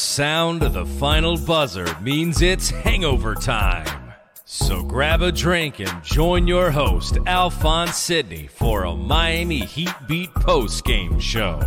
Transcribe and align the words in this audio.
sound 0.00 0.62
of 0.62 0.72
the 0.72 0.86
final 0.86 1.36
buzzer 1.36 1.86
means 2.00 2.40
it's 2.40 2.70
hangover 2.70 3.34
time. 3.34 4.14
So 4.44 4.82
grab 4.82 5.20
a 5.22 5.30
drink 5.30 5.78
and 5.78 6.02
join 6.02 6.46
your 6.46 6.70
host, 6.70 7.18
Alphonse 7.26 7.96
Sidney, 7.96 8.46
for 8.48 8.84
a 8.84 8.96
Miami 8.96 9.60
Heat 9.60 9.92
Beat 10.08 10.34
post 10.34 10.84
game 10.84 11.20
show. 11.20 11.60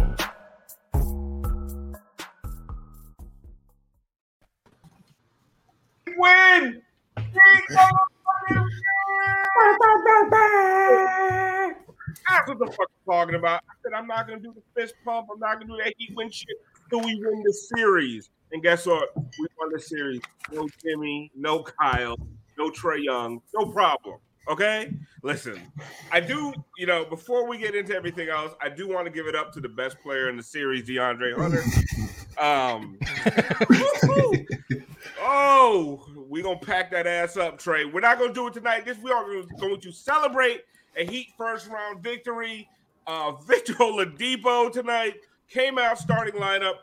win! 6.18 6.82
That's 7.16 7.28
what 12.48 12.60
the 12.60 12.68
fuck 12.68 12.80
I'm 12.80 12.88
talking 13.06 13.36
about. 13.36 13.62
I 13.70 13.74
said 13.84 13.94
I'm 13.94 14.08
not 14.08 14.28
gonna 14.28 14.40
do 14.40 14.54
the 14.54 14.64
fist 14.80 14.96
pump. 15.06 15.28
I'm 15.32 15.40
not 15.40 15.60
gonna 15.60 15.68
do 15.68 15.78
that 15.84 15.94
heat 15.98 16.14
win 16.16 16.32
shit 16.32 16.58
we 17.00 17.22
win 17.24 17.44
the 17.44 17.54
series. 17.54 18.30
And 18.52 18.62
guess 18.62 18.86
what? 18.86 19.10
We 19.16 19.48
won 19.60 19.72
the 19.72 19.80
series. 19.80 20.22
No 20.52 20.68
Jimmy, 20.84 21.32
no 21.36 21.64
Kyle, 21.64 22.18
no 22.58 22.70
Trae 22.70 23.04
Young, 23.04 23.42
no 23.56 23.66
problem. 23.72 24.20
Okay, 24.50 24.94
listen. 25.24 25.60
I 26.12 26.20
do, 26.20 26.54
you 26.78 26.86
know, 26.86 27.06
before 27.06 27.48
we 27.48 27.58
get 27.58 27.76
into 27.76 27.96
everything 27.96 28.28
else, 28.28 28.54
I 28.62 28.68
do 28.70 28.90
want 28.90 29.06
to 29.06 29.12
give 29.12 29.26
it 29.26 29.36
up 29.36 29.54
to 29.54 29.62
the 29.62 29.70
best 29.70 30.00
player 30.02 30.30
in 30.30 30.36
the 30.36 30.44
series, 30.44 30.88
DeAndre 30.88 31.36
Hunter. 31.36 31.64
Um, 32.40 32.98
oh, 35.22 36.06
we 36.28 36.42
gonna 36.42 36.58
pack 36.58 36.92
that 36.92 37.08
ass 37.08 37.38
up, 37.38 37.58
Trae. 37.58 37.92
We're 37.92 38.02
not 38.02 38.20
gonna 38.20 38.34
do 38.34 38.48
it 38.48 38.54
tonight. 38.54 38.86
This 38.86 38.98
we 38.98 39.12
are 39.12 39.26
going 39.60 39.80
to 39.80 39.92
celebrate 39.92 40.62
a 40.98 41.06
Heat 41.06 41.30
first 41.38 41.70
round 41.70 42.02
victory. 42.04 42.68
Uh, 43.06 43.34
Victor 43.34 43.74
Oladipo 43.74 44.72
tonight 44.72 45.16
came 45.54 45.78
out 45.78 46.00
starting 46.00 46.34
lineup, 46.34 46.76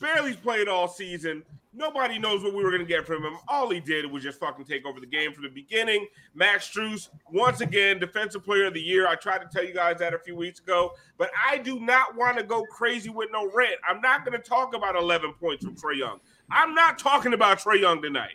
barely 0.00 0.34
played 0.34 0.68
all 0.68 0.86
season. 0.86 1.42
Nobody 1.72 2.18
knows 2.18 2.42
what 2.42 2.52
we 2.52 2.64
were 2.64 2.70
going 2.70 2.82
to 2.82 2.88
get 2.88 3.06
from 3.06 3.24
him. 3.24 3.36
All 3.46 3.70
he 3.70 3.78
did 3.80 4.10
was 4.10 4.22
just 4.24 4.40
fucking 4.40 4.64
take 4.64 4.84
over 4.84 4.98
the 5.00 5.06
game 5.06 5.32
from 5.32 5.44
the 5.44 5.50
beginning. 5.50 6.06
Max 6.34 6.68
Strus, 6.68 7.08
once 7.32 7.60
again, 7.60 8.00
defensive 8.00 8.44
player 8.44 8.66
of 8.66 8.74
the 8.74 8.80
year. 8.80 9.06
I 9.06 9.14
tried 9.14 9.38
to 9.38 9.48
tell 9.50 9.64
you 9.64 9.72
guys 9.72 9.98
that 10.00 10.12
a 10.12 10.18
few 10.18 10.34
weeks 10.34 10.58
ago, 10.58 10.92
but 11.16 11.30
I 11.48 11.58
do 11.58 11.78
not 11.78 12.16
want 12.16 12.38
to 12.38 12.44
go 12.44 12.64
crazy 12.64 13.08
with 13.08 13.30
no 13.32 13.50
rent. 13.54 13.76
I'm 13.88 14.00
not 14.00 14.24
going 14.24 14.36
to 14.36 14.46
talk 14.46 14.74
about 14.74 14.96
11 14.96 15.34
points 15.34 15.64
from 15.64 15.76
Trae 15.76 15.98
Young. 15.98 16.18
I'm 16.50 16.74
not 16.74 16.98
talking 16.98 17.34
about 17.34 17.60
Trae 17.60 17.80
Young 17.80 18.02
tonight. 18.02 18.34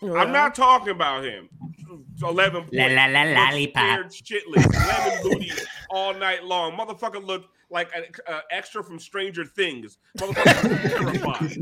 Well, 0.00 0.16
I'm 0.16 0.32
not 0.32 0.54
talking 0.54 0.90
about 0.90 1.24
him. 1.24 1.48
11 2.22 2.62
points. 2.62 2.74
La, 2.74 2.86
la, 2.86 3.06
la, 3.06 3.22
lollipop. 3.50 4.06
shitless. 4.06 4.72
Lemon 4.72 5.22
booty 5.22 5.52
all 5.90 6.14
night 6.14 6.44
long. 6.44 6.72
Motherfucker 6.72 7.24
looked 7.24 7.48
like 7.70 7.90
an 7.94 8.04
uh, 8.26 8.40
extra 8.50 8.82
from 8.82 8.98
Stranger 8.98 9.44
Things. 9.44 9.98
Terrified. 10.16 11.56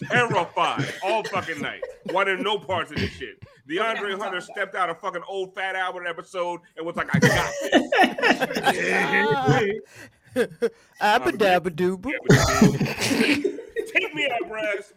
terrified 0.08 0.94
all 1.02 1.24
fucking 1.24 1.60
night. 1.60 1.82
Wanted 2.06 2.40
no 2.40 2.58
parts 2.58 2.90
of 2.90 2.98
this 2.98 3.10
shit. 3.10 3.42
DeAndre 3.68 4.18
Hunter 4.18 4.40
stepped 4.40 4.74
out 4.74 4.90
a 4.90 4.94
fucking 4.94 5.22
old 5.28 5.54
Fat 5.54 5.74
Albert 5.74 6.06
episode 6.06 6.60
and 6.76 6.86
was 6.86 6.96
like, 6.96 7.08
I 7.14 7.18
got 7.18 7.52
this. 8.72 9.82
Abba-dabba-dooba. 11.00 12.12
Take 13.92 14.14
me 14.14 14.28
out, 14.28 14.48
Brass. 14.48 14.92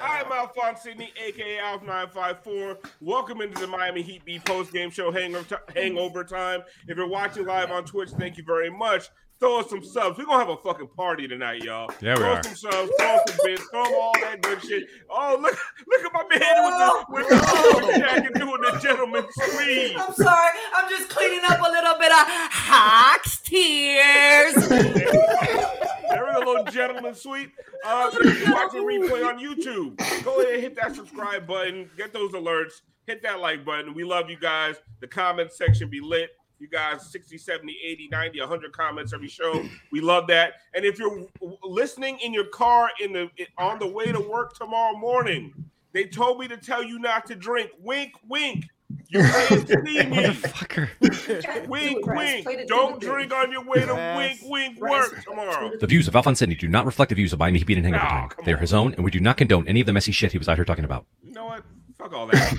I'm 0.00 0.30
Alphonse 0.30 0.82
Sidney, 0.82 1.12
aka 1.16 1.58
Alf954. 1.58 2.78
Welcome 3.00 3.40
into 3.40 3.60
the 3.60 3.66
Miami 3.66 4.02
Heat 4.02 4.24
Beat 4.24 4.44
post 4.44 4.72
game 4.72 4.90
show 4.90 5.10
hangover, 5.10 5.60
hangover 5.74 6.24
time. 6.24 6.62
If 6.86 6.96
you're 6.96 7.08
watching 7.08 7.46
live 7.46 7.70
on 7.70 7.84
Twitch, 7.84 8.10
thank 8.10 8.36
you 8.36 8.44
very 8.44 8.70
much. 8.70 9.08
Throw 9.40 9.58
us 9.58 9.70
some 9.70 9.82
subs. 9.82 10.16
We're 10.18 10.26
gonna 10.26 10.38
have 10.38 10.50
a 10.50 10.56
fucking 10.56 10.88
party 10.96 11.26
tonight, 11.26 11.64
y'all. 11.64 11.90
Yeah, 12.00 12.14
we 12.14 12.20
throw 12.20 12.32
are. 12.34 12.42
some 12.44 12.54
subs, 12.54 12.92
throw 12.98 13.18
some 13.26 13.38
bits, 13.44 13.64
throw 13.70 14.00
all 14.00 14.12
that 14.20 14.40
good 14.42 14.62
shit. 14.62 14.84
Oh, 15.10 15.36
look, 15.40 15.58
look 15.88 16.04
at 16.04 16.12
my 16.12 16.24
man 16.28 16.64
with 17.08 17.28
the, 17.28 17.46
oh! 17.48 17.78
with 17.80 17.94
the 17.94 17.98
jacket 17.98 18.34
doing 18.34 18.60
the 18.60 18.78
gentleman's 18.82 19.34
sleeve. 19.34 19.96
I'm 19.98 20.14
sorry. 20.14 20.50
I'm 20.76 20.88
just 20.88 21.08
cleaning 21.08 21.40
up 21.48 21.58
a 21.58 21.70
little 21.70 21.98
bit 21.98 22.12
of 22.12 22.24
Hawks 22.52 23.40
tears. 23.40 24.54
There 26.12 26.28
is 26.28 26.36
a 26.36 26.44
little 26.44 26.64
gentleman 26.64 27.14
suite. 27.14 27.50
Uh, 27.84 28.10
if 28.12 28.46
you're 28.46 28.54
watching 28.54 28.82
replay 28.82 29.26
on 29.26 29.38
YouTube, 29.38 29.96
go 30.24 30.40
ahead 30.40 30.54
and 30.54 30.62
hit 30.62 30.76
that 30.76 30.94
subscribe 30.94 31.46
button. 31.46 31.88
Get 31.96 32.12
those 32.12 32.32
alerts. 32.32 32.82
Hit 33.06 33.22
that 33.22 33.40
like 33.40 33.64
button. 33.64 33.94
We 33.94 34.04
love 34.04 34.28
you 34.30 34.38
guys. 34.38 34.76
The 35.00 35.08
comment 35.08 35.52
section 35.52 35.88
be 35.88 36.00
lit. 36.00 36.30
You 36.58 36.68
guys, 36.68 37.10
60, 37.10 37.38
70, 37.38 37.76
80, 37.84 38.08
90, 38.12 38.40
100 38.40 38.72
comments 38.72 39.12
every 39.12 39.28
show. 39.28 39.64
We 39.90 40.00
love 40.00 40.28
that. 40.28 40.54
And 40.74 40.84
if 40.84 40.98
you're 40.98 41.26
listening 41.64 42.18
in 42.22 42.32
your 42.32 42.46
car 42.46 42.90
in 43.00 43.12
the 43.12 43.28
on 43.58 43.80
the 43.80 43.88
way 43.88 44.12
to 44.12 44.20
work 44.20 44.54
tomorrow 44.54 44.96
morning, 44.96 45.52
they 45.92 46.04
told 46.04 46.38
me 46.38 46.46
to 46.48 46.56
tell 46.56 46.84
you 46.84 46.98
not 46.98 47.26
to 47.26 47.34
drink. 47.34 47.70
Wink, 47.80 48.12
wink. 48.28 48.66
You 49.08 49.20
can't 49.20 49.68
see 49.68 49.76
me. 49.76 49.98
Motherfucker. 50.00 51.68
Wink, 51.68 52.04
Brass, 52.04 52.44
wink. 52.44 52.58
the 52.60 52.64
Don't 52.66 53.00
drink 53.00 53.32
on 53.32 53.52
your 53.52 53.64
way 53.64 53.80
to 53.80 53.86
Brass. 53.86 54.40
wink, 54.42 54.78
wink 54.78 54.80
work 54.80 55.22
tomorrow. 55.24 55.70
The 55.78 55.86
views 55.86 56.08
of 56.08 56.16
Alphonse 56.16 56.38
Sidney 56.38 56.54
do 56.54 56.68
not 56.68 56.86
reflect 56.86 57.10
the 57.10 57.14
views 57.14 57.32
of 57.32 57.38
Miami 57.38 57.58
Heat 57.58 57.66
Beat 57.66 57.76
and 57.78 57.86
Hangover 57.86 58.04
Time. 58.04 58.28
come 58.30 58.44
They 58.44 58.52
are 58.52 58.56
his 58.58 58.72
own, 58.72 58.94
and 58.94 59.04
we 59.04 59.10
do 59.10 59.20
not 59.20 59.36
condone 59.36 59.66
any 59.68 59.80
of 59.80 59.86
the 59.86 59.92
messy 59.92 60.12
shit 60.12 60.32
he 60.32 60.38
was 60.38 60.48
out 60.48 60.56
here 60.56 60.64
talking 60.64 60.84
about. 60.84 61.06
You 61.22 61.32
know 61.32 61.44
what? 61.46 61.64
Fuck 61.98 62.12
all 62.14 62.26
that. 62.28 62.54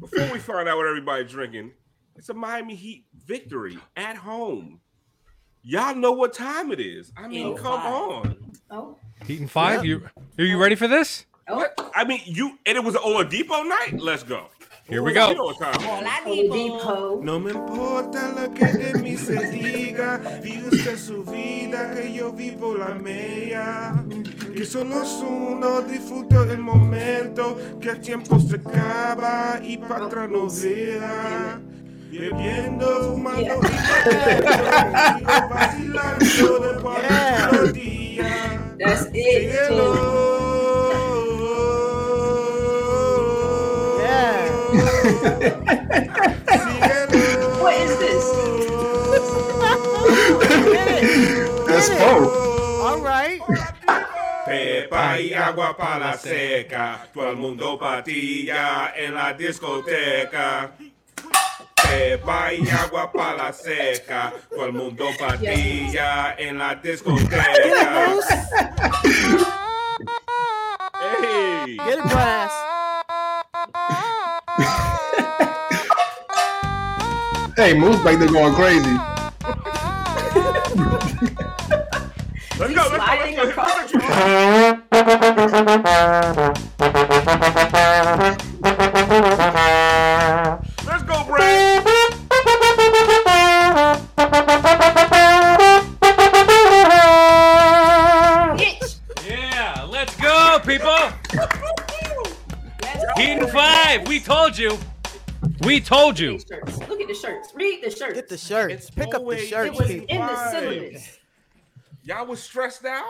Before 0.00 0.32
we 0.32 0.38
find 0.38 0.68
out 0.68 0.76
what 0.76 0.86
everybody's 0.86 1.30
drinking, 1.30 1.72
it's 2.16 2.28
a 2.28 2.34
Miami 2.34 2.74
Heat 2.74 3.04
victory 3.26 3.78
at 3.96 4.16
home. 4.16 4.80
Y'all 5.62 5.94
know 5.94 6.12
what 6.12 6.32
time 6.32 6.72
it 6.72 6.80
is. 6.80 7.12
I 7.16 7.28
mean, 7.28 7.46
Oh, 7.48 7.54
come 7.54 7.80
five. 7.80 7.92
on. 7.92 8.52
Oh, 8.70 8.96
Heat 9.26 9.40
and 9.40 9.50
five. 9.50 9.84
You 9.84 10.08
are 10.38 10.44
you 10.44 10.56
ready 10.58 10.74
for 10.74 10.88
this? 10.88 11.26
oh, 11.48 11.56
What? 11.56 11.90
I 11.94 12.04
mean, 12.04 12.20
you 12.24 12.58
and 12.64 12.76
it 12.78 12.84
was 12.84 12.94
an 12.94 13.02
Oladipo 13.02 13.68
night. 13.68 14.00
Let's 14.00 14.22
go. 14.22 14.46
Here 14.90 15.02
we 15.02 15.12
go. 15.12 15.30
No 17.22 17.38
me 17.38 17.52
importa 17.52 18.32
lo 18.34 18.52
que 18.52 18.66
de 18.66 18.94
mí 18.98 19.16
se 19.16 19.46
diga, 19.46 20.20
vive 20.42 20.68
usted 20.68 20.98
su 20.98 21.22
vida, 21.22 21.94
que 21.94 22.12
yo 22.12 22.32
vivo 22.32 22.74
la 22.74 22.88
mía. 22.96 24.04
Que 24.52 24.64
solo 24.64 25.04
es 25.04 25.22
uno, 25.22 25.82
disfruto 25.82 26.42
el 26.42 26.58
momento, 26.58 27.56
que 27.80 27.90
el 27.90 28.00
tiempo 28.00 28.40
se 28.40 28.56
acaba 28.56 29.60
y 29.62 29.78
para 29.78 30.06
atrás 30.06 30.28
no 30.28 30.48
vea. 30.50 31.60
Bebiendo, 32.10 33.12
fumando 33.12 33.40
y 33.42 33.46
bebiendo, 34.08 35.48
vacilando 35.50 36.58
de 36.58 36.80
por 36.80 37.52
los 37.52 37.72
días. 37.72 38.58
That's 38.76 39.06
it. 39.14 40.39
What 47.60 47.74
is 47.76 47.92
this? 47.98 48.24
That's 51.66 51.88
four. 51.90 52.24
All 52.80 53.00
right. 53.00 53.40
Pepa 54.46 55.20
y 55.20 55.34
agua 55.34 55.76
para 55.76 55.98
la 55.98 56.16
seca, 56.16 57.06
todo 57.12 57.30
el 57.30 57.36
mundo 57.36 57.78
patilla 57.78 58.94
en 58.96 59.14
la 59.14 59.34
discoteca. 59.34 60.72
Pepa 61.82 62.52
y 62.54 62.68
agua 62.70 63.12
para 63.12 63.36
la 63.36 63.52
seca, 63.52 64.32
todo 64.48 64.66
el 64.66 64.72
mundo 64.72 65.10
patilla 65.18 66.34
en 66.38 66.58
la 66.58 66.74
discoteca. 66.76 68.06
Hey, 70.98 71.76
Get 71.78 71.98
it, 71.98 72.04
brass. 72.04 72.52
Hey, 77.60 77.74
Moose 77.74 78.02
back 78.02 78.18
there 78.18 78.28
going 78.28 78.54
crazy. 78.54 78.96
let's 82.58 82.72
go, 82.74 82.88
let's 82.88 82.90
go, 82.90 82.96
Sliding 82.96 83.36
let's 83.36 83.54
go. 83.54 83.62
Let's 83.62 83.92
go. 83.92 84.00
Let's 90.86 91.02
go, 91.02 91.24
Brad. 91.26 91.84
Yeah, 99.26 99.86
let's 99.90 100.16
go, 100.16 100.60
people. 100.64 100.98
Let's 101.34 101.58
go. 101.58 101.70
Heaton 103.16 103.48
five. 103.48 104.08
We 104.08 104.20
told 104.20 104.56
you. 104.56 104.78
We 105.62 105.80
told 105.80 106.18
you. 106.18 106.38
Shirts. 106.38 106.78
Look 106.88 107.00
at 107.00 107.08
the 107.08 107.14
shirts. 107.14 107.52
Read 107.54 107.82
the 107.84 107.90
shirts. 107.90 108.14
Get 108.14 108.28
the 108.28 108.38
shirts. 108.38 108.74
It's 108.74 108.90
Pick 108.90 109.14
up 109.14 109.26
the 109.26 109.38
shirts, 109.38 109.76
it 109.76 109.78
was 109.78 109.88
people. 109.88 110.06
in 110.08 110.20
the 110.20 110.50
syllabus. 110.50 111.18
Y'all 112.02 112.26
was 112.26 112.42
stressed 112.42 112.84
out? 112.86 113.04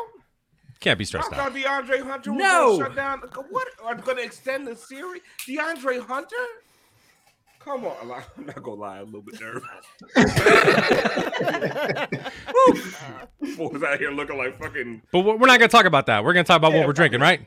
Can't 0.81 0.99
be 0.99 1.05
I 1.05 1.06
stressed 1.06 1.31
thought 1.31 1.38
out. 1.38 1.55
DeAndre 1.55 2.02
Hunter 2.02 2.32
was 2.32 2.41
No. 2.41 2.76
gonna 2.79 2.85
shut 2.88 2.97
down. 2.97 3.20
What 3.50 3.69
are 3.85 3.94
going 3.94 4.17
to 4.17 4.25
extend 4.25 4.67
the 4.67 4.75
series? 4.75 5.23
DeAndre 5.47 6.05
Hunter? 6.05 6.35
Come 7.61 7.85
on, 7.85 7.94
I'm 8.38 8.47
not 8.47 8.62
gonna 8.62 8.81
lie, 8.81 9.00
I'm 9.00 9.02
a 9.02 9.19
little 9.19 9.20
bit 9.20 9.38
nervous. 9.38 9.62
Boys 13.56 13.82
out 13.82 13.99
here 13.99 14.11
looking 14.11 14.38
like 14.38 14.58
fucking. 14.58 15.02
But 15.12 15.20
we're 15.20 15.37
we're 15.37 15.47
not 15.47 15.58
gonna 15.58 15.69
talk 15.69 15.85
about 15.85 16.06
that. 16.06 16.25
We're 16.25 16.32
gonna 16.32 16.44
talk 16.44 16.56
about 16.56 16.73
what 16.73 16.87
we're 16.87 16.94
drinking, 16.94 17.20
right? 17.20 17.47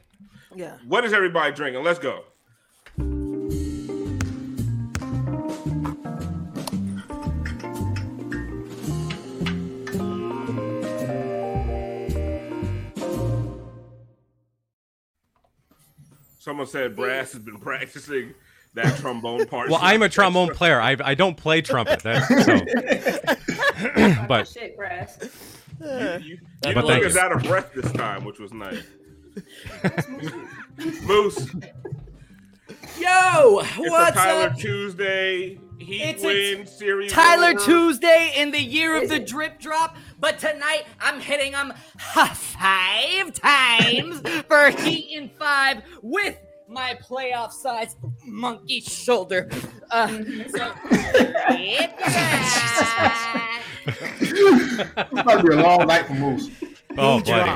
Yeah. 0.56 0.78
What 0.88 1.04
is 1.04 1.14
everybody 1.14 1.52
drinking? 1.56 1.84
Let's 1.84 1.98
go. 1.98 2.26
Someone 16.44 16.68
said 16.68 16.94
Brass 16.94 17.32
has 17.32 17.42
been 17.42 17.58
practicing 17.58 18.34
that 18.74 18.98
trombone 19.00 19.46
part. 19.48 19.70
Well, 19.70 19.80
I'm 19.82 20.02
a 20.02 20.10
trombone 20.10 20.54
player. 20.54 20.82
I 20.82 20.98
I 21.02 21.16
don't 21.16 21.38
play 21.38 21.62
trumpet. 21.62 22.04
That's, 22.04 22.28
so. 22.46 24.26
but 24.28 24.46
Shit, 24.50 24.76
Brass. 24.76 25.20
You, 25.80 25.88
you, 25.88 25.88
uh, 25.88 26.20
you 26.26 26.40
But 26.62 26.86
thank 26.86 27.06
you. 27.14 27.18
out 27.18 27.32
of 27.32 27.44
breath 27.44 27.72
this 27.74 27.90
time, 27.94 28.26
which 28.26 28.40
was 28.40 28.52
nice. 28.52 28.84
Moose, 31.04 31.48
Yo, 33.00 33.60
it's 33.60 33.78
what's 33.78 34.12
a 34.12 34.14
Tyler 34.14 34.50
up? 34.50 34.58
Tuesday. 34.58 35.58
Heat 35.84 36.02
It's 36.02 36.24
a 36.24 36.28
win 36.58 36.66
series. 36.68 37.12
Tyler 37.12 37.50
over. 37.60 37.60
Tuesday 37.66 38.34
in 38.38 38.52
the 38.52 38.62
year 38.62 38.96
of 39.02 39.10
the 39.10 39.20
drip 39.20 39.60
drop, 39.60 39.96
but 40.20 40.40
tonight 40.40 40.84
I'm 41.00 41.20
hitting 41.20 41.52
them 41.52 41.74
five 42.00 43.34
times 43.34 44.22
for 44.48 44.70
Heat 44.72 45.18
in 45.18 45.30
five 45.30 45.84
with 46.02 46.38
my 46.68 46.98
playoff 47.08 47.52
size 47.52 47.96
monkey 48.26 48.80
shoulder. 48.82 49.50
Uh, 49.92 50.08
so, 50.08 50.74
hit. 51.54 51.92
It's 53.86 55.12
about 55.12 55.46
be 55.46 55.54
a 55.54 55.58
long 55.58 55.86
night 55.88 56.06
for 56.08 56.14
Moose. 56.14 56.50
oh, 56.98 57.18
He 57.18 57.32
buddy. 57.32 57.52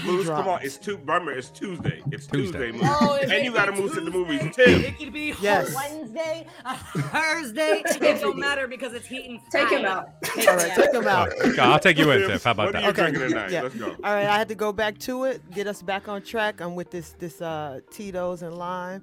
Dropped. 0.00 0.06
Moose, 0.18 0.26
come 0.28 0.48
on, 0.48 0.60
it's 0.62 0.76
two. 0.78 0.96
Remember, 0.98 1.32
it's 1.32 1.48
Tuesday. 1.50 2.02
It's 2.10 2.26
Tuesday. 2.26 2.70
Tuesday, 2.70 2.72
Moose. 2.72 2.88
Oh, 3.00 3.18
and 3.22 3.44
you 3.44 3.52
got 3.52 3.66
to 3.66 3.72
move 3.72 3.92
to 3.94 4.00
the 4.00 4.10
movies 4.10 4.40
too. 4.54 4.62
It 4.62 4.98
could 4.98 5.12
be 5.12 5.34
Yes. 5.40 5.74
Wednesday, 5.74 6.46
a 6.64 6.76
Thursday. 6.76 7.84
It 8.00 8.20
don't 8.20 8.38
matter 8.38 8.66
because 8.66 8.92
it's 8.94 9.06
Heat 9.06 9.28
and 9.28 9.40
Take 9.50 9.70
him 9.70 9.84
out. 9.84 10.08
Take 10.24 10.48
All 10.48 10.56
right, 10.56 10.74
take 10.74 10.92
him 10.92 11.06
out. 11.06 11.28
Okay, 11.32 11.60
I'll 11.60 11.78
take 11.78 11.98
you 11.98 12.10
in, 12.10 12.20
Tiff. 12.28 12.44
How 12.44 12.50
about 12.52 12.66
what 12.66 12.72
that? 12.72 12.78
are 12.82 12.84
you 12.86 12.90
Okay. 12.90 13.02
drinking 13.10 13.28
tonight? 13.30 13.50
Yeah. 13.50 13.62
Let's 13.62 13.74
go. 13.74 13.90
All 14.02 14.14
right, 14.14 14.26
I 14.26 14.36
had 14.38 14.48
to 14.48 14.54
go 14.54 14.72
back 14.72 14.98
to 15.00 15.24
it, 15.24 15.48
get 15.52 15.66
us 15.66 15.82
back 15.82 16.08
on 16.08 16.22
track. 16.22 16.60
I'm 16.60 16.74
with 16.74 16.90
this 16.90 17.10
this 17.18 17.40
uh 17.42 17.80
Tito's 17.90 18.42
and 18.42 18.56
lime. 18.56 19.02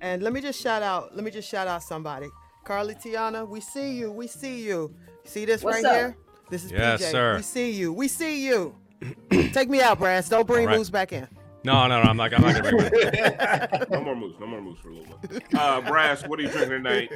And 0.00 0.22
let 0.22 0.32
me 0.32 0.40
just 0.40 0.60
shout 0.60 0.82
out, 0.82 1.14
let 1.14 1.24
me 1.24 1.30
just 1.30 1.48
shout 1.48 1.68
out 1.68 1.82
somebody. 1.82 2.26
Carly 2.64 2.94
Tiana, 2.94 3.46
we 3.48 3.60
see 3.60 3.92
you, 3.92 4.10
we 4.10 4.26
see 4.26 4.62
you. 4.62 4.92
See 5.24 5.44
this 5.44 5.62
What's 5.62 5.76
right 5.76 5.84
up? 5.84 5.94
here? 5.94 6.16
This 6.50 6.64
is 6.64 6.72
Yes, 6.72 7.00
PJ. 7.02 7.10
sir. 7.12 7.36
We 7.36 7.42
see 7.42 7.70
you. 7.70 7.92
We 7.92 8.08
see 8.08 8.44
you. 8.46 8.74
Take 9.52 9.68
me 9.68 9.80
out, 9.80 9.98
Brass. 9.98 10.28
Don't 10.28 10.46
bring 10.46 10.66
All 10.66 10.72
right. 10.72 10.78
Moose 10.78 10.90
back 10.90 11.12
in. 11.12 11.26
No, 11.64 11.86
no, 11.86 12.02
no. 12.02 12.08
I'm 12.10 12.16
not. 12.16 12.34
I'm 12.34 12.42
not 12.42 12.54
gonna 12.56 12.70
bring 12.76 12.90
it. 12.92 13.88
No 13.90 14.00
more 14.00 14.16
moose. 14.16 14.34
No 14.40 14.46
more 14.46 14.60
moose 14.60 14.78
for 14.82 14.88
a 14.90 14.94
little 14.94 15.16
bit. 15.28 15.42
Uh, 15.54 15.80
Brass, 15.82 16.26
what 16.26 16.38
are 16.38 16.42
you 16.42 16.48
drinking 16.48 16.70
tonight? 16.82 17.12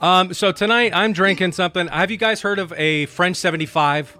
Um, 0.00 0.32
so 0.32 0.52
tonight 0.52 0.92
I'm 0.94 1.12
drinking 1.12 1.52
something. 1.52 1.88
Have 1.88 2.10
you 2.10 2.16
guys 2.16 2.40
heard 2.40 2.58
of 2.58 2.72
a 2.76 3.06
French 3.06 3.36
75? 3.36 4.16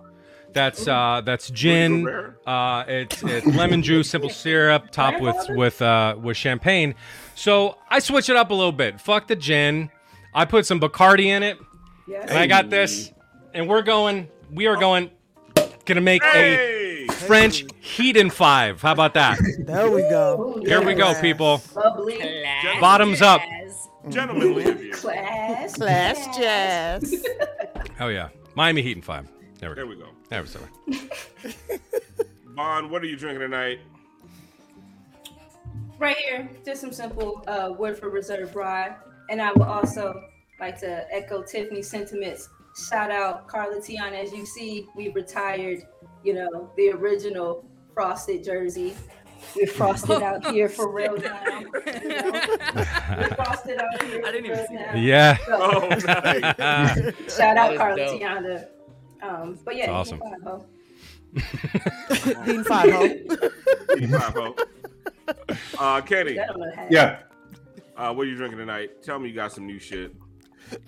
That's 0.53 0.87
uh, 0.89 1.23
that's 1.25 1.51
gin. 1.51 2.07
Uh, 2.47 2.85
it's, 2.87 3.23
it's 3.25 3.47
lemon 3.47 3.83
juice, 3.83 4.09
simple 4.11 4.31
syrup, 4.31 4.91
topped 4.91 5.21
with 5.21 5.37
with 5.51 5.81
uh, 5.83 6.17
with 6.21 6.37
champagne. 6.37 6.95
So 7.35 7.79
I 7.89 7.99
switch 8.01 8.29
it 8.29 8.37
up 8.37 8.51
a 8.51 8.55
little 8.55 8.73
bit. 8.73 9.01
Fuck 9.01 9.27
the 9.29 9.37
gin. 9.37 9.91
I 10.33 10.45
put 10.45 10.67
some 10.67 10.81
Bacardi 10.81 11.27
in 11.27 11.43
it, 11.45 11.59
Yes. 12.09 12.29
and 12.29 12.39
I 12.39 12.47
got 12.47 12.71
this. 12.71 13.13
And 13.53 13.69
we're 13.69 13.83
going. 13.83 14.29
We 14.51 14.67
are 14.67 14.77
going. 14.77 15.11
Gonna 15.85 16.01
make 16.01 16.23
a 16.23 16.27
Hey, 16.27 16.84
French 17.27 17.65
heat 17.81 18.17
in 18.17 18.31
five. 18.31 18.81
How 18.83 18.93
about 18.93 19.15
that? 19.15 19.39
There 19.61 19.91
we 19.91 20.03
go. 20.03 20.61
Here 20.65 20.85
we 20.85 20.95
go, 20.95 21.19
people. 21.21 21.63
Bubbly. 21.75 22.45
Bottoms 22.81 23.23
up. 23.23 23.41
gentlemen, 24.09 24.55
live 24.55 24.81
here. 24.81 24.93
Class. 24.93 25.75
Class 25.77 26.37
jazz. 26.37 27.27
Oh 28.01 28.09
yeah, 28.09 28.31
Miami 28.57 28.83
Heat 28.83 28.97
in 28.97 29.03
five. 29.03 29.29
There 29.61 29.69
we 29.71 29.77
There 29.77 29.85
go. 29.85 29.91
we 29.91 29.97
go. 29.97 30.09
There 30.29 30.43
we 30.43 30.49
go. 30.49 31.79
Bond, 32.57 32.91
what 32.91 33.03
are 33.03 33.07
you 33.07 33.17
drinking 33.17 33.39
tonight? 33.41 33.79
Right 35.99 36.17
here, 36.17 36.51
just 36.65 36.81
some 36.81 36.93
simple 36.93 37.45
uh, 37.47 37.73
Woodford 37.79 38.13
Reserve 38.13 38.57
rye. 38.57 38.97
And 39.31 39.41
I 39.41 39.53
would 39.53 39.63
also 39.69 40.25
like 40.59 40.79
to 40.81 41.07
echo 41.15 41.43
Tiffany's 41.45 41.89
sentiments. 41.89 42.49
Shout 42.77 43.11
out 43.11 43.47
Carla 43.47 43.77
Tiana. 43.77 44.23
As 44.25 44.33
you 44.33 44.45
see, 44.47 44.87
we 44.97 45.11
retired, 45.11 45.83
you 46.25 46.35
know, 46.35 46.71
the 46.77 46.91
original 46.91 47.65
frosted 47.95 48.43
jersey. 48.45 48.95
We're 49.55 49.67
frosted 49.67 50.23
out 50.23 50.45
here 50.53 50.69
for 50.69 50.91
real 50.91 51.17
now. 51.17 51.61
you 51.61 52.09
know? 52.09 52.31
We're 52.33 53.35
frosted 53.37 53.81
out 53.81 54.03
here 54.03 54.23
I 54.25 54.33
didn't 54.33 54.47
even 54.47 54.67
see 54.67 54.75
now. 54.75 54.95
Yeah. 54.95 55.37
So, 55.47 55.59
Oh, 55.61 55.89
nice. 55.89 57.15
shout 57.37 57.57
out 57.57 57.77
Carla 57.77 57.97
dope. 57.97 58.21
Tiana. 58.21 58.67
Um, 59.23 59.59
but 59.65 59.77
yeah, 59.77 59.93
That's 59.93 60.11
you 60.11 60.17
awesome. 60.17 60.21
can 60.21 60.43
follow. 60.43 60.67
Heating 62.45 62.65
five, 62.65 62.91
ho. 62.91 63.05
85 63.97 64.35
ho. 64.35 64.57
Uh, 65.79 66.01
Kenny, 66.03 66.35
That 66.35 66.49
don't 66.49 66.61
know 66.61 66.73
how. 66.75 66.87
Yeah. 66.91 67.19
uh, 67.97 68.13
what 68.13 68.27
are 68.27 68.31
you 68.31 68.37
drinking 68.37 68.59
tonight? 68.59 69.03
Tell 69.03 69.19
me 69.19 69.29
you 69.29 69.35
got 69.35 69.53
some 69.53 69.67
new 69.67 69.79
shit. 69.79 70.13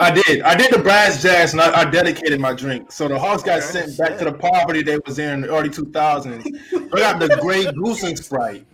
I 0.01 0.11
did. 0.11 0.43
I 0.43 0.55
did 0.55 0.73
the 0.73 0.79
brass 0.79 1.23
jazz, 1.23 1.53
and 1.53 1.61
I, 1.61 1.83
I 1.83 1.85
dedicated 1.91 2.41
my 2.41 2.53
drink. 2.55 2.91
So 2.93 3.09
the 3.09 3.19
Hawks 3.19 3.43
got 3.43 3.59
Okay. 3.59 3.67
sent 3.87 3.99
back 3.99 4.19
to 4.19 4.25
the 4.25 4.33
poverty 4.33 4.83
they 4.83 4.99
was 5.07 5.19
in 5.19 5.35
in 5.35 5.41
the 5.43 5.49
early 5.49 5.69
2000s. 5.69 6.45
I 6.93 6.99
got 6.99 7.21
the 7.21 7.39
Grey 7.41 7.71
Goose 7.73 8.03
and 8.03 8.19
Sprite. 8.19 8.67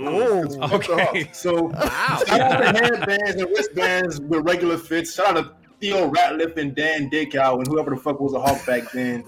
Oh, 0.00 0.68
Fuck 0.68 0.86
the 0.86 0.92
Okay. 0.94 1.30
So 1.32 1.64
Wow. 1.64 2.22
shout 2.26 2.40
out 2.40 2.58
to 2.58 2.80
headbands 2.80 3.40
and 3.42 3.50
wristbands 3.50 4.20
with 4.20 4.44
regular 4.44 4.78
fits. 4.78 5.14
Shout 5.14 5.36
out 5.36 5.60
to 5.62 5.70
Theo 5.80 6.10
Ratliff 6.10 6.56
and 6.56 6.74
Dan 6.74 7.08
Dickau 7.08 7.58
and 7.58 7.66
whoever 7.66 7.90
the 7.90 7.96
fuck 7.96 8.18
was 8.20 8.32
a 8.34 8.40
Hawk 8.40 8.64
back 8.66 8.90
then. 8.92 9.24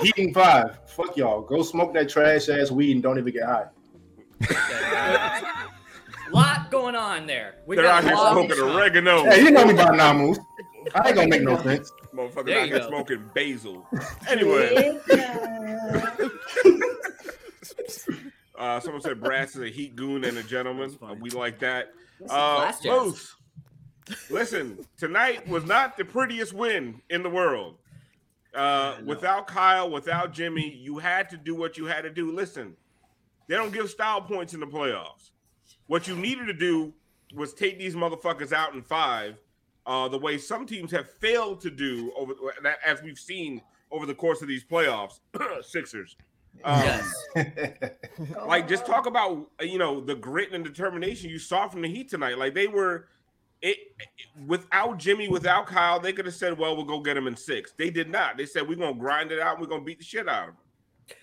Heating 0.00 0.32
five. 0.34 0.78
Fuck 0.86 1.16
y'all. 1.16 1.42
Go 1.42 1.62
smoke 1.62 1.92
that 1.94 2.08
trash 2.08 2.48
ass 2.48 2.70
weed 2.70 2.92
and 2.92 3.02
don't 3.02 3.18
even 3.18 3.32
get 3.32 3.44
high. 3.44 3.66
lot 6.32 6.70
going 6.70 6.94
on 6.96 7.26
there. 7.26 7.56
We 7.66 7.76
They're 7.76 7.86
out 7.86 8.04
here 8.04 8.12
a 8.12 8.16
lot 8.16 8.26
of 8.28 8.32
smoking 8.46 8.56
shots. 8.56 8.74
oregano. 8.76 9.24
Hey, 9.24 9.42
you 9.42 9.50
know 9.50 9.64
me 9.66 9.74
by 9.74 9.94
now, 9.96 10.12
Moose. 10.12 10.38
I 10.94 11.06
ain't 11.08 11.16
gonna 11.16 11.28
make 11.28 11.42
no 11.42 11.62
sense. 11.62 11.92
Motherfuckers 12.14 12.46
There 12.46 12.58
out 12.60 12.66
you 12.68 12.74
here 12.74 12.78
go. 12.82 12.88
smoking 12.88 13.30
basil. 13.34 13.86
Anyway, 14.28 14.98
uh, 18.58 18.80
someone 18.80 19.02
said 19.02 19.20
Brass 19.20 19.56
is 19.56 19.62
a 19.62 19.68
heat 19.68 19.96
goon 19.96 20.24
and 20.24 20.38
a 20.38 20.42
gentleman. 20.42 20.96
Uh, 21.02 21.14
we 21.20 21.30
like 21.30 21.58
that. 21.60 21.92
Uh, 22.28 22.56
Blast 22.56 22.82
jazz. 22.82 22.92
Moose, 23.04 23.34
listen, 24.30 24.78
tonight 24.96 25.46
was 25.48 25.64
not 25.64 25.96
the 25.96 26.04
prettiest 26.04 26.52
win 26.52 27.00
in 27.10 27.22
the 27.22 27.30
world. 27.30 27.76
Uh, 28.54 28.96
without 29.06 29.46
Kyle, 29.46 29.90
without 29.90 30.32
Jimmy, 30.32 30.68
you 30.74 30.98
had 30.98 31.30
to 31.30 31.36
do 31.36 31.54
what 31.54 31.78
you 31.78 31.86
had 31.86 32.02
to 32.02 32.10
do. 32.10 32.30
Listen, 32.34 32.76
they 33.48 33.56
don't 33.56 33.72
give 33.72 33.88
style 33.90 34.20
points 34.20 34.52
in 34.54 34.60
the 34.60 34.66
playoffs. 34.66 35.30
What 35.86 36.08
you 36.08 36.16
needed 36.16 36.46
to 36.46 36.52
do 36.52 36.92
was 37.34 37.52
take 37.54 37.78
these 37.78 37.94
motherfuckers 37.94 38.52
out 38.52 38.74
in 38.74 38.82
five, 38.82 39.36
uh, 39.86 40.08
the 40.08 40.18
way 40.18 40.38
some 40.38 40.66
teams 40.66 40.90
have 40.92 41.10
failed 41.10 41.60
to 41.62 41.70
do 41.70 42.12
over 42.16 42.34
that, 42.62 42.78
as 42.84 43.02
we've 43.02 43.18
seen 43.18 43.60
over 43.90 44.06
the 44.06 44.14
course 44.14 44.42
of 44.42 44.48
these 44.48 44.64
playoffs. 44.64 45.20
Sixers. 45.62 46.16
Um, 46.64 46.82
Yes. 46.82 47.14
like 48.46 48.68
just 48.68 48.86
talk 48.86 49.06
about 49.06 49.50
you 49.60 49.78
know 49.78 50.00
the 50.00 50.14
grit 50.14 50.52
and 50.52 50.62
determination 50.64 51.30
you 51.30 51.38
saw 51.38 51.68
from 51.68 51.82
the 51.82 51.88
Heat 51.88 52.10
tonight. 52.10 52.38
Like 52.38 52.54
they 52.54 52.68
were 52.68 53.08
it, 53.62 53.78
without 54.46 54.98
Jimmy, 54.98 55.28
without 55.28 55.66
Kyle, 55.66 56.00
they 56.00 56.12
could 56.12 56.26
have 56.26 56.34
said, 56.34 56.58
"Well, 56.58 56.76
we'll 56.76 56.84
go 56.84 57.00
get 57.00 57.16
him 57.16 57.26
in 57.26 57.36
six. 57.36 57.72
They 57.72 57.90
did 57.90 58.10
not. 58.10 58.36
They 58.36 58.46
said, 58.46 58.68
"We're 58.68 58.76
gonna 58.76 58.98
grind 58.98 59.32
it 59.32 59.40
out. 59.40 59.54
and 59.54 59.60
We're 59.62 59.68
gonna 59.68 59.84
beat 59.84 59.98
the 59.98 60.04
shit 60.04 60.28
out 60.28 60.48
of 60.48 60.54
them." 60.54 60.61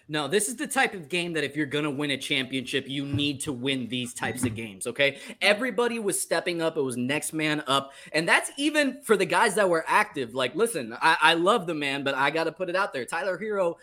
No, 0.08 0.27
this 0.27 0.48
is 0.48 0.55
the 0.55 0.67
type 0.67 0.93
of 0.93 1.08
game 1.08 1.34
that 1.34 1.43
if 1.43 1.55
you're 1.55 1.65
going 1.65 1.84
to 1.84 1.91
win 1.91 2.12
a 2.12 2.17
championship, 2.17 2.88
you 2.88 3.05
need 3.05 3.41
to 3.41 3.53
win 3.53 3.88
these 3.88 4.13
types 4.13 4.43
of 4.43 4.55
games, 4.55 4.88
okay? 4.88 5.19
Everybody 5.41 6.00
was 6.00 6.19
stepping 6.19 6.62
up. 6.62 6.77
It 6.77 6.81
was 6.81 6.98
next 6.98 7.31
man 7.31 7.63
up. 7.67 7.93
And 8.12 8.27
that's 8.27 8.51
even 8.58 9.01
for 9.03 9.15
the 9.15 9.25
guys 9.25 9.55
that 9.55 9.69
were 9.69 9.86
active. 9.88 10.34
Like, 10.34 10.55
listen, 10.55 10.96
I, 11.00 11.17
I 11.22 11.34
love 11.36 11.67
the 11.67 11.75
man, 11.75 12.03
but 12.03 12.15
I 12.15 12.31
got 12.31 12.46
to 12.46 12.51
put 12.51 12.69
it 12.69 12.75
out 12.75 12.91
there. 12.91 13.05
Tyler 13.05 13.38
Herro 13.38 13.75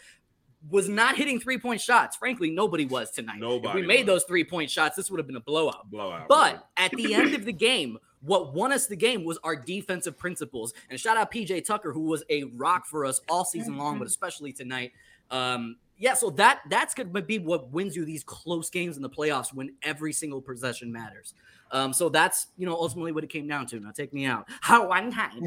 was 0.70 0.88
not 0.88 1.16
hitting 1.16 1.38
three 1.40 1.58
point 1.58 1.80
shots. 1.80 2.16
Frankly, 2.16 2.50
nobody 2.50 2.87
was 2.87 3.11
tonight. 3.11 3.38
Nobody 3.38 3.68
If 3.68 3.75
we 3.75 3.87
made 3.87 4.06
was. 4.06 4.23
those 4.23 4.25
three 4.25 4.44
point 4.44 4.70
shots, 4.70 4.96
this 4.96 5.11
would 5.11 5.18
have 5.18 5.26
been 5.26 5.37
a 5.37 5.40
blowout. 5.40 5.90
Blowout. 5.90 6.28
But 6.28 6.66
at 6.76 6.90
the 6.92 7.14
end 7.14 7.35
of 7.35 7.44
the 7.44 7.52
game, 7.52 7.99
what 8.23 8.54
won 8.54 8.73
us 8.73 8.87
the 8.87 8.96
game 8.96 9.25
was 9.25 9.38
our 9.44 9.54
defensive 9.54 10.18
principles. 10.18 10.75
And 10.90 10.99
shout 10.99 11.16
out 11.16 11.30
PJ 11.32 11.64
Tucker, 11.64 11.92
who 11.92 12.02
was 12.02 12.25
a 12.30 12.44
rock 12.44 12.87
for 12.87 13.04
us 13.04 13.20
all 13.28 13.44
season 13.44 13.76
long, 13.76 13.99
but 13.99 14.08
especially 14.08 14.52
tonight. 14.52 14.92
Um, 15.30 15.76
yeah, 15.99 16.14
so 16.14 16.30
that 16.30 16.61
that's 16.68 16.94
gonna 16.94 17.23
be 17.23 17.38
what 17.38 17.70
wins 17.70 17.96
you 17.96 18.04
these 18.04 18.23
close 18.25 18.68
games 18.68 18.96
in 18.96 19.02
the 19.02 19.11
playoffs 19.11 19.54
when 19.54 19.75
every 19.82 20.12
single 20.12 20.40
possession 20.42 20.92
matters. 20.92 21.32
Um, 21.73 21.92
so 21.92 22.08
that's 22.08 22.49
you 22.56 22.66
know 22.66 22.75
ultimately 22.75 23.12
what 23.12 23.25
it 23.25 23.30
came 23.30 23.46
down 23.46 23.66
to. 23.66 23.80
Now 23.80 23.90
take 23.90 24.12
me 24.12 24.26
out. 24.26 24.49
How 24.61 24.88
one 24.88 25.11
time. 25.11 25.46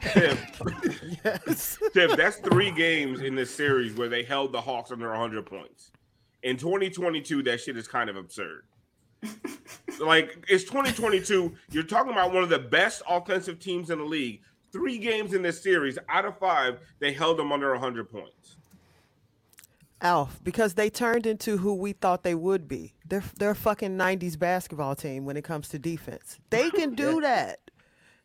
Tim, 0.00 0.38
yes. 1.24 1.78
Tim, 1.92 2.16
that's 2.16 2.36
three 2.38 2.70
games 2.70 3.20
in 3.20 3.34
this 3.34 3.54
series 3.54 3.94
where 3.94 4.08
they 4.08 4.22
held 4.22 4.52
the 4.52 4.60
Hawks 4.60 4.90
under 4.90 5.08
100 5.10 5.44
points. 5.46 5.90
In 6.42 6.56
2022, 6.56 7.42
that 7.44 7.60
shit 7.60 7.76
is 7.76 7.88
kind 7.88 8.08
of 8.08 8.16
absurd. 8.16 8.64
like 10.00 10.44
it's 10.48 10.64
2022. 10.64 11.52
You're 11.70 11.82
talking 11.82 12.12
about 12.12 12.32
one 12.32 12.42
of 12.42 12.48
the 12.48 12.58
best 12.58 13.02
offensive 13.08 13.58
teams 13.58 13.90
in 13.90 13.98
the 13.98 14.04
league. 14.04 14.42
Three 14.72 14.98
games 14.98 15.32
in 15.32 15.42
this 15.42 15.62
series, 15.62 15.98
out 16.08 16.24
of 16.24 16.38
five, 16.38 16.80
they 16.98 17.12
held 17.12 17.38
them 17.38 17.50
under 17.50 17.70
100 17.72 18.10
points. 18.10 18.56
Alf, 20.00 20.40
because 20.44 20.74
they 20.74 20.90
turned 20.90 21.26
into 21.26 21.56
who 21.56 21.74
we 21.74 21.92
thought 21.92 22.22
they 22.22 22.34
would 22.34 22.68
be. 22.68 22.94
They're 23.06 23.24
they're 23.38 23.50
a 23.50 23.56
fucking 23.56 23.96
'90s 23.96 24.38
basketball 24.38 24.94
team 24.94 25.24
when 25.24 25.36
it 25.36 25.44
comes 25.44 25.68
to 25.70 25.78
defense. 25.78 26.38
They 26.50 26.70
can 26.78 26.94
do 26.94 27.20
that. 27.22 27.60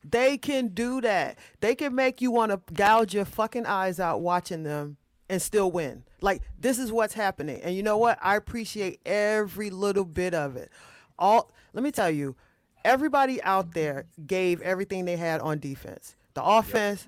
They 0.04 0.38
can 0.38 0.70
do 0.70 1.00
that. 1.02 1.38
They 1.60 1.76
can 1.76 1.96
make 1.96 2.22
you 2.22 2.32
want 2.32 2.52
to 2.52 2.74
gouge 2.74 3.14
your 3.14 3.26
fucking 3.26 3.66
eyes 3.66 4.00
out 4.00 4.22
watching 4.22 4.64
them 4.64 4.98
and 5.30 5.42
still 5.42 5.72
win. 5.72 6.04
Like 6.20 6.42
this 6.60 6.78
is 6.78 6.92
what's 6.92 7.14
happening. 7.14 7.62
And 7.64 7.76
you 7.76 7.84
know 7.84 7.98
what? 7.98 8.20
I 8.22 8.36
appreciate 8.36 9.00
every 9.06 9.70
little 9.70 10.06
bit 10.06 10.34
of 10.34 10.58
it. 10.58 10.72
All 11.18 11.52
let 11.74 11.84
me 11.84 11.92
tell 11.92 12.10
you, 12.10 12.36
everybody 12.84 13.42
out 13.44 13.74
there 13.74 14.08
gave 14.28 14.62
everything 14.62 15.06
they 15.06 15.18
had 15.18 15.40
on 15.40 15.60
defense. 15.60 16.16
The 16.34 16.44
offense, 16.44 17.08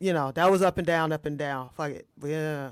you 0.00 0.12
know, 0.12 0.32
that 0.32 0.50
was 0.50 0.62
up 0.62 0.78
and 0.78 0.86
down, 0.86 1.12
up 1.12 1.26
and 1.26 1.38
down. 1.38 1.70
Fuck 1.76 1.90
it. 1.90 2.08
Yeah. 2.22 2.70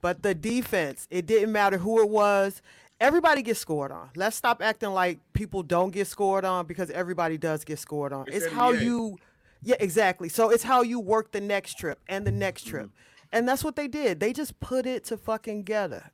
But 0.00 0.22
the 0.22 0.34
defense, 0.34 1.06
it 1.10 1.26
didn't 1.26 1.52
matter 1.52 1.78
who 1.78 2.00
it 2.00 2.08
was. 2.08 2.62
Everybody 3.00 3.42
gets 3.42 3.60
scored 3.60 3.92
on. 3.92 4.10
Let's 4.14 4.36
stop 4.36 4.62
acting 4.62 4.90
like 4.90 5.20
people 5.32 5.62
don't 5.62 5.90
get 5.90 6.06
scored 6.06 6.44
on 6.44 6.66
because 6.66 6.90
everybody 6.90 7.38
does 7.38 7.64
get 7.64 7.78
scored 7.78 8.12
on. 8.12 8.26
It's 8.28 8.46
It's, 8.46 8.54
how 8.54 8.72
you 8.72 9.18
Yeah, 9.62 9.76
exactly. 9.80 10.28
So 10.28 10.50
it's 10.50 10.62
how 10.62 10.82
you 10.82 11.00
work 11.00 11.32
the 11.32 11.40
next 11.40 11.78
trip 11.78 11.98
and 12.08 12.26
the 12.26 12.32
next 12.32 12.66
trip. 12.66 12.86
Mm-hmm. 12.86 13.26
And 13.32 13.48
that's 13.48 13.62
what 13.62 13.76
they 13.76 13.88
did. 13.88 14.20
They 14.20 14.32
just 14.32 14.58
put 14.60 14.86
it 14.86 15.04
to 15.04 15.16
fucking 15.16 15.60
together. 15.60 16.10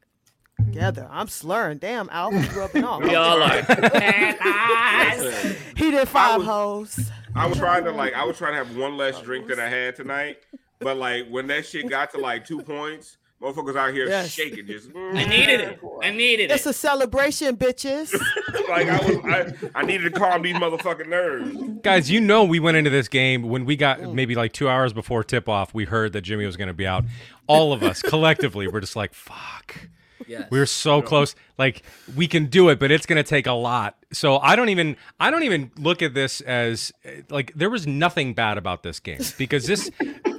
Together. 0.59 1.09
I'm 1.11 1.29
slurring. 1.29 1.79
Damn, 1.79 2.09
Alf 2.11 2.35
is 2.35 2.55
rubbing 2.55 2.85
off. 2.85 3.03
We 3.03 3.15
all 3.15 3.43
are. 3.43 3.63
He 5.77 5.91
did 5.91 6.09
five 6.09 6.39
was- 6.39 6.47
hoes. 6.47 7.11
I 7.35 7.47
was 7.47 7.59
trying 7.59 7.85
to 7.85 7.93
like, 7.93 8.15
I 8.15 8.25
was 8.25 8.39
trying 8.39 8.53
to 8.53 8.65
have 8.65 8.77
one 8.77 8.97
less 8.97 9.21
drink 9.21 9.49
than 9.49 9.61
I 9.61 9.69
had 9.69 9.95
tonight, 9.95 10.39
but 10.81 10.97
like 10.97 11.29
when 11.29 11.47
that 11.49 11.67
shit 11.67 11.89
got 11.91 12.11
to 12.13 12.19
like 12.19 12.47
two 12.47 12.63
points, 12.63 13.19
motherfuckers 13.43 13.77
out 13.77 13.93
here 13.93 14.09
Yes. 14.09 14.31
shaking, 14.31 14.67
just 14.67 14.89
I 14.97 15.25
needed 15.25 15.61
it. 15.61 15.81
I 16.03 16.11
needed 16.11 16.51
It's 16.51 16.67
it. 16.67 16.69
It's 16.69 16.77
a 16.77 16.81
celebration, 16.81 17.57
bitches. 17.57 18.13
like 18.69 18.89
I 18.89 18.99
was, 19.07 19.63
I, 19.75 19.81
I 19.81 19.85
needed 19.85 20.13
to 20.15 20.19
calm 20.19 20.43
these 20.43 20.57
motherfucking 20.57 21.09
nerves. 21.09 21.57
Guys, 21.83 22.11
you 22.11 22.21
know 22.21 22.45
we 22.45 22.59
went 22.61 22.77
into 22.77 22.91
this 22.91 23.09
game 23.09 23.43
when 23.43 23.65
we 23.65 23.77
got 23.77 24.01
mm. 24.01 24.15
maybe 24.15 24.35
like 24.35 24.53
two 24.53 24.69
hours 24.69 24.93
before 24.93 25.23
tip 25.25 25.49
off. 25.49 25.75
We 25.75 25.85
heard 25.85 26.13
that 26.15 26.23
Jimmy 26.23 26.47
was 26.47 26.57
going 26.57 26.69
to 26.69 26.75
be 26.75 26.87
out. 26.87 27.05
All 27.47 27.73
of 27.73 27.83
us 27.83 28.03
collectively 28.03 28.67
were 28.69 28.81
just 28.81 28.97
like, 28.97 29.15
"Fuck." 29.15 29.89
Yes. 30.27 30.49
We're 30.51 30.67
so 30.67 31.03
close. 31.03 31.35
Like 31.59 31.83
we 32.17 32.27
can 32.29 32.47
do 32.47 32.69
it, 32.71 32.79
but 32.79 32.91
it's 32.91 33.07
going 33.07 33.17
to 33.17 33.29
take 33.29 33.47
a 33.47 33.53
lot. 33.53 33.97
So 34.13 34.39
I 34.39 34.57
don't 34.57 34.69
even 34.71 34.97
I 35.21 35.31
don't 35.31 35.43
even 35.43 35.71
look 35.79 36.03
at 36.03 36.15
this 36.15 36.41
as 36.41 36.93
eh, 37.05 37.23
like 37.29 37.53
there 37.55 37.71
was 37.71 37.87
nothing 37.87 38.35
bad 38.35 38.59
about 38.59 38.83
this 38.83 38.99
game 39.01 39.21
because 39.39 39.67
this 39.67 39.91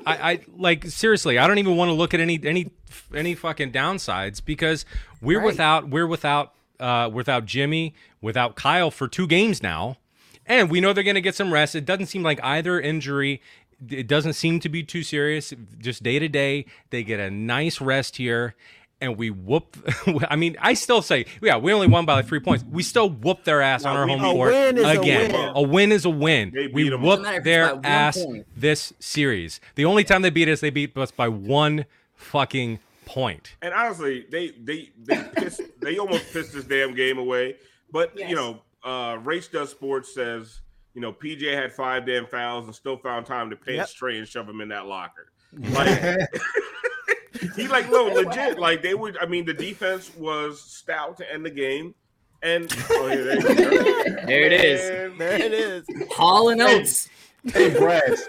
I, 0.06 0.32
I 0.32 0.40
like 0.58 0.86
seriously 0.86 1.38
I 1.38 1.48
don't 1.48 1.58
even 1.60 1.76
want 1.76 1.90
to 1.90 1.94
look 1.94 2.14
at 2.14 2.20
any 2.20 2.40
any 2.44 2.72
any 3.14 3.36
fucking 3.36 3.72
downsides 3.72 4.44
because 4.44 4.86
we're 5.22 5.40
Right. 5.40 5.46
without 5.46 5.90
we're 5.90 6.08
without 6.08 6.54
uh 6.80 7.10
without 7.14 7.46
Jimmy 7.46 7.94
without 8.22 8.56
Kyle 8.56 8.90
for 8.92 9.08
two 9.08 9.28
games 9.28 9.62
now, 9.62 9.98
and 10.46 10.70
we 10.72 10.82
know 10.82 10.94
they're 10.94 11.04
going 11.04 11.16
to 11.16 11.22
get 11.22 11.36
some 11.36 11.52
rest. 11.54 11.76
It 11.76 11.86
doesn't 11.86 12.08
seem 12.08 12.24
like 12.24 12.40
either 12.44 12.80
injury. 12.80 13.42
It 13.90 14.08
doesn't 14.08 14.34
seem 14.34 14.60
to 14.62 14.70
be 14.70 14.82
too 14.82 15.04
serious. 15.04 15.54
Just 15.78 16.02
day 16.02 16.18
to 16.18 16.28
day, 16.28 16.66
they 16.90 17.04
get 17.04 17.20
a 17.20 17.30
nice 17.30 17.80
rest 17.80 18.18
here 18.18 18.56
and 19.00 19.18
we 19.18 19.30
whoop. 19.30 19.78
I 20.30 20.36
mean, 20.36 20.58
I 20.60 20.74
still 20.74 21.02
say, 21.02 21.26
yeah, 21.42 21.58
we 21.58 21.72
only 21.74 21.88
won 21.88 22.06
by 22.06 22.14
like 22.16 22.28
three 22.28 22.40
points. 22.40 22.64
We 22.70 22.84
still 22.84 23.10
whoop 23.10 23.44
their 23.44 23.62
ass 23.62 23.86
on 23.86 23.96
our 23.96 24.06
we- 24.06 24.14
home 24.14 24.24
A 24.26 24.32
court 24.34 24.52
win 24.54 24.78
is 24.78 24.84
a 24.84 25.00
again. 25.00 25.32
win. 25.32 25.52
A 25.56 25.62
win 25.62 25.92
is 25.92 26.06
a 26.06 26.10
win. 26.10 26.52
They 26.54 26.68
We 26.68 26.90
whoop 26.90 27.02
Doesn't 27.02 27.24
matter 27.24 27.38
if 27.38 27.38
it's 27.38 27.46
by 27.46 27.50
their 27.52 27.80
ass 27.84 28.24
point. 28.24 28.48
this 28.56 28.94
series. 29.00 29.60
The 29.76 29.86
only 29.86 30.04
time 30.04 30.22
they 30.24 30.30
beat 30.30 30.50
us, 30.50 30.62
they 30.62 30.70
beat 30.72 30.98
us 30.98 31.12
by 31.12 31.28
one 31.28 31.86
fucking 32.16 32.80
point. 33.06 33.56
And 33.62 33.74
honestly, 33.74 34.26
they 34.32 34.50
they 34.62 34.90
they 35.04 35.24
pissed, 35.36 35.62
they 35.80 35.98
almost 35.98 36.32
pissed 36.34 36.54
this 36.54 36.66
damn 36.66 36.94
game 36.96 37.18
away. 37.18 37.56
But 37.92 38.12
Yes. 38.18 38.30
you 38.30 38.36
know, 38.36 38.62
uh 38.84 39.18
Race 39.24 39.48
Does 39.48 39.70
Sports 39.70 40.14
says, 40.14 40.62
you 40.94 41.02
know, 41.02 41.14
PJ 41.14 41.54
had 41.54 41.72
five 41.72 42.06
damn 42.06 42.26
fouls 42.26 42.66
and 42.66 42.74
still 42.76 42.98
found 42.98 43.26
time 43.28 43.50
to 43.52 43.56
pay 43.56 43.76
Yep. 43.76 43.86
his 43.86 43.94
tray 43.94 44.18
and 44.18 44.28
shove 44.28 44.50
him 44.50 44.60
in 44.62 44.70
that 44.70 44.88
locker. 44.88 45.32
Like 45.72 46.20
he 47.56 47.68
like 47.68 47.90
no 47.90 48.06
legit. 48.06 48.60
Like 48.60 48.82
they 48.82 48.94
would 48.94 49.18
I 49.20 49.26
mean 49.26 49.46
the 49.46 49.54
defense 49.54 50.12
was 50.16 50.62
stout 50.62 51.18
to 51.18 51.32
end 51.32 51.46
the 51.46 51.50
game. 51.52 51.94
And 52.44 52.72
oh, 52.92 53.08
yeah, 53.08 53.16
there. 53.16 53.42
There 54.26 54.44
it 54.44 54.54
is. 54.54 55.18
There 55.18 55.42
it 55.42 55.54
is. 55.54 55.86
Hall 56.12 56.50
and 56.50 56.62
Oates. 56.62 57.10
Hey, 57.52 57.70
Brad. 57.78 58.14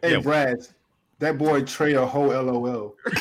Hey, 0.00 0.12
Yeah. 0.12 0.20
Brads. 0.20 0.74
That 1.18 1.38
boy 1.38 1.62
Trae 1.62 2.00
a 2.00 2.06
whole 2.06 2.28
LOL. 2.28 2.94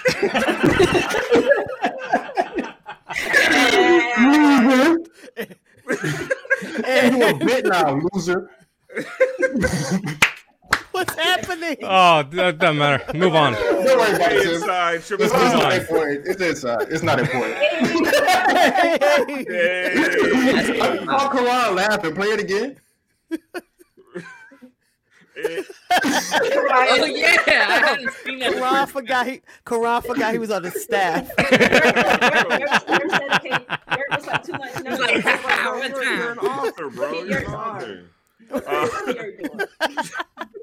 and 6.86 7.18
you 7.18 7.28
a 7.28 7.34
bit 7.34 7.66
now, 7.66 8.00
loser. 8.14 8.50
What's 11.08 11.50
mean? 11.62 11.78
Oh, 11.84 12.24
that 12.24 12.58
doesn't 12.60 12.78
matter. 12.78 13.18
Move 13.18 13.36
on. 13.36 13.54
Don't 13.54 13.86
worry 13.86 14.16
about 14.16 14.32
it, 14.32 14.54
Inside, 14.54 14.94
It's, 14.96 15.08
triple 15.08 15.26
it's 15.26 15.34
not 15.34 15.74
important. 15.74 16.28
It's 16.28 16.42
inside. 16.42 16.88
It's 16.90 17.04
not 17.04 17.20
important. 17.20 17.56
Hey, 17.56 18.98
Hey. 19.48 20.82
I 20.82 21.06
saw 21.06 21.30
Karan 21.30 21.76
laughing. 21.76 22.16
Play 22.16 22.28
it 22.28 22.40
again. 22.40 22.78
Oh 25.44 27.06
yeah, 27.06 27.66
I 27.68 27.88
hadn't 27.88 28.14
seen 28.14 28.40
that. 28.40 28.54
Karan 28.54 28.88
forgot 28.88 29.28
he 29.28 29.42
Karan 29.66 30.02
forgot 30.04 30.34
he 30.34 30.40
was 30.40 30.52
on 30.52 30.62
the 30.62 30.72
staff. 30.72 31.30
was 34.12 34.28
like 34.28 34.44
too 34.44 34.52
much. 34.54 34.74
He's 34.76 35.00
like, 35.00 35.22
"Ha, 35.24 35.80
one 35.80 35.90
You're, 35.90 36.04
you're 36.04 36.32
an 36.34 36.40
author, 36.40 36.90
bro. 36.90 37.12
Look 37.12 37.22
at 37.22 37.28
You're 37.28 37.40
an 37.40 37.46
author. 37.46 38.06
Uh, 38.52 38.88
you're 39.08 39.32
doing. 39.38 39.60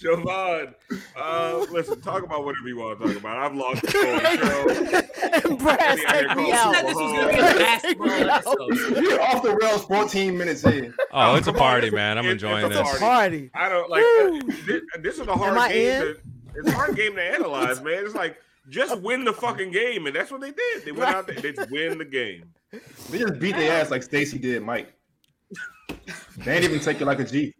Siobhan, 0.00 0.74
uh, 1.16 1.66
listen, 1.70 2.00
talk 2.00 2.22
about 2.22 2.44
whatever 2.44 2.68
you 2.68 2.76
want 2.76 3.00
to 3.00 3.06
talk 3.06 3.16
about. 3.16 3.36
I've 3.38 3.54
lost 3.54 3.82
the 3.82 3.90
show. 3.90 5.50
and 5.50 5.58
Brad 5.58 5.98
Get 5.98 5.98
me 5.98 6.04
out 6.04 6.24
take 6.26 6.36
me 6.36 6.44
here, 6.44 6.54
out. 6.54 6.74
Said 6.74 6.86
this 6.86 6.94
was 6.94 7.12
gonna 7.12 7.28
be 7.28 7.38
a 7.38 7.58
basketball 7.58 8.10
episode. 8.10 9.02
You're 9.02 9.22
off 9.22 9.42
the 9.42 9.56
rails 9.56 9.84
14 9.84 10.36
minutes 10.38 10.64
in. 10.64 10.94
Oh, 11.12 11.36
it's 11.36 11.46
a 11.48 11.52
party, 11.52 11.90
man. 11.90 12.18
I'm 12.18 12.24
it's- 12.24 12.34
enjoying 12.34 12.66
it's 12.66 12.74
a 12.76 12.78
this. 12.82 12.98
party. 12.98 13.48
Party. 13.48 13.50
I 13.54 13.68
don't 13.68 13.90
like 13.90 14.02
uh, 14.04 14.52
this, 14.66 14.82
this 15.00 15.18
is 15.18 15.26
a 15.28 15.34
hard 15.36 15.56
I 15.56 15.72
game. 15.72 15.92
in? 15.92 16.02
To, 16.02 16.16
it's 16.56 16.68
a 16.68 16.72
hard 16.72 16.96
game 16.96 17.14
to 17.16 17.22
analyze, 17.22 17.80
man. 17.82 18.04
It's 18.04 18.14
like 18.14 18.36
just 18.68 19.00
win 19.00 19.24
the 19.24 19.32
fucking 19.32 19.70
game, 19.72 20.06
and 20.06 20.14
that's 20.14 20.30
what 20.30 20.40
they 20.40 20.50
did. 20.52 20.84
They 20.84 20.92
went 20.92 21.14
out 21.14 21.26
there, 21.26 21.36
they 21.36 21.52
just 21.52 21.70
win 21.70 21.98
the 21.98 22.04
game. 22.04 22.52
They 23.10 23.18
just 23.18 23.38
beat 23.38 23.56
their 23.56 23.80
ass 23.80 23.90
like 23.90 24.02
Stacy 24.02 24.38
did 24.38 24.62
Mike. 24.62 24.92
They 26.38 26.54
ain't 26.56 26.64
even 26.64 26.80
take 26.80 27.00
it 27.00 27.04
like 27.04 27.20
a 27.20 27.24
G. 27.24 27.54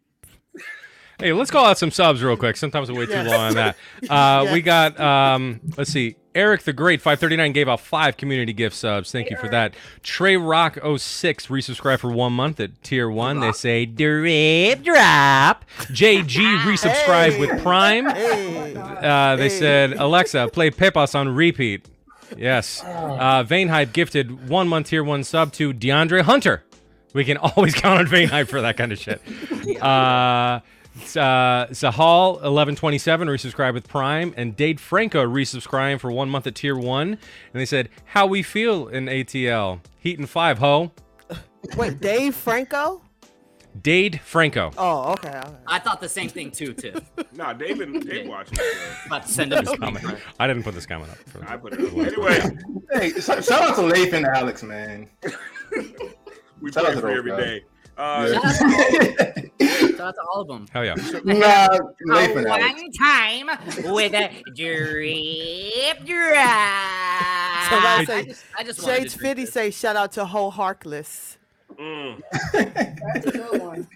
Hey, 1.22 1.32
let's 1.32 1.50
call 1.52 1.64
out 1.64 1.78
some 1.78 1.90
subs 1.92 2.22
real 2.22 2.36
quick. 2.36 2.56
Sometimes 2.56 2.90
we 2.90 2.98
wait 2.98 3.06
too 3.08 3.14
Yes. 3.14 3.28
long 3.28 3.40
on 3.40 3.54
that. 3.54 3.76
Uh, 4.10 4.52
We 4.52 4.60
got, 4.60 4.98
um, 4.98 5.60
let's 5.76 5.90
see, 5.92 6.16
Eric 6.34 6.62
the 6.62 6.72
Great, 6.72 7.00
539, 7.00 7.52
gave 7.52 7.68
out 7.68 7.78
five 7.80 8.16
community 8.16 8.52
gift 8.52 8.74
subs. 8.74 9.12
Thank 9.12 9.30
you 9.30 9.36
for 9.36 9.48
that. 9.50 9.74
Trey 10.02 10.36
Rock 10.36 10.78
06 10.96 11.46
resubscribed 11.46 12.00
for 12.00 12.10
one 12.10 12.32
month 12.32 12.58
at 12.58 12.82
tier 12.82 13.08
one. 13.08 13.38
They 13.40 13.52
say, 13.52 13.86
drip, 13.86 14.82
drop. 14.82 15.64
JG 15.92 16.56
resubscribed 16.64 17.38
with 17.38 17.62
Prime. 17.62 18.06
Hey. 18.10 18.74
Uh, 18.76 19.36
they 19.36 19.44
Hey. 19.44 19.48
said, 19.60 19.92
Alexa, 19.92 20.48
play 20.52 20.70
Pepas 20.70 21.14
on 21.14 21.28
repeat. 21.28 21.86
Yes. 22.36 22.82
Uh, 22.84 23.44
Vane 23.44 23.68
Hype 23.68 23.92
gifted 23.92 24.48
one 24.48 24.66
month 24.66 24.88
tier 24.88 25.04
one 25.04 25.22
sub 25.22 25.52
to 25.52 25.72
DeAndre 25.72 26.22
Hunter. 26.22 26.64
We 27.12 27.24
can 27.24 27.36
always 27.56 27.74
count 27.74 28.00
on 28.00 28.06
Vane 28.08 28.28
Hype 28.28 28.48
for 28.48 28.62
that 28.62 28.76
kind 28.78 28.90
of 28.90 28.98
shit. 28.98 29.20
Uh, 29.82 30.60
uh, 31.16 31.66
Sahal 31.70 32.32
1127 32.42 33.28
resubscribe 33.28 33.74
with 33.74 33.88
Prime, 33.88 34.34
and 34.36 34.54
Dade 34.56 34.80
Franco 34.80 35.24
resubscribed 35.26 36.00
for 36.00 36.12
one 36.12 36.28
month 36.28 36.46
at 36.46 36.54
tier 36.54 36.76
one. 36.76 37.08
And 37.08 37.18
they 37.60 37.66
said, 37.66 37.88
"How 38.06 38.26
we 38.26 38.42
feel 38.42 38.88
in 38.88 39.06
ATL? 39.06 39.80
Heat 39.98 40.18
and 40.18 40.28
five, 40.28 40.58
ho." 40.58 40.92
Wait, 41.76 42.00
Dave 42.00 42.34
Franco? 42.34 43.02
Dade 43.80 44.20
Franco. 44.20 44.70
Oh, 44.76 45.12
okay. 45.12 45.28
okay. 45.30 45.50
I 45.66 45.78
thought 45.78 46.00
the 46.02 46.08
same 46.08 46.28
thing 46.28 46.50
too, 46.50 46.74
Tim. 46.74 47.00
Nah, 47.34 47.54
David, 47.54 48.06
Dave 48.06 48.28
watching. 48.28 48.58
this 48.58 48.74
show. 48.74 49.06
About 49.06 49.22
to 49.26 49.32
send 49.32 49.52
him 49.54 49.66
a 49.66 49.76
Comment. 49.78 50.04
I 50.38 50.46
didn't 50.46 50.64
put 50.64 50.74
this 50.74 50.84
comment 50.84 51.10
up. 51.10 51.16
for- 51.30 51.48
I 51.48 51.56
put 51.56 51.72
it 51.72 51.80
up. 51.80 51.96
Anyway, 51.96 52.56
Hey, 52.92 53.10
sh- 53.18 53.24
shout 53.24 53.50
out 53.50 53.74
to 53.76 53.82
Leif 53.82 54.12
and 54.12 54.26
Alex, 54.26 54.62
man. 54.62 55.08
we 56.60 56.70
Shout 56.70 56.84
play 56.84 56.90
out 56.90 56.94
to 56.96 57.00
for 57.00 57.06
those 57.08 57.16
every 57.18 57.30
guys. 57.30 57.40
day. 57.40 57.64
Uh, 57.96 59.42
Yeah. 59.58 59.71
Shout 60.02 60.08
out 60.08 60.14
to 60.16 60.28
all 60.34 60.40
of 60.42 60.48
them. 60.48 60.66
Hell 60.72 60.84
yeah. 60.84 60.94
nah, 61.24 62.16
Leif 62.16 62.36
and 62.36 62.46
Alex. 62.48 62.82
One 62.82 62.92
time 62.92 63.46
with 63.92 64.12
a 64.14 64.42
drip 64.56 66.04
drop. 66.04 67.68
Somebody 67.70 68.02
I 68.02 68.04
say- 68.04 68.24
just, 68.24 68.44
I 68.58 68.64
just 68.64 68.84
Shades 68.84 69.12
to 69.12 69.18
drink 69.20 69.38
50 69.38 69.46
say 69.46 69.70
shout 69.70 69.94
out 69.94 70.10
to 70.12 70.24
Whole 70.24 70.50
Harkless. 70.50 71.36
mm. 71.78 72.20
That's 72.52 73.26
a 73.26 73.30
good 73.30 73.62
one. 73.62 73.88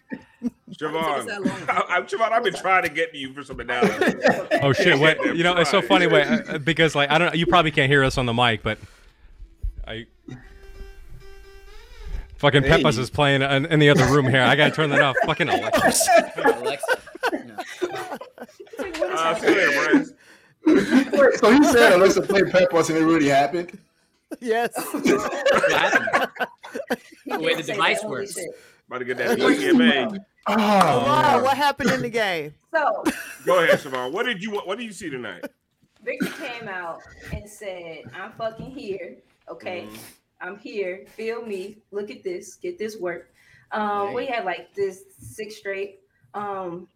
Siobhan, 0.70 1.26
that 1.26 1.42
long. 1.42 1.62
I, 1.68 1.96
I, 1.96 2.00
Siobhan, 2.02 2.30
I've 2.30 2.44
been 2.44 2.54
trying 2.54 2.84
to 2.84 2.88
get 2.88 3.10
to 3.12 3.18
you 3.18 3.32
for 3.32 3.42
some 3.42 3.58
analysis. 3.58 4.14
Oh 4.62 4.72
shit! 4.72 4.98
Wait, 4.98 5.18
you 5.36 5.42
know 5.42 5.56
it's 5.56 5.70
so 5.70 5.82
funny. 5.82 6.06
Wait, 6.06 6.24
uh, 6.26 6.58
because 6.58 6.94
like 6.94 7.10
I 7.10 7.18
don't. 7.18 7.34
You 7.34 7.46
probably 7.46 7.70
can't 7.72 7.90
hear 7.90 8.04
us 8.04 8.16
on 8.16 8.26
the 8.26 8.32
mic, 8.32 8.62
but 8.62 8.78
I. 9.86 10.06
Fucking 12.38 12.62
Hey. 12.62 12.82
Pepas 12.82 12.98
is 12.98 13.10
playing 13.10 13.42
in, 13.42 13.66
in 13.66 13.78
the 13.78 13.88
other 13.90 14.04
room 14.06 14.26
here. 14.28 14.42
I 14.42 14.56
gotta 14.56 14.74
turn 14.74 14.90
that 14.90 15.00
off. 15.00 15.16
Fucking 15.24 15.48
Alexa. 15.50 16.32
Alexa. 16.36 16.98
No. 17.46 17.56
Uh, 19.08 19.34
so 19.34 19.54
there, 20.66 21.36
So 21.38 21.50
he 21.50 21.64
said 21.64 21.92
Alexa 21.94 22.22
played 22.22 22.50
Peppers 22.50 22.90
and 22.90 22.98
it 22.98 23.04
really 23.04 23.28
happened. 23.28 23.78
Yes. 24.40 24.74
Happened? 25.70 26.28
The 27.26 27.38
way 27.38 27.54
the 27.54 27.62
device 27.62 28.02
works. 28.04 28.36
About 28.88 28.98
to 28.98 29.04
get 29.04 29.16
that 29.18 29.38
PCMA. 29.38 30.18
Oh, 30.48 30.54
Wow, 30.56 31.42
what 31.42 31.56
happened 31.56 31.90
in 31.90 32.02
the 32.02 32.08
game? 32.10 32.52
So 32.72 33.04
Go 33.44 33.62
ahead, 33.62 33.78
Siobhan. 33.78 34.12
What 34.12 34.26
did 34.26 34.42
you? 34.42 34.52
What 34.52 34.78
did 34.78 34.84
you 34.84 34.92
see 34.92 35.10
tonight? 35.10 35.44
Victor 36.02 36.26
came 36.40 36.68
out 36.68 37.00
and 37.32 37.48
said, 37.48 38.02
I'm 38.14 38.32
fucking 38.32 38.70
here. 38.70 39.16
Okay. 39.48 39.88
I'm 40.40 40.58
here. 40.58 41.04
Feel 41.16 41.44
me. 41.44 41.78
Look 41.90 42.10
at 42.10 42.22
this. 42.22 42.56
Get 42.56 42.78
this 42.78 42.98
work. 42.98 43.30
Um, 43.72 44.14
we 44.14 44.26
had 44.26 44.44
like 44.44 44.74
this 44.74 45.04
six 45.18 45.56
straight. 45.56 46.00
Um, 46.34 46.88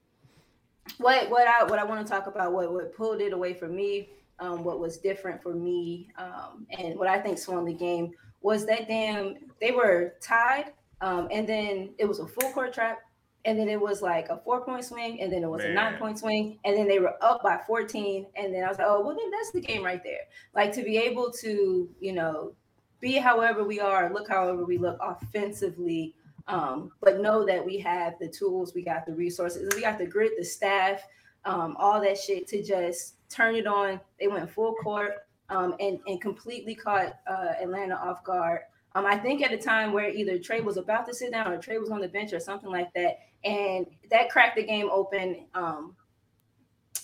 what 0.98 1.30
what 1.30 1.46
I 1.46 1.64
what 1.64 1.78
I 1.78 1.84
want 1.84 2.06
to 2.06 2.10
talk 2.10 2.26
about, 2.26 2.52
what 2.52 2.72
what 2.72 2.94
pulled 2.94 3.20
it 3.20 3.32
away 3.32 3.54
from 3.54 3.74
me, 3.74 4.10
um, 4.38 4.64
what 4.64 4.80
was 4.80 4.98
different 4.98 5.42
for 5.42 5.54
me, 5.54 6.08
um, 6.18 6.66
and 6.78 6.98
what 6.98 7.08
I 7.08 7.18
think 7.18 7.38
swung 7.38 7.64
the 7.64 7.74
game 7.74 8.12
was 8.40 8.66
that 8.66 8.88
damn 8.88 9.36
they 9.60 9.70
were 9.72 10.14
tied, 10.20 10.72
um, 11.00 11.28
and 11.30 11.48
then 11.48 11.90
it 11.98 12.06
was 12.06 12.20
a 12.20 12.26
full 12.26 12.50
court 12.52 12.72
trap, 12.72 12.98
and 13.44 13.58
then 13.58 13.68
it 13.68 13.80
was 13.80 14.02
like 14.02 14.28
a 14.28 14.38
four 14.38 14.64
point 14.64 14.84
swing, 14.84 15.20
and 15.20 15.32
then 15.32 15.42
it 15.42 15.48
was 15.48 15.64
a 15.64 15.72
nine 15.72 15.96
point 15.98 16.18
swing, 16.18 16.58
and 16.64 16.76
then 16.76 16.88
they 16.88 16.98
were 16.98 17.14
up 17.22 17.42
by 17.42 17.60
14, 17.66 18.26
and 18.36 18.54
then 18.54 18.64
I 18.64 18.68
was 18.68 18.78
like, 18.78 18.86
oh 18.88 19.00
well, 19.00 19.16
then 19.16 19.30
that's 19.30 19.50
the 19.52 19.60
game 19.60 19.84
right 19.84 20.02
there. 20.02 20.26
Like 20.54 20.72
to 20.72 20.82
be 20.82 20.98
able 20.98 21.30
to, 21.40 21.88
you 22.00 22.12
know, 22.12 22.54
be 23.00 23.16
however 23.16 23.64
we 23.64 23.80
are, 23.80 24.12
look 24.12 24.28
however 24.28 24.64
we 24.64 24.78
look 24.78 24.98
offensively, 25.00 26.14
um, 26.48 26.90
but 27.00 27.20
know 27.20 27.44
that 27.46 27.64
we 27.64 27.78
have 27.78 28.14
the 28.20 28.28
tools, 28.28 28.74
we 28.74 28.82
got 28.82 29.06
the 29.06 29.14
resources, 29.14 29.68
we 29.74 29.82
got 29.82 29.98
the 29.98 30.06
grit, 30.06 30.32
the 30.38 30.44
staff, 30.44 31.02
um, 31.44 31.76
all 31.78 32.00
that 32.00 32.18
shit 32.18 32.46
to 32.48 32.62
just 32.62 33.14
turn 33.28 33.54
it 33.54 33.66
on. 33.66 34.00
They 34.18 34.28
went 34.28 34.50
full 34.50 34.74
court 34.74 35.26
um, 35.48 35.74
and 35.80 35.98
and 36.06 36.20
completely 36.20 36.74
caught 36.74 37.18
uh, 37.26 37.52
Atlanta 37.60 37.96
off 37.96 38.22
guard. 38.24 38.60
Um, 38.94 39.06
I 39.06 39.16
think 39.16 39.42
at 39.42 39.52
a 39.52 39.58
time 39.58 39.92
where 39.92 40.10
either 40.10 40.38
Trae 40.38 40.62
was 40.62 40.76
about 40.76 41.06
to 41.06 41.14
sit 41.14 41.30
down 41.30 41.52
or 41.52 41.58
Trae 41.58 41.80
was 41.80 41.90
on 41.90 42.00
the 42.00 42.08
bench 42.08 42.32
or 42.32 42.40
something 42.40 42.70
like 42.70 42.92
that, 42.94 43.18
and 43.44 43.86
that 44.10 44.30
cracked 44.30 44.56
the 44.56 44.64
game 44.64 44.88
open. 44.90 45.46
Um, 45.54 45.94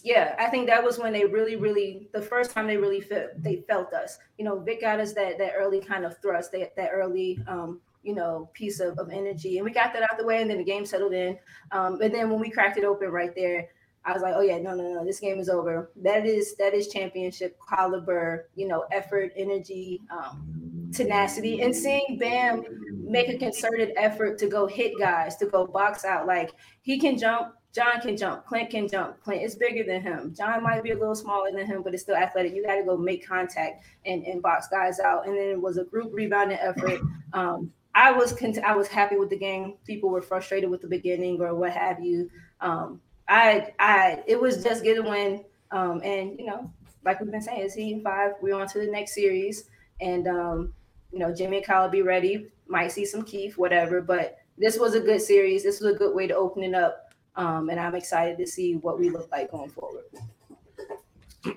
yeah, 0.03 0.37
I 0.39 0.47
think 0.47 0.67
that 0.69 0.85
was 0.85 0.99
when 0.99 1.13
they 1.13 1.25
really, 1.25 1.57
really 1.57 2.09
the 2.13 2.23
first 2.23 2.53
time 2.53 2.67
they 2.67 2.77
really 2.77 3.01
felt 3.01 3.31
they 3.39 3.65
felt 3.69 3.93
us. 3.93 4.19
You 4.39 4.45
know, 4.45 4.61
Vic 4.61 4.81
got 4.81 5.01
us 5.01 5.13
that 5.15 5.39
that 5.39 5.53
early 5.57 5.81
kind 5.81 6.05
of 6.05 6.17
thrust, 6.19 6.53
that 6.53 6.77
that 6.77 6.91
early 6.93 7.41
um, 7.49 7.81
you 8.07 8.15
know, 8.15 8.49
piece 8.55 8.79
of, 8.79 8.97
of 8.99 9.11
energy. 9.11 9.59
And 9.59 9.65
we 9.65 9.73
got 9.73 9.93
that 9.93 10.05
out 10.05 10.17
the 10.17 10.25
way 10.25 10.41
and 10.41 10.49
then 10.49 10.59
the 10.59 10.65
game 10.65 10.87
settled 10.87 11.13
in. 11.13 11.37
Um, 11.73 12.01
and 12.01 12.15
then 12.15 12.31
when 12.31 12.39
we 12.39 12.51
cracked 12.51 12.79
it 12.79 12.85
open 12.85 13.09
right 13.09 13.35
there, 13.35 13.69
I 14.05 14.13
was 14.13 14.23
like, 14.23 14.35
oh 14.37 14.43
yeah, 14.43 14.59
no, 14.59 14.77
no, 14.77 14.95
no, 14.95 15.05
this 15.05 15.19
game 15.19 15.41
is 15.41 15.49
over. 15.49 15.91
That 15.97 16.25
is 16.25 16.55
that 16.57 16.73
is 16.73 16.87
championship 16.87 17.59
caliber, 17.69 18.49
you 18.55 18.69
know, 18.69 18.85
effort, 18.93 19.33
energy, 19.37 20.01
um, 20.11 20.89
tenacity, 20.95 21.63
and 21.63 21.75
seeing 21.75 22.17
Bam 22.21 22.65
make 22.93 23.29
a 23.29 23.37
concerted 23.37 23.93
effort 23.97 24.39
to 24.39 24.47
go 24.47 24.69
hit 24.69 24.93
guys, 25.01 25.35
to 25.39 25.47
go 25.47 25.67
box 25.67 26.05
out. 26.05 26.29
Like 26.29 26.53
he 26.83 27.01
can 27.01 27.19
jump, 27.19 27.55
John 27.77 28.01
can 28.01 28.17
jump, 28.17 28.47
Clint 28.47 28.71
can 28.71 28.89
jump. 28.89 29.23
Clint 29.23 29.43
is 29.43 29.55
bigger 29.55 29.85
than 29.85 30.01
him. 30.01 30.35
John 30.35 30.63
might 30.63 30.83
be 30.83 30.93
a 30.93 30.99
little 30.99 31.15
smaller 31.15 31.53
than 31.53 31.67
him, 31.67 31.83
but 31.83 31.93
it's 31.93 32.03
still 32.03 32.17
athletic. 32.17 32.55
You 32.55 32.65
got 32.65 32.77
to 32.77 32.85
go 32.85 32.97
make 32.97 33.29
contact 33.29 33.85
and, 34.07 34.25
and 34.25 34.41
box 34.41 34.67
guys 34.69 34.99
out. 34.99 35.27
And 35.27 35.37
then 35.37 35.49
it 35.49 35.61
was 35.61 35.77
a 35.77 35.85
group 35.85 36.11
rebounding 36.15 36.57
effort. 36.59 37.03
Um, 37.35 37.71
I 37.95 38.13
was 38.13 38.33
cont- 38.33 38.65
I 38.65 38.75
was 38.75 38.89
happy 38.89 39.17
with 39.17 39.29
the 39.29 39.37
game. 39.37 39.75
People 39.85 40.09
were 40.09 40.23
frustrated 40.23 40.71
with 40.71 40.81
the 40.81 40.87
beginning 40.87 41.39
or 41.43 41.55
what 41.55 41.73
have 41.73 42.03
you. 42.03 42.31
Um, 42.63 42.99
I 43.29 43.75
I 43.79 44.23
it 44.27 44.41
was 44.41 44.65
just 44.65 44.83
get 44.83 44.97
a 44.97 45.03
win. 45.03 45.45
Um, 45.71 46.01
and 46.03 46.39
you 46.39 46.47
know, 46.47 46.71
like 47.05 47.21
we've 47.21 47.31
been 47.31 47.43
saying, 47.43 47.61
it's 47.61 47.77
and 47.77 48.03
five. 48.03 48.33
We're 48.41 48.55
on 48.55 48.69
to 48.69 48.79
the 48.79 48.87
next 48.87 49.15
series, 49.15 49.65
and 50.01 50.27
um, 50.29 50.73
you 51.13 51.19
know, 51.19 51.35
Jimmy 51.35 51.59
and 51.59 51.67
Kyle 51.67 51.83
will 51.85 51.91
be 51.91 52.03
ready. 52.03 52.47
Might 52.69 52.93
see 52.93 53.05
some 53.05 53.23
Keith, 53.23 53.59
whatever. 53.59 54.01
But 54.01 54.39
this 54.57 54.79
was 54.79 54.95
a 54.95 55.01
good 55.01 55.21
series. 55.21 55.63
This 55.63 55.81
was 55.81 55.95
a 55.95 55.99
good 55.99 56.15
way 56.15 56.27
to 56.27 56.35
open 56.35 56.63
it 56.63 56.75
up. 56.75 57.06
Um, 57.37 57.69
and 57.69 57.79
I'm 57.79 57.95
excited 57.95 58.39
to 58.39 58.47
see 58.47 58.77
what 58.77 58.99
we 58.99 59.11
look 59.11 59.31
like 59.31 59.51
going 59.51 59.71
forward. 59.71 60.05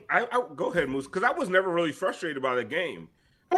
I, 0.09 0.27
I 0.31 0.43
go 0.55 0.71
ahead, 0.71 0.89
Moose, 0.89 1.05
because 1.05 1.23
I 1.23 1.31
was 1.31 1.49
never 1.49 1.69
really 1.69 1.91
frustrated 1.91 2.41
by 2.43 2.55
the 2.55 2.63
game. 2.63 3.07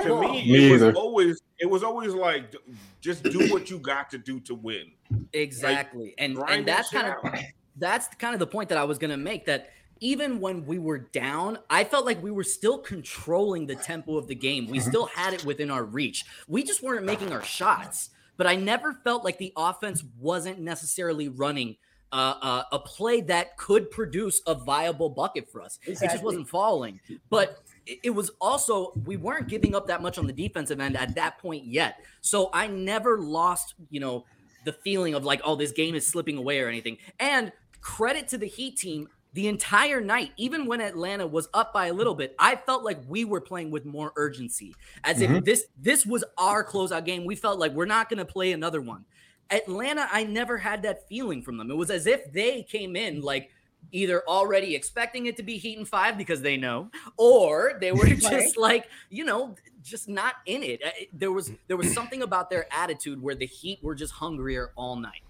To 0.04 0.22
me, 0.22 0.50
Me 0.50 0.70
it 0.70 0.72
was 0.72 0.84
either. 0.84 0.94
always 0.94 1.42
it 1.60 1.70
was 1.70 1.84
always 1.84 2.14
like 2.14 2.56
just 3.02 3.24
do 3.24 3.52
what 3.52 3.70
you 3.70 3.78
got 3.78 4.10
to 4.12 4.18
do 4.18 4.40
to 4.42 4.56
win. 4.56 4.92
Exactly. 5.34 6.14
and 6.18 6.38
and 6.48 6.66
that's 6.66 6.90
shit 6.90 7.02
kind 7.02 7.36
of 7.36 7.40
that's 7.76 8.08
kind 8.16 8.34
of 8.34 8.40
the 8.40 8.48
point 8.48 8.70
that 8.70 8.78
I 8.78 8.86
was 8.86 8.98
going 8.98 9.12
to 9.12 9.18
make 9.18 9.46
that 9.48 9.72
even 10.00 10.40
when 10.40 10.66
we 10.66 10.80
were 10.80 10.98
down, 10.98 11.60
I 11.70 11.84
felt 11.84 12.06
like 12.06 12.24
we 12.24 12.32
were 12.32 12.44
still 12.44 12.80
controlling 12.80 13.68
the 13.68 13.76
tempo 13.76 14.18
of 14.18 14.28
the 14.28 14.36
game. 14.36 14.68
We 14.68 14.80
still 14.80 15.06
had 15.06 15.34
it 15.34 15.46
within 15.46 15.70
our 15.70 15.84
reach. 15.84 16.26
We 16.48 16.64
just 16.64 16.82
weren't 16.82 17.06
making 17.06 17.32
our 17.32 17.44
shots. 17.44 18.10
But 18.36 18.48
I 18.48 18.56
never 18.56 18.94
felt 18.94 19.24
like 19.24 19.38
the 19.38 19.54
offense 19.56 20.04
wasn't 20.20 20.60
necessarily 20.60 21.30
running 21.30 21.76
uh, 22.12 22.36
uh, 22.42 22.64
a 22.72 22.80
play 22.80 23.22
that 23.22 23.58
could 23.58 23.90
produce 23.92 24.42
a 24.46 24.56
viable 24.56 25.10
bucket 25.10 25.50
for 25.50 25.62
us. 25.62 25.80
It 25.86 26.00
just 26.00 26.24
wasn't 26.24 26.50
falling. 26.50 27.00
But 27.30 27.64
it 27.86 28.12
was 28.14 28.32
also 28.40 28.94
we 29.06 29.18
weren't 29.18 29.48
giving 29.48 29.74
up 29.76 29.88
that 29.88 30.02
much 30.02 30.18
on 30.18 30.28
the 30.28 30.34
defensive 30.34 30.80
end 30.80 30.98
at 30.98 31.16
that 31.16 31.40
point 31.40 31.66
yet. 31.66 31.98
So 32.22 32.50
I 32.54 32.68
never 32.68 33.18
lost, 33.20 33.76
you 33.90 34.00
know, 34.00 34.26
the 34.66 34.74
feeling 34.74 35.16
of 35.16 35.26
like, 35.26 35.42
oh, 35.44 35.56
this 35.56 35.72
game 35.72 35.96
is 35.96 36.06
slipping 36.06 36.38
away 36.38 36.60
or 36.60 36.68
anything. 36.68 36.98
And 37.20 37.52
credit 37.82 38.28
to 38.30 38.38
the 38.38 38.48
Heat 38.48 38.78
team. 38.78 39.08
The 39.34 39.48
entire 39.48 40.02
night, 40.02 40.34
even 40.36 40.66
when 40.66 40.82
Atlanta 40.82 41.26
was 41.26 41.48
up 41.54 41.72
by 41.72 41.88
a 41.88 41.94
little 41.94 42.16
bit, 42.16 42.36
I 42.38 42.58
felt 42.58 42.84
like 42.84 43.00
we 43.08 43.24
were 43.24 43.40
playing 43.40 43.72
with 43.72 43.86
more 43.86 44.12
urgency, 44.18 44.76
as 45.06 45.22
if 45.22 45.46
this 45.46 45.68
this 45.80 46.06
was 46.06 46.26
our 46.38 46.66
closeout 46.66 47.06
game. 47.06 47.24
We 47.24 47.38
felt 47.38 47.58
like 47.58 47.72
we're 47.72 47.86
not 47.86 48.10
going 48.10 48.18
to 48.18 48.26
play 48.26 48.52
another 48.52 48.82
one. 48.82 49.06
Atlanta, 49.52 50.08
I 50.12 50.24
never 50.24 50.58
had 50.58 50.84
that 50.84 51.08
feeling 51.08 51.42
from 51.42 51.58
them. 51.58 51.70
It 51.70 51.76
was 51.76 51.90
as 51.90 52.08
if 52.08 52.32
they 52.32 52.64
came 52.64 52.96
in 52.96 53.22
like 53.22 53.52
either 53.92 54.24
already 54.28 54.76
expecting 54.76 55.26
it 55.26 55.38
to 55.38 55.44
be 55.44 55.58
Heat 55.58 55.78
and 55.78 55.88
five 55.88 56.18
because 56.18 56.42
they 56.42 56.58
know, 56.58 56.90
or 57.18 57.74
they 57.80 57.92
were 57.92 58.06
just 58.08 58.58
like 58.58 58.88
you 59.10 59.26
know 59.26 59.56
just 59.84 60.08
not 60.08 60.36
in 60.46 60.64
it. 60.64 60.82
There 61.14 61.32
was 61.32 61.52
there 61.68 61.78
was 61.78 61.94
something 61.94 62.22
about 62.22 62.50
their 62.50 62.72
attitude 62.74 63.22
where 63.22 63.36
the 63.36 63.46
Heat 63.46 63.80
were 63.84 63.96
just 63.96 64.14
hungrier 64.14 64.72
all 64.76 64.96
night. 64.96 65.22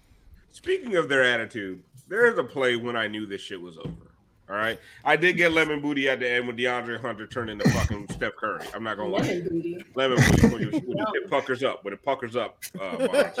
Speaking 0.52 0.96
of 0.96 1.08
their 1.08 1.24
attitude, 1.24 1.82
there's 2.08 2.38
a 2.38 2.44
play 2.44 2.76
when 2.76 2.96
I 2.96 3.08
knew 3.08 3.26
this 3.26 3.40
shit 3.40 3.60
was 3.60 3.78
over. 3.78 4.11
All 4.50 4.56
right, 4.56 4.78
I 5.04 5.16
did 5.16 5.36
get 5.38 5.52
lemon 5.52 5.80
booty 5.80 6.08
at 6.10 6.20
the 6.20 6.28
end 6.28 6.46
when 6.46 6.56
DeAndre 6.56 7.00
Hunter 7.00 7.26
turned 7.26 7.48
into 7.48 7.66
fucking 7.70 8.08
Steph 8.10 8.36
Curry. 8.36 8.66
I'm 8.74 8.82
not 8.82 8.96
gonna 8.98 9.08
lie. 9.08 9.20
Lemon 9.22 9.48
booty. 9.48 9.84
Lemon 9.94 10.18
booty 10.30 10.46
when, 10.48 10.62
you, 10.62 10.70
when 10.80 10.98
you, 10.98 11.06
it 11.14 11.30
puckers 11.30 11.62
up. 11.62 11.84
When 11.84 11.94
it 11.94 12.02
puckers 12.02 12.36
up, 12.36 12.58
uh, 12.78 12.96
Barnes. 13.06 13.38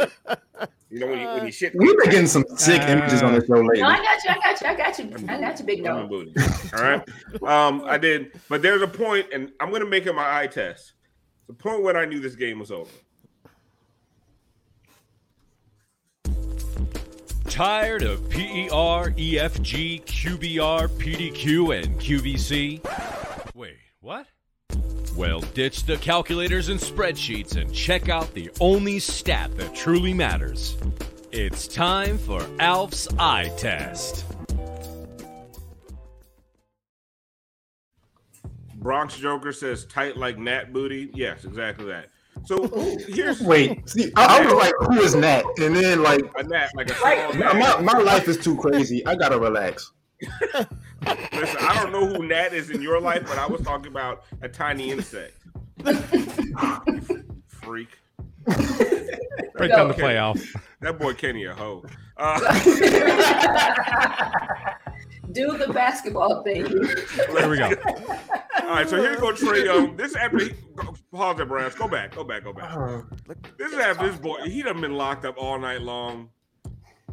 you 0.88 1.00
know 1.00 1.08
when 1.08 1.18
you 1.20 1.26
when 1.26 1.44
you 1.46 1.52
shit. 1.52 1.74
We've 1.74 1.96
been 1.98 2.10
getting 2.10 2.26
some 2.26 2.44
sick 2.56 2.80
Uh, 2.82 2.86
images 2.92 3.22
on 3.22 3.34
the 3.34 3.44
show 3.44 3.54
lately. 3.60 3.80
No, 3.82 3.88
I 3.88 3.96
got 3.98 4.24
you. 4.24 4.30
I 4.30 4.34
got 4.36 4.60
you. 4.60 4.66
I 4.68 4.74
got 4.74 4.98
you. 4.98 5.26
I 5.28 5.40
got 5.40 5.58
you, 5.58 5.64
big 5.66 5.82
Lemon 5.82 6.02
dog. 6.02 6.08
booty. 6.10 6.32
All 6.76 6.82
right. 6.82 7.08
Um, 7.42 7.82
I 7.84 7.98
did, 7.98 8.32
but 8.48 8.62
there's 8.62 8.80
a 8.80 8.88
point, 8.88 9.26
and 9.34 9.50
I'm 9.60 9.70
gonna 9.70 9.84
make 9.84 10.06
it 10.06 10.14
my 10.14 10.40
eye 10.40 10.46
test. 10.46 10.92
The 11.48 11.52
point 11.52 11.82
when 11.82 11.96
I 11.96 12.04
knew 12.06 12.20
this 12.20 12.36
game 12.36 12.58
was 12.60 12.70
over. 12.70 12.90
Tired 17.52 18.02
of 18.02 18.30
PER, 18.30 19.12
EFG, 19.12 20.02
QBR, 20.06 20.88
PDQ, 20.88 21.82
and 21.82 22.00
QVC? 22.00 23.54
Wait, 23.54 23.76
what? 24.00 24.26
Well, 25.14 25.42
ditch 25.42 25.84
the 25.84 25.98
calculators 25.98 26.70
and 26.70 26.80
spreadsheets 26.80 27.60
and 27.60 27.70
check 27.74 28.08
out 28.08 28.32
the 28.32 28.50
only 28.58 28.98
stat 28.98 29.54
that 29.58 29.74
truly 29.74 30.14
matters. 30.14 30.78
It's 31.30 31.68
time 31.68 32.16
for 32.16 32.42
Alf's 32.58 33.06
eye 33.18 33.52
test. 33.58 34.24
Bronx 38.76 39.18
Joker 39.18 39.52
says 39.52 39.84
tight 39.84 40.16
like 40.16 40.38
Nat 40.38 40.72
booty. 40.72 41.10
Yes, 41.12 41.44
exactly 41.44 41.84
that. 41.84 42.08
So 42.44 42.66
here's 43.08 43.40
Wait, 43.40 43.88
see, 43.88 44.12
I, 44.16 44.38
I 44.38 44.44
was 44.44 44.54
like, 44.54 44.74
who 44.80 45.00
is 45.00 45.14
Nat? 45.14 45.44
And 45.58 45.76
then 45.76 46.02
like, 46.02 46.22
a 46.36 46.42
Nat, 46.42 46.70
like 46.74 46.90
a 46.90 46.94
Right. 47.00 47.38
my, 47.38 47.52
my, 47.52 47.80
my 47.80 47.98
life 47.98 48.26
is 48.26 48.36
too 48.38 48.56
crazy. 48.56 49.06
I 49.06 49.14
gotta 49.14 49.38
relax. 49.38 49.92
Listen, 50.52 51.56
I 51.60 51.74
don't 51.82 51.92
know 51.92 52.06
who 52.06 52.26
Nat 52.26 52.52
is 52.52 52.70
in 52.70 52.82
your 52.82 53.00
life, 53.00 53.24
but 53.26 53.38
I 53.38 53.46
was 53.46 53.60
talking 53.62 53.88
about 53.88 54.24
a 54.40 54.48
tiny 54.48 54.90
insect. 54.90 55.34
Freak. 57.46 57.88
Break 58.46 59.70
down 59.70 59.88
the 59.88 59.94
play, 59.94 60.16
Alf. 60.16 60.40
That 60.80 60.98
boy 60.98 61.14
Kenny 61.14 61.44
a 61.44 61.54
hoe. 61.54 61.84
Uh, 62.16 62.40
Do 65.32 65.56
the 65.56 65.72
basketball 65.72 66.42
thing. 66.42 66.64
There 67.34 67.48
we 67.48 67.58
go. 67.58 67.70
all 68.62 68.68
right, 68.68 68.88
so 68.88 68.96
here 69.00 69.12
you 69.12 69.20
go, 69.20 69.32
Trae 69.32 69.64
Young. 69.64 69.96
This 69.96 70.14
after 70.14 70.38
he, 70.38 70.52
go- 70.74 70.94
pause 71.12 71.40
it, 71.40 71.48
Browns. 71.48 71.74
Go 71.74 71.88
back, 71.88 72.14
go 72.14 72.24
back, 72.24 72.44
go 72.44 72.52
back. 72.52 72.76
This 73.58 73.72
is 73.72 73.78
after 73.78 74.08
this 74.10 74.20
boy. 74.20 74.42
He 74.44 74.62
done 74.62 74.80
been 74.80 74.94
locked 74.94 75.24
up 75.24 75.36
all 75.38 75.58
night 75.58 75.82
long. 75.82 76.30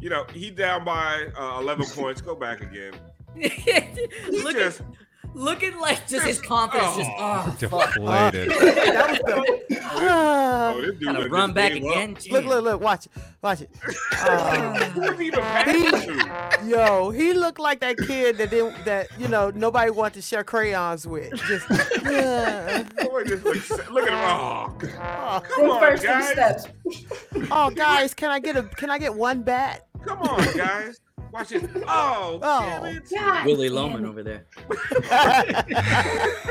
You 0.00 0.10
know, 0.10 0.24
he 0.32 0.50
down 0.50 0.84
by 0.84 1.26
uh, 1.38 1.60
11 1.60 1.86
points. 1.86 2.20
Go 2.20 2.34
back 2.34 2.60
again. 2.60 2.92
He 3.36 4.42
look 4.42 4.54
just, 4.56 4.80
at 4.80 4.86
look 5.34 5.62
at 5.62 5.78
like 5.78 6.06
just 6.08 6.26
his 6.26 6.40
confidence 6.42 6.96
just 6.96 7.10
oh, 7.18 7.56
fuck. 7.58 7.94
Deflated. 7.94 8.50
That 8.90 9.10
was 9.10 9.18
the. 9.18 9.80
Ah. 9.82 10.72
oh, 10.74 10.80
this 10.80 10.90
dude 10.92 11.02
Gotta 11.04 11.18
would've 11.18 11.32
run 11.32 11.48
just 11.48 11.54
back 11.54 11.72
gave 11.72 11.84
up. 11.84 11.90
again. 11.90 12.16
Look, 12.30 12.44
look, 12.44 12.64
look! 12.64 12.80
Watch 12.80 13.06
it, 13.06 13.12
watch 13.42 13.60
it. 13.62 13.70
Who 14.92 15.00
was 15.00 15.18
he 15.18 15.26
even 15.26 15.40
to? 15.40 16.58
Yo, 16.64 17.10
he 17.10 17.32
looked 17.32 17.58
like 17.58 17.80
that 17.80 17.96
kid 17.98 18.38
that 18.38 18.50
didn't 18.50 18.84
that 18.84 19.08
you 19.18 19.28
know 19.28 19.50
nobody 19.50 19.90
wanted 19.90 20.14
to 20.14 20.22
share 20.22 20.44
crayons 20.44 21.06
with. 21.06 21.32
Just 21.46 21.66
yeah. 22.04 22.82
Boy, 23.02 23.24
just 23.24 23.44
like, 23.44 23.90
look 23.90 24.08
at 24.08 24.12
him. 24.12 24.18
Oh, 24.18 24.78
oh, 25.00 25.42
come 25.44 25.70
on, 25.70 25.80
first 25.80 26.02
guys. 26.02 26.30
steps. 26.30 26.66
oh, 27.50 27.70
guys, 27.70 28.14
can 28.14 28.30
I 28.30 28.38
get 28.40 28.56
a 28.56 28.62
can 28.62 28.90
I 28.90 28.98
get 28.98 29.14
one 29.14 29.42
bat? 29.42 29.86
Come 30.04 30.22
on, 30.22 30.56
guys. 30.56 31.00
Watch 31.32 31.48
this. 31.50 31.64
Oh, 31.86 32.40
Oh. 32.42 32.82
damn 32.82 32.96
it. 32.96 33.10
God 33.10 33.46
Willy 33.46 33.68
Loman 33.68 34.04
over 34.04 34.22
there. 34.22 34.46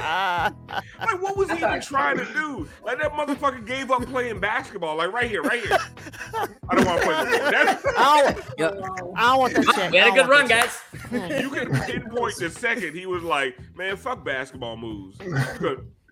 Ah. 0.01 0.51
Like, 0.99 1.21
what 1.21 1.37
was 1.37 1.49
he 1.49 1.57
even 1.57 1.81
trying 1.81 2.17
to 2.17 2.25
do? 2.33 2.67
Like, 2.83 2.99
that 3.01 3.13
motherfucker 3.13 3.65
gave 3.65 3.89
up 3.89 4.03
playing 4.05 4.39
basketball. 4.39 4.97
Like, 4.97 5.11
right 5.13 5.29
here, 5.29 5.41
right 5.41 5.61
here. 5.63 5.77
I 6.69 6.75
don't 6.75 6.85
want 6.85 7.01
to 7.01 7.07
play 7.07 7.25
this. 7.25 7.51
That's, 7.51 7.85
I 7.97 8.21
don't, 8.33 8.45
Yep. 8.59 8.75
Wow. 8.79 9.13
I 9.15 9.21
don't 9.31 9.39
want 9.39 9.53
that 9.55 9.65
check. 9.75 9.91
We 9.91 9.97
had 9.97 10.11
a 10.11 10.15
good 10.15 10.29
run, 10.29 10.47
guys. 10.47 10.77
you 11.41 11.49
can 11.49 11.71
pinpoint 11.85 12.35
the 12.35 12.49
second 12.49 12.93
he 12.95 13.05
was 13.05 13.23
like, 13.23 13.57
man, 13.75 13.95
fuck 13.95 14.23
basketball 14.25 14.75
moves. 14.77 15.17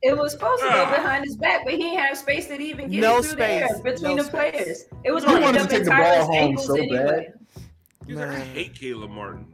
It 0.04 0.16
was 0.18 0.32
supposed 0.32 0.62
to 0.64 0.70
go 0.70 0.86
Ah. 0.88 0.96
behind 0.96 1.26
his 1.26 1.36
back, 1.36 1.62
but 1.66 1.74
he 1.74 1.80
didn't 1.80 2.00
have 2.00 2.18
space 2.18 2.48
to 2.48 2.58
even 2.60 2.90
get 2.90 3.02
No 3.02 3.18
it 3.18 3.26
through 3.26 3.36
the 3.38 3.46
air 3.46 3.68
between 3.84 4.16
No 4.16 4.24
the 4.24 4.30
space. 4.30 4.52
players. 4.52 4.86
It 5.04 5.12
was 5.12 5.24
He 5.24 5.30
going 5.30 5.42
to 5.42 5.46
wanted 5.48 5.60
end 5.62 5.70
to 5.70 5.76
up 5.76 5.80
in 5.82 5.86
take 5.86 5.86
the 5.86 5.90
ball 5.92 5.98
Tyler's 6.04 6.26
home 6.26 6.36
ankles 6.36 6.68
so 6.68 6.76
anyway. 6.78 7.28
He's 8.08 8.16
like, 8.16 8.30
I 8.30 8.40
hate 8.40 8.74
Caleb 8.74 9.12
Martin. 9.12 9.48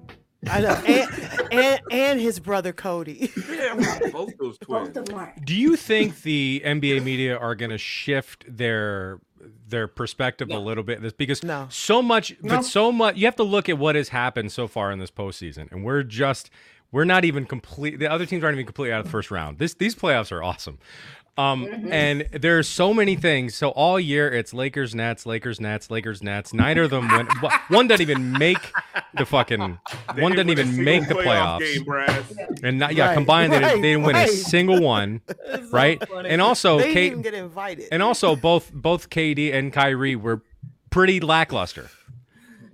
I 0.50 0.60
know, 0.62 0.70
and, 0.86 1.52
and 1.54 1.82
and 1.92 2.20
his 2.20 2.40
brother 2.40 2.74
Cody. 2.74 3.32
Yeah, 3.50 3.76
both 4.12 4.38
those 4.38 4.58
Both 4.58 4.60
twins. 4.60 4.98
of 4.98 5.06
them 5.06 5.18
are. 5.18 5.34
Do 5.44 5.56
you 5.56 5.76
think 5.78 6.22
the 6.24 6.62
NBA 6.66 7.04
media 7.04 7.38
are 7.38 7.56
going 7.56 7.72
to 7.72 7.78
shift 7.78 8.46
their 8.48 9.20
their 9.70 9.88
perspective 9.88 10.50
a 10.50 10.60
little 10.60 10.84
bit? 10.84 11.02
This 11.02 11.14
because 11.14 11.44
No. 11.44 11.68
so 11.70 12.02
much, 12.02 12.36
No. 12.42 12.58
but 12.58 12.64
so 12.64 12.92
much. 12.92 13.16
You 13.16 13.26
have 13.26 13.38
to 13.38 13.44
look 13.44 13.70
at 13.70 13.78
what 13.78 13.96
has 13.96 14.10
happened 14.10 14.52
so 14.52 14.68
far 14.68 14.92
in 14.92 15.00
this 15.00 15.12
postseason, 15.12 15.72
and 15.72 15.84
we're 15.86 16.04
just 16.04 16.50
we're 16.92 17.06
not 17.06 17.24
even 17.24 17.46
complete. 17.46 18.00
The 18.00 18.12
other 18.12 18.26
teams 18.26 18.44
aren't 18.44 18.56
even 18.56 18.66
completely 18.66 18.92
out 18.94 19.00
of 19.00 19.06
the 19.06 19.12
first 19.12 19.32
round. 19.32 19.60
This 19.60 19.74
these 19.76 19.96
playoffs 19.96 20.32
are 20.32 20.44
awesome. 20.44 20.78
Um, 21.36 21.68
and 21.90 22.28
there's 22.32 22.68
so 22.68 22.94
many 22.94 23.16
things. 23.16 23.56
So 23.56 23.70
all 23.70 24.00
year 24.00 24.32
it's 24.32 24.54
Lakers, 24.54 24.94
Nets, 24.94 25.26
Lakers, 25.26 25.60
Nets, 25.60 25.90
Lakers, 25.90 26.22
Nets. 26.22 26.54
Neither 26.54 26.84
of 26.84 26.92
them 26.92 27.08
went. 27.08 27.30
One 27.70 27.88
doesn't 27.88 28.08
even 28.08 28.34
make 28.34 28.72
the 29.18 29.26
fucking. 29.26 29.80
They 30.16 30.22
One 30.22 30.34
didn't 30.34 30.56
doesn't 30.56 30.74
even 30.74 30.84
make 30.84 31.08
the 31.08 31.16
playoff 31.16 31.60
playoffs. 31.60 32.36
Game, 32.36 32.58
And 32.64 32.80
not, 32.80 32.94
yeah, 32.94 33.08
Right, 33.08 33.14
combined 33.16 33.52
they, 33.52 33.60
didn't, 33.60 33.82
they 33.82 33.94
didn't 33.94 34.04
win 34.04 34.16
a 34.16 34.28
single 34.28 34.80
one, 34.80 35.22
right? 35.72 36.04
And 36.24 36.40
also, 36.40 36.78
they 36.78 36.84
didn't 36.84 36.94
Kate, 36.94 37.12
even 37.14 37.22
get 37.24 37.34
invited. 37.34 37.88
and 37.92 38.04
also 38.04 38.36
both 38.36 38.72
both 38.72 39.10
KD 39.10 39.54
and 39.56 39.74
Kyrie 39.74 40.16
were 40.16 40.44
pretty 40.92 41.20
lackluster. 41.20 41.90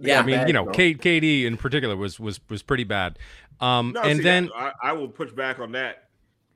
Yeah, 0.02 0.20
I 0.20 0.24
mean, 0.24 0.48
you 0.48 0.54
know, 0.54 0.66
bro. 0.66 0.74
Kate, 0.74 1.00
KD 1.02 1.46
in 1.46 1.56
particular 1.56 1.96
was 1.96 2.20
was 2.20 2.42
was 2.50 2.62
pretty 2.62 2.84
bad. 2.84 3.18
Um, 3.62 3.94
No, 3.94 4.02
and 4.02 4.18
see, 4.18 4.24
then 4.24 4.50
I, 4.54 4.72
I 4.84 4.92
will 4.94 5.08
push 5.10 5.32
back 5.32 5.60
on 5.60 5.72
that. 5.74 6.09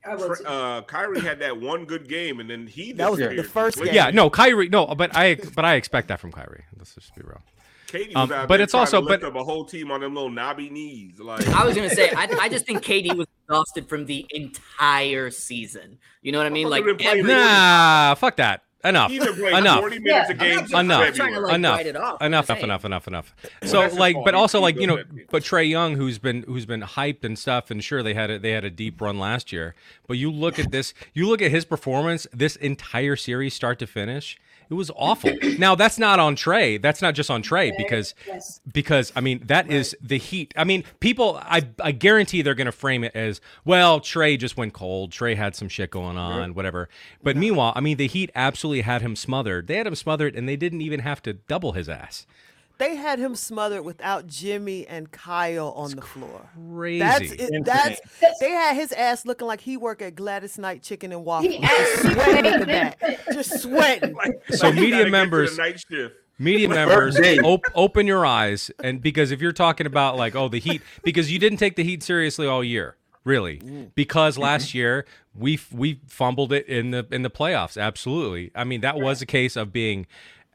I. 0.06 0.12
Uh, 0.14 0.82
Kyrie 0.82 1.22
had 1.22 1.40
that 1.40 1.60
one 1.60 1.86
good 1.86 2.08
game, 2.10 2.40
and 2.40 2.50
then 2.50 2.68
he 2.68 2.92
That 2.94 3.10
was 3.12 3.20
the 3.20 3.44
first 3.44 3.78
completely. 3.78 3.96
yeah, 3.98 4.10
no, 4.12 4.30
Kyrie, 4.30 4.70
no, 4.70 4.86
but 4.88 5.16
I 5.16 5.36
but 5.56 5.66
I 5.66 5.76
expect 5.76 6.08
that 6.10 6.20
from 6.20 6.32
Kyrie. 6.32 6.64
Let's 6.78 6.96
just 6.96 7.16
be 7.16 7.22
real. 7.24 7.42
Katie 7.88 8.16
Um, 8.16 8.32
out 8.32 8.48
but 8.48 8.58
there 8.58 8.64
it's 8.64 8.74
also- 8.74 9.00
to 9.02 9.06
lift 9.06 9.22
but- 9.22 9.28
up 9.30 9.36
a 9.36 9.44
whole 9.44 9.66
team 9.66 9.92
on 9.92 10.02
them 10.02 10.16
little 10.16 10.32
knobby 10.32 10.70
knees. 10.70 11.20
Like 11.20 11.48
I 11.50 11.64
was 11.64 11.76
gonna 11.76 11.90
say, 11.92 12.10
I, 12.12 12.28
I 12.42 12.50
just 12.50 12.66
think 12.66 12.84
KD 12.84 13.16
was 13.16 13.28
exhausted 13.48 13.88
from 13.88 14.06
the 14.08 14.26
entire 14.32 15.30
season. 15.30 16.00
You 16.24 16.32
know 16.32 16.40
what 16.40 16.48
I 16.48 16.50
mean? 16.50 16.70
Like 16.70 16.84
been 16.86 16.98
playing 16.98 17.20
every, 17.20 17.32
Nah, 17.34 18.16
fuck 18.16 18.38
that. 18.38 18.64
Enough. 18.86 19.12
he's 19.12 19.24
been 19.24 19.34
playing 19.36 19.58
Enough. 19.58 19.80
forty 19.80 20.00
minutes 20.00 20.30
a 20.30 20.34
Yeah, 20.34 20.38
game 20.40 20.52
I'm 20.52 20.58
since 20.60 20.72
not- 20.72 20.80
I'm 20.80 20.88
not 20.88 21.04
February. 21.06 21.18
trying 21.18 21.34
to 21.34 21.40
like 21.40 21.56
enough, 21.56 21.78
write 21.78 21.86
it 21.88 21.96
off. 21.96 22.18
I'm 22.20 22.28
enough, 22.28 22.46
saying. 22.48 22.64
enough, 22.64 22.86
enough, 22.86 23.08
enough, 23.08 23.34
enough. 23.34 23.52
Well, 23.62 23.72
So 23.72 23.80
that's 23.80 23.94
his 23.94 24.00
like, 24.00 24.14
fault. 24.16 24.26
but 24.26 24.34
He- 24.34 24.40
also 24.40 24.58
he 24.58 24.62
like 24.64 24.76
you 24.80 24.88
know, 24.88 24.96
goes 24.98 25.06
at- 25.20 25.28
but 25.30 25.44
Trae 25.44 25.70
Young, 25.70 25.96
who's 25.96 26.18
been 26.20 26.44
who's 26.44 26.66
been 26.66 26.82
hyped 26.82 27.24
and 27.24 27.40
stuff, 27.40 27.72
and 27.72 27.84
sure 27.84 28.04
they 28.04 28.14
had 28.14 28.30
a, 28.30 28.40
they 28.40 28.52
had 28.52 28.66
a 28.66 28.70
deep 28.70 29.00
run 29.00 29.18
last 29.20 29.52
year. 29.54 29.74
But 30.08 30.18
you 30.18 30.30
look 30.32 30.60
at 30.60 30.72
this, 30.72 30.94
you 31.14 31.28
look 31.30 31.42
at 31.42 31.50
his 31.52 31.64
performance 31.64 32.28
this 32.34 32.56
entire 32.58 33.16
series, 33.16 33.54
start 33.54 33.80
to 33.80 33.88
finish. 33.88 34.38
It 34.74 34.78
was 34.78 34.90
awful. 34.96 35.32
now 35.60 35.76
that's 35.76 36.00
not 36.00 36.20
on 36.20 36.36
Trae. 36.36 36.82
That's 36.82 37.00
not 37.00 37.14
just 37.14 37.30
on 37.30 37.44
Trae 37.44 37.72
because 37.78 38.16
Yes. 38.28 38.60
because 38.72 39.12
I 39.16 39.22
mean 39.22 39.44
that 39.46 39.70
is 39.72 39.96
the 40.02 40.18
heat. 40.18 40.52
I 40.58 40.64
mean, 40.64 40.84
people 41.00 41.40
I 41.44 41.68
I 41.80 41.92
guarantee 41.92 42.42
they're 42.42 42.56
going 42.56 42.66
to 42.66 42.72
frame 42.72 43.04
it 43.04 43.16
as, 43.16 43.40
well, 43.66 44.00
Trae 44.00 44.38
just 44.40 44.58
went 44.58 44.74
cold. 44.74 45.12
Trae 45.12 45.36
had 45.36 45.56
some 45.56 45.70
shit 45.70 45.92
going 45.92 46.18
on, 46.18 46.56
whatever. 46.56 46.90
But 47.22 47.38
meanwhile, 47.38 47.74
I 47.76 47.82
mean, 47.82 47.98
the 47.98 48.08
heat 48.08 48.32
absolutely 48.34 48.82
had 48.82 49.04
him 49.04 49.16
smothered. 49.16 49.68
They 49.68 49.76
had 49.78 49.86
him 49.86 49.94
smothered 49.96 50.36
and 50.36 50.50
they 50.50 50.56
didn't 50.56 50.82
even 50.82 51.02
have 51.02 51.22
to 51.24 51.34
double 51.34 51.74
his 51.74 51.88
ass. 51.88 52.26
They 52.80 52.96
had 52.96 53.20
him 53.20 53.36
smothered 53.36 53.86
without 53.86 54.28
Jimmy 54.28 54.88
and 54.88 55.12
Kyle 55.12 55.72
on 55.72 55.92
the 55.92 56.02
floor. 56.02 56.50
Crazy. 56.74 57.00
That's 57.00 57.32
it, 57.32 57.66
that's 57.66 58.02
they 58.40 58.50
had 58.50 58.76
his 58.76 58.92
ass 58.92 59.26
looking 59.26 59.48
like 59.48 59.62
he 59.62 59.78
worked 59.78 60.02
at 60.02 60.16
Gladys 60.16 60.58
Knight 60.58 60.82
Chicken 60.82 61.12
and 61.12 61.24
Waffle, 61.24 61.50
He 61.50 61.60
just 61.60 62.02
sweating 62.02 62.46
in 62.46 62.60
the 62.60 62.66
back, 62.66 63.00
just 63.32 63.62
sweating. 63.62 64.16
So 64.50 64.68
Like, 64.68 64.76
media 64.76 64.90
gotta 64.90 64.98
get 64.98 65.06
to 65.06 65.12
members- 65.12 65.58
night 65.58 65.80
shift. 65.80 66.16
Media 66.40 66.68
members, 66.68 67.18
op- 67.44 67.62
open 67.76 68.08
your 68.08 68.26
eyes, 68.26 68.72
and 68.84 69.02
because 69.02 69.32
if 69.32 69.40
you're 69.40 69.52
talking 69.54 69.86
about 69.86 70.18
like, 70.18 70.36
oh, 70.36 70.50
the 70.50 70.60
Heat, 70.60 70.82
because 71.04 71.32
you 71.32 71.38
didn't 71.38 71.60
take 71.60 71.76
the 71.76 71.84
Heat 71.84 72.02
seriously 72.02 72.48
all 72.48 72.64
year, 72.64 72.98
really, 73.24 73.58
mm-hmm. 73.58 73.84
because 73.94 74.34
mm-hmm. 74.34 74.44
last 74.44 74.74
year 74.74 75.06
we 75.36 75.54
f- 75.54 75.72
we 75.72 76.02
fumbled 76.08 76.52
it 76.52 76.68
in 76.68 76.90
the 76.90 77.06
in 77.12 77.22
the 77.22 77.30
playoffs. 77.30 77.80
Absolutely, 77.80 78.52
I 78.56 78.64
mean 78.64 78.82
that 78.82 78.98
was 78.98 79.22
a 79.22 79.28
case 79.28 79.56
of 79.56 79.72
being 79.72 80.08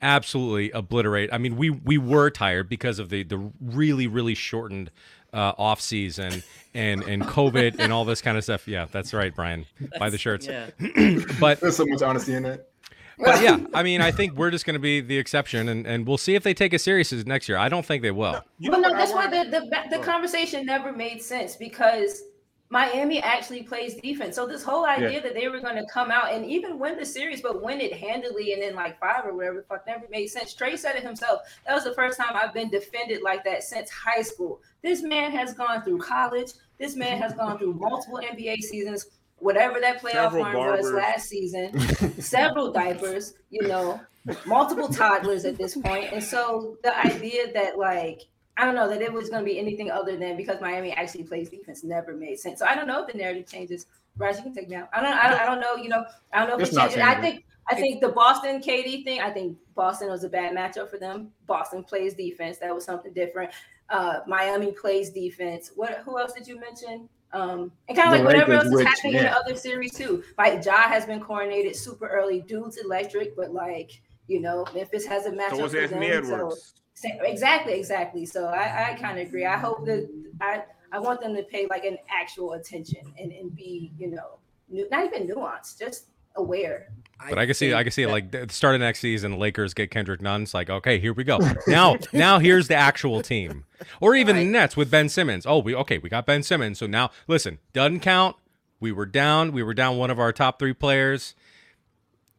absolutely 0.02 0.70
obliterate. 0.70 1.30
I 1.32 1.38
mean 1.38 1.56
we 1.56 1.70
we 1.70 1.98
were 1.98 2.30
tired 2.30 2.68
because 2.68 2.98
of 2.98 3.08
the 3.08 3.22
the 3.22 3.50
really 3.61 4.06
really 4.06 4.34
shortened 4.34 4.90
uh, 5.32 5.52
off 5.58 5.80
season 5.80 6.42
and 6.74 7.02
and 7.02 7.22
COVID 7.22 7.78
and 7.78 7.92
all 7.92 8.04
this 8.04 8.22
kind 8.22 8.38
of 8.38 8.44
stuff. 8.44 8.66
Yeah, 8.66 8.87
that's 8.90 9.12
right, 9.12 9.34
Brian. 9.34 9.66
Buy 9.98 10.11
the 10.11 10.18
shirts, 10.18 10.46
Yeah. 10.46 10.70
but 11.40 11.61
There's 11.61 11.76
so 11.76 11.84
much 11.87 12.02
honesty 12.02 12.34
in 12.34 12.44
it. 12.46 12.70
but 13.18 13.42
yeah, 13.42 13.58
I 13.74 13.82
mean, 13.82 14.00
I 14.00 14.12
think 14.12 14.34
we're 14.34 14.50
just 14.52 14.64
going 14.64 14.74
to 14.74 14.80
be 14.80 15.00
the 15.00 15.18
exception, 15.18 15.68
and, 15.68 15.87
and 15.87 16.06
we'll 16.06 16.18
see 16.18 16.37
if 16.37 16.44
they 16.44 16.54
take 16.54 16.72
it 16.72 16.78
serious 16.78 17.12
next 17.26 17.48
year. 17.48 17.58
I 17.58 17.68
don't 17.68 17.84
think 17.84 18.00
they 18.02 18.12
will. 18.12 18.40
You 18.58 18.70
But 18.70 18.78
know 18.80 18.90
no, 18.90 18.96
that's 18.96 19.12
why 19.12 19.26
the, 19.26 19.50
the 19.50 19.96
the 19.98 20.02
conversation 20.04 20.64
never 20.64 20.92
made 20.92 21.20
sense 21.20 21.56
because 21.56 22.22
Miami 22.70 23.22
actually 23.22 23.62
plays 23.62 23.94
defense. 23.94 24.37
So 24.37 24.46
this 24.46 24.62
whole 24.62 24.85
idea 24.85 25.22
that 25.22 25.35
they 25.35 25.48
were 25.48 25.61
going 25.61 25.76
to 25.76 25.87
come 25.90 26.11
out 26.11 26.33
and 26.33 26.44
even 26.44 26.78
win 26.78 26.98
the 26.98 27.07
series, 27.07 27.40
but 27.40 27.62
win 27.62 27.81
it 27.81 27.94
handily 27.94 28.52
and 28.52 28.62
then 28.62 28.74
like 28.74 29.00
five 29.00 29.24
or 29.24 29.35
whatever, 29.35 29.64
fuck 29.68 29.87
never 29.87 30.04
made 30.11 30.26
sense. 30.26 30.54
Trae 30.54 30.78
said 30.78 30.96
it 30.96 31.02
himself. 31.02 31.40
That 31.66 31.74
was 31.74 31.85
the 31.85 31.94
first 31.94 32.18
time 32.18 32.35
I've 32.35 32.52
been 32.52 32.68
defended 32.68 33.22
like 33.22 33.42
that 33.44 33.62
since 33.62 33.90
high 33.90 34.20
school. 34.20 34.61
This 34.83 35.02
man 35.02 35.33
has 35.33 35.54
gone 35.54 35.83
through 35.83 35.98
college. 35.98 36.52
This 36.78 36.94
man 36.94 37.16
has 37.22 37.33
gone 37.33 37.59
through 37.59 37.74
multiple 37.74 38.20
NBA 38.22 38.61
seasons. 38.61 39.07
Whatever 39.38 39.81
that 39.81 40.02
playoff 40.02 40.12
Several 40.12 40.44
run 40.44 40.52
barbers. 40.54 40.85
was 40.85 40.92
last 40.92 41.28
season, 41.28 41.78
several 42.20 42.72
diapers, 42.72 43.35
you 43.50 43.68
know, 43.68 44.00
multiple 44.46 44.88
toddlers 44.88 45.44
at 45.44 45.57
this 45.57 45.76
point. 45.76 46.12
And 46.12 46.22
so 46.22 46.76
the 46.83 46.98
idea 47.07 47.52
that 47.52 47.78
like 47.78 48.22
I 48.58 48.64
don't 48.64 48.74
know 48.74 48.88
that 48.88 49.00
it 49.00 49.12
was 49.12 49.30
going 49.30 49.44
to 49.44 49.50
be 49.50 49.58
anything 49.58 49.90
other 49.90 50.16
than 50.16 50.36
because 50.36 50.60
Miami 50.60 50.92
actually 50.92 51.22
plays 51.24 51.48
defense 51.48 51.84
never 51.84 52.14
made 52.14 52.38
sense. 52.40 52.58
So 52.58 52.66
I 52.66 52.74
don't 52.74 52.88
know 52.88 53.02
if 53.04 53.12
the 53.12 53.16
narrative 53.16 53.46
changes. 53.46 53.86
Raj, 54.16 54.36
you 54.36 54.42
can 54.42 54.52
take 54.52 54.68
me 54.68 54.74
out. 54.74 54.88
I 54.92 55.00
don't. 55.00 55.16
I 55.16 55.30
don't, 55.30 55.40
I 55.40 55.46
don't 55.46 55.60
know. 55.60 55.76
You 55.76 55.88
know. 55.88 56.04
I 56.32 56.40
don't 56.40 56.48
know 56.48 56.56
if 56.56 56.62
It's 56.62 56.72
it 56.72 56.76
not 56.76 56.90
changes. 56.90 57.04
I 57.04 57.20
think. 57.20 57.44
I 57.70 57.74
think 57.74 58.00
the 58.00 58.08
Boston 58.08 58.60
KD 58.60 59.04
thing. 59.04 59.20
I 59.20 59.30
think 59.30 59.56
Boston 59.74 60.08
was 60.08 60.24
a 60.24 60.28
bad 60.28 60.56
matchup 60.56 60.90
for 60.90 60.98
them. 60.98 61.30
Boston 61.46 61.84
plays 61.84 62.14
defense. 62.14 62.58
That 62.58 62.74
was 62.74 62.84
something 62.84 63.12
different. 63.12 63.52
Uh, 63.90 64.20
Miami 64.26 64.72
plays 64.72 65.10
defense. 65.10 65.70
What? 65.76 66.02
Who 66.04 66.18
else 66.18 66.32
did 66.32 66.46
you 66.48 66.58
mention? 66.58 67.08
Um, 67.32 67.70
and 67.88 67.96
kind 67.96 68.08
of 68.08 68.18
like 68.18 68.24
whatever 68.24 68.52
Lakers, 68.52 68.64
else 68.64 68.72
is 68.72 68.78
which, 68.78 68.86
happening 68.88 69.14
in 69.14 69.22
the 69.24 69.32
other 69.32 69.54
series 69.54 69.92
too. 69.92 70.24
Like 70.38 70.64
Ja 70.64 70.88
has 70.88 71.04
been 71.04 71.20
coronated 71.20 71.76
super 71.76 72.08
early. 72.08 72.40
Dude's 72.40 72.78
electric, 72.78 73.36
but 73.36 73.52
like 73.52 74.00
you 74.26 74.40
know, 74.40 74.66
Memphis 74.74 75.06
has 75.06 75.26
a 75.26 75.30
matchup 75.30 75.50
So 75.50 75.62
was 75.62 75.72
for 75.72 75.80
Anthony 75.80 76.08
them. 76.08 76.24
So 76.24 76.34
Edwards. 76.34 76.74
Sa- 76.74 76.77
Exactly, 77.04 77.74
exactly. 77.74 78.26
So 78.26 78.46
I, 78.46 78.90
I 78.90 78.94
kind 78.94 79.18
of 79.18 79.26
agree. 79.26 79.46
I 79.46 79.56
hope 79.56 79.84
that 79.87 80.08
I, 80.40 80.62
I 80.92 80.98
want 80.98 81.20
them 81.20 81.34
to 81.37 81.42
pay 81.42 81.66
like 81.68 81.84
an 81.84 81.98
actual 82.11 82.52
attention 82.54 83.00
and, 83.18 83.32
and 83.32 83.54
be, 83.54 83.92
you 83.98 84.08
know, 84.11 84.38
nu- 84.68 84.88
not 84.90 85.04
even 85.06 85.28
nuanced, 85.28 85.78
just 85.78 86.06
aware. 86.37 86.88
But 87.28 87.38
I 87.38 87.46
can 87.46 87.54
see, 87.54 87.74
I 87.74 87.82
can 87.82 87.90
see 87.92 88.04
that- 88.04 88.11
like 88.12 88.30
the 88.30 88.46
start 88.50 88.74
of 88.76 88.80
next 88.80 89.00
season, 89.00 89.32
the 89.32 89.37
Lakers 89.38 89.74
get 89.74 89.90
Kendrick 89.90 90.22
Nunn. 90.22 90.42
It's 90.42 90.54
like, 90.54 90.70
okay, 90.70 90.98
here 91.00 91.12
we 91.12 91.24
go. 91.24 91.38
Now, 91.66 91.96
now 92.12 92.38
here's 92.38 92.68
the 92.68 92.76
actual 92.76 93.22
team, 93.22 93.64
or 94.00 94.14
even 94.14 94.37
the 94.37 94.42
Right. 94.42 94.50
Nets 94.50 94.76
with 94.76 94.90
Ben 94.90 95.08
Simmons. 95.08 95.44
Oh, 95.46 95.58
we 95.58 95.74
okay, 95.74 95.98
we 95.98 96.08
got 96.08 96.26
Ben 96.26 96.42
Simmons. 96.42 96.78
So 96.78 96.87
now, 96.87 97.11
listen, 97.26 97.58
doesn't 97.72 98.00
count. 98.00 98.37
We 98.80 98.92
were 98.92 99.06
down. 99.06 99.50
We 99.52 99.64
were 99.64 99.74
down 99.74 99.98
one 99.98 100.11
of 100.11 100.20
our 100.20 100.32
top 100.32 100.58
three 100.61 100.72
players. 100.72 101.34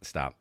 Stop. 0.01 0.35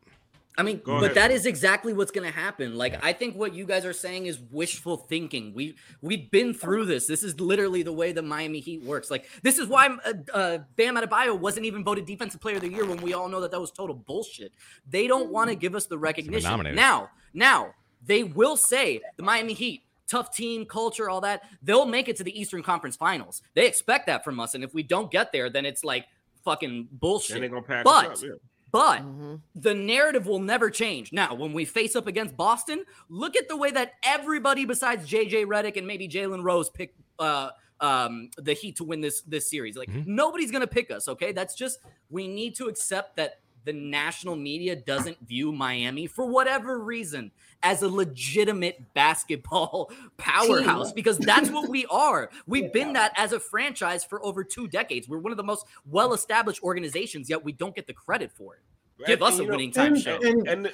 I 0.59 0.64
mean, 0.64 0.81
Go 0.85 0.99
but 0.99 1.05
ahead, 1.05 1.16
that 1.16 1.27
bro. 1.29 1.37
is 1.37 1.47
exactly 1.47 1.92
what's 1.92 2.11
going 2.11 2.27
to 2.31 2.37
happen. 2.37 2.77
Like, 2.77 3.03
I 3.05 3.12
think 3.12 3.37
what 3.37 3.55
you 3.55 3.64
guys 3.64 3.85
are 3.85 3.92
saying 3.92 4.27
is 4.27 4.40
wishful 4.51 4.97
thinking. 4.97 5.55
We 5.55 5.77
we've 6.03 6.29
been 6.33 6.53
through 6.53 6.87
this. 6.87 7.07
This 7.07 7.23
is 7.23 7.38
literally 7.40 7.85
the 7.85 7.92
way 7.92 8.11
the 8.11 8.23
Miami 8.23 8.59
Heat 8.59 8.83
works. 8.83 9.09
Like, 9.09 9.27
this 9.42 9.57
is 9.57 9.68
why 9.68 9.87
uh, 10.05 10.12
uh, 10.35 10.59
Bam 10.77 10.97
Adebayo 10.97 11.38
wasn't 11.38 11.64
even 11.64 11.85
voted 11.85 12.07
Defensive 12.07 12.40
Player 12.40 12.57
of 12.57 12.62
the 12.62 12.71
Year 12.71 12.85
when 12.85 13.01
we 13.01 13.14
all 13.14 13.29
know 13.29 13.40
that 13.40 13.53
that 13.53 13.61
was 13.61 13.71
total 13.71 13.94
bullshit. 13.94 14.53
They 14.90 15.07
don't 15.07 15.31
want 15.31 15.49
to 15.49 15.55
give 15.55 15.77
us 15.77 15.87
the 15.87 15.97
recognition. 15.97 16.75
Now, 16.75 17.11
now 17.33 17.75
they 18.05 18.25
will 18.25 18.57
say 18.57 19.01
the 19.16 19.23
Miami 19.23 19.55
Heat. 19.55 19.85
Tough 20.09 20.35
team 20.35 20.64
culture, 20.64 21.11
all 21.11 21.21
that. 21.21 21.42
They'll 21.62 21.85
make 21.85 22.09
it 22.09 22.16
to 22.16 22.25
the 22.25 22.40
Eastern 22.40 22.62
Conference 22.62 22.97
Finals. 22.97 23.42
They 23.55 23.66
expect 23.66 24.07
that 24.07 24.25
from 24.25 24.40
us, 24.40 24.55
and 24.55 24.64
if 24.64 24.73
we 24.73 24.83
don't 24.83 25.11
get 25.11 25.33
there, 25.33 25.51
then 25.51 25.66
it's 25.66 25.85
like 25.85 26.07
fucking 26.47 26.88
bullshit. 26.92 27.35
Then 27.35 27.42
they're 27.42 27.51
gonna 27.51 27.61
pack 27.61 27.85
But 27.85 28.12
us 28.12 28.23
up. 28.23 28.29
Yeah. 28.31 28.35
But 28.70 29.02
Mm-hmm. 29.02 29.35
the 29.54 29.74
narrative 29.74 30.26
will 30.26 30.40
never 30.40 30.70
change. 30.70 31.12
Now, 31.12 31.35
when 31.35 31.52
we 31.52 31.64
face 31.64 31.96
up 31.96 32.07
against 32.07 32.37
Boston, 32.37 32.85
look 33.09 33.37
at 33.37 33.48
the 33.48 33.57
way 33.57 33.70
that 33.70 33.92
everybody 34.02 34.64
besides 34.64 35.09
JJ 35.09 35.46
Redick 35.46 35.76
and 35.76 35.87
maybe 35.87 36.09
Jalen 36.09 36.42
Rose 36.44 36.68
pick 36.70 36.94
uh, 37.18 37.50
um, 37.81 38.31
the 38.37 38.52
Heat 38.54 38.76
to 38.76 38.85
win 38.85 39.00
this 39.00 39.20
this 39.22 39.48
series. 39.48 39.76
Like 39.76 39.88
Mhm. 39.90 40.07
nobody's 40.07 40.50
gonna 40.50 40.66
pick 40.66 40.90
us. 40.90 41.09
Okay, 41.09 41.33
that's 41.33 41.54
just 41.54 41.78
we 42.11 42.26
need 42.28 42.54
to 42.57 42.66
accept 42.66 43.16
that 43.16 43.40
the 43.68 43.72
national 43.74 44.35
media 44.35 44.74
doesn't 44.74 45.18
view 45.28 45.52
Miami 45.52 46.07
for 46.07 46.24
whatever 46.24 46.78
reason 46.78 47.31
as 47.62 47.83
a 47.83 47.88
legitimate 47.88 48.81
basketball 48.94 49.90
powerhouse 50.16 50.90
because 50.90 51.18
that's 51.18 51.50
what 51.50 51.68
we 51.68 51.85
are. 51.90 52.31
We've 52.46 52.72
been 52.72 52.94
that 52.94 53.12
as 53.14 53.35
a 53.35 53.38
franchise 53.40 54.04
for 54.04 54.24
over 54.24 54.42
two 54.42 54.68
decades. 54.68 55.07
We're 55.07 55.18
one 55.18 55.33
of 55.33 55.37
the 55.37 55.44
most 55.44 55.66
well 55.85 56.14
established 56.14 56.62
organizations, 56.62 57.28
yet 57.28 57.44
we 57.44 57.52
don't 57.52 57.74
get 57.74 57.87
the 57.87 57.92
credit 57.92 58.33
for 58.33 58.54
it. 58.54 58.61
Give 59.07 59.20
And, 59.20 59.28
us 59.28 59.38
a 59.38 59.42
you 59.42 59.48
know, 59.48 59.50
winning 59.50 59.70
time 59.70 59.92
and- 59.92 60.02
show. 60.02 60.18
and- 60.22 60.48
And 60.48 60.72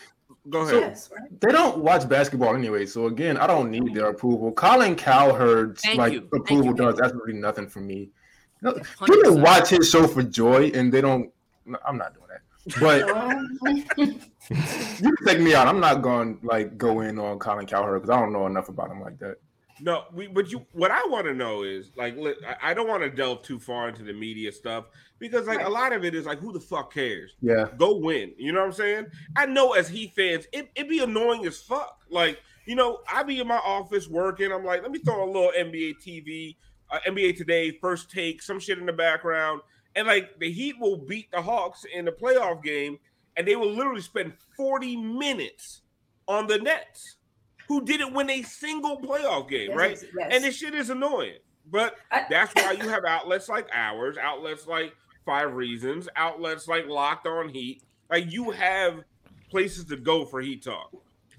go 0.51 0.61
ahead. 0.61 0.75
Yes, 0.83 1.11
right. 1.13 1.41
They 1.41 1.51
don't 1.51 1.79
watch 1.79 2.09
basketball 2.09 2.55
anyway, 2.55 2.87
so 2.87 3.07
again, 3.09 3.37
I 3.39 3.49
don't 3.49 3.73
need 3.73 3.93
their 3.93 4.07
approval. 4.11 4.53
Colin 4.53 4.95
Cowherd's 4.95 5.83
Thank 5.83 5.99
like 5.99 6.13
you. 6.13 6.21
Thank 6.31 6.43
approval 6.45 6.67
you. 6.67 6.75
does 6.75 7.01
absolutely 7.01 7.33
nothing 7.35 7.67
for 7.69 7.81
me. 7.81 8.11
You 8.63 8.71
know, 8.71 8.73
100%. 8.75 9.07
People 9.07 9.39
watch 9.41 9.71
his 9.71 9.91
show 9.91 10.07
for 10.07 10.23
joy, 10.23 10.71
and 10.73 10.93
they 10.93 11.01
don't. 11.01 11.33
no, 11.67 11.77
I'm 11.85 11.99
not 11.99 12.15
doing 12.15 12.29
that. 12.29 12.41
But 12.81 13.07
you 13.99 15.17
take 15.27 15.41
me 15.41 15.55
out. 15.55 15.69
I'm 15.69 15.81
not 15.81 16.03
going 16.03 16.39
like 16.43 16.77
go 16.79 17.01
in 17.01 17.19
on 17.19 17.39
Colin 17.39 17.67
Cowherd 17.67 18.03
because 18.03 18.17
I 18.17 18.21
don't 18.21 18.33
know 18.33 18.47
enough 18.47 18.69
about 18.69 18.91
him 18.91 19.01
like 19.01 19.19
that. 19.19 19.37
No, 19.81 20.05
we, 20.13 20.29
but 20.29 20.51
you. 20.53 20.65
What 20.73 20.93
I 20.93 21.05
want 21.09 21.27
to 21.27 21.35
know 21.35 21.65
is 21.65 21.91
like, 21.97 22.17
li- 22.17 22.37
I- 22.47 22.71
I 22.71 22.75
don't 22.75 22.87
want 22.87 23.03
to 23.03 23.11
delve 23.11 23.43
too 23.43 23.59
far 23.59 23.89
into 23.89 24.05
the 24.05 24.13
media 24.13 24.53
stuff 24.53 24.85
because 25.19 25.47
like 25.49 25.65
a 25.65 25.69
lot 25.69 25.93
of 25.93 26.05
it 26.05 26.15
is 26.15 26.27
like, 26.27 26.39
who 26.39 26.53
the 26.53 26.61
fuck 26.61 26.93
cares? 26.95 27.35
Yeah, 27.43 27.67
Go 27.77 27.97
win. 27.97 28.33
You 28.39 28.53
know 28.53 28.61
what 28.61 28.67
I'm 28.67 28.73
saying? 28.73 29.07
I 29.37 29.47
know 29.47 29.73
as 29.73 29.89
he 29.89 30.09
fans, 30.15 30.47
it 30.53 30.71
it 30.77 30.89
be 30.89 31.01
annoying 31.01 31.45
as 31.45 31.61
fuck. 31.61 31.99
Like, 32.09 32.41
you 32.67 32.77
know, 32.77 33.01
I 33.13 33.25
be 33.25 33.41
in 33.41 33.49
my 33.49 33.57
office 33.59 34.07
working. 34.09 34.53
I'm 34.53 34.65
like, 34.65 34.83
let 34.83 34.93
me 34.93 35.01
throw 35.01 35.25
a 35.25 35.27
little 35.27 35.53
NBA 35.59 35.95
TV, 36.07 36.57
uh, 36.91 37.01
NBA 37.09 37.37
Today, 37.37 37.73
first 37.81 38.11
take, 38.13 38.43
some 38.43 38.61
shit 38.61 38.79
in 38.79 38.87
the 38.87 38.93
background, 38.93 39.61
and 39.97 40.07
like 40.07 40.39
the 40.39 40.51
Heat 40.51 40.77
will 40.81 40.97
beat 40.97 41.31
the 41.31 41.43
Hawks 41.43 41.85
in 41.93 42.05
the 42.05 42.13
playoff 42.13 42.63
game, 42.63 42.99
and 43.37 43.47
they 43.47 43.57
will 43.57 43.71
literally 43.73 44.01
spend 44.01 44.33
40 44.57 44.97
minutes 44.97 45.83
on 46.29 46.47
the 46.47 46.59
Nets, 46.59 47.17
who 47.69 47.85
didn't 47.85 48.13
win 48.15 48.31
a 48.31 48.43
single 48.43 49.01
playoff 49.01 49.49
game, 49.49 49.71
Yes, 49.71 49.77
right? 49.79 49.91
yes, 49.91 50.05
yes. 50.19 50.29
And 50.33 50.45
this 50.45 50.57
shit 50.57 50.75
is 50.75 50.91
annoying. 50.91 51.39
But 51.71 51.97
I- 52.11 52.27
that's 52.29 52.55
why 52.55 52.73
you 52.73 52.89
have 52.89 53.05
outlets 53.05 53.49
like 53.49 53.69
ours, 53.73 54.17
outlets 54.19 54.67
like 54.67 54.95
Five 55.25 55.55
Reasons, 55.55 56.09
outlets 56.17 56.69
like 56.69 56.87
Locked 56.87 57.27
On 57.27 57.49
Heat. 57.49 57.83
Like 58.11 58.31
you 58.31 58.51
have 58.51 59.03
places 59.51 59.85
to 59.87 59.97
go 59.97 60.25
for 60.27 60.41
Heat 60.43 60.63
Talk. 60.65 60.91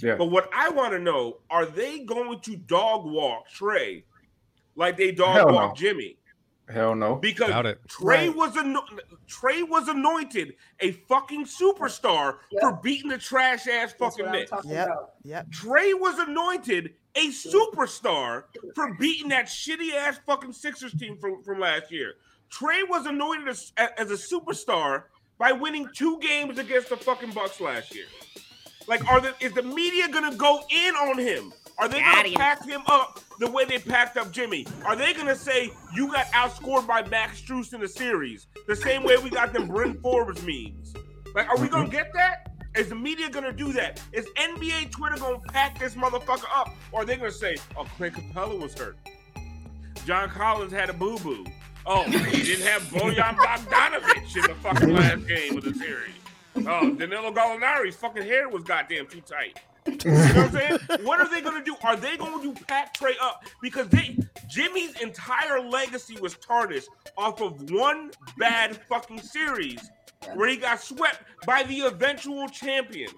yeah. 0.02 0.16
But 0.16 0.26
what 0.32 0.50
I 0.54 0.70
want 0.70 0.94
to 0.94 1.00
know, 1.00 1.38
are 1.50 1.66
they 1.66 2.00
going 2.00 2.40
to 2.42 2.56
dog 2.56 3.06
walk 3.06 3.46
Trae 3.50 4.04
like 4.76 4.98
they 4.98 5.12
dog 5.12 5.36
Hell 5.36 5.54
walk 5.54 5.70
no. 5.72 5.76
Jimmy? 5.76 6.18
Hell 6.68 6.96
no. 6.96 7.16
Because 7.16 7.50
Doubt 7.50 7.66
it. 7.68 7.80
Trae 7.88 8.04
Right. 8.06 8.36
was 8.36 8.58
ano- 8.58 8.86
Trae 9.30 9.68
was 9.68 9.88
anointed 9.88 10.56
a 10.80 10.94
fucking 10.94 11.46
superstar 11.46 12.38
Yep. 12.52 12.62
for 12.62 12.74
beating 12.82 13.10
the 13.10 13.18
trash 13.20 13.68
ass 13.68 13.94
fucking 13.94 14.32
Knicks. 14.32 14.50
talking 14.50 14.72
Yep. 14.72 14.88
about. 14.88 15.14
Yep. 15.24 15.48
Trae 15.52 16.00
was 16.00 16.18
anointed 16.20 16.96
a 17.16 17.28
superstar 17.30 18.46
for 18.74 18.94
beating 18.96 19.30
that 19.30 19.46
shitty 19.46 19.94
ass 19.94 20.20
fucking 20.26 20.54
Sixers 20.54 20.94
team 20.98 21.18
from, 21.18 21.44
from 21.44 21.60
last 21.60 21.92
year. 21.92 22.16
Trae 22.52 22.88
was 22.88 23.06
anointed 23.06 23.48
as, 23.48 23.72
as 23.78 24.10
a 24.12 24.16
superstar 24.16 25.04
by 25.38 25.52
winning 25.52 25.88
two 25.94 26.18
games 26.20 26.58
against 26.58 26.90
the 26.90 26.98
fucking 26.98 27.32
Bucks 27.32 27.60
last 27.62 27.94
year. 27.94 28.06
Like, 28.88 29.06
are 29.08 29.20
the 29.22 29.34
is 29.40 29.52
the 29.54 29.64
media 29.64 30.08
gonna 30.10 30.36
go 30.36 30.64
in 30.70 30.96
on 30.96 31.18
him? 31.18 31.54
Are 31.78 31.88
they 31.88 32.00
gonna 32.00 32.32
pack 32.32 32.66
him 32.66 32.82
up 32.88 33.20
the 33.40 33.50
way 33.50 33.66
they 33.66 33.80
packed 33.80 34.18
up 34.18 34.32
Jimmy? 34.32 34.66
Are 34.86 34.96
they 34.96 35.14
gonna 35.14 35.36
say 35.36 35.72
you 35.94 36.12
got 36.12 36.28
outscored 36.28 36.88
by 36.88 37.06
Max 37.08 37.42
Strus 37.42 37.74
in 37.74 37.82
the 37.82 37.88
series 37.88 38.48
the 38.68 38.76
same 38.76 39.04
way 39.04 39.18
we 39.18 39.30
got 39.30 39.54
them 39.54 39.68
Bryn 39.68 39.96
Forbes 40.02 40.42
memes? 40.44 40.94
Like, 41.34 41.50
are 41.50 41.58
we 41.58 41.68
gonna 41.68 41.84
mm-hmm. 41.84 41.92
get 41.92 42.14
that? 42.14 42.52
Is 42.76 42.90
the 42.90 42.96
media 42.96 43.30
gonna 43.30 43.52
do 43.52 43.74
that? 43.74 44.02
Is 44.14 44.26
NBA 44.38 44.92
Twitter 44.92 45.18
gonna 45.18 45.40
pack 45.40 45.80
this 45.80 45.96
motherfucker 45.96 46.46
up, 46.54 46.70
or 46.92 47.02
are 47.02 47.06
they 47.06 47.18
gonna 47.18 47.32
say, 47.32 47.58
"Oh, 47.78 47.86
Clint 47.98 48.16
Capela 48.16 48.60
was 48.60 48.74
hurt. 48.74 48.98
John 50.06 50.30
Collins 50.30 50.72
had 50.72 50.90
a 50.90 50.94
boo 50.94 51.18
boo. 51.20 51.46
Oh, 51.86 52.04
he 52.04 52.44
didn't 52.44 52.66
have 52.66 52.82
Bojan 52.92 53.36
Bogdanovic 53.36 54.36
in 54.36 54.42
the 54.44 54.56
fucking 54.62 54.94
last 54.94 55.28
game 55.28 55.58
of 55.58 55.64
the 55.64 55.74
series. 55.74 56.14
Oh, 56.68 56.94
Danilo 56.96 57.32
Gallinari's 57.32 57.96
fucking 57.96 58.24
hair 58.24 58.50
was 58.50 58.64
goddamn 58.64 59.08
too 59.08 59.22
tight. 59.22 59.60
You 60.06 60.12
know 60.12 60.18
what 60.18 60.38
I'm 60.38 60.52
saying? 60.52 60.80
What 61.04 61.20
are 61.20 61.30
they 61.30 61.42
gonna 61.42 61.64
do? 61.64 61.76
Are 61.84 61.96
they 61.96 62.18
going 62.18 62.40
to 62.40 62.54
do 62.54 62.66
pack 62.66 62.98
Trae 62.98 63.14
up? 63.22 63.44
Because 63.62 63.88
they 63.90 64.18
Jimmy's 64.48 65.00
entire 65.02 65.62
legacy 65.62 66.18
was 66.20 66.36
tarnished 66.38 66.90
off 67.18 67.42
of 67.42 67.70
one 67.72 68.12
bad 68.38 68.78
fucking 68.88 69.22
series 69.22 69.90
where 70.34 70.50
he 70.50 70.58
got 70.58 70.82
swept 70.82 71.24
by 71.46 71.64
the 71.64 71.82
eventual 71.82 72.48
champion. 72.48 73.12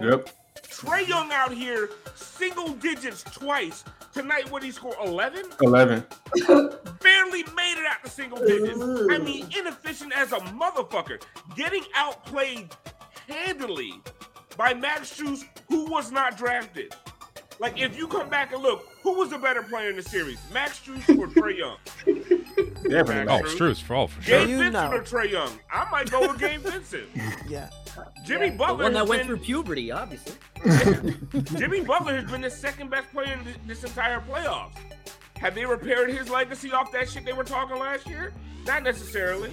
Yep. 0.00 0.30
Trae 0.62 1.06
Young 1.08 1.32
out 1.32 1.52
here 1.52 1.90
single 2.14 2.68
digits 2.68 3.22
twice. 3.24 3.84
Tonight, 4.12 4.48
what 4.50 4.62
he 4.62 4.70
score? 4.70 4.94
11? 5.04 5.46
11. 5.60 6.04
barely 7.00 7.42
made 7.54 7.76
it 7.76 7.86
out 7.86 8.04
to 8.04 8.10
single 8.10 8.38
digits. 8.38 8.78
I 9.10 9.18
mean, 9.18 9.46
inefficient 9.58 10.16
as 10.16 10.32
a 10.32 10.38
motherfucker. 10.38 11.20
Getting 11.56 11.82
outplayed 11.96 12.70
handily 13.28 13.94
by 14.56 14.74
Max 14.74 15.12
Strus, 15.18 15.44
who 15.68 15.84
was 15.90 16.10
not 16.10 16.36
drafted. 16.36 16.94
Like, 17.60 17.80
if 17.80 17.96
you 17.96 18.08
come 18.08 18.28
back 18.28 18.52
and 18.52 18.62
look, 18.62 18.84
who 19.02 19.14
was 19.14 19.30
the 19.30 19.38
better 19.38 19.62
player 19.62 19.88
in 19.90 19.96
the 19.96 20.02
series, 20.02 20.38
Max 20.52 20.80
Strus 20.80 21.08
or 21.16 21.28
Trae 21.28 21.56
Young? 21.56 21.76
Definitely. 22.88 23.32
Oh, 23.32 23.40
True. 23.42 23.72
Strus, 23.72 23.80
for 23.80 23.94
all 23.94 24.08
for 24.08 24.20
sure. 24.22 24.40
Gabe 24.40 24.48
You 24.48 24.56
Vincent 24.58 24.90
know. 24.90 24.96
or 24.96 25.02
Trae 25.02 25.30
Young? 25.30 25.50
I 25.72 25.88
might 25.90 26.10
go 26.10 26.20
with 26.22 26.38
Gabe 26.38 26.60
Vincent. 26.60 27.04
Yeah. 27.48 27.70
Jimmy 28.24 28.50
The 28.50 28.56
Butler 28.56 28.84
one 28.84 28.92
that 28.94 29.06
went 29.06 29.20
been, 29.20 29.28
through 29.28 29.36
puberty, 29.44 29.92
obviously. 29.92 30.34
Jimmy 31.56 31.80
Butler 31.82 32.16
has 32.20 32.28
been 32.28 32.40
the 32.40 32.50
second 32.50 32.90
best 32.90 33.08
player 33.12 33.32
in 33.34 33.68
this 33.68 33.84
entire 33.84 34.20
playoffs. 34.20 34.74
Have 35.38 35.54
they 35.54 35.64
repaired 35.64 36.10
his 36.10 36.28
legacy 36.28 36.72
off 36.72 36.90
that 36.90 37.08
shit 37.08 37.24
they 37.24 37.32
were 37.34 37.44
talking 37.44 37.78
last 37.78 38.08
year? 38.08 38.32
Not 38.66 38.82
necessarily. 38.82 39.50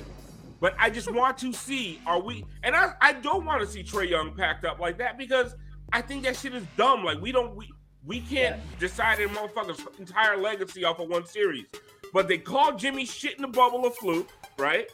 But 0.62 0.76
I 0.78 0.91
just 0.91 1.12
want 1.12 1.39
to 1.39 1.52
see 1.52 2.00
are 2.06 2.21
we 2.21 2.45
and 2.63 2.76
I, 2.76 2.93
I 3.02 3.13
don't 3.13 3.45
want 3.45 3.62
to 3.62 3.67
see 3.67 3.84
Trae 3.84 4.08
Young 4.08 4.34
packed 4.34 4.63
up 4.63 4.80
like 4.80 4.97
that 5.00 5.17
because 5.17 5.56
I 5.91 6.02
think 6.02 6.24
that 6.24 6.38
shit 6.38 6.54
is 6.54 6.63
dumb. 6.78 7.04
Like 7.04 7.19
we 7.19 7.34
don't 7.34 7.56
we 7.56 7.69
we 8.06 8.21
can't 8.21 8.62
decide 8.80 9.19
a 9.19 9.28
motherfucker's 9.28 9.82
entire 10.00 10.38
legacy 10.38 10.86
off 10.86 11.00
of 11.00 11.10
one 11.10 11.26
series. 11.26 11.65
But 12.13 12.28
they 12.28 12.38
called 12.38 12.78
Jimmy 12.78 13.06
shit 13.06 13.36
in 13.36 13.41
the 13.41 13.47
bubble 13.47 13.86
a 13.88 13.91
fluke, 13.91 14.30
right? 14.58 14.88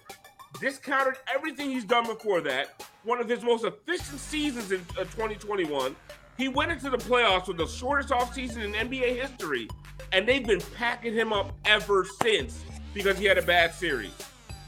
Discounted 0.61 1.15
everything 1.33 1.69
he's 1.69 1.85
done 1.85 2.05
before 2.05 2.41
that. 2.41 2.83
One 3.03 3.19
of 3.19 3.27
his 3.27 3.43
most 3.43 3.65
efficient 3.65 4.19
seasons 4.19 4.71
in 4.71 4.79
uh, 4.97 5.03
2021. 5.03 5.95
He 6.37 6.47
went 6.47 6.71
into 6.71 6.89
the 6.89 6.97
playoffs 6.97 7.47
with 7.47 7.57
the 7.57 7.67
shortest 7.67 8.09
offseason 8.09 8.63
in 8.63 8.73
NBA 8.73 9.19
history, 9.19 9.67
and 10.13 10.27
they've 10.27 10.45
been 10.45 10.61
packing 10.75 11.13
him 11.13 11.33
up 11.33 11.51
ever 11.65 12.05
since 12.21 12.63
because 12.93 13.17
he 13.17 13.25
had 13.25 13.37
a 13.37 13.41
bad 13.41 13.73
series. 13.73 14.13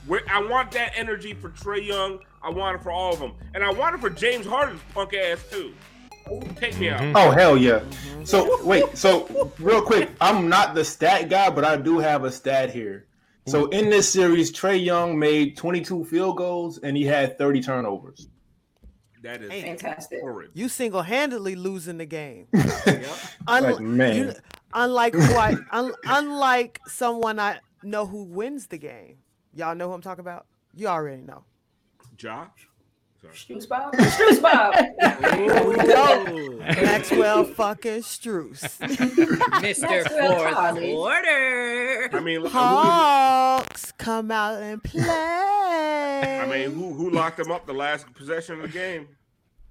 Where 0.09 0.21
I 0.29 0.41
want 0.45 0.71
that 0.71 0.91
energy 0.95 1.33
for 1.33 1.49
Trae 1.49 1.85
Young. 1.85 2.19
I 2.41 2.49
want 2.49 2.75
it 2.79 2.83
for 2.83 2.91
all 2.91 3.13
of 3.13 3.19
them, 3.19 3.33
and 3.53 3.63
I 3.63 3.71
want 3.71 3.95
it 3.95 4.01
for 4.01 4.09
James 4.09 4.45
Harden's 4.45 4.81
punk 4.93 5.13
ass 5.13 5.43
too. 5.51 5.73
Take 6.55 6.77
me 6.79 6.89
out. 6.89 7.01
Oh 7.15 7.31
hell 7.31 7.55
yeah! 7.57 7.81
So 8.23 8.63
wait, 8.65 8.97
so 8.97 9.51
real 9.59 9.81
quick, 9.81 10.09
I'm 10.21 10.49
not 10.49 10.73
the 10.73 10.83
stat 10.85 11.29
guy, 11.29 11.49
but 11.49 11.63
I 11.63 11.75
do 11.77 11.99
have 11.99 12.23
a 12.23 12.31
stat 12.31 12.71
here. 12.71 13.05
So 13.47 13.65
in 13.67 13.89
this 13.89 14.07
series, 14.11 14.51
Trae 14.51 14.83
Young 14.83 15.17
made 15.17 15.57
22 15.57 16.05
field 16.05 16.37
goals 16.37 16.77
and 16.79 16.95
he 16.95 17.03
had 17.03 17.37
30 17.39 17.61
turnovers. 17.61 18.27
That 19.23 19.41
is 19.41 19.49
Fantastic. 19.49 20.21
horrid. 20.21 20.51
You 20.53 20.69
single-handedly 20.69 21.55
losing 21.55 21.97
the 21.97 22.05
game. 22.05 22.47
Yep. 22.85 23.05
Un- 23.47 23.63
Like, 23.63 23.79
man. 23.79 24.15
you- 24.15 24.33
unlike 24.73 25.13
who 25.15 25.33
I, 25.35 25.55
un- 25.71 25.93
unlike 26.05 26.79
someone 26.87 27.39
I 27.39 27.59
know 27.83 28.05
who 28.05 28.23
wins 28.25 28.67
the 28.67 28.77
game. 28.77 29.17
Y'all 29.59 29.75
know 29.75 29.89
who 29.89 29.93
I'm 29.93 29.99
talking 29.99 30.21
about? 30.21 30.45
You 30.73 30.87
already 30.87 31.21
know. 31.21 31.43
Josh. 32.15 32.69
Strus 33.33 33.67
Bob. 33.67 33.91
Strus 33.93 34.41
Bob. 34.41 34.73
Maxwell 36.81 37.43
fucking 37.43 37.99
Strus. 38.03 38.79
Mr. 38.79 39.81
Maxwell 39.81 40.37
Fourth 40.37 40.53
Collins. 40.53 40.93
Quarter. 40.93 42.09
I 42.13 42.19
mean, 42.21 42.39
who, 42.39 42.47
Hawks 42.47 43.91
come 43.97 44.31
out 44.31 44.61
and 44.61 44.81
play. 44.81 45.03
I 45.03 46.47
mean, 46.49 46.71
who 46.71 46.93
who 46.93 47.09
locked 47.09 47.41
him 47.41 47.51
up 47.51 47.65
the 47.65 47.73
last 47.73 48.05
possession 48.13 48.55
of 48.55 48.61
the 48.61 48.69
game? 48.69 49.09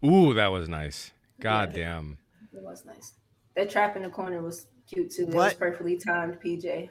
Ooh, 0.04 0.34
that 0.34 0.48
was 0.48 0.68
nice. 0.68 1.12
God 1.40 1.72
damn. 1.72 2.18
It 2.52 2.62
was 2.62 2.84
nice. 2.84 3.14
That 3.56 3.70
trap 3.70 3.96
in 3.96 4.02
the 4.02 4.10
corner 4.10 4.42
was 4.42 4.66
cute 4.86 5.10
too. 5.12 5.24
That 5.24 5.34
was 5.34 5.54
perfectly 5.54 5.96
timed, 5.96 6.36
PJ. 6.44 6.90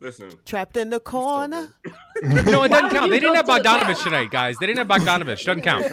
Listen, 0.00 0.30
trapped 0.44 0.76
in 0.76 0.90
the 0.90 1.00
corner. 1.00 1.74
No, 2.22 2.62
it 2.62 2.68
doesn't 2.70 2.90
count. 2.90 3.10
They 3.10 3.20
didn't 3.20 3.34
have 3.36 3.46
to 3.46 3.52
Bogdanovich 3.52 4.02
tonight, 4.02 4.30
guys. 4.30 4.56
They 4.58 4.66
didn't 4.66 4.78
have 4.78 4.88
Bogdanovich. 4.88 5.44
Doesn't 5.44 5.60
count. 5.62 5.84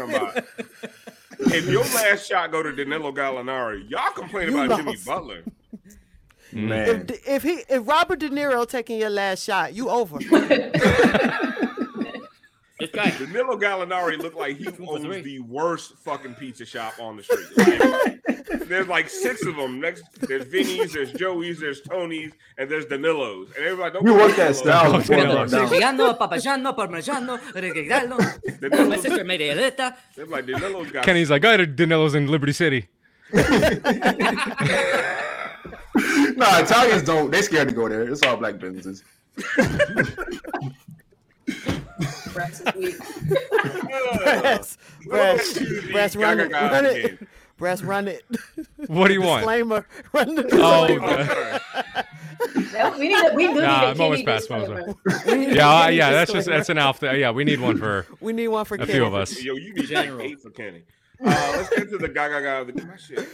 if 1.40 1.68
your 1.68 1.84
last 1.84 2.28
shot 2.28 2.52
go 2.52 2.64
to 2.64 2.72
Danilo 2.74 3.12
Gallinari, 3.12 3.90
y'all 3.90 4.12
complain 4.12 4.50
You 4.52 4.62
about 4.64 4.78
Jimmy. 4.80 4.96
Butler. 5.06 5.44
Man, 6.54 7.06
If, 7.10 7.28
if 7.28 7.44
he 7.44 7.64
if 7.68 7.88
Robert 7.88 8.20
De 8.20 8.30
Niro 8.30 8.66
taking 8.68 9.00
your 9.00 9.10
last 9.10 9.44
shot, 9.44 9.74
you 9.74 9.90
over. 9.90 10.18
This 12.84 12.92
guy. 12.92 13.10
Danilo 13.18 13.58
Gallinari 13.58 14.18
looked 14.18 14.36
like 14.36 14.58
he 14.58 14.66
Two 14.72 14.86
owns 14.90 15.06
three. 15.06 15.22
the 15.22 15.40
worst 15.40 15.94
fucking 16.00 16.36
pizza 16.36 16.66
shop 16.66 16.94
on 17.00 17.18
the 17.18 17.24
street. 17.24 17.48
Like, 17.58 18.68
there's 18.68 18.88
like 18.88 19.10
six 19.10 19.46
of 19.46 19.56
them. 19.56 19.80
Next, 19.80 20.04
there's 20.20 20.46
Vinny's, 20.46 20.92
there's 20.94 21.14
Joey's, 21.14 21.60
there's 21.60 21.82
Tony's, 21.82 22.34
and 22.58 22.70
there's 22.70 22.86
Danilo's. 22.86 23.50
And 23.56 23.66
everybody 23.66 23.94
don't 23.94 24.04
we 24.04 24.12
go 24.12 24.18
worked 24.18 24.36
to 24.36 24.42
that 24.42 24.56
style 24.56 24.92
before. 24.98 25.16
Danilo. 25.16 25.36
it 25.36 25.40
went 25.40 25.52
down. 25.52 25.68
Siciliano, 25.70 26.14
Parmigiano, 26.14 26.76
Parmigiano, 26.76 27.40
Regalo. 27.54 28.90
My 28.90 28.98
sister 28.98 29.24
made 29.24 29.42
a 29.42 29.56
letter. 29.56 29.96
they're 30.16 30.26
like 30.26 30.46
Danilo's 30.46 30.92
got 30.92 31.06
Kenny's 31.06 31.32
like, 31.32 31.46
I 31.46 31.52
had 31.58 31.76
Danilo's 31.76 32.16
in 32.16 32.28
Liberty 32.28 32.54
City. 32.54 32.88
No, 36.36 36.48
Italians 36.60 37.04
don't. 37.04 37.32
They 37.32 37.42
scared 37.42 37.70
to 37.70 37.76
go 37.76 37.88
there. 37.88 38.10
It's 38.10 38.24
all 38.24 38.36
black 38.38 38.58
businesses. 38.60 39.04
Rex 42.36 42.62
is 42.62 42.74
weak. 42.76 42.98
Breast, 44.24 44.80
breast, 45.06 45.58
Excuse 45.58 45.92
breast, 45.92 46.16
run 46.16 46.40
it, 46.40 46.52
run 46.52 46.86
it, 46.86 47.28
breast, 47.58 47.84
run 47.84 48.08
it. 48.08 48.24
What 48.88 49.08
do 49.08 49.14
you 49.14 49.22
want? 49.30 49.42
Disclaimer, 49.42 49.86
run 50.14 50.36
the 50.36 50.50
Oh, 50.54 50.88
disclaimer. 50.88 51.60
Oh, 51.76 51.94
God. 52.74 53.00
we 53.00 53.08
need. 53.10 53.14
A, 53.32 53.34
we 53.36 53.48
do 53.48 53.54
Nah, 53.54 53.60
need 53.62 53.62
a 53.62 53.66
I'm 53.90 54.02
almost 54.02 54.20
Jimmy 54.20 54.24
past 54.26 54.50
most 54.50 54.70
of 54.70 54.96
disclaimer. 55.06 55.54
Yeah, 55.54 55.90
yeah, 55.90 56.12
that's 56.12 56.32
just 56.32 56.48
that's 56.48 56.70
an 56.70 56.78
alpha. 56.78 57.18
Yeah, 57.18 57.32
we 57.32 57.44
need 57.44 57.60
one 57.60 57.78
for 57.78 58.06
We 58.20 58.34
need 58.34 58.48
one 58.50 58.66
for 58.66 58.76
a 58.76 58.80
Kenny. 58.80 58.92
few 58.94 59.06
of 59.06 59.14
us. 59.14 59.42
Yo, 59.42 59.56
you 59.56 59.74
need 59.74 59.86
General. 59.88 60.18
like 60.18 60.30
eight 60.32 60.42
for 60.42 60.50
Kenny. 60.50 60.84
Uh, 61.24 61.54
let's 61.56 61.70
get 61.70 61.90
to 61.90 61.98
the 61.98 62.10
Gaga 62.10 62.42
guy 62.42 62.56
of 62.60 62.68
the 62.68 62.86
my 62.86 62.98
shit. 62.98 63.28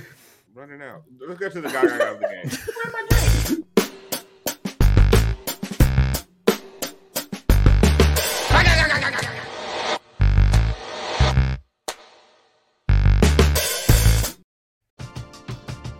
Running 0.53 0.81
out. 0.81 1.03
Let's 1.25 1.39
get 1.39 1.53
to 1.53 1.61
the 1.61 1.69
Gaga 1.69 1.97
guy 1.97 2.09
of 2.09 2.19
the 2.19 2.27
game. 2.27 3.65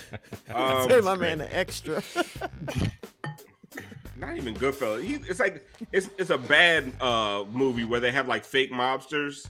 Um, 0.54 0.88
Say 0.88 1.00
my 1.00 1.16
man 1.16 1.40
an 1.40 1.48
extra. 1.50 2.02
not 4.16 4.36
even 4.36 4.54
Goodfellas. 4.54 5.02
He, 5.04 5.14
it's 5.14 5.40
like 5.40 5.66
it's 5.92 6.08
it's 6.18 6.30
a 6.30 6.38
bad 6.38 6.92
uh 7.00 7.44
movie 7.50 7.84
where 7.84 8.00
they 8.00 8.10
have 8.12 8.28
like 8.28 8.44
fake 8.44 8.72
mobsters, 8.72 9.46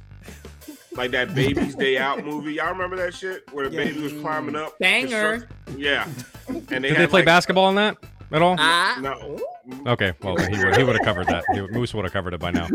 like 0.92 1.12
that 1.12 1.34
Baby's 1.34 1.74
Day 1.74 1.98
Out 1.98 2.24
movie. 2.24 2.54
Y'all 2.54 2.70
remember 2.72 2.96
that 2.96 3.14
shit 3.14 3.44
where 3.52 3.68
the 3.68 3.76
baby 3.76 4.00
was 4.00 4.12
climbing 4.14 4.56
up? 4.56 4.78
Banger. 4.78 5.38
construct- 5.40 5.78
Yeah, 5.78 6.08
and 6.48 6.62
they 6.66 6.88
Did 6.90 6.96
they 6.96 7.06
play 7.06 7.20
like- 7.20 7.26
basketball 7.26 7.68
in 7.68 7.74
that 7.76 7.96
at 8.32 8.42
all? 8.42 8.56
Ah, 8.58 8.98
No, 9.00 9.38
Okay, 9.86 10.12
well 10.22 10.36
he 10.36 10.58
would 10.64 10.76
he 10.76 10.82
would 10.84 10.96
have 10.96 11.04
covered 11.04 11.26
that. 11.28 11.44
He, 11.52 11.60
Moose 11.68 11.94
would 11.94 12.04
have 12.04 12.12
covered 12.12 12.34
it 12.34 12.40
by 12.40 12.50
now. 12.50 12.68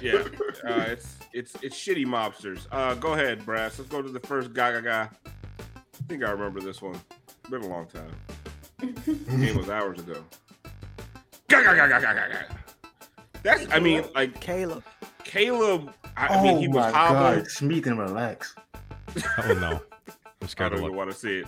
yeah, 0.00 0.22
uh, 0.64 0.84
it's 0.88 1.16
it's 1.32 1.54
it's 1.62 1.76
shitty 1.76 2.06
mobsters. 2.06 2.66
Uh, 2.70 2.94
go 2.94 3.14
ahead, 3.14 3.44
Brass. 3.44 3.78
Let's 3.78 3.90
go 3.90 4.00
to 4.02 4.08
the 4.08 4.20
first 4.20 4.52
Gaga 4.54 4.82
guy. 4.82 5.08
I 6.00 6.06
think 6.08 6.24
I 6.24 6.30
remember 6.30 6.60
this 6.60 6.80
one. 6.82 7.00
It's 7.20 7.50
been 7.50 7.62
a 7.62 7.68
long 7.68 7.86
time. 7.86 8.10
Game 9.40 9.56
was 9.56 9.68
hours 9.68 9.98
ago. 10.00 10.24
That's 13.42 13.66
I 13.72 13.78
mean 13.80 14.04
like 14.14 14.40
Caleb. 14.40 14.84
Caleb. 15.24 15.92
I, 16.16 16.26
I 16.26 16.38
oh 16.38 16.42
mean 16.42 16.58
he 16.58 16.68
was 16.68 16.76
my 16.76 16.90
hobbled. 16.90 17.38
God, 17.44 17.50
Smith 17.50 17.86
and 17.86 17.98
relax. 17.98 18.54
Oh 19.38 19.54
no, 19.54 19.80
I'm 19.80 19.80
I 20.42 20.46
scared 20.46 20.72
don't 20.72 20.80
to 20.80 20.86
even 20.86 20.96
look. 20.96 20.96
want 20.96 21.10
to 21.10 21.16
see 21.16 21.38
it. 21.38 21.46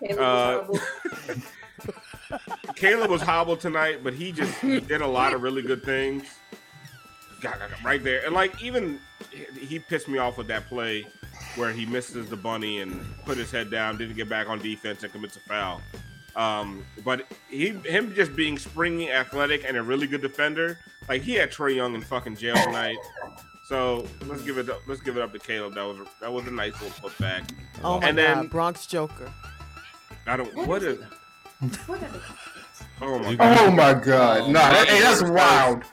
Caleb 0.00 0.18
Uh, 0.20 0.64
was 0.68 0.80
horrible. 1.26 1.42
Caleb 2.76 3.10
was 3.10 3.22
hobbled 3.22 3.60
tonight, 3.60 4.02
but 4.04 4.14
he 4.14 4.32
just 4.32 4.54
he 4.60 4.80
did 4.80 5.00
a 5.00 5.06
lot 5.06 5.34
of 5.34 5.42
really 5.42 5.62
good 5.62 5.82
things. 5.82 6.24
Gaga, 7.40 7.58
gaga, 7.58 7.74
Right 7.84 8.02
there, 8.04 8.24
and 8.24 8.34
like 8.34 8.60
even 8.62 9.00
he 9.58 9.78
pissed 9.78 10.08
me 10.08 10.18
off 10.18 10.36
with 10.38 10.46
that 10.48 10.66
play 10.66 11.06
where 11.56 11.72
he 11.72 11.86
misses 11.86 12.28
the 12.28 12.36
bunny 12.36 12.80
and 12.80 13.00
put 13.24 13.36
his 13.38 13.50
head 13.50 13.70
down, 13.70 13.96
didn't 13.98 14.16
get 14.16 14.28
back 14.28 14.48
on 14.48 14.58
defense 14.60 15.02
and 15.02 15.12
commits 15.12 15.36
a 15.36 15.40
foul. 15.40 15.80
Um, 16.36 16.84
but 17.04 17.26
he 17.48 17.70
him 17.70 18.14
just 18.14 18.36
being 18.36 18.56
springy, 18.56 19.10
athletic, 19.10 19.64
and 19.66 19.76
a 19.76 19.82
really 19.82 20.06
good 20.06 20.22
defender. 20.22 20.78
Like 21.08 21.22
he 21.22 21.34
had 21.34 21.50
Trey 21.50 21.74
Young 21.74 21.94
in 21.94 22.02
fucking 22.02 22.36
jail 22.36 22.54
tonight. 22.56 22.96
So 23.66 24.06
let's 24.26 24.42
give 24.42 24.58
it 24.58 24.68
up. 24.70 24.80
Let's 24.86 25.00
give 25.00 25.16
it 25.16 25.22
up 25.22 25.32
to 25.32 25.38
Caleb. 25.40 25.74
That 25.74 25.82
was 25.86 25.98
a, 25.98 26.06
that 26.20 26.32
was 26.32 26.46
a 26.46 26.50
nice 26.52 26.80
little 26.80 27.08
putback. 27.10 27.50
Oh 27.82 28.00
my 28.00 28.08
And 28.08 28.16
God, 28.16 28.36
then- 28.38 28.46
Bronx 28.46 28.86
Joker. 28.86 29.32
I 30.26 30.36
don't. 30.36 30.54
What 30.68 30.82
is? 30.84 30.98
What 31.86 32.02
are 32.02 32.08
the 32.08 32.20
Oh 33.02 33.18
my 33.18 33.32
oh 33.32 33.36
god. 33.36 33.58
Oh 33.58 33.70
my 33.70 33.94
God, 33.94 34.40
Oh, 34.42 34.46
nah, 34.50 34.52
that 34.72 34.88
hey, 34.88 35.00
that's 35.00 35.22
wild. 35.22 35.84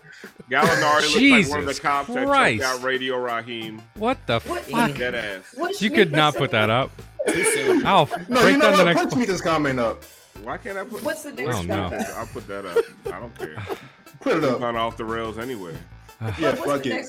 Gallinari 0.49 1.01
looks 1.01 1.15
like 1.15 1.49
one 1.49 1.59
of 1.59 1.65
the 1.65 1.72
Jesus 1.74 1.80
cops 1.80 2.07
that 2.13 2.26
Christ. 2.26 2.61
checked 2.63 2.76
out 2.80 2.84
Radio 2.84 3.18
Raheem. 3.18 3.82
What 3.95 4.18
the 4.28 4.39
What? 4.41 4.63
fuck? 4.63 4.95
Dead 4.95 5.15
ass. 5.15 5.43
What 5.55 5.82
You 5.82 5.89
could 5.89 6.11
not 6.11 6.36
put 6.36 6.51
that 6.51 6.70
up. 6.70 6.91
Alf, 7.84 8.11
No, 8.30 8.41
break 8.41 8.55
you 8.55 8.61
down 8.61 8.72
know 8.72 8.72
the 8.72 8.78
what? 8.78 8.86
next. 8.86 9.01
Put 9.03 9.11
Smith's 9.13 9.41
comment 9.41 9.80
up. 9.80 10.03
Why 10.43 10.57
can't 10.57 10.78
I 10.78 10.84
put? 10.86 11.03
What's 11.03 11.24
the 11.24 11.34
next 11.34 11.55
Oh, 11.57 11.61
no. 11.63 11.89
topic? 11.89 12.07
I'll 12.15 12.28
put 12.28 12.47
that 12.47 12.65
up. 12.65 12.78
I 13.07 13.20
don't 13.20 13.38
care. 13.38 13.55
Put 14.22 14.38
it 14.38 14.43
up. 14.45 14.59
Gone 14.59 14.76
off 14.78 14.95
the 14.97 15.03
rails 15.05 15.38
anyway. 15.38 15.76
Yeah, 16.39 16.55
fuck 16.55 16.84
it. 16.86 17.07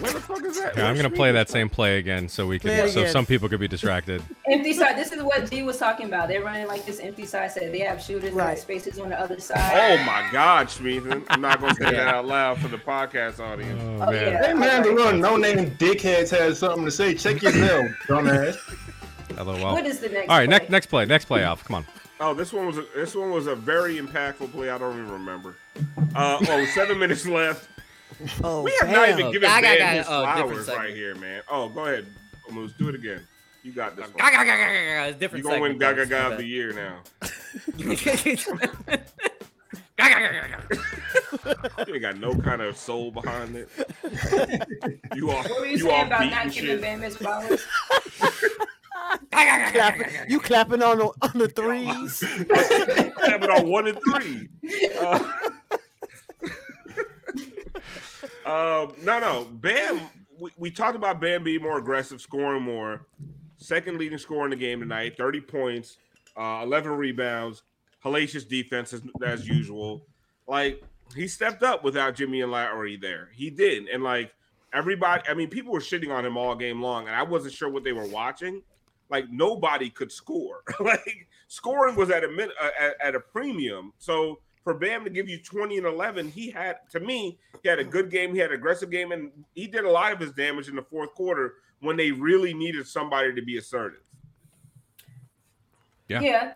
Where 0.00 0.12
the 0.12 0.20
fuck 0.20 0.44
is 0.44 0.60
that? 0.60 0.76
Yeah, 0.76 0.86
I'm 0.88 0.94
gonna 0.96 1.10
play 1.10 1.32
that 1.32 1.48
same 1.48 1.68
play 1.68 1.98
again 1.98 2.28
so 2.28 2.46
we 2.46 2.60
Play 2.60 2.76
can 2.76 2.86
it 2.86 2.92
so 2.92 3.00
again. 3.00 3.12
some 3.12 3.26
people 3.26 3.48
could 3.48 3.58
be 3.58 3.66
distracted. 3.66 4.22
Empty 4.48 4.72
side. 4.74 4.96
This 4.96 5.10
is 5.10 5.22
what 5.24 5.50
G 5.50 5.64
was 5.64 5.76
talking 5.78 6.06
about. 6.06 6.28
They're 6.28 6.42
running 6.42 6.68
like 6.68 6.86
this 6.86 7.00
empty 7.00 7.26
side 7.26 7.50
set. 7.50 7.72
They 7.72 7.80
have 7.80 8.00
shooters 8.00 8.30
Right. 8.32 8.50
like 8.50 8.58
spaces 8.58 9.00
on 9.00 9.08
the 9.08 9.18
other 9.20 9.40
side. 9.40 9.58
Oh 10.00 10.04
my 10.04 10.28
God, 10.30 10.68
Schmeathan. 10.68 11.24
I'm 11.30 11.40
not 11.40 11.60
gonna 11.60 11.74
say 11.74 11.90
that 11.90 12.06
out 12.06 12.26
loud 12.26 12.58
for 12.58 12.68
the 12.68 12.76
podcast 12.78 13.40
audience. 13.40 13.80
Oh, 13.82 14.04
Oh, 14.06 14.10
man. 14.12 14.32
yeah. 14.32 14.46
Hey 14.46 14.54
man, 14.54 14.82
the 14.84 14.92
little 14.92 15.18
no-name 15.18 15.72
dickheads 15.72 16.30
has 16.30 16.60
something 16.60 16.84
to 16.84 16.90
say. 16.92 17.14
Check 17.14 17.42
your 17.42 17.52
mail, 17.54 17.88
dumbass. 18.06 18.56
LOL. 19.36 19.72
What 19.72 19.84
is 19.84 19.98
the 19.98 20.10
next? 20.10 20.30
All 20.30 20.38
right, 20.38 20.48
play? 20.48 20.58
next 20.58 20.70
next 20.70 20.86
play, 20.86 21.04
next 21.06 21.24
play, 21.24 21.42
Alf. 21.42 21.64
Come 21.64 21.74
on. 21.76 21.86
Oh, 22.20 22.32
this 22.34 22.52
one 22.52 22.66
was 22.66 22.78
a, 22.78 22.84
this 22.94 23.16
one 23.16 23.32
was 23.32 23.48
a 23.48 23.56
very 23.56 23.96
impactful 23.98 24.52
play. 24.52 24.70
I 24.70 24.78
don't 24.78 24.96
even 24.96 25.10
remember. 25.10 25.56
Uh, 26.14 26.38
oh, 26.48 26.64
seven 26.66 27.00
minutes 27.00 27.26
left. 27.26 27.68
Oh, 28.42 28.62
We 28.62 28.72
have 28.80 28.90
not 28.90 29.06
damn. 29.06 29.18
even 29.20 29.32
given 29.32 29.48
Gaga, 29.48 29.62
Ben 29.66 29.78
gaga. 29.78 29.98
his 29.98 30.06
Oh, 30.08 30.20
different 30.26 30.64
flowers 30.64 30.68
right 30.78 30.94
here, 30.94 31.14
man. 31.16 31.42
Oh, 31.50 31.68
go 31.68 31.84
ahead, 31.84 32.06
Moose. 32.50 32.72
Do 32.78 32.88
it 32.88 32.94
again. 32.94 33.26
You 33.62 33.72
got 33.72 33.96
this 33.96 34.06
one. 34.06 34.16
Gaga, 34.16 34.36
gaga, 34.36 34.46
gaga, 34.46 34.72
gaga. 34.74 35.08
You 35.08 35.14
Different 35.14 35.44
gonna 35.44 35.60
win 35.60 35.78
Gaga 35.78 36.06
Gaga 36.06 36.32
of 36.32 36.38
the 36.38 36.44
year 36.46 36.72
now. 36.72 36.98
You 41.86 41.94
ain't 41.94 42.02
got 42.02 42.18
no 42.18 42.34
kind 42.34 42.60
of 42.62 42.76
soul 42.76 43.10
behind 43.10 43.56
it. 43.56 43.68
You 45.14 45.30
all, 45.30 45.42
What 45.44 45.60
were 45.60 45.66
you 45.66 45.76
you 45.78 45.90
all 45.90 45.96
saying 46.00 46.06
about 46.08 46.30
not 46.30 46.50
giving 46.52 46.68
shit. 46.70 46.80
Bam 46.80 47.00
his 47.00 47.16
flowers? 47.16 47.64
You 50.28 50.40
clapping 50.40 50.82
on 50.82 50.98
the, 50.98 51.04
on 51.22 51.38
the 51.38 51.48
threes. 51.48 52.24
clapping 53.16 53.50
on 53.50 53.68
one 53.68 53.86
and 53.88 53.98
three. 54.02 54.48
Uh, 54.98 55.18
um, 58.46 58.92
no, 59.02 59.18
no. 59.18 59.48
Bam. 59.50 60.00
We, 60.38 60.50
we 60.56 60.70
talked 60.70 60.96
about 60.96 61.20
Bam 61.20 61.44
being 61.44 61.62
more 61.62 61.78
aggressive, 61.78 62.20
scoring 62.20 62.62
more. 62.62 63.06
Second 63.56 63.98
leading 63.98 64.18
scorer 64.18 64.44
in 64.44 64.50
the 64.50 64.56
game 64.56 64.80
tonight, 64.80 65.16
30 65.16 65.40
points, 65.40 65.96
uh, 66.36 66.60
11 66.64 66.92
rebounds, 66.92 67.62
hellacious 68.04 68.46
defense 68.46 68.92
as, 68.92 69.02
as 69.24 69.48
usual. 69.48 70.06
Like, 70.46 70.82
he 71.14 71.28
stepped 71.28 71.62
up 71.62 71.84
without 71.84 72.14
Jimmy 72.14 72.42
and 72.42 72.52
Lowry 72.52 72.96
there. 72.96 73.30
He 73.32 73.50
did. 73.50 73.86
And, 73.88 74.02
like, 74.02 74.34
everybody, 74.72 75.22
I 75.28 75.34
mean, 75.34 75.48
people 75.48 75.72
were 75.72 75.80
shitting 75.80 76.12
on 76.12 76.26
him 76.26 76.36
all 76.36 76.54
game 76.54 76.82
long, 76.82 77.06
and 77.06 77.16
I 77.16 77.22
wasn't 77.22 77.54
sure 77.54 77.70
what 77.70 77.84
they 77.84 77.92
were 77.92 78.06
watching. 78.06 78.62
Like, 79.08 79.30
nobody 79.30 79.88
could 79.88 80.10
score. 80.10 80.62
like, 80.80 81.28
scoring 81.46 81.94
was 81.96 82.10
at 82.10 82.24
a, 82.24 82.28
min, 82.28 82.50
uh, 82.60 82.68
at, 82.78 82.94
at 83.00 83.14
a 83.14 83.20
premium. 83.20 83.92
So, 83.98 84.40
for 84.64 84.74
Bam 84.74 85.04
to 85.04 85.10
give 85.10 85.28
you 85.28 85.38
20 85.38 85.76
and 85.76 85.86
11, 85.86 86.30
he 86.30 86.50
had, 86.50 86.78
to 86.90 86.98
me, 86.98 87.38
he 87.62 87.68
had 87.68 87.78
a 87.78 87.84
good 87.84 88.10
game. 88.10 88.32
He 88.32 88.40
had 88.40 88.50
an 88.50 88.56
aggressive 88.56 88.90
game, 88.90 89.12
and 89.12 89.30
he 89.54 89.66
did 89.66 89.84
a 89.84 89.90
lot 89.90 90.12
of 90.12 90.18
his 90.18 90.32
damage 90.32 90.68
in 90.68 90.76
the 90.76 90.82
fourth 90.82 91.14
quarter 91.14 91.56
when 91.80 91.96
they 91.98 92.10
really 92.10 92.54
needed 92.54 92.88
somebody 92.88 93.34
to 93.34 93.42
be 93.42 93.58
assertive. 93.58 94.00
Yeah. 96.08 96.20
Yeah. 96.20 96.52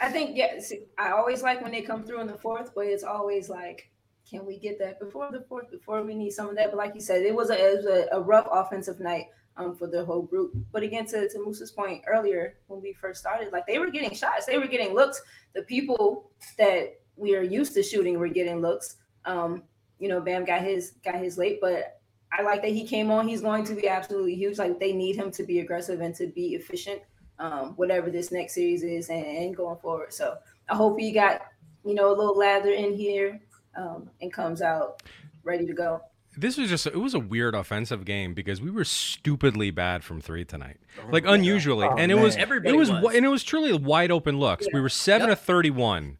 I 0.00 0.10
think 0.10 0.36
yeah. 0.36 0.58
See, 0.58 0.86
I 0.98 1.12
always 1.12 1.42
like 1.42 1.62
when 1.62 1.70
they 1.70 1.82
come 1.82 2.04
through 2.04 2.20
in 2.20 2.26
the 2.26 2.36
fourth, 2.36 2.72
but 2.74 2.86
it's 2.86 3.04
always 3.04 3.48
like, 3.48 3.88
can 4.28 4.44
we 4.44 4.58
get 4.58 4.78
that 4.80 4.98
before 4.98 5.30
the 5.30 5.44
fourth? 5.48 5.70
Before 5.70 6.02
we 6.02 6.14
need 6.14 6.32
some 6.32 6.48
of 6.48 6.56
that. 6.56 6.70
But 6.70 6.76
like 6.76 6.94
you 6.94 7.00
said, 7.00 7.22
it 7.22 7.34
was 7.34 7.50
a, 7.50 7.54
it 7.54 7.76
was 7.76 7.86
a, 7.86 8.08
a 8.12 8.20
rough 8.20 8.48
offensive 8.50 8.98
night 8.98 9.26
um, 9.56 9.76
for 9.76 9.86
the 9.86 10.04
whole 10.04 10.22
group. 10.22 10.52
But 10.72 10.82
again, 10.82 11.06
to, 11.06 11.28
to 11.28 11.38
Moose's 11.38 11.70
point 11.70 12.02
earlier, 12.08 12.56
when 12.66 12.82
we 12.82 12.92
first 12.92 13.20
started, 13.20 13.52
like 13.52 13.66
they 13.66 13.78
were 13.78 13.90
getting 13.90 14.14
shots, 14.14 14.46
they 14.46 14.58
were 14.58 14.66
getting 14.66 14.94
looks. 14.94 15.22
The 15.54 15.62
people 15.62 16.30
that 16.58 17.00
we 17.16 17.34
are 17.36 17.42
used 17.42 17.74
to 17.74 17.82
shooting 17.82 18.18
we're 18.18 18.28
getting 18.28 18.60
looks. 18.60 18.96
Um, 19.24 19.62
you 19.98 20.08
know, 20.08 20.20
Bam 20.20 20.44
got 20.44 20.62
his 20.62 20.92
got 21.04 21.16
his 21.16 21.38
late, 21.38 21.60
but 21.60 22.00
I 22.36 22.42
like 22.42 22.62
that 22.62 22.72
he 22.72 22.86
came 22.86 23.10
on. 23.10 23.28
He's 23.28 23.40
going 23.40 23.64
to 23.64 23.74
be 23.74 23.88
absolutely 23.88 24.34
huge. 24.34 24.58
Like 24.58 24.80
they 24.80 24.92
need 24.92 25.16
him 25.16 25.30
to 25.32 25.44
be 25.44 25.60
aggressive 25.60 26.00
and 26.00 26.14
to 26.16 26.26
be 26.26 26.54
efficient, 26.54 27.00
um, 27.38 27.74
whatever 27.76 28.10
this 28.10 28.32
next 28.32 28.54
series 28.54 28.82
is, 28.82 29.08
and, 29.08 29.24
and 29.24 29.56
going 29.56 29.78
forward. 29.78 30.12
So 30.12 30.36
I 30.68 30.74
hope 30.74 30.98
he 30.98 31.12
got 31.12 31.42
you 31.84 31.94
know 31.94 32.08
a 32.08 32.16
little 32.16 32.36
lather 32.36 32.70
in 32.72 32.94
here 32.94 33.40
um, 33.76 34.10
and 34.20 34.32
comes 34.32 34.60
out 34.62 35.02
ready 35.44 35.66
to 35.66 35.72
go. 35.72 36.00
This 36.36 36.56
was 36.56 36.68
just 36.68 36.86
it 36.88 36.96
was 37.00 37.14
a 37.14 37.20
weird 37.20 37.54
offensive 37.54 38.04
game 38.04 38.34
because 38.34 38.60
we 38.60 38.68
were 38.72 38.84
stupidly 38.84 39.70
bad 39.70 40.02
from 40.02 40.20
three 40.20 40.44
tonight, 40.44 40.78
like 41.10 41.24
unusually, 41.26 41.86
Oh, 41.86 41.94
and 41.96 42.10
it 42.10 42.16
was 42.16 42.34
man. 42.34 42.42
Everybody 42.42 42.74
it 42.74 42.76
was, 42.76 42.90
was. 42.90 43.14
and 43.14 43.24
it 43.24 43.28
was 43.28 43.44
truly 43.44 43.72
wide 43.72 44.10
open 44.10 44.40
looks. 44.40 44.66
We 44.72 44.80
were 44.80 44.88
seven 44.88 45.28
Yep. 45.28 45.38
to 45.38 45.44
thirty-one, 45.44 46.18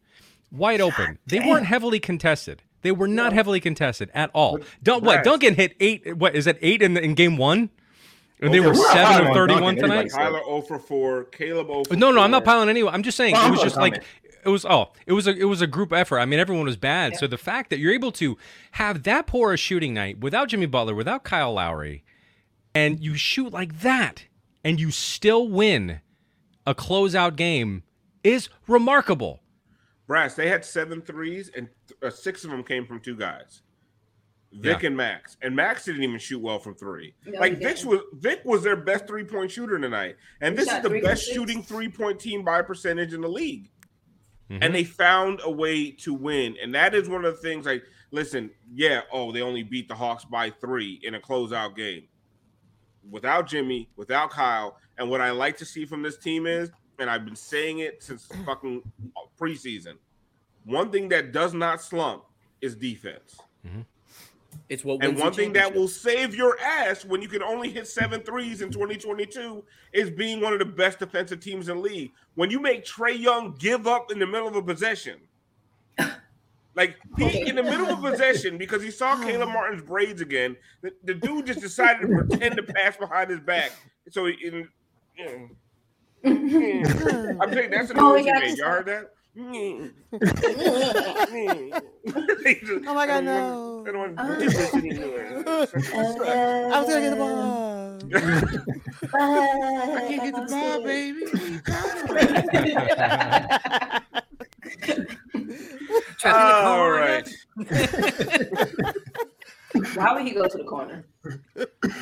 wide 0.55 0.81
open. 0.81 1.19
They 1.27 1.41
weren't 1.41 1.67
heavily 1.67 2.01
contested. 2.01 2.63
They 2.83 2.93
were 2.93 3.09
not 3.09 3.33
heavily 3.33 3.61
contested 3.61 4.11
at 4.15 4.31
all. 4.35 4.59
Don't 4.83 5.03
what? 5.05 5.25
Duncan 5.25 5.55
hit 5.55 5.75
eight. 5.81 6.17
What 6.17 6.35
is 6.35 6.45
that? 6.45 6.59
Eight 6.61 6.83
in 6.83 6.95
the, 6.95 7.03
in 7.03 7.15
game 7.15 7.37
one, 7.39 7.71
and 8.41 8.53
they 8.53 8.59
Okay, 8.59 8.67
were 8.69 8.75
we're 8.75 8.93
seven 8.93 9.05
piling 9.05 9.23
to 9.25 9.29
on 9.31 9.35
thirty-one 9.35 9.63
Duncan, 9.77 9.83
tonight. 9.83 10.07
everybody. 10.13 10.25
Tyler 10.25 10.45
0 10.45 10.61
for 10.63 10.79
4, 10.79 11.25
Caleb 11.25 11.67
0 11.69 11.85
for 11.85 11.97
No, 11.97 12.11
no, 12.11 12.21
I'm 12.21 12.31
not 12.31 12.45
4. 12.45 12.53
piling 12.53 12.69
anyone. 12.69 12.93
I'm 12.95 13.03
just 13.03 13.17
saying 13.17 13.33
Well, 13.33 13.47
it 13.49 13.51
was 13.53 13.63
just 13.63 13.77
like 13.77 13.95
comment. 13.95 14.09
it 14.45 14.49
was. 14.51 14.67
Oh, 14.67 14.91
it 15.07 15.13
was 15.15 15.27
a 15.27 15.35
it 15.35 15.45
was 15.45 15.63
a 15.63 15.67
group 15.67 15.93
effort. 15.95 16.19
I 16.19 16.27
mean, 16.27 16.39
everyone 16.41 16.67
was 16.67 16.77
bad. 16.77 17.17
So 17.17 17.27
the 17.27 17.39
fact 17.39 17.71
that 17.71 17.79
you're 17.79 17.95
able 17.95 18.13
to 18.13 18.37
have 18.73 19.03
that 19.05 19.27
poor 19.27 19.55
a 19.55 19.57
shooting 19.57 19.95
night 19.95 20.19
without 20.21 20.49
Jimmy 20.49 20.67
Butler, 20.67 20.95
without 20.95 21.25
Kyle 21.25 21.55
Lowry, 21.55 22.05
and 22.75 23.01
you 23.01 23.15
shoot 23.15 23.51
like 23.51 23.81
that, 23.81 24.25
and 24.63 24.79
you 24.79 24.91
still 24.91 25.49
win 25.49 26.01
a 26.67 26.75
closeout 26.75 27.37
game 27.37 27.83
is 28.23 28.51
remarkable. 28.69 29.41
Brass, 30.07 30.35
they 30.35 30.49
had 30.49 30.65
seven 30.65 31.01
threes, 31.01 31.51
and 31.57 31.69
uh, 32.03 32.11
six 32.11 32.45
of 32.45 32.51
them 32.51 32.63
came 32.63 32.87
from 32.87 33.01
two 33.01 33.17
guys, 33.17 33.63
Vic 34.53 34.83
Yeah. 34.83 34.89
and 34.89 34.97
Max. 34.97 35.37
And 35.43 35.57
Max 35.57 35.85
didn't 35.87 36.03
even 36.03 36.19
shoot 36.19 36.41
well 36.41 36.59
from 36.59 36.75
three. 36.75 37.15
No, 37.27 37.41
like 37.41 37.59
Vic 37.59 37.79
was 37.85 38.01
Vic 38.13 38.43
was 38.45 38.63
their 38.63 38.77
best 38.77 39.07
three 39.07 39.25
point 39.25 39.51
shooter 39.51 39.79
tonight, 39.79 40.17
and 40.41 40.59
He 40.59 40.65
this 40.65 40.73
is 40.73 40.83
the 40.83 41.01
best 41.01 41.25
six. 41.25 41.35
shooting 41.35 41.63
three 41.63 41.89
point 41.89 42.21
team 42.21 42.45
by 42.45 42.61
percentage 42.63 43.15
in 43.15 43.21
the 43.23 43.29
league. 43.29 43.71
Mhm. 44.51 44.59
And 44.61 44.75
they 44.75 44.85
found 44.85 45.41
a 45.43 45.51
way 45.51 45.91
to 45.91 46.13
win, 46.13 46.57
and 46.63 46.75
that 46.75 46.95
is 46.95 47.09
one 47.09 47.25
of 47.25 47.35
the 47.35 47.41
things. 47.41 47.65
Like, 47.65 47.83
listen, 48.11 48.51
yeah, 48.75 49.01
oh, 49.11 49.33
they 49.33 49.41
only 49.41 49.63
beat 49.63 49.89
the 49.89 49.95
Hawks 49.95 50.27
by 50.27 50.51
three 50.51 51.01
in 51.03 51.15
a 51.15 51.21
closeout 51.21 51.75
game 51.75 52.09
without 53.11 53.47
Jimmy, 53.49 53.89
without 53.97 54.31
Kyle. 54.31 54.77
And 54.99 55.09
what 55.09 55.23
I 55.23 55.31
like 55.31 55.57
to 55.59 55.65
see 55.65 55.87
from 55.87 56.03
this 56.03 56.19
team 56.19 56.47
is, 56.47 56.71
and 56.99 57.11
I've 57.11 57.25
been 57.25 57.37
saying 57.37 57.81
it 57.81 58.03
since 58.03 58.27
fucking 58.45 58.83
preseason, 59.39 59.95
one 60.65 60.91
thing 60.91 61.09
that 61.11 61.33
does 61.33 61.55
not 61.55 61.81
slump 61.81 62.25
is 62.61 62.75
defense. 62.75 63.37
Mm-hmm. 63.67 63.83
It's 64.69 64.85
what 64.85 65.05
And 65.05 65.19
one 65.19 65.33
thing 65.33 65.53
that 65.55 65.75
will 65.75 65.89
save 65.89 66.35
your 66.35 66.59
ass 66.61 67.05
when 67.05 67.21
you 67.21 67.29
can 67.29 67.43
only 67.43 67.71
hit 67.71 67.87
seven 67.87 68.21
threes 68.23 68.63
in 68.63 68.71
2022 68.71 69.63
is 69.93 70.11
being 70.11 70.41
one 70.41 70.53
of 70.53 70.59
the 70.59 70.65
best 70.65 70.99
defensive 70.99 71.41
teams 71.41 71.69
in 71.69 71.77
the 71.77 71.83
league. 71.83 72.13
When 72.35 72.51
you 72.51 72.61
make 72.61 72.85
Trey 72.85 73.15
Young 73.15 73.55
give 73.59 73.87
up 73.87 74.11
in 74.11 74.19
the 74.19 74.27
middle 74.27 74.49
of 74.49 74.57
a 74.57 74.63
possession, 74.63 75.19
like 76.75 76.97
he 77.19 77.47
in 77.47 77.57
the 77.57 77.63
middle 77.63 77.87
of 77.87 78.03
a 78.03 78.11
possession 78.11 78.57
because 78.57 78.83
he 78.83 78.91
saw 78.91 79.17
Caleb 79.25 79.51
Martin's 79.51 79.83
braids 79.83 80.21
again, 80.21 80.57
the, 80.83 80.93
the 81.05 81.15
dude 81.15 81.47
just 81.47 81.61
decided 81.61 82.03
to 82.03 82.09
pretend 82.09 82.57
to 82.57 82.63
pass 82.75 82.97
behind 82.97 83.31
his 83.31 83.41
back. 83.41 83.73
So 84.11 84.27
he, 84.27 84.35
in, 84.47 84.69
you 85.17 85.25
know, 85.25 85.49
Mm. 86.25 87.37
I'm 87.41 87.53
saying 87.53 87.71
that's 87.71 87.89
the 87.89 87.95
Oh, 87.99 88.13
noise 88.13 88.21
he 88.21 88.27
yeah, 88.27 88.39
made. 88.41 88.59
Y'all 88.59 88.69
heard 88.71 88.87
that? 88.87 89.11
Oh 92.87 92.95
my 92.95 93.07
God, 93.07 93.25
no. 93.25 93.85
I 93.87 93.91
don't 93.93 94.17
want 94.17 94.17
to 94.17 94.39
do 94.45 94.51
this 94.51 94.75
anymore. 94.75 95.43
I 95.47 96.81
was 96.81 96.89
gonna 96.89 97.01
get 97.01 97.11
the 97.11 97.17
ball. 97.17 97.99
I 99.15 99.17
can't 100.09 100.23
get 100.23 100.35
the 100.35 100.47
ball, 100.49 100.83
baby. 100.85 101.25
Trapped 106.19 106.23
in 106.23 106.23
the 106.23 106.29
All 106.55 106.77
corner. 106.77 107.01
right. 107.01 107.29
Why 109.97 110.13
would 110.15 110.25
he 110.25 110.31
go 110.33 110.47
to 110.47 110.57
the 110.59 110.65
corner? 110.65 111.05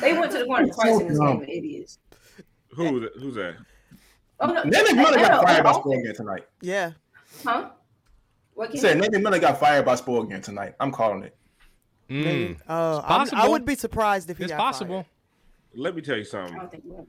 They 0.01 0.13
went 0.13 0.31
to 0.33 0.37
the 0.39 0.45
corner 0.45 0.67
twice 0.67 0.99
in 1.01 1.07
this 1.07 1.17
game, 1.19 1.39
the 1.39 1.49
idiots. 1.49 1.97
Who 2.75 3.07
who's 3.19 3.35
that? 3.35 3.55
Oh 4.39 4.47
no, 4.47 4.63
Nate 4.63 4.85
McMillan 4.87 5.15
no, 5.15 5.27
got 5.27 5.43
fired 5.45 5.63
by 5.63 5.71
no, 5.71 5.79
Spoilgate 5.81 6.15
tonight. 6.15 6.45
Yeah. 6.61 6.91
Huh? 7.43 7.69
What 8.55 8.69
I 8.69 8.71
can 8.71 8.79
said 8.79 8.97
Nate 8.99 9.11
McMillan 9.11 9.41
got 9.41 9.59
fired 9.59 9.85
by 9.85 9.95
Spoilgate 9.95 10.43
tonight. 10.43 10.75
I'm 10.79 10.91
calling 10.91 11.23
it. 11.23 11.35
Mm. 12.09 12.57
Oh, 12.67 12.97
I'm- 12.99 13.21
I 13.21 13.25
possible. 13.25 13.51
would 13.51 13.65
be 13.65 13.75
surprised 13.75 14.29
if 14.29 14.37
he 14.37 14.43
It's 14.43 14.51
got 14.51 14.59
possible. 14.59 15.05
Let 15.75 15.95
me 15.95 16.01
tell 16.01 16.17
you 16.17 16.23
something. 16.25 16.55
don't 16.55 16.69
think 16.69 16.83
he 16.83 16.89
will. 16.89 17.07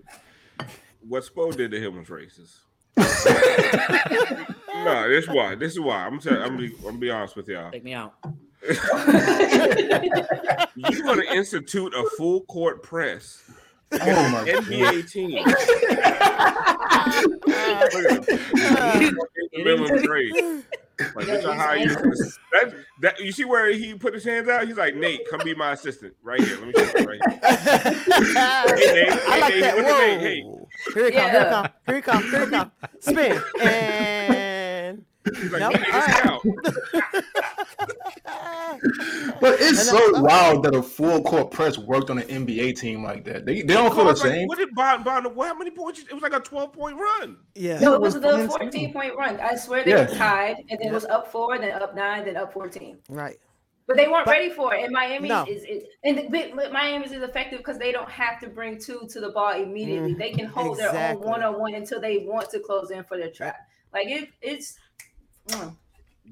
What 1.07 1.25
Spo 1.25 1.55
did 1.55 1.71
to 1.73 1.81
him 1.81 1.99
was 1.99 2.09
racist. 2.09 2.61
no, 4.85 5.09
this 5.09 5.25
is 5.25 5.31
why. 5.31 5.55
This 5.57 5.73
is 5.73 5.81
why. 5.81 6.07
I'm 6.07 6.19
tell, 6.21 6.41
I'm 6.41 6.57
gonna 6.57 6.69
be, 6.69 6.75
I'm 6.87 6.99
be 6.99 7.11
honest 7.11 7.37
with 7.37 7.49
y'all. 7.49 7.71
Take 7.73 7.85
me 7.85 7.93
out. 7.93 8.15
You're 10.77 11.03
gonna 11.03 11.25
institute 11.33 11.93
a 11.95 12.09
full 12.17 12.43
court 12.43 12.83
press. 12.83 13.43
Oh 13.93 14.29
my 14.31 14.45
NBA 14.49 15.11
team. 15.11 15.45
Miller 19.65 19.91
trade. 20.03 20.33
Like, 21.15 21.27
bitch, 21.27 21.45
I 21.45 21.55
hire 21.57 21.77
you. 21.77 21.97
That, 22.53 22.75
that, 23.01 23.21
you 23.21 23.33
see 23.33 23.45
where 23.45 23.73
he 23.73 23.95
put 23.95 24.15
his 24.15 24.25
hands 24.25 24.49
out? 24.49 24.67
He's 24.67 24.77
like, 24.77 24.95
Nate, 24.97 25.27
come 25.29 25.43
be 25.43 25.55
my 25.55 25.73
assistant 25.73 26.15
right 26.23 26.43
here. 26.43 26.57
Let 26.59 26.69
me 26.69 26.75
show 26.75 26.87
you 26.87 27.07
right 27.07 27.21
here. 27.21 27.39
Hey, 28.77 28.93
Nate. 28.93 29.23
I 29.27 29.35
Hey, 29.35 29.41
like 29.41 29.55
Nate. 29.55 29.63
that. 29.63 29.77
Look 29.77 29.87
Whoa. 29.87 29.93
at 29.93 30.21
Nate. 30.21 30.21
Hey. 30.21 30.43
Here 30.95 31.05
he 31.07 31.13
come. 31.13 31.31
Here 31.31 31.41
he 31.41 31.45
Yeah. 31.45 31.51
come. 31.51 31.69
Here 31.87 31.97
he 31.97 32.03
come. 32.03 32.25
Here 32.31 32.41
he 32.41 32.47
come. 32.47 32.73
Spin 33.01 33.43
and. 33.61 34.33
He's 35.25 35.51
like, 35.53 35.61
Nope. 35.61 35.73
"Nate, 35.75 35.95
All 35.95 36.41
this 36.63 36.77
right. 37.05 37.25
But 39.41 39.55
it's 39.61 39.69
And 39.69 39.77
so 39.79 40.13
then- 40.13 40.23
wild 40.23 40.65
that 40.65 40.75
a 40.75 40.83
full 40.83 41.23
court 41.23 41.51
press 41.51 41.79
worked 41.79 42.11
on 42.11 42.19
an 42.19 42.29
NBA 42.47 42.79
team 42.79 43.03
like 43.03 43.25
that. 43.25 43.47
They, 43.47 43.63
they 43.63 43.75
don't 43.75 43.95
feel 43.95 44.05
the 44.05 44.11
Cause, 44.13 44.23
like, 44.23 44.33
same. 44.33 44.49
What 44.49 44.59
did 44.59 44.75
Bond, 44.75 45.05
Bond, 45.05 45.35
what, 45.35 45.49
how 45.49 45.55
many 45.55 45.71
points? 45.71 46.01
It 46.01 46.13
was 46.13 46.23
like 46.23 46.35
a 46.35 46.41
12 46.41 46.73
point 46.73 46.97
run. 46.97 47.39
Yeah. 47.55 47.79
No, 47.81 47.95
it 47.95 48.01
was 48.01 48.15
was 48.15 48.23
the 48.23 48.49
14 48.49 48.93
point 48.93 49.17
run. 49.17 49.41
I 49.41 49.55
swear 49.57 49.85
they 49.85 49.91
Yeah. 49.93 50.07
tied, 50.07 50.57
and 50.71 50.79
then 50.81 50.89
it 50.89 50.93
was 50.93 51.05
up 51.07 51.31
four, 51.31 51.57
then 51.59 51.71
up 51.73 51.95
nine, 51.95 52.25
then 52.25 52.37
up 52.37 52.53
14. 52.53 52.99
Right. 53.09 53.37
But 53.87 53.97
they 53.97 54.09
weren't 54.09 54.25
But- 54.25 54.33
ready 54.33 54.51
for 54.51 54.75
it. 54.75 54.85
And 54.85 54.93
Miami 54.93 55.29
No. 55.29 55.45
is, 55.49 55.63
is 55.65 55.85
and 56.05 56.19
the, 56.19 56.71
Miami's 56.73 57.13
is 57.13 57.23
effective 57.23 57.59
because 57.59 57.79
they 57.79 57.93
don't 57.93 58.11
have 58.11 58.41
to 58.41 58.49
bring 58.49 58.79
two 58.79 59.07
to 59.11 59.21
the 59.21 59.29
ball 59.31 59.53
immediately. 59.53 60.15
Mm, 60.15 60.19
they 60.19 60.33
can 60.33 60.47
hold 60.47 60.79
their 60.79 60.95
own 61.13 61.21
one 61.21 61.43
on 61.43 61.59
one 61.61 61.75
until 61.75 62.01
they 62.01 62.19
want 62.27 62.51
to 62.51 62.61
close 62.61 62.91
in 62.91 63.05
for 63.05 63.17
their 63.19 63.31
trap. 63.31 63.57
Like 63.93 64.09
it, 64.09 64.31
it's. 64.41 64.79
Mm. 65.49 65.77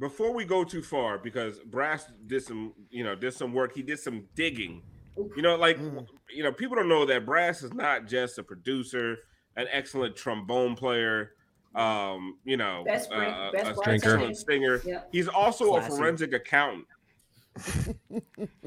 Before 0.01 0.33
we 0.33 0.45
go 0.45 0.65
too 0.65 0.83
far, 0.83 1.19
because 1.19 1.59
Brass 1.61 2.07
did 2.27 2.43
some, 2.43 2.73
you 2.91 3.05
know, 3.05 3.15
did 3.15 3.35
some 3.35 3.53
work. 3.53 3.75
He 3.75 3.83
did 3.83 3.99
some 3.99 4.25
digging. 4.35 4.83
You 5.37 5.43
know, 5.43 5.57
like 5.57 5.79
Mm. 5.79 6.07
you 6.31 6.43
know, 6.43 6.53
people 6.53 6.77
don't 6.77 6.89
know 6.89 7.05
that 7.05 7.27
Brass 7.27 7.63
is 7.63 7.75
not 7.75 8.07
just 8.07 8.39
a 8.39 8.43
producer, 8.43 9.19
an 9.57 9.67
excellent 9.71 10.17
trombone 10.17 10.75
player, 10.77 11.33
um, 11.75 12.39
you 12.45 12.57
know, 12.57 12.83
Best 12.87 13.05
spring- 13.11 13.31
uh, 13.31 13.51
best 13.53 13.71
a 13.71 13.75
bartender. 13.75 13.95
excellent 14.15 14.37
singer. 14.39 14.81
Yeah. 14.85 15.03
He's 15.13 15.29
also 15.29 15.73
Classy. 15.73 15.93
a 15.93 15.97
forensic 15.97 16.33
accountant. 16.33 16.87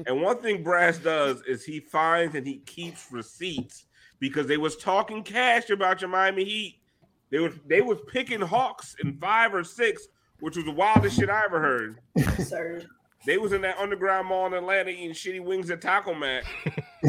and 0.06 0.22
one 0.22 0.40
thing 0.42 0.62
Brass 0.62 0.98
does 0.98 1.42
is 1.42 1.64
he 1.64 1.80
finds 1.80 2.36
and 2.36 2.46
he 2.46 2.58
keeps 2.58 3.10
receipts 3.10 3.86
because 4.20 4.46
they 4.46 4.56
was 4.56 4.76
talking 4.76 5.22
cash 5.24 5.70
about 5.70 6.00
your 6.00 6.10
Miami 6.10 6.44
Heat. 6.44 6.78
They 7.30 7.40
was 7.40 7.54
they 7.66 7.80
was 7.80 7.98
picking 8.06 8.40
Hawks 8.40 8.94
in 9.02 9.18
five 9.18 9.52
or 9.54 9.64
six, 9.64 10.06
which 10.40 10.56
was 10.56 10.64
the 10.64 10.72
wildest 10.72 11.18
shit 11.18 11.30
I 11.30 11.44
ever 11.44 11.60
heard. 11.60 11.98
Sir. 12.44 12.82
They 13.24 13.38
was 13.38 13.52
in 13.52 13.60
that 13.62 13.78
underground 13.78 14.28
mall 14.28 14.46
in 14.46 14.54
Atlanta 14.54 14.90
eating 14.90 15.10
shitty 15.10 15.42
wings 15.44 15.70
at 15.70 15.80
Taco 15.80 16.14
Mac. 16.14 16.44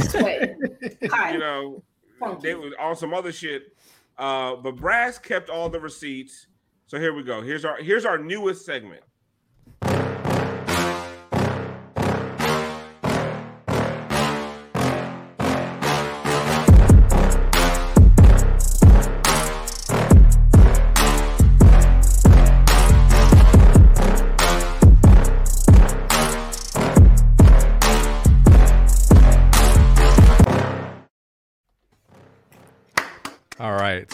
Sweat. 0.10 0.56
Hi. 1.12 1.34
You 1.34 1.40
know, 1.40 1.84
Funky. 2.20 2.48
they 2.48 2.56
was 2.56 2.74
on 2.80 2.96
some 2.96 3.14
other 3.14 3.32
shit. 3.32 3.76
Uh, 4.18 4.56
but 4.56 4.78
Brass 4.78 5.20
kept 5.20 5.50
all 5.50 5.70
the 5.70 5.80
receipts. 5.80 6.48
So 6.88 7.00
here 7.00 7.14
we 7.14 7.22
go. 7.22 7.42
Here's 7.42 7.66
our 7.66 7.78
here's 7.78 8.06
our 8.06 8.18
newest 8.18 8.66
segment. 8.66 9.04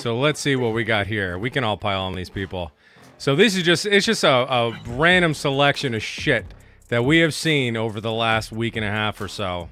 So 0.04 0.20
let's 0.20 0.42
see 0.42 0.58
what 0.58 0.74
we 0.74 0.84
got 0.84 1.08
here. 1.08 1.38
We 1.38 1.50
can 1.50 1.64
all 1.64 1.78
pile 1.78 2.02
on 2.02 2.14
these 2.14 2.30
people. 2.30 2.74
So 3.18 3.38
this 3.38 3.56
is 3.56 3.64
just 3.64 3.86
it's 3.86 4.06
just 4.06 4.26
a, 4.26 4.54
a 4.54 4.78
random 4.86 5.34
selection 5.34 5.94
of 5.94 6.04
shit 6.04 6.46
that 6.90 7.06
we 7.06 7.20
have 7.20 7.34
seen 7.34 7.78
over 7.78 8.02
the 8.02 8.12
last 8.12 8.52
week 8.52 8.76
and 8.76 8.84
a 8.84 8.90
half 8.90 9.22
or 9.22 9.30
so. 9.30 9.70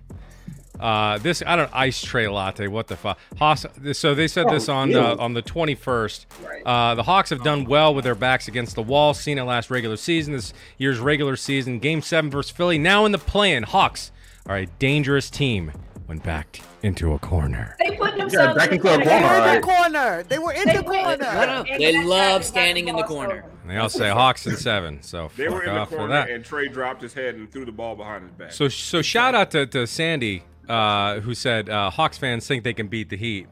Uh, 0.79 1.17
this 1.17 1.43
I 1.45 1.57
don't 1.57 1.69
ice 1.73 2.01
tray 2.01 2.29
latte. 2.29 2.67
What 2.67 2.88
the 2.88 2.95
fuck? 2.95 3.19
Hawks. 3.39 3.65
So 3.91 4.15
they 4.15 4.29
said 4.29 4.47
this 4.47 4.69
Oh, 4.69 4.75
on 4.75 4.95
uh, 4.95 5.17
on 5.19 5.34
the 5.34 5.43
21st. 5.43 6.25
Uh, 6.65 6.95
the 6.95 7.03
Hawks 7.03 7.29
have 7.32 7.43
done 7.43 7.65
well 7.65 7.93
with 7.93 8.05
their 8.05 8.15
backs 8.15 8.47
against 8.47 8.75
the 8.75 8.84
wall. 8.84 9.13
Seen 9.13 9.38
it 9.38 9.43
last 9.43 9.69
regular 9.69 9.97
season. 9.97 10.32
This 10.32 10.53
year's 10.77 10.99
regular 10.99 11.36
season 11.36 11.79
game 11.79 12.01
seven 12.01 12.32
versus 12.32 12.51
Philly. 12.51 12.77
Now 12.77 13.03
in 13.03 13.11
the 13.11 13.17
play-in, 13.17 13.63
Hawks 13.63 14.13
are 14.45 14.55
a 14.55 14.65
dangerous 14.65 15.29
team 15.29 15.73
when 16.12 16.20
backed 16.20 16.62
into 16.84 17.14
a 17.14 17.20
corner. 17.20 17.78
They 17.80 17.95
put 17.95 18.18
themselves 18.18 18.57
back 18.57 18.68
in 18.68 18.76
into 18.76 18.89
a 18.89 18.97
corner. 19.01 19.07
They 19.07 19.20
were 19.22 19.47
in 19.47 19.55
the 19.55 19.62
corner. 19.62 20.24
They 20.24 20.39
were 20.39 20.51
in 20.51 20.68
They 20.68 20.76
the 20.76 20.84
corner. 20.84 21.18
No, 21.22 21.64
no. 21.64 21.78
They 21.78 22.03
love 22.03 22.20
how 22.20 22.28
they 22.34 22.39
got 22.39 22.43
standing 22.45 22.88
in 22.89 22.95
the 22.97 23.03
corner. 23.03 23.45
stolen. 23.47 23.68
They 23.68 23.78
all 23.78 23.88
say 23.88 24.09
Hawks 24.09 24.45
in 24.45 24.57
seven. 24.57 25.01
So 25.03 25.32
They 25.38 25.45
fuck 25.45 25.53
were 25.53 25.64
in 25.64 25.74
the 25.74 25.80
off 25.80 25.89
for 25.89 25.95
corner, 25.95 26.14
that. 26.16 26.30
and 26.30 26.43
Trey 26.43 26.68
dropped 26.68 27.01
his 27.01 27.14
head 27.14 27.36
and 27.36 27.49
threw 27.49 27.64
the 27.64 27.72
ball 27.72 27.95
behind 27.95 28.24
his 28.24 28.32
back. 28.34 28.51
So 28.51 28.68
so 28.68 29.01
shout 29.01 29.36
out 29.36 29.51
to, 29.51 29.66
to 29.68 29.88
Sandy, 29.88 30.43
uh, 30.68 31.22
who 31.22 31.34
said 31.34 31.70
uh, 31.70 31.89
Hawks 31.89 32.18
fans 32.18 32.45
think 32.45 32.66
they 32.66 32.74
can 32.74 32.89
beat 32.89 33.07
the 33.07 33.16
Heat, 33.16 33.47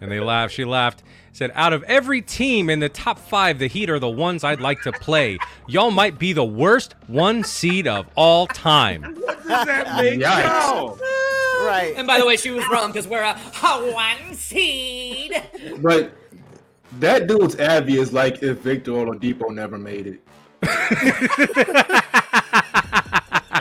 and 0.00 0.10
they 0.10 0.20
laughed. 0.20 0.54
She 0.54 0.64
laughed. 0.64 1.02
Said 1.32 1.52
out 1.54 1.72
of 1.72 1.82
every 1.84 2.22
team 2.22 2.68
in 2.68 2.80
the 2.80 2.88
top 2.88 3.18
five, 3.18 3.58
the 3.58 3.68
Heat 3.68 3.88
are 3.88 4.00
the 4.00 4.08
ones 4.08 4.42
I'd 4.42 4.60
like 4.60 4.82
to 4.82 4.92
play. 4.92 5.38
Y'all 5.68 5.92
might 5.92 6.18
be 6.18 6.32
the 6.32 6.44
worst 6.44 6.94
one 7.06 7.44
seed 7.44 7.86
of 7.86 8.06
all 8.16 8.46
time. 8.48 9.02
what 9.20 9.36
does 9.46 9.66
that 9.66 9.96
make 10.02 10.20
Yikes. 10.20 10.44
y'all? 10.44 10.98
Right. 11.64 11.94
And 11.96 12.06
by 12.06 12.18
the 12.18 12.26
way, 12.26 12.36
she 12.36 12.50
was 12.50 12.66
wrong 12.68 12.90
because 12.90 13.06
we're 13.06 13.22
a, 13.22 13.38
a 13.62 13.92
one 13.92 14.34
seed. 14.34 15.40
But 15.78 16.12
that 16.98 17.28
dude's 17.28 17.54
Abby 17.60 17.98
is 17.98 18.12
like 18.12 18.42
if 18.42 18.58
Victor 18.58 18.90
Oladipo 18.92 19.54
never 19.54 19.78
made 19.78 20.06
it. 20.08 20.20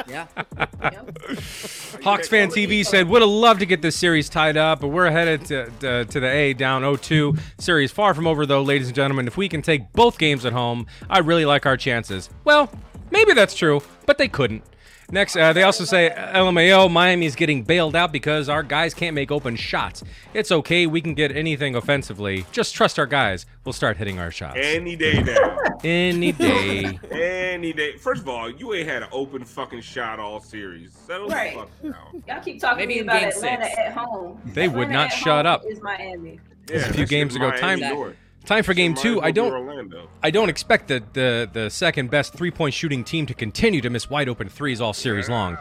Yeah. 0.10 0.28
Hawks 2.04 2.28
fan 2.28 2.50
TV 2.50 2.86
said 2.86 3.08
would 3.08 3.22
have 3.22 3.30
loved 3.30 3.60
to 3.60 3.66
get 3.66 3.82
this 3.82 3.96
series 3.96 4.30
tied 4.30 4.58
up, 4.58 4.82
but 4.82 4.88
we're 4.88 5.10
headed 5.10 5.46
to, 5.46 5.72
to, 5.80 6.06
to 6.06 6.20
the 6.20 6.28
A 6.28 6.54
down 6.54 6.82
0-2. 6.82 7.40
Series 7.58 7.92
far 7.92 8.14
from 8.14 8.28
over 8.28 8.46
though, 8.46 8.62
ladies 8.62 8.88
and 8.88 8.96
gentlemen. 8.96 9.28
If 9.28 9.38
we 9.38 9.50
can 9.50 9.62
take 9.62 9.92
both 9.94 10.18
games 10.18 10.46
at 10.46 10.54
home, 10.54 10.88
I 11.10 11.20
really 11.20 11.46
like 11.46 11.66
our 11.66 11.78
chances. 11.78 12.30
Well, 12.44 12.72
maybe 13.12 13.34
that's 13.34 13.56
true, 13.56 13.82
but 14.06 14.18
they 14.18 14.28
couldn't. 14.28 14.64
Next, 15.12 15.36
uh, 15.36 15.54
they 15.54 15.64
also 15.64 15.86
say 15.86 16.14
LMAO, 16.16 16.92
Miami's 16.92 17.36
getting 17.36 17.64
bailed 17.64 17.96
out 17.96 18.12
because 18.12 18.48
our 18.48 18.62
guys 18.62 18.94
can't 18.94 19.16
make 19.16 19.32
open 19.32 19.56
shots. 19.56 20.04
It's 20.34 20.52
okay, 20.52 20.86
we 20.86 21.02
can 21.02 21.16
get 21.16 21.36
anything 21.36 21.76
offensively. 21.76 22.46
Just 22.52 22.76
trust 22.76 23.00
our 23.00 23.08
guys. 23.08 23.46
We'll 23.66 23.74
start 23.74 23.98
hitting 23.98 24.20
our 24.20 24.30
shots. 24.30 24.60
Any 24.62 24.96
day 24.96 25.22
now. 25.24 25.58
Any 25.84 26.32
day. 26.34 27.00
Any 27.12 27.74
day. 27.74 27.98
First 27.98 28.22
of 28.22 28.30
all, 28.30 28.50
you 28.52 28.74
ain't 28.74 28.88
had 28.88 29.02
an 29.04 29.10
open 29.12 29.46
fucking 29.46 29.82
shot 29.82 30.20
all 30.20 30.40
series. 30.42 30.94
Settle 30.94 31.28
Right. 31.30 31.54
the 31.56 31.60
fuck 31.60 31.82
down. 32.12 32.24
Y'all 32.28 32.44
keep 32.44 32.60
talking 32.62 32.78
Maybe 32.88 32.96
to 32.96 33.00
in 33.02 33.06
me 33.08 33.12
about 33.18 33.24
Atlanta 33.34 33.66
six. 33.66 33.78
at 33.80 33.94
home. 33.94 34.42
They 34.46 34.68
would 34.68 34.90
not 34.90 35.08
at 35.08 35.14
shut 35.14 35.46
home 35.46 35.54
up. 35.56 35.64
Is 35.68 35.82
Miami. 35.82 36.40
Yeah, 36.70 36.88
a 36.88 36.94
few 36.94 37.06
games 37.08 37.36
ago. 37.36 37.50
Miami 37.50 37.82
Time- 37.82 37.94
North. 37.96 38.16
Time 38.50 38.64
for 38.64 38.74
game 38.74 38.96
two. 38.96 39.22
I 39.22 39.30
don't 39.30 40.02
I 40.24 40.32
don't 40.32 40.50
expect 40.50 40.88
the, 40.88 41.04
the, 41.14 41.48
the 41.54 41.70
second 41.70 42.10
best 42.10 42.34
three 42.34 42.50
point 42.50 42.74
shooting 42.74 43.04
team 43.04 43.28
to 43.28 43.36
continue 43.36 43.80
to 43.80 43.92
miss 43.92 44.10
wide 44.10 44.28
open 44.28 44.50
threes 44.50 44.82
all 44.82 44.92
series 44.92 45.30
long. 45.30 45.60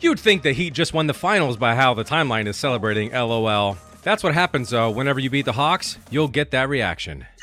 You'd 0.00 0.18
think 0.18 0.42
the 0.42 0.52
Heat 0.52 0.72
just 0.72 0.94
won 0.94 1.06
the 1.06 1.12
finals 1.12 1.58
by 1.58 1.74
how 1.74 1.92
the 1.92 2.02
timeline 2.02 2.46
is 2.46 2.56
celebrating, 2.56 3.10
lol. 3.12 3.76
That's 4.02 4.22
what 4.22 4.32
happens 4.32 4.70
though. 4.70 4.90
Whenever 4.90 5.20
you 5.20 5.28
beat 5.28 5.44
the 5.44 5.52
Hawks, 5.52 5.98
you'll 6.10 6.28
get 6.28 6.50
that 6.52 6.70
reaction. 6.70 7.26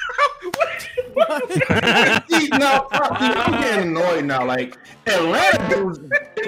See, 2.30 2.48
now, 2.50 2.88
I'm 2.92 3.62
getting 3.62 3.90
annoyed 3.90 4.26
now. 4.26 4.46
Like 4.46 4.78
Atlanta 5.06 5.76
dudes, 5.76 6.00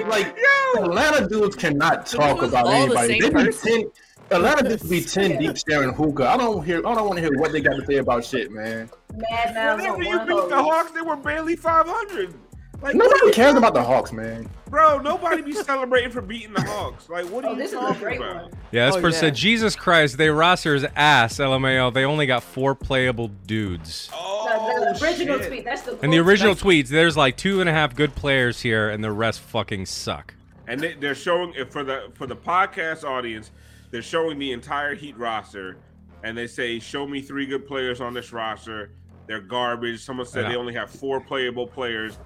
like 0.08 0.36
Atlanta 0.76 1.28
dudes 1.28 1.54
cannot 1.54 2.04
talk 2.04 2.40
was 2.40 2.50
about 2.50 2.66
all 2.66 2.88
the 2.88 2.98
same 3.06 3.20
They 3.20 3.28
be 3.28 3.34
person? 3.34 3.70
ten. 3.82 3.90
Atlanta 4.30 4.68
dudes 4.68 4.82
be 4.88 5.00
ten 5.02 5.38
deep 5.38 5.58
staring 5.58 5.92
hookah. 5.92 6.28
I 6.28 6.36
don't 6.36 6.64
hear. 6.64 6.78
I 6.86 6.94
don't 6.94 7.06
want 7.06 7.16
to 7.16 7.22
hear 7.22 7.36
what 7.38 7.52
they 7.52 7.60
got 7.60 7.76
to 7.76 7.84
say 7.86 7.96
about 7.96 8.24
shit, 8.24 8.50
man. 8.52 8.88
Mad 9.30 9.76
Whenever 9.78 10.02
you 10.02 10.18
beat 10.20 10.48
the. 10.48 10.62
Hawks, 10.62 10.92
they 10.92 11.00
were 11.02 11.16
barely 11.16 11.56
500. 11.56 12.34
Like, 12.82 12.94
Nobody 12.94 13.30
cares 13.32 13.56
about 13.56 13.74
the 13.74 13.82
Hawks, 13.82 14.10
man. 14.10 14.48
bro, 14.70 14.98
nobody 15.00 15.42
be 15.42 15.52
celebrating 15.52 16.10
for 16.10 16.22
beating 16.22 16.54
the 16.54 16.62
Hawks. 16.62 17.10
Like, 17.10 17.26
what 17.26 17.44
are 17.44 17.48
Oh, 17.48 17.52
you 17.52 17.58
this 17.58 17.72
is 17.72 17.74
a 17.76 17.80
talking 17.80 18.00
great 18.00 18.16
about? 18.18 18.42
one. 18.44 18.52
Yeah, 18.72 18.86
this 18.86 18.96
Oh, 18.96 19.00
person 19.02 19.16
yeah. 19.16 19.20
said, 19.20 19.34
Jesus 19.34 19.76
Christ, 19.76 20.16
they 20.16 20.30
roster's 20.30 20.84
ass, 20.96 21.36
LMAO. 21.36 21.92
They 21.92 22.04
only 22.06 22.24
got 22.24 22.42
four 22.42 22.74
playable 22.74 23.28
dudes. 23.46 24.08
Oh, 24.14 24.46
The, 24.92 24.98
the 24.98 25.04
original 25.04 25.38
shit. 25.40 25.48
tweet. 25.48 25.64
That's 25.66 25.82
the. 25.82 25.90
In 26.02 26.10
the 26.10 26.16
quote. 26.16 26.26
original 26.28 26.54
tweets, 26.54 26.88
there's 26.88 27.18
like 27.18 27.36
two 27.36 27.60
and 27.60 27.68
a 27.68 27.72
half 27.72 27.94
good 27.94 28.14
players 28.14 28.62
here, 28.62 28.88
and 28.88 29.04
the 29.04 29.12
rest 29.12 29.40
fucking 29.40 29.84
suck. 29.84 30.32
And 30.66 30.80
they, 30.80 30.94
they're 30.94 31.14
showing 31.14 31.52
it 31.54 31.70
for 31.70 31.84
the 31.84 32.10
for 32.14 32.26
the 32.26 32.36
podcast 32.36 33.04
audience. 33.04 33.50
They're 33.90 34.02
showing 34.02 34.38
the 34.38 34.52
entire 34.52 34.94
Heat 34.94 35.16
roster, 35.18 35.76
and 36.22 36.36
they 36.36 36.46
say, 36.46 36.78
"Show 36.78 37.06
me 37.06 37.20
three 37.22 37.46
good 37.46 37.66
players 37.66 38.00
on 38.00 38.14
this 38.14 38.32
roster." 38.32 38.90
They're 39.26 39.40
garbage. 39.40 40.00
Someone 40.04 40.26
said 40.26 40.42
Yeah. 40.44 40.48
they 40.50 40.56
only 40.56 40.74
have 40.74 40.90
four 40.90 41.20
playable 41.20 41.66
players. 41.66 42.18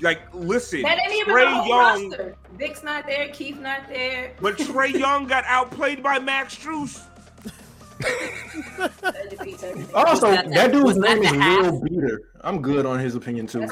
Like, 0.00 0.22
listen, 0.34 0.82
That 0.82 0.98
ain't 0.98 1.12
even 1.14 1.34
Trae 1.34 1.62
the 1.62 1.68
Young, 1.68 2.10
roster. 2.10 2.36
Vic's 2.58 2.82
not 2.82 3.06
there. 3.06 3.28
Keith 3.28 3.58
not 3.60 3.88
there. 3.88 4.32
but 4.40 4.56
Trae 4.58 4.92
Young 4.92 5.26
got 5.26 5.44
outplayed 5.46 6.02
by 6.02 6.18
Max 6.18 6.56
Strus. 6.58 7.00
That 9.00 9.30
defeats. 9.30 9.62
Also, 9.94 10.30
that- 10.30 10.50
that, 10.52 10.72
dude's 10.72 10.84
was 10.84 10.96
that 10.98 11.14
name 11.20 11.22
is 11.24 11.30
the 11.32 11.38
half? 11.38 11.62
Real 11.62 11.80
Beater. 11.82 12.20
I'm 12.42 12.60
good 12.60 12.84
on 12.86 12.98
his 12.98 13.14
opinion 13.14 13.46
too. 13.46 13.68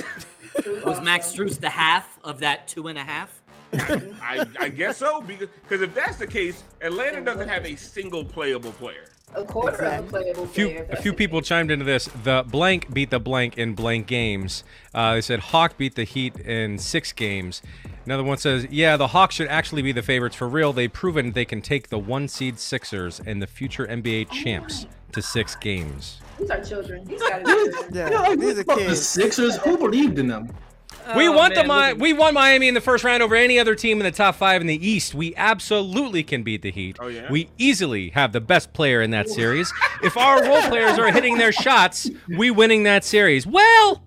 Was 0.85 1.01
Max 1.03 1.33
Strus 1.33 1.59
the 1.61 1.69
half 1.71 2.19
of 2.25 2.39
that 2.41 2.69
two 2.69 2.87
and 2.89 2.99
a 2.99 3.03
half? 3.05 3.42
I, 3.75 4.47
I 4.61 4.69
guess 4.69 4.99
so 4.99 5.21
because 5.23 5.49
because 5.63 5.83
if 5.83 5.95
that's 5.95 6.17
the 6.17 6.27
case, 6.27 6.63
Atlanta 6.81 7.21
doesn't 7.23 7.49
have 7.49 7.65
a 7.65 7.77
single 7.77 8.25
playable 8.25 8.73
player. 8.73 9.05
A 9.35 9.45
quarter 9.45 9.83
of 9.87 10.05
a 10.05 10.09
playable 10.09 10.45
A 10.45 10.47
few, 10.47 10.67
player. 10.67 10.87
a 10.91 11.01
few 11.01 11.15
people 11.15 11.41
case. 11.41 11.49
chimed 11.49 11.71
into 11.71 11.87
this. 11.87 12.07
The 12.23 12.45
blank 12.47 12.93
beat 12.93 13.09
the 13.09 13.19
blank 13.19 13.57
in 13.57 13.75
blank 13.75 14.07
games. 14.07 14.63
Uh, 14.95 15.15
they 15.15 15.21
said 15.23 15.41
Hawk 15.41 15.79
beat 15.79 15.95
the 15.95 16.05
Heat 16.05 16.37
in 16.41 16.77
six 16.77 17.13
games. 17.13 17.63
Another 18.05 18.25
one 18.25 18.37
says, 18.37 18.67
yeah, 18.71 18.99
the 18.99 19.07
Hawks 19.07 19.37
should 19.37 19.49
actually 19.49 19.81
be 19.81 19.91
the 19.93 20.03
favorites 20.03 20.37
for 20.37 20.47
real. 20.49 20.75
They've 20.75 20.93
proven 20.93 21.33
they 21.33 21.47
can 21.47 21.63
take 21.63 21.89
the 21.89 21.99
one 21.99 22.29
seed 22.29 22.59
Sixers 22.59 23.23
and 23.25 23.41
the 23.41 23.47
future 23.47 23.87
NBA 23.87 24.31
champs 24.33 24.87
to 25.13 25.23
six 25.23 25.57
games. 25.57 26.21
These 26.39 26.51
are 26.51 26.63
children. 26.63 27.03
These 27.07 27.23
gotta 27.23 27.43
be 27.43 27.51
children. 27.73 27.95
Yeah, 27.95 28.11
Yeah, 28.29 28.35
these 28.37 28.59
are 28.59 28.65
fuck 28.65 28.79
the. 28.81 28.95
Sixers. 28.97 29.57
Who 29.59 29.79
believed 29.79 30.19
in 30.19 30.27
them? 30.27 30.51
We 31.17 31.29
Oh, 31.29 31.33
want 31.33 31.55
the 31.55 31.65
Mi- 31.65 31.93
we 32.01 32.13
won 32.13 32.35
Miami 32.35 32.69
in 32.69 32.75
the 32.75 32.81
first 32.81 33.05
round 33.05 33.23
over 33.23 33.35
any 33.35 33.59
other 33.59 33.75
team 33.75 33.99
in 34.01 34.05
the 34.05 34.11
top 34.13 34.37
five 34.37 34.61
in 34.61 34.67
the 34.67 34.87
East. 34.87 35.15
We 35.15 35.35
absolutely 35.37 36.23
can 36.23 36.43
beat 36.43 36.63
the 36.63 36.71
Heat. 36.71 36.97
Oh, 37.01 37.09
yeah? 37.09 37.31
We 37.31 37.49
easily 37.59 38.11
have 38.11 38.33
the 38.33 38.41
best 38.41 38.73
player 38.73 39.03
in 39.03 39.11
that 39.13 39.29
series. 39.29 39.73
if 40.03 40.17
our 40.17 40.43
role 40.45 40.63
players 40.63 40.99
are 40.99 41.11
hitting 41.13 41.39
their 41.39 41.53
shots, 41.53 42.09
we 42.29 42.51
winning 42.51 42.83
that 42.85 43.05
series. 43.05 43.47
Well, 43.47 44.03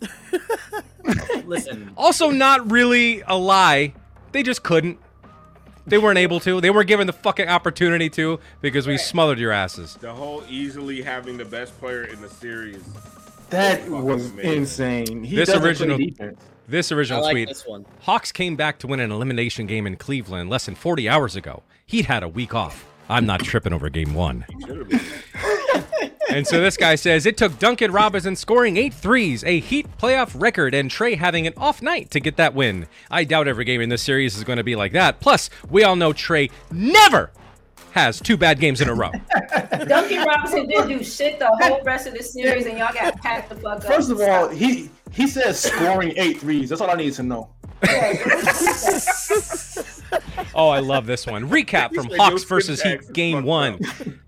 Listen, 1.44 1.92
also 1.96 2.30
not 2.30 2.70
really 2.70 3.22
a 3.26 3.36
lie. 3.36 3.94
They 4.32 4.42
just 4.42 4.62
couldn't. 4.62 4.98
They 5.86 5.96
weren't 5.96 6.18
able 6.18 6.38
to. 6.40 6.60
They 6.60 6.68
weren't 6.68 6.88
given 6.88 7.06
the 7.06 7.14
fucking 7.14 7.48
opportunity 7.48 8.10
to 8.10 8.40
because 8.60 8.86
we 8.86 8.98
smothered 8.98 9.38
your 9.38 9.52
asses. 9.52 9.94
The 9.94 10.12
whole 10.12 10.44
easily 10.48 11.00
having 11.00 11.38
the 11.38 11.46
best 11.46 11.78
player 11.80 12.04
in 12.04 12.20
the 12.20 12.28
series. 12.28 12.82
That 13.50 13.88
was 13.88 14.30
amazing. 14.32 14.52
insane. 14.52 15.24
He 15.24 15.36
This 15.36 15.48
doesn't 15.48 15.64
original- 15.64 15.98
This 16.68 16.92
I 16.92 16.96
original 16.96 17.22
like 17.22 17.32
tweet. 17.32 17.48
this 17.48 17.66
one. 17.66 17.86
Hawks 18.00 18.30
came 18.32 18.56
back 18.56 18.78
to 18.80 18.86
win 18.86 19.00
an 19.00 19.10
elimination 19.10 19.66
game 19.66 19.86
in 19.86 19.96
Cleveland 19.96 20.50
less 20.50 20.66
than 20.66 20.74
40 20.74 21.08
hours 21.08 21.34
ago. 21.34 21.62
He'd 21.86 22.04
had 22.06 22.22
a 22.22 22.28
week 22.28 22.54
off. 22.54 22.84
I'm 23.08 23.24
not 23.24 23.40
tripping 23.40 23.72
over 23.72 23.88
game 23.88 24.14
one. 24.14 24.44
And 26.30 26.46
so 26.46 26.60
this 26.60 26.76
guy 26.76 26.94
says 26.96 27.24
it 27.24 27.38
took 27.38 27.58
Duncan 27.58 27.90
Robinson 27.90 28.36
scoring 28.36 28.76
eight 28.76 28.92
threes, 28.92 29.42
a 29.44 29.60
Heat 29.60 29.86
playoff 29.96 30.38
record, 30.38 30.74
and 30.74 30.90
Trae 30.90 31.16
having 31.16 31.46
an 31.46 31.54
off 31.56 31.80
night 31.80 32.10
to 32.10 32.20
get 32.20 32.36
that 32.36 32.52
win. 32.54 32.86
I 33.10 33.24
doubt 33.24 33.48
every 33.48 33.64
game 33.64 33.80
in 33.80 33.88
this 33.88 34.02
series 34.02 34.36
is 34.36 34.44
going 34.44 34.58
to 34.58 34.62
be 34.62 34.76
like 34.76 34.92
that. 34.92 35.20
Plus, 35.20 35.48
we 35.70 35.84
all 35.84 35.96
know 35.96 36.12
Trae 36.12 36.50
never 36.70 37.30
has 37.92 38.20
two 38.20 38.36
bad 38.36 38.60
games 38.60 38.80
in 38.80 38.88
a 38.88 38.94
row. 38.94 39.10
Duncan 39.86 40.24
Robinson 40.24 40.68
didn't 40.68 40.88
do 40.88 41.02
shit 41.02 41.38
the 41.38 41.48
whole 41.48 41.82
rest 41.82 42.06
of 42.06 42.14
the 42.14 42.22
series, 42.22 42.66
and 42.66 42.78
y'all 42.78 42.92
got 42.92 43.16
packed 43.20 43.48
the 43.48 43.56
fuck 43.56 43.78
up. 43.78 43.84
First 43.84 44.10
of 44.10 44.20
all, 44.20 44.48
he 44.48 44.90
he 45.12 45.26
says 45.26 45.58
scoring 45.58 46.12
eight 46.16 46.40
threes. 46.40 46.68
That's 46.68 46.80
all 46.80 46.90
I 46.90 46.94
need 46.94 47.14
to 47.14 47.22
know. 47.22 47.48
Oh, 50.54 50.68
I 50.68 50.80
love 50.80 51.06
this 51.06 51.26
one. 51.26 51.48
Recap 51.48 51.94
from 51.94 52.08
Hawks 52.16 52.44
versus 52.44 52.82
Heat 52.82 53.12
game 53.12 53.44
one. 53.44 53.78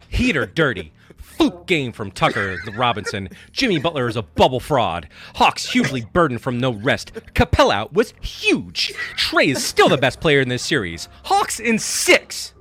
Heat 0.09 0.37
are 0.37 0.47
dirty. 0.47 0.93
Fluke 1.17 1.67
game 1.67 1.93
from 1.93 2.11
Tucker 2.11 2.59
Robinson. 2.77 3.31
Jimmy 3.51 3.79
Butler 3.79 4.09
is 4.09 4.17
a 4.17 4.23
bubble 4.23 4.61
fraud. 4.61 5.09
Hawks 5.37 5.71
hugely 5.71 6.05
burdened 6.13 6.43
from 6.43 6.59
no 6.59 6.73
rest. 6.73 7.13
Capela 7.35 7.73
out 7.73 7.93
was 7.95 8.13
huge. 8.21 8.93
Trae 9.17 9.49
is 9.49 9.65
still 9.65 9.89
the 9.89 9.97
best 9.97 10.21
player 10.21 10.41
in 10.41 10.49
this 10.51 10.63
series. 10.63 11.09
Hawks 11.25 11.59
in 11.59 11.79
six. 11.79 12.53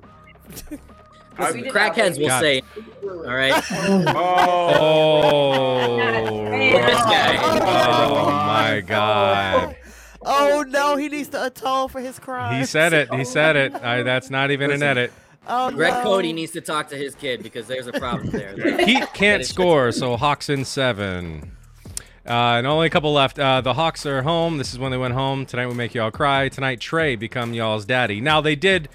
Listen, 1.40 1.64
crackheads 1.66 2.20
will 2.20 2.28
God. 2.28 2.42
say, 2.42 2.62
all 3.04 3.34
right. 3.34 3.64
Oh, 3.72 4.80
Oh, 4.82 6.50
This 6.60 7.02
guy. 7.02 7.38
oh 7.42 8.26
my 8.26 8.82
God. 8.86 9.76
Oh 10.22 10.64
no, 10.68 10.98
he 10.98 11.08
needs 11.10 11.30
to 11.30 11.46
atone 11.46 11.88
for 11.90 12.02
his 12.02 12.20
crime. 12.20 12.60
He 12.60 12.66
said 12.66 12.94
it. 12.94 13.14
He 13.14 13.24
said 13.24 13.56
it. 13.56 13.74
I, 13.84 14.04
that's 14.04 14.30
not 14.30 14.52
even 14.52 14.70
an 14.72 14.84
edit. 14.84 15.12
Oh 15.48 15.72
Greg 15.72 15.94
no. 15.94 16.04
Cody 16.04 16.34
needs 16.34 16.52
to 16.52 16.62
talk 16.62 16.90
to 16.90 16.96
his 16.98 17.16
kid 17.16 17.42
because 17.42 17.68
there's 17.68 17.88
a 17.88 17.94
problem 17.94 18.30
there. 18.30 18.78
he 18.86 19.00
can't 19.14 19.46
score, 19.46 19.92
so 19.92 20.18
Hawks 20.18 20.50
in 20.50 20.66
seven. 20.66 21.54
Uh, 22.28 22.58
and 22.60 22.68
only 22.68 22.86
a 22.86 22.90
couple 22.92 23.12
left. 23.14 23.40
Uh, 23.40 23.62
the 23.62 23.74
Hawks 23.74 24.06
are 24.06 24.22
home. 24.22 24.58
This 24.60 24.72
is 24.74 24.78
when 24.78 24.92
they 24.92 24.98
went 24.98 25.16
home. 25.16 25.46
Tonight 25.48 25.68
we 25.68 25.74
make 25.74 25.96
y'all 25.96 26.12
cry. 26.12 26.50
Tonight 26.50 26.80
Trae 26.80 27.18
become 27.18 27.54
y'all's 27.54 27.86
daddy. 27.86 28.22
Now 28.22 28.40
they 28.42 28.56
did, 28.56 28.88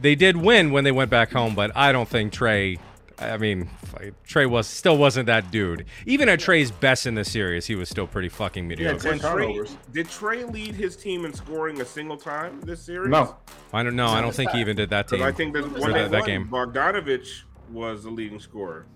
they 0.00 0.14
did 0.14 0.36
win 0.36 0.70
when 0.72 0.84
they 0.84 0.92
went 0.92 1.10
back 1.10 1.32
home, 1.32 1.54
but 1.54 1.70
I 1.76 1.92
don't 1.92 2.08
think 2.08 2.32
Trae. 2.32 2.78
I 3.18 3.36
mean, 3.36 3.68
Trae 4.26 4.48
was 4.48 4.66
still 4.66 4.96
wasn't 4.96 5.26
that 5.26 5.50
dude. 5.50 5.84
Even 6.06 6.30
at 6.30 6.40
Trae's 6.40 6.70
best 6.70 7.06
in 7.06 7.14
the 7.16 7.24
series, 7.24 7.66
he 7.66 7.74
was 7.74 7.90
still 7.90 8.06
pretty 8.06 8.30
fucking 8.30 8.66
mediocre. 8.66 8.98
ten 8.98 9.12
Did 9.18 9.20
Trae, 9.20 9.32
turnovers. 9.32 9.76
did 9.92 10.06
Trae 10.06 10.50
lead 10.50 10.74
his 10.74 10.96
team 10.96 11.26
in 11.26 11.34
scoring 11.34 11.80
a 11.82 11.84
single 11.84 12.16
time 12.16 12.62
this 12.62 12.80
series? 12.80 13.10
No. 13.10 13.36
I 13.74 13.82
don't 13.82 13.94
know. 13.94 14.06
I 14.06 14.22
don't 14.22 14.34
think 14.34 14.52
he 14.52 14.60
even 14.60 14.74
did 14.74 14.88
that 14.88 15.06
Because 15.06 15.18
team. 15.20 15.26
I 15.28 15.32
think 15.32 15.52
that 15.52 15.64
For 15.64 15.80
when 15.80 15.92
they 15.92 16.02
that, 16.02 16.10
that 16.12 16.24
game. 16.24 16.48
Bogdanovich 16.48 17.42
was 17.70 18.04
the 18.04 18.10
leading 18.10 18.40
scorer. 18.40 18.86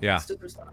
Yeah. 0.00 0.16
Superstar. 0.16 0.70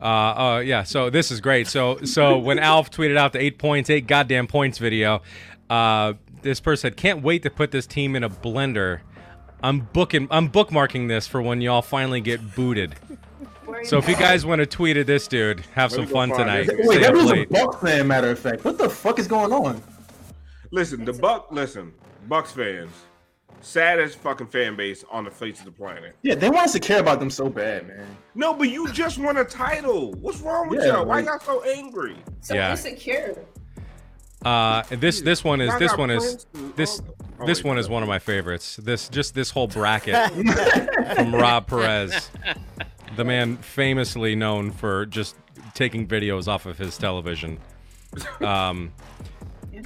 Uh, 0.00 0.04
uh, 0.04 0.62
yeah. 0.64 0.82
So 0.82 1.10
this 1.10 1.30
is 1.30 1.40
great. 1.40 1.66
So, 1.66 1.98
so 2.04 2.38
when 2.38 2.58
Alf 2.58 2.90
tweeted 2.90 3.16
out 3.16 3.32
the 3.32 3.40
eight 3.40 3.58
points, 3.58 3.90
eight 3.90 4.06
goddamn 4.06 4.46
points 4.46 4.78
video, 4.78 5.22
uh, 5.70 6.12
this 6.44 6.60
person 6.60 6.90
said, 6.90 6.96
"Can't 6.96 7.22
wait 7.22 7.42
to 7.42 7.50
put 7.50 7.72
this 7.72 7.86
team 7.86 8.14
in 8.14 8.22
a 8.22 8.30
blender. 8.30 9.00
I'm 9.62 9.80
booking, 9.80 10.28
I'm 10.30 10.48
bookmarking 10.50 11.08
this 11.08 11.26
for 11.26 11.42
when 11.42 11.60
y'all 11.60 11.82
finally 11.82 12.20
get 12.20 12.54
booted." 12.54 12.94
So 13.84 13.98
if 13.98 14.08
you 14.08 14.14
guys 14.14 14.46
want 14.46 14.60
to 14.60 14.66
tweet 14.66 14.96
at 14.96 15.06
this 15.06 15.26
dude, 15.26 15.60
have 15.74 15.90
Let 15.90 15.96
some 15.96 16.06
fun 16.06 16.28
tonight. 16.30 16.68
Wait, 16.68 16.84
Stay 16.86 16.98
that 17.00 17.14
was 17.14 17.24
a 17.24 17.34
late. 17.34 17.50
Bucks 17.50 17.82
fan. 17.82 18.06
Matter 18.06 18.30
of 18.30 18.38
fact, 18.38 18.64
what 18.64 18.78
the 18.78 18.88
fuck 18.88 19.18
is 19.18 19.26
going 19.26 19.52
on? 19.52 19.82
Listen, 20.70 21.04
the 21.04 21.12
Buck. 21.12 21.48
Listen, 21.50 21.92
Bucks 22.28 22.52
fans, 22.52 22.92
saddest 23.60 24.18
fucking 24.18 24.48
fan 24.48 24.76
base 24.76 25.04
on 25.10 25.24
the 25.24 25.30
face 25.30 25.58
of 25.60 25.64
the 25.64 25.72
planet. 25.72 26.14
Yeah, 26.22 26.34
they 26.34 26.50
want 26.50 26.66
us 26.66 26.72
to 26.72 26.80
care 26.80 27.00
about 27.00 27.20
them 27.20 27.30
so 27.30 27.48
bad, 27.48 27.88
man. 27.88 28.06
No, 28.34 28.52
but 28.54 28.68
you 28.68 28.90
just 28.92 29.18
won 29.18 29.38
a 29.38 29.44
title. 29.44 30.12
What's 30.14 30.40
wrong 30.40 30.68
with 30.68 30.80
Yeah, 30.80 30.94
y'all? 30.94 31.06
Why 31.06 31.20
y'all 31.20 31.40
so 31.40 31.62
angry? 31.62 32.16
So 32.40 32.54
Yeah. 32.54 32.70
insecure. 32.72 33.36
Uh, 34.44 34.82
this 34.90 35.20
this 35.22 35.42
one 35.42 35.60
is 35.60 35.76
this 35.78 35.96
one 35.96 36.10
is 36.10 36.46
this 36.76 37.00
this 37.46 37.64
one 37.64 37.78
is 37.78 37.88
one 37.88 38.02
of 38.02 38.08
my 38.08 38.18
favorites. 38.18 38.76
This 38.76 39.08
just 39.08 39.34
this 39.34 39.50
whole 39.50 39.68
bracket 39.68 40.14
from 41.16 41.34
Rob 41.34 41.66
Perez, 41.66 42.30
the 43.16 43.24
man 43.24 43.56
famously 43.56 44.34
known 44.34 44.70
for 44.70 45.06
just 45.06 45.36
taking 45.74 46.06
videos 46.06 46.48
off 46.48 46.66
of 46.66 46.78
his 46.78 46.96
television. 46.98 47.58
Um, 48.40 48.92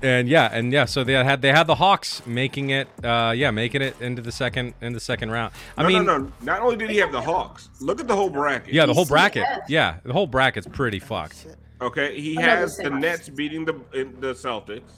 and 0.03 0.29
yeah, 0.29 0.51
and 0.53 0.73
yeah, 0.73 0.85
so 0.85 1.05
they 1.05 1.13
had 1.13 1.41
they 1.43 1.53
had 1.53 1.67
the 1.67 1.75
Hawks 1.75 2.25
making 2.27 2.71
it, 2.71 2.89
uh, 3.03 3.33
yeah, 3.35 3.51
making 3.51 3.83
it 3.83 4.01
into 4.01 4.23
the 4.23 4.33
second 4.33 4.75
in 4.81 4.93
the 4.93 5.01
second 5.01 5.31
round. 5.31 5.53
I 5.77 5.83
no, 5.83 5.89
mean, 5.89 6.05
no, 6.05 6.19
no. 6.19 6.33
Not 6.43 6.61
only 6.61 6.77
did 6.77 6.91
he 6.91 6.99
have 6.99 7.13
the 7.13 7.21
Hawks, 7.21 7.71
look 7.81 8.01
at 8.01 8.07
the 8.07 8.15
whole 8.17 8.31
bracket. 8.31 8.73
yeah, 8.73 8.87
the 8.87 8.95
whole 8.95 9.07
bracket, 9.07 9.45
yeah, 9.69 9.99
the 10.05 10.13
whole 10.13 10.27
bracket's 10.27 10.67
pretty 10.67 10.99
fucked. 10.99 11.47
Okay, 11.81 12.21
he 12.21 12.33
Another 12.37 12.51
has 12.51 12.77
the 12.77 12.85
semis. 12.85 13.01
Nets 13.01 13.29
beating 13.29 13.65
the 13.65 13.73
the 13.93 14.35
Celtics. 14.35 14.93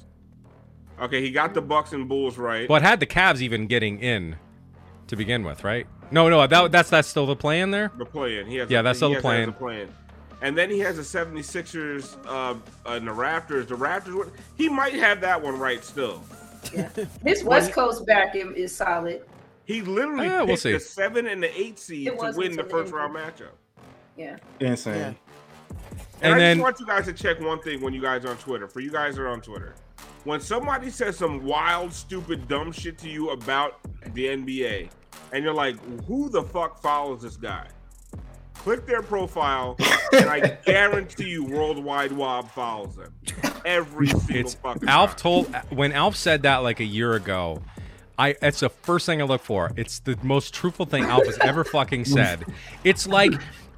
Okay, 1.01 1.21
he 1.23 1.31
got 1.31 1.55
the 1.55 1.61
Bucks 1.63 1.93
and 1.93 2.09
Bulls 2.09 2.39
right. 2.39 2.69
Well, 2.69 2.77
it 2.79 2.83
had 2.83 3.01
the 3.01 3.07
Cavs 3.07 3.41
even 3.41 3.67
getting 3.67 3.99
in 4.01 4.37
to 5.09 5.17
begin 5.17 5.45
with, 5.45 5.65
right? 5.65 5.87
No, 6.11 6.29
no, 6.29 6.47
that, 6.47 6.73
that's 6.73 6.91
that's 6.91 7.09
still 7.09 7.27
the 7.27 7.37
play 7.37 7.61
in 7.61 7.71
there. 7.71 7.91
the 7.97 8.05
play-in. 8.05 8.47
He 8.47 8.57
has 8.57 8.71
Yeah, 8.71 8.81
a, 8.81 8.83
that's 8.83 8.97
he 8.97 8.99
still 8.99 9.09
the 9.11 9.15
has- 9.17 9.23
play-in. 9.23 9.49
has 9.51 9.55
a 9.55 9.59
play-in. 9.59 9.95
And 10.43 10.57
then 10.57 10.71
he 10.71 10.79
has 10.81 10.97
the 10.97 11.03
76ers 11.03 12.17
uh, 12.27 12.55
and 12.87 13.07
the 13.07 13.13
Raptors. 13.13 13.69
The 13.69 13.75
Raptors, 13.77 14.31
he 14.57 14.69
might 14.71 14.95
have 14.95 15.21
that 15.21 15.41
one 15.41 15.59
right 15.59 15.85
still. 15.85 16.23
Yeah. 16.75 16.89
His 17.25 17.45
West 17.45 17.73
Coast 17.73 18.07
back 18.07 18.35
is 18.37 18.47
is 18.55 18.75
solid. 18.75 19.23
He 19.65 19.83
literally 19.83 20.29
we'll 20.29 20.47
picked 20.47 20.61
see. 20.63 20.73
the 20.73 20.81
seven 20.81 21.27
and 21.27 21.43
the 21.43 21.59
eight 21.61 21.79
seed 21.79 22.07
to 22.19 22.33
win 22.37 22.57
the 22.57 22.65
first 22.65 22.93
round 22.93 23.15
matchup. 23.15 23.53
Yeah. 24.17 24.37
Insane. 24.61 24.95
Yeah. 24.97 25.13
And, 26.23 26.33
And 26.33 26.35
I 26.35 26.39
then- 26.39 26.57
just 26.59 26.63
want 26.63 26.81
you 26.81 26.87
guys 26.87 27.05
to 27.07 27.13
check 27.13 27.41
one 27.41 27.61
thing 27.61 27.81
when 27.81 27.95
you 27.95 28.01
guys 28.03 28.25
are 28.25 28.31
on 28.31 28.37
Twitter. 28.37 28.69
For 28.69 28.81
you 28.81 28.91
guys 28.91 29.17
that 29.17 29.23
are 29.23 29.29
on 29.29 29.41
Twitter, 29.41 29.75
when 30.25 30.41
somebody 30.41 30.91
says 30.91 31.17
some 31.17 31.45
wild, 31.45 31.93
stupid, 31.93 32.47
dumb 32.49 32.73
shit 32.73 32.99
to 32.99 33.09
you 33.09 33.31
about 33.31 33.79
the 34.15 34.27
NBA, 34.27 34.91
and 35.33 35.43
you're 35.45 35.55
like, 35.55 35.77
"Who 36.07 36.29
the 36.29 36.43
fuck 36.43 36.81
follows 36.83 37.23
this 37.23 37.37
guy?" 37.37 37.67
Click 38.55 38.85
their 38.85 39.01
profile, 39.01 39.77
and 40.13 40.29
I 40.29 40.41
guarantee 40.67 41.31
you, 41.31 41.45
Worldwide 41.45 42.13
Wob 42.13 42.51
follows 42.51 42.97
them 42.97 43.15
every 43.65 44.09
single 44.09 44.37
It's 44.37 44.53
fucking 44.55 44.87
Alf 44.89 45.13
time. 45.13 45.19
told 45.19 45.55
when 45.71 45.93
Alf 45.93 46.15
said 46.17 46.43
that 46.43 46.59
like 46.59 46.81
a 46.81 46.85
year 46.85 47.15
ago. 47.15 47.63
I 48.19 48.35
it's 48.43 48.61
the 48.61 48.69
first 48.69 49.07
thing 49.07 49.23
I 49.23 49.25
look 49.25 49.41
for. 49.41 49.71
It's 49.77 50.01
the 50.01 50.19
most 50.23 50.53
truthful 50.53 50.85
thing 50.85 51.05
Alf 51.05 51.25
has 51.25 51.39
ever 51.39 51.65
fucking 51.65 52.05
said. 52.17 52.45
It's 52.85 53.07
like 53.07 53.33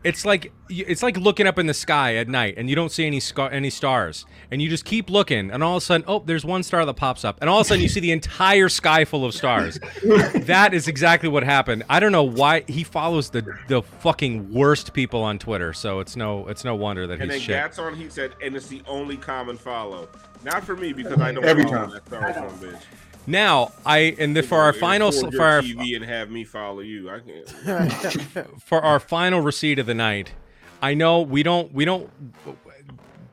it's 0.04 0.24
like 0.24 0.52
it's 0.68 1.02
like 1.02 1.16
looking 1.16 1.46
up 1.46 1.58
in 1.58 1.66
the 1.66 1.74
sky 1.74 2.16
at 2.16 2.28
night 2.28 2.54
and 2.56 2.68
you 2.70 2.74
don't 2.74 2.90
see 2.90 3.06
any 3.06 3.20
scar, 3.20 3.50
any 3.50 3.70
stars 3.70 4.24
and 4.50 4.62
you 4.62 4.68
just 4.68 4.84
keep 4.84 5.10
looking 5.10 5.50
and 5.50 5.62
all 5.62 5.76
of 5.76 5.82
a 5.82 5.84
sudden 5.84 6.04
oh 6.08 6.20
there's 6.24 6.44
one 6.44 6.62
star 6.62 6.84
that 6.86 6.94
pops 6.94 7.24
up 7.24 7.36
and 7.40 7.50
all 7.50 7.58
of 7.60 7.66
a 7.66 7.68
sudden 7.68 7.82
you 7.82 7.88
see 7.88 8.00
the 8.00 8.10
entire 8.12 8.68
sky 8.68 9.04
full 9.04 9.24
of 9.24 9.34
stars. 9.34 9.78
that 10.34 10.72
is 10.72 10.88
exactly 10.88 11.28
what 11.28 11.42
happened. 11.42 11.82
I 11.88 12.00
don't 12.00 12.12
know 12.12 12.24
why 12.24 12.64
he 12.68 12.84
follows 12.84 13.30
the 13.30 13.42
the 13.68 13.82
fucking 13.82 14.52
worst 14.52 14.92
people 14.92 15.22
on 15.22 15.38
Twitter. 15.38 15.72
So 15.72 16.00
it's 16.00 16.16
no 16.16 16.46
it's 16.48 16.64
no 16.64 16.74
wonder 16.74 17.06
that 17.06 17.14
And 17.20 17.22
he's 17.24 17.30
then 17.30 17.40
shit. 17.40 17.54
Gats 17.54 17.78
on, 17.78 17.94
he 17.94 18.08
said, 18.08 18.32
and 18.42 18.56
it's 18.56 18.68
the 18.68 18.82
only 18.86 19.16
common 19.16 19.56
follow. 19.56 20.08
Not 20.44 20.64
for 20.64 20.76
me 20.76 20.92
because 20.92 21.20
I 21.20 21.32
don't 21.32 21.44
Every 21.44 21.64
follow 21.64 21.76
time. 21.76 21.90
that 21.90 22.06
Star 22.06 22.40
Wars 22.40 22.52
bitch. 22.54 22.80
Now 23.26 23.72
I 23.86 24.16
and 24.18 24.36
the, 24.36 24.42
for 24.42 24.58
our 24.58 24.72
final 24.72 25.12
for 25.12 25.42
our 25.42 25.62
TV 25.62 25.96
and 25.96 26.04
have 26.04 26.30
me 26.30 26.44
follow 26.44 26.80
you. 26.80 27.10
I 27.10 27.20
can't. 27.20 28.50
for 28.62 28.80
our 28.80 28.98
final 28.98 29.40
receipt 29.40 29.78
of 29.78 29.86
the 29.86 29.94
night, 29.94 30.32
I 30.80 30.94
know 30.94 31.22
we 31.22 31.42
don't 31.42 31.72
we 31.72 31.84
don't 31.84 32.10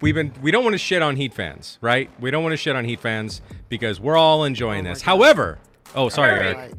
we've 0.01 0.15
been 0.15 0.33
we 0.41 0.51
don't 0.51 0.63
want 0.63 0.73
to 0.73 0.79
shit 0.79 1.01
on 1.01 1.15
Heat 1.15 1.33
fans, 1.33 1.77
right? 1.81 2.09
We 2.19 2.31
don't 2.31 2.43
want 2.43 2.53
to 2.53 2.57
shit 2.57 2.75
on 2.75 2.85
Heat 2.85 2.99
fans 2.99 3.41
because 3.67 3.99
we're 3.99 4.17
all 4.17 4.43
enjoying 4.43 4.83
this. 4.83 5.01
However, 5.01 5.59
oh 5.95 6.09
sorry, 6.09 6.39
Eric. 6.39 6.57
Right. 6.57 6.73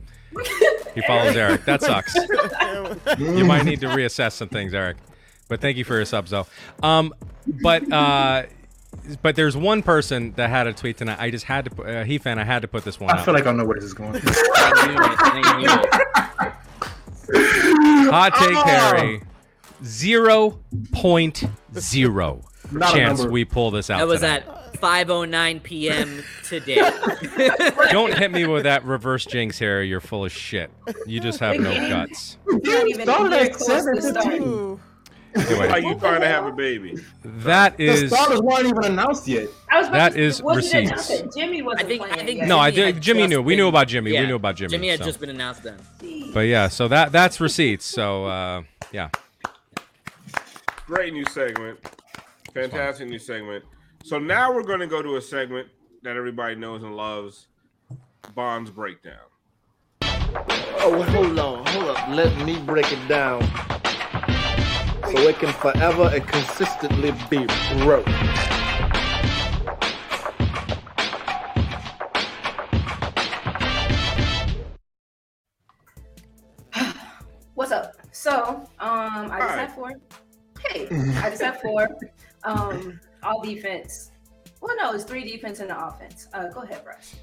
He 0.95 1.03
follows 1.03 1.37
Eric. 1.37 1.65
That 1.65 1.83
sucks. 1.83 2.15
you 3.19 3.45
might 3.45 3.65
need 3.65 3.81
to 3.81 3.87
reassess 3.89 4.33
some 4.33 4.49
things, 4.49 4.75
Eric. 4.75 4.97
But 5.49 5.61
thank 5.61 5.77
you 5.77 5.85
for 5.85 5.97
your 5.97 6.05
subs, 6.05 6.31
though. 6.31 6.47
Um, 6.83 7.13
but 7.63 7.91
uh, 7.93 8.45
but 9.17 9.37
there's 9.37 9.57
one 9.57 9.83
person 9.83 10.33
that 10.37 10.51
had 10.51 10.67
a 10.67 10.73
tweet 10.73 10.97
tonight. 10.99 11.19
I 11.21 11.31
just 11.31 11.45
had 11.45 11.65
to. 11.67 11.71
put- 11.71 11.87
Uh, 11.89 12.05
Heat 12.05 12.23
fan, 12.23 12.39
I 12.39 12.45
had 12.45 12.63
to 12.63 12.69
put 12.69 12.85
this 12.85 12.99
one 13.01 13.11
I 13.11 13.19
up. 13.19 13.25
feel 13.25 13.35
like 13.35 13.47
I 13.47 13.53
know 13.53 13.65
where 13.65 13.77
this 13.77 13.85
is 13.85 13.95
going. 13.95 14.11
I 14.15 14.17
knew 14.17 14.21
it. 14.23 15.19
I 15.21 15.61
knew 15.61 15.69
it. 17.35 18.11
Hot 18.11 18.35
take. 18.37 18.57
Harry. 18.57 19.23
Zero 19.85 20.59
point 20.93 21.43
zero 21.79 22.43
Not 22.71 22.93
chance 22.93 23.25
we 23.25 23.47
pull 23.47 23.71
this 23.71 23.89
out. 23.89 23.99
That 23.99 24.09
was 24.09 24.21
tonight. 24.21 24.45
at 24.47 24.75
5:09 24.75 25.63
p.m. 25.63 26.23
today. 26.45 26.77
Don't 27.91 28.17
hit 28.17 28.31
me 28.31 28.47
with 28.47 28.65
that 28.65 28.85
reverse 28.85 29.25
jinx, 29.25 29.59
Harry. 29.59 29.89
You're 29.89 30.03
full 30.03 30.27
of 30.27 30.33
shit. 30.33 30.71
You 31.07 31.19
just 31.21 31.41
have 31.41 31.59
no 31.59 31.73
guts. 31.89 32.37
Not 32.47 32.89
even 32.89 33.07
started 33.07 33.33
at 33.33 33.53
close 33.55 33.85
to 33.85 34.13
7:15. 34.13 34.79
Starting. 35.31 35.53
Ooh. 35.55 35.59
Why 35.59 35.65
Anyway, 35.77 35.91
you 35.93 35.99
trying 35.99 36.21
to 36.21 36.27
have 36.29 36.47
a 36.47 36.53
baby? 36.53 36.97
That 37.25 37.79
is. 37.81 38.01
The 38.01 38.07
is 38.07 38.13
starters 38.13 38.41
weren't 38.41 38.67
even 38.67 38.85
announced 38.85 39.27
yet. 39.29 39.49
I 39.71 39.79
was 39.79 39.89
about 39.89 39.99
That 39.99 40.13
to, 40.15 40.21
is 40.23 40.43
wasn't 40.43 40.65
it 40.75 40.79
receipts. 40.79 40.91
announced 41.11 41.35
that 41.35 41.35
Jimmy 41.41 41.63
wasn't 41.63 41.83
I 41.85 41.89
think- 41.89 42.03
I 42.03 42.09
playing 42.09 42.27
think 42.27 42.39
yet? 42.41 42.49
no. 42.49 42.59
I 42.59 42.71
Jimmy 42.71 42.87
did. 42.87 42.95
had 42.95 43.03
Jimmy 43.03 43.21
just 43.21 43.31
knew. 43.31 43.43
We 43.43 43.57
knew 43.57 43.69
about 43.69 43.89
Jimmy. 43.89 44.11
Yeah. 44.13 44.21
We 44.23 44.27
knew 44.27 44.37
about 44.37 44.57
Jimmy. 44.57 44.71
Jimmy 44.71 44.89
had 44.89 44.99
so. 45.01 45.05
just 45.07 45.21
been 45.21 45.31
announced 45.31 45.63
then. 45.63 45.77
But 46.35 46.41
yeah, 46.41 46.69
so 46.69 46.89
that 46.89 47.13
that's 47.13 47.41
receipts. 47.41 47.85
So 47.85 48.27
uh, 48.27 48.63
yeah. 48.93 49.09
Great 50.87 51.13
new 51.13 51.25
segment. 51.27 51.79
Fantastic 52.55 53.09
new 53.09 53.19
segment. 53.19 53.65
So 54.03 54.19
now 54.19 54.53
we're 54.53 54.63
going 54.65 54.81
to 54.81 54.87
go 54.87 55.03
to 55.03 55.17
a 55.17 55.21
segment 55.21 55.69
that 56.03 56.17
everybody 56.17 56.55
knows 56.57 56.83
and 56.83 56.97
loves 56.97 57.47
Bond's 58.35 58.71
Breakdown. 58.71 59.15
Oh, 60.83 61.03
hold 61.11 61.39
on, 61.39 61.67
hold 61.67 61.97
up. 61.97 62.09
Let 62.09 62.37
me 62.45 62.59
break 62.61 62.91
it 62.93 63.07
down 63.09 63.43
so 65.13 65.19
it 65.23 65.39
can 65.41 65.53
forever 65.55 66.09
and 66.15 66.25
consistently 66.27 67.13
be 67.29 67.45
broke. 67.79 68.07
What's 77.55 77.73
up? 77.73 77.95
So, 78.13 78.65
um, 78.79 79.31
I 79.31 79.39
just 79.41 79.51
Hi. 79.51 79.57
have 79.63 79.75
four. 79.75 79.93
Hey, 80.69 80.87
I 80.91 81.31
just 81.31 81.43
had 81.43 81.61
four. 81.61 81.89
Um, 82.45 83.01
all 83.23 83.43
defense. 83.43 84.13
Well, 84.61 84.77
no, 84.77 84.93
it's 84.93 85.05
three 85.05 85.25
defense 85.25 85.61
and 85.61 85.71
the 85.71 85.87
offense. 85.87 86.29
Uh, 86.33 86.49
go 86.49 86.61
ahead, 86.61 86.85
Bryce. 86.85 87.17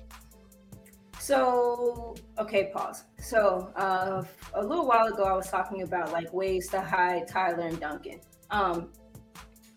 So, 1.27 2.15
okay, 2.39 2.71
pause. 2.73 3.03
So, 3.19 3.73
uh, 3.75 4.23
a 4.53 4.65
little 4.65 4.87
while 4.87 5.07
ago, 5.07 5.25
I 5.25 5.33
was 5.33 5.49
talking 5.49 5.81
about 5.81 6.13
like 6.13 6.31
ways 6.31 6.69
to 6.69 6.79
hide 6.79 7.27
Tyler 7.27 7.67
and 7.67 7.77
Duncan. 7.81 8.21
Um, 8.49 8.93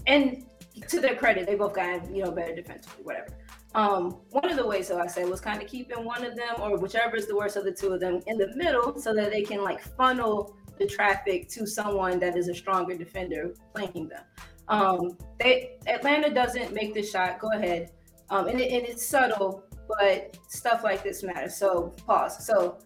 and 0.06 0.46
to 0.86 1.00
their 1.00 1.16
credit, 1.16 1.48
they 1.48 1.56
both 1.56 1.74
got 1.74 2.08
you 2.14 2.22
know 2.22 2.30
better 2.30 2.54
defensively, 2.54 3.02
whatever. 3.02 3.36
Um, 3.74 4.20
one 4.30 4.48
of 4.48 4.56
the 4.58 4.64
ways, 4.64 4.86
so 4.86 5.00
I 5.00 5.08
said, 5.08 5.28
was 5.28 5.40
kind 5.40 5.60
of 5.60 5.66
keeping 5.66 6.04
one 6.04 6.24
of 6.24 6.36
them, 6.36 6.54
or 6.60 6.78
whichever 6.78 7.16
is 7.16 7.26
the 7.26 7.34
worst 7.34 7.56
of 7.56 7.64
the 7.64 7.72
two 7.72 7.94
of 7.94 7.98
them, 7.98 8.20
in 8.28 8.38
the 8.38 8.54
middle, 8.54 8.96
so 9.00 9.12
that 9.12 9.32
they 9.32 9.42
can 9.42 9.64
like 9.64 9.82
funnel 9.96 10.54
the 10.78 10.86
traffic 10.86 11.48
to 11.48 11.66
someone 11.66 12.20
that 12.20 12.36
is 12.36 12.46
a 12.46 12.54
stronger 12.54 12.94
defender 12.94 13.54
playing 13.74 14.08
them. 14.08 14.22
Um, 14.68 15.18
they 15.40 15.78
Atlanta 15.88 16.32
doesn't 16.32 16.72
make 16.72 16.94
the 16.94 17.02
shot. 17.02 17.40
Go 17.40 17.50
ahead, 17.50 17.90
um, 18.30 18.46
and, 18.46 18.60
it, 18.60 18.70
and 18.70 18.86
it's 18.86 19.04
subtle, 19.04 19.64
but 19.98 20.38
stuff 20.48 20.84
like 20.84 21.02
this 21.02 21.22
matters. 21.22 21.56
So 21.56 21.94
pause. 22.06 22.46
So 22.46 22.78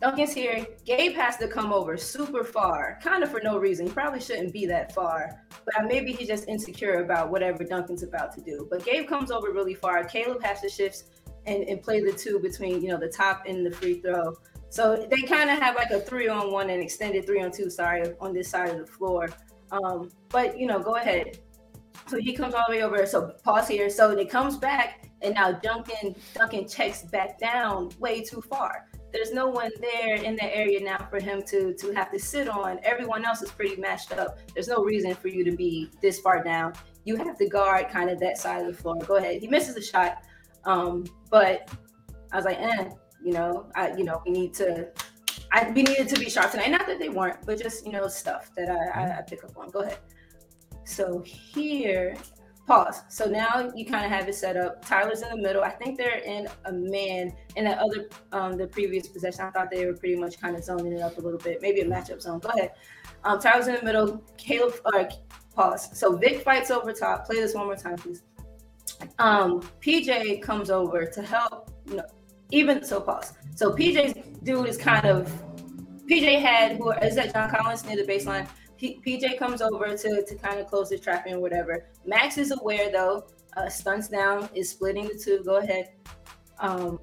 Duncan's 0.00 0.32
here. 0.32 0.66
Gabe 0.84 1.14
has 1.14 1.36
to 1.38 1.48
come 1.48 1.72
over 1.72 1.96
super 1.96 2.44
far, 2.44 2.98
kind 3.02 3.22
of 3.22 3.30
for 3.30 3.40
no 3.42 3.56
reason. 3.56 3.86
He 3.86 3.92
probably 3.92 4.20
shouldn't 4.20 4.52
be 4.52 4.66
that 4.66 4.94
far, 4.94 5.40
but 5.64 5.86
maybe 5.86 6.12
he's 6.12 6.28
just 6.28 6.48
insecure 6.48 7.02
about 7.02 7.30
whatever 7.30 7.64
Duncan's 7.64 8.02
about 8.02 8.32
to 8.34 8.40
do. 8.40 8.66
But 8.70 8.84
Gabe 8.84 9.08
comes 9.08 9.30
over 9.30 9.52
really 9.52 9.74
far. 9.74 10.04
Caleb 10.04 10.42
has 10.42 10.60
to 10.60 10.68
shift 10.68 11.04
and, 11.46 11.62
and 11.64 11.82
play 11.82 12.00
the 12.00 12.12
two 12.12 12.38
between, 12.38 12.82
you 12.82 12.88
know, 12.88 12.98
the 12.98 13.08
top 13.08 13.44
and 13.46 13.64
the 13.64 13.70
free 13.70 14.00
throw. 14.00 14.34
So 14.68 15.06
they 15.08 15.22
kind 15.22 15.50
of 15.50 15.58
have 15.60 15.76
like 15.76 15.90
a 15.90 16.00
three 16.00 16.28
on 16.28 16.50
one 16.50 16.68
and 16.70 16.82
extended 16.82 17.24
three 17.26 17.42
on 17.42 17.52
two, 17.52 17.70
sorry, 17.70 18.12
on 18.20 18.34
this 18.34 18.50
side 18.50 18.70
of 18.70 18.78
the 18.78 18.86
floor. 18.86 19.28
Um, 19.70 20.10
but 20.30 20.58
you 20.58 20.66
know, 20.66 20.80
go 20.80 20.96
ahead. 20.96 21.38
So 22.08 22.18
he 22.18 22.34
comes 22.34 22.54
all 22.54 22.64
the 22.68 22.76
way 22.76 22.82
over. 22.82 23.06
So 23.06 23.32
pause 23.44 23.68
here. 23.68 23.88
So 23.88 24.10
it 24.10 24.28
comes 24.28 24.56
back, 24.56 25.03
and 25.24 25.34
now 25.34 25.52
Duncan 25.52 26.14
Duncan 26.34 26.68
checks 26.68 27.02
back 27.02 27.38
down 27.38 27.90
way 27.98 28.22
too 28.22 28.42
far. 28.42 28.86
There's 29.12 29.32
no 29.32 29.46
one 29.46 29.70
there 29.80 30.16
in 30.16 30.34
the 30.34 30.56
area 30.56 30.82
now 30.82 31.06
for 31.08 31.20
him 31.20 31.42
to 31.48 31.72
to 31.74 31.92
have 31.92 32.10
to 32.12 32.18
sit 32.18 32.48
on. 32.48 32.80
Everyone 32.82 33.24
else 33.24 33.42
is 33.42 33.50
pretty 33.50 33.80
matched 33.80 34.12
up. 34.12 34.38
There's 34.54 34.68
no 34.68 34.82
reason 34.84 35.14
for 35.14 35.28
you 35.28 35.44
to 35.44 35.52
be 35.52 35.90
this 36.02 36.18
far 36.20 36.42
down. 36.42 36.74
You 37.04 37.16
have 37.16 37.38
to 37.38 37.48
guard 37.48 37.88
kind 37.88 38.10
of 38.10 38.18
that 38.20 38.38
side 38.38 38.62
of 38.62 38.66
the 38.66 38.82
floor. 38.82 38.96
Go 38.96 39.16
ahead. 39.16 39.40
He 39.40 39.46
misses 39.46 39.76
a 39.76 39.82
shot, 39.82 40.24
um, 40.64 41.04
but 41.30 41.70
I 42.32 42.36
was 42.36 42.44
like, 42.44 42.58
eh, 42.58 42.90
you 43.24 43.32
know, 43.32 43.66
I 43.74 43.94
you 43.96 44.04
know 44.04 44.20
we 44.26 44.32
need 44.32 44.54
to. 44.54 44.88
I, 45.52 45.70
we 45.70 45.82
needed 45.82 46.08
to 46.08 46.18
be 46.18 46.28
sharp 46.28 46.50
tonight. 46.50 46.70
Not 46.70 46.86
that 46.86 46.98
they 46.98 47.08
weren't, 47.08 47.38
but 47.46 47.62
just 47.62 47.86
you 47.86 47.92
know 47.92 48.08
stuff 48.08 48.50
that 48.56 48.68
I, 48.68 49.02
I, 49.02 49.18
I 49.18 49.22
pick 49.22 49.44
up 49.44 49.56
on. 49.56 49.70
Go 49.70 49.80
ahead. 49.80 49.98
So 50.84 51.20
here, 51.20 52.16
pause. 52.66 53.02
So 53.08 53.26
now 53.26 53.70
you 53.74 53.84
kind 53.84 54.04
of 54.04 54.10
have 54.10 54.28
it 54.28 54.34
set 54.34 54.56
up. 54.56 54.84
Tyler's 54.84 55.22
in 55.22 55.28
the 55.30 55.36
middle. 55.36 55.62
I 55.62 55.70
think 55.70 55.98
they're 55.98 56.18
in 56.18 56.48
a 56.64 56.72
man. 56.72 57.32
In 57.56 57.64
that 57.64 57.78
other, 57.78 58.08
um, 58.32 58.56
the 58.56 58.66
previous 58.66 59.08
possession, 59.08 59.42
I 59.42 59.50
thought 59.50 59.70
they 59.70 59.86
were 59.86 59.94
pretty 59.94 60.16
much 60.16 60.40
kind 60.40 60.56
of 60.56 60.64
zoning 60.64 60.92
it 60.92 61.02
up 61.02 61.18
a 61.18 61.20
little 61.20 61.38
bit. 61.38 61.60
Maybe 61.60 61.80
a 61.80 61.84
matchup 61.84 62.22
zone. 62.22 62.38
Go 62.38 62.48
ahead. 62.50 62.72
Um, 63.24 63.38
Tyler's 63.38 63.68
in 63.68 63.76
the 63.76 63.82
middle. 63.82 64.22
Caleb, 64.36 64.74
pause. 65.54 65.96
So 65.98 66.16
Vic 66.16 66.42
fights 66.42 66.70
over 66.70 66.92
top. 66.92 67.26
Play 67.26 67.36
this 67.36 67.54
one 67.54 67.66
more 67.66 67.76
time, 67.76 67.96
please. 67.96 68.22
Um, 69.18 69.60
PJ 69.80 70.42
comes 70.42 70.70
over 70.70 71.04
to 71.04 71.22
help. 71.22 71.70
You 71.88 71.96
know, 71.96 72.06
even 72.50 72.84
so, 72.84 73.00
pause. 73.00 73.34
So 73.54 73.72
PJ's 73.72 74.14
dude 74.42 74.68
is 74.68 74.76
kind 74.76 75.06
of. 75.06 75.30
PJ 76.08 76.40
had 76.42 76.76
who 76.76 76.90
is 76.90 77.14
that 77.14 77.32
John 77.32 77.50
Collins 77.50 77.84
near 77.86 77.96
the 77.96 78.02
baseline. 78.02 78.46
PJ 79.04 79.38
comes 79.38 79.62
over 79.62 79.96
to, 79.96 80.24
to 80.24 80.34
kind 80.36 80.60
of 80.60 80.66
close 80.66 80.90
the 80.90 80.98
trap 80.98 81.26
or 81.28 81.40
whatever. 81.40 81.86
Max 82.04 82.38
is 82.38 82.52
aware 82.52 82.90
though. 82.90 83.26
Uh, 83.56 83.68
stunts 83.68 84.08
down 84.08 84.48
is 84.54 84.70
splitting 84.70 85.06
the 85.06 85.14
two. 85.14 85.42
Go 85.44 85.56
ahead. 85.56 85.90
Um, 86.58 86.98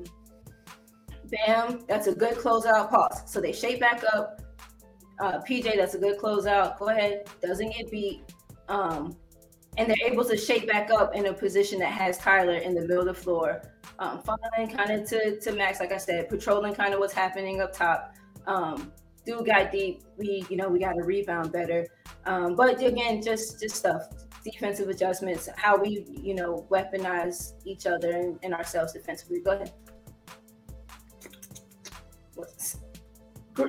bam, 1.31 1.83
that's 1.87 2.07
a 2.07 2.13
good 2.13 2.35
closeout. 2.35 2.89
Pause. 2.89 3.23
So 3.25 3.41
they 3.41 3.53
shape 3.53 3.79
back 3.79 4.03
up. 4.13 4.41
Uh, 5.19 5.39
PJ, 5.39 5.77
that's 5.77 5.93
a 5.93 5.99
good 5.99 6.19
closeout. 6.19 6.79
Go 6.79 6.89
ahead. 6.89 7.29
Doesn't 7.41 7.73
get 7.75 7.89
beat. 7.91 8.23
Um, 8.67 9.15
and 9.77 9.89
they're 9.89 10.11
able 10.11 10.25
to 10.25 10.35
shape 10.35 10.67
back 10.67 10.91
up 10.91 11.15
in 11.15 11.27
a 11.27 11.33
position 11.33 11.79
that 11.79 11.91
has 11.91 12.17
Tyler 12.17 12.57
in 12.57 12.73
the 12.73 12.81
middle 12.81 12.99
of 12.99 13.05
the 13.05 13.13
floor. 13.13 13.61
Um, 13.99 14.21
following 14.21 14.75
kind 14.75 14.89
of 14.91 15.07
to, 15.09 15.39
to 15.39 15.51
Max, 15.53 15.79
like 15.79 15.91
I 15.91 15.97
said, 15.97 16.27
patrolling 16.27 16.73
kind 16.73 16.93
of 16.93 16.99
what's 16.99 17.13
happening 17.13 17.61
up 17.61 17.71
top. 17.71 18.15
Um, 18.47 18.91
dude 19.25 19.45
got 19.45 19.71
deep. 19.71 20.03
We, 20.17 20.45
you 20.49 20.57
know, 20.57 20.67
we 20.69 20.79
got 20.79 20.93
to 20.93 21.03
rebound 21.03 21.51
better. 21.51 21.85
Um, 22.25 22.55
but 22.55 22.81
again, 22.81 23.21
just 23.21 23.59
just 23.59 23.75
stuff, 23.75 24.03
defensive 24.43 24.89
adjustments, 24.89 25.49
how 25.55 25.77
we, 25.77 26.05
you 26.09 26.35
know, 26.35 26.65
weaponize 26.69 27.53
each 27.65 27.85
other 27.87 28.11
and, 28.11 28.39
and 28.43 28.53
ourselves 28.53 28.93
defensively. 28.93 29.39
Go 29.39 29.51
ahead. 29.51 29.73
What's, 32.35 32.77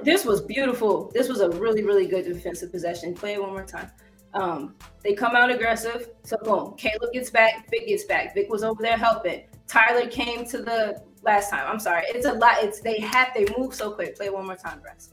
This 0.02 0.24
was 0.24 0.40
beautiful. 0.40 1.10
This 1.12 1.28
was 1.28 1.40
a 1.40 1.50
really, 1.50 1.82
really 1.82 2.06
good 2.06 2.24
defensive 2.24 2.70
possession. 2.70 3.14
Play 3.14 3.34
it 3.34 3.42
one 3.42 3.50
more 3.50 3.64
time. 3.64 3.90
Um, 4.34 4.74
they 5.02 5.12
come 5.12 5.36
out 5.36 5.50
aggressive. 5.50 6.08
So 6.22 6.36
boom, 6.42 6.74
Caleb 6.76 7.12
gets 7.12 7.30
back, 7.30 7.68
Vic 7.70 7.86
gets 7.86 8.04
back. 8.04 8.34
Vic 8.34 8.48
was 8.48 8.62
over 8.62 8.82
there 8.82 8.96
helping. 8.96 9.44
Tyler 9.66 10.06
came 10.08 10.46
to 10.46 10.58
the 10.58 11.02
last 11.22 11.50
time. 11.50 11.66
I'm 11.66 11.78
sorry. 11.78 12.04
It's 12.08 12.26
a 12.26 12.32
lot. 12.32 12.62
It's 12.62 12.80
they 12.80 13.00
have 13.00 13.28
they 13.34 13.46
move 13.56 13.74
so 13.74 13.90
quick. 13.90 14.16
Play 14.16 14.30
one 14.30 14.46
more 14.46 14.56
time, 14.56 14.80
Russ. 14.84 15.10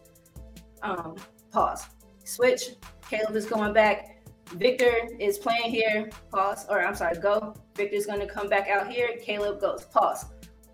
Um, 0.81 1.15
pause. 1.51 1.85
Switch. 2.23 2.75
Caleb 3.09 3.35
is 3.35 3.45
going 3.45 3.73
back. 3.73 4.17
Victor 4.53 5.07
is 5.19 5.37
playing 5.37 5.71
here. 5.71 6.09
Pause. 6.31 6.65
Or 6.69 6.81
I'm 6.81 6.95
sorry, 6.95 7.17
go. 7.19 7.55
Victor's 7.75 8.05
gonna 8.05 8.27
come 8.27 8.49
back 8.49 8.67
out 8.67 8.91
here. 8.91 9.17
Caleb 9.21 9.61
goes. 9.61 9.85
Pause. 9.85 10.25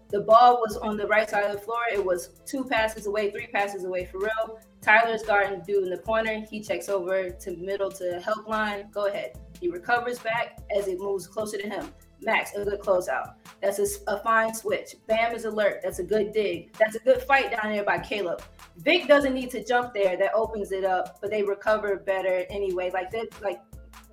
The 0.10 0.22
ball 0.22 0.62
was 0.62 0.78
on 0.78 0.98
the 0.98 1.08
right 1.08 1.30
side 1.30 1.46
of 1.46 1.54
the 1.54 1.58
floor. 1.58 1.82
It 1.92 2.04
was 2.04 2.40
two 2.46 2.64
passes 2.64 3.08
away, 3.08 3.32
three 3.32 3.48
passes 3.48 3.86
away 3.86 4.06
for 4.06 4.20
real. 4.20 4.60
Tyler's 4.82 5.24
guarding 5.24 5.62
dude 5.62 5.84
in 5.84 5.90
the 5.90 5.98
corner. 5.98 6.46
He 6.50 6.62
checks 6.62 6.90
over 6.90 7.32
to 7.32 7.58
middle 7.58 7.92
to 7.92 8.22
help 8.24 8.48
line. 8.48 8.90
Go 8.94 9.08
ahead. 9.08 9.40
He 9.60 9.68
recovers 9.68 10.20
back 10.20 10.60
as 10.78 10.88
it 10.88 11.00
moves 11.00 11.28
closer 11.28 11.58
to 11.58 11.68
him. 11.68 11.92
Max, 12.26 12.54
a 12.56 12.64
good 12.64 12.80
closeout. 12.80 13.36
That's 13.62 13.80
a, 13.80 13.86
a, 14.12 14.20
fine 14.20 14.54
switch. 14.54 14.96
Bam 15.08 15.34
is 15.34 15.46
alert. 15.46 15.82
That's 15.84 16.00
a 16.00 16.04
good 16.04 16.34
dig. 16.34 16.74
That's 16.74 16.96
a 16.96 17.00
good 17.00 17.22
fight 17.22 17.52
down 17.52 17.72
there 17.72 17.84
by 17.84 18.00
Caleb. 18.00 18.42
Vic 18.78 19.08
doesn't 19.08 19.34
need 19.34 19.52
to 19.52 19.64
jump 19.64 19.94
there. 19.94 20.18
That 20.18 20.34
opens 20.34 20.72
it 20.72 20.84
up, 20.84 21.20
but 21.22 21.30
they 21.30 21.44
recover 21.44 21.98
better 21.98 22.46
anyway. 22.50 22.92
Like 22.92 23.12
that, 23.12 23.28
like 23.42 23.62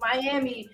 Miami 0.00 0.68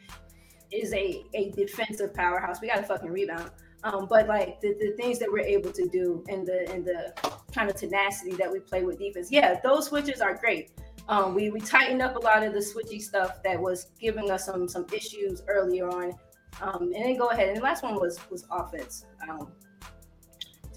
is 0.70 0.92
a, 0.92 1.24
a 1.34 1.50
defensive 1.52 2.12
powerhouse. 2.12 2.60
We 2.60 2.68
got 2.68 2.76
to 2.76 2.82
fucking 2.82 3.10
rebound. 3.10 3.50
Um, 3.84 4.06
but 4.10 4.26
like 4.26 4.60
the, 4.60 4.74
the 4.80 4.94
things 4.96 5.18
that 5.20 5.30
we're 5.30 5.40
able 5.40 5.70
to 5.72 5.88
do 5.88 6.24
and 6.28 6.44
the 6.44 6.68
and 6.72 6.84
the 6.84 7.12
kind 7.54 7.70
of 7.70 7.76
tenacity 7.76 8.34
that 8.34 8.50
we 8.50 8.58
play 8.58 8.82
with 8.82 8.98
defense, 8.98 9.30
yeah, 9.30 9.60
those 9.62 9.86
switches 9.86 10.20
are 10.20 10.34
great. 10.34 10.72
Um, 11.08 11.34
we 11.34 11.50
we 11.50 11.60
tightened 11.60 12.02
up 12.02 12.16
a 12.16 12.18
lot 12.18 12.42
of 12.42 12.52
the 12.52 12.58
switchy 12.58 13.00
stuff 13.00 13.42
that 13.44 13.58
was 13.58 13.86
giving 14.00 14.30
us 14.30 14.44
some 14.44 14.68
some 14.68 14.84
issues 14.92 15.42
earlier 15.46 15.88
on. 15.88 16.12
Um, 16.60 16.82
and 16.94 17.04
then 17.04 17.16
go 17.16 17.28
ahead. 17.30 17.48
And 17.48 17.56
the 17.56 17.62
last 17.62 17.82
one 17.82 17.94
was 17.94 18.18
was 18.30 18.46
offense. 18.50 19.06
Um, 19.28 19.52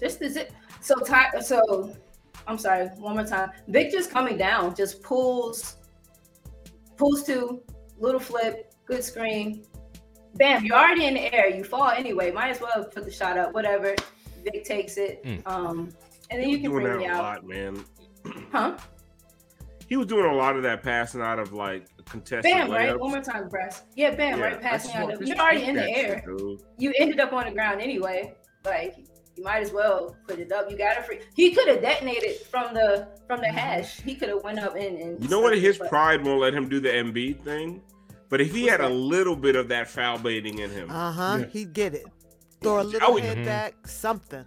just 0.00 0.22
is 0.22 0.36
it 0.36 0.52
so 0.80 0.94
ty- 0.96 1.38
so 1.40 1.94
I'm 2.46 2.58
sorry, 2.58 2.86
one 2.98 3.14
more 3.14 3.24
time. 3.26 3.50
Vic 3.68 3.90
just 3.90 4.10
coming 4.10 4.36
down, 4.36 4.74
just 4.74 5.02
pulls 5.02 5.76
pulls 6.96 7.22
to 7.24 7.62
little 7.98 8.20
flip, 8.20 8.74
good 8.86 9.02
screen. 9.02 9.64
Bam, 10.34 10.64
you're 10.64 10.76
already 10.76 11.04
in 11.06 11.14
the 11.14 11.34
air. 11.34 11.48
You 11.50 11.62
fall 11.62 11.90
anyway. 11.90 12.30
Might 12.32 12.50
as 12.50 12.60
well 12.60 12.84
put 12.84 13.04
the 13.04 13.10
shot 13.12 13.36
up, 13.36 13.52
whatever. 13.52 13.94
Vic 14.44 14.64
takes 14.64 14.96
it. 14.96 15.22
Mm. 15.24 15.46
Um, 15.46 15.90
and 16.30 16.42
then 16.42 16.48
you 16.48 16.58
can 16.58 16.70
doing 16.70 16.84
bring 16.84 16.92
that 16.94 16.98
me 17.00 17.06
a 17.06 17.12
out. 17.12 17.22
lot, 17.22 17.46
man. 17.46 17.84
Huh? 18.50 18.76
He 19.92 19.96
was 19.98 20.06
doing 20.06 20.24
a 20.24 20.34
lot 20.34 20.56
of 20.56 20.62
that 20.62 20.82
passing 20.82 21.20
out 21.20 21.38
of 21.38 21.52
like 21.52 21.84
contested 22.06 22.50
Bam, 22.50 22.70
right? 22.70 22.98
One 22.98 23.10
more 23.10 23.20
time, 23.20 23.46
Brass. 23.50 23.82
Yeah, 23.94 24.14
bam, 24.14 24.38
Yeah, 24.38 24.44
right 24.46 24.58
passing 24.58 24.92
out 24.94 25.12
of 25.12 25.20
you're 25.20 25.36
already 25.36 25.64
in 25.64 25.76
the 25.76 25.86
air. 25.86 26.24
shit. 26.26 26.60
You 26.78 26.94
ended 26.98 27.20
up 27.20 27.34
on 27.34 27.44
the 27.44 27.50
ground 27.50 27.82
anyway. 27.82 28.34
Like 28.64 28.96
you 29.36 29.44
might 29.44 29.62
as 29.62 29.70
well 29.70 30.16
put 30.26 30.38
it 30.38 30.50
up. 30.50 30.70
You 30.70 30.78
got 30.78 30.96
it 30.96 31.04
free. 31.04 31.20
He 31.36 31.50
could 31.54 31.68
have 31.68 31.82
detonated 31.82 32.36
from 32.50 32.72
the 32.72 33.06
from 33.26 33.40
the 33.40 33.48
hash. 33.48 34.00
He 34.00 34.14
could 34.14 34.30
have 34.30 34.42
went 34.42 34.60
up 34.60 34.76
and, 34.76 34.96
and 34.96 35.22
You 35.22 35.28
know 35.28 35.40
what? 35.40 35.58
His 35.58 35.76
but- 35.76 35.90
pride 35.90 36.24
won't 36.24 36.40
let 36.40 36.54
him 36.54 36.70
do 36.70 36.80
the 36.80 36.88
MB 36.88 37.44
thing. 37.44 37.82
But 38.30 38.40
if 38.40 38.50
he 38.54 38.64
had 38.64 38.80
a 38.80 38.88
little 38.88 39.36
bit 39.36 39.56
of 39.56 39.68
that 39.68 39.88
foul 39.88 40.18
baiting 40.18 40.60
in 40.60 40.70
him, 40.70 40.90
Uh 40.90 41.12
huh. 41.12 41.44
He'd 41.52 41.74
get 41.74 41.92
it. 41.92 42.06
Throw 42.62 42.76
a 42.78 42.80
I 42.80 42.82
little 42.84 43.12
would- 43.12 43.24
head 43.24 43.36
Mhm. 43.36 43.44
back, 43.44 43.86
something. 43.86 44.46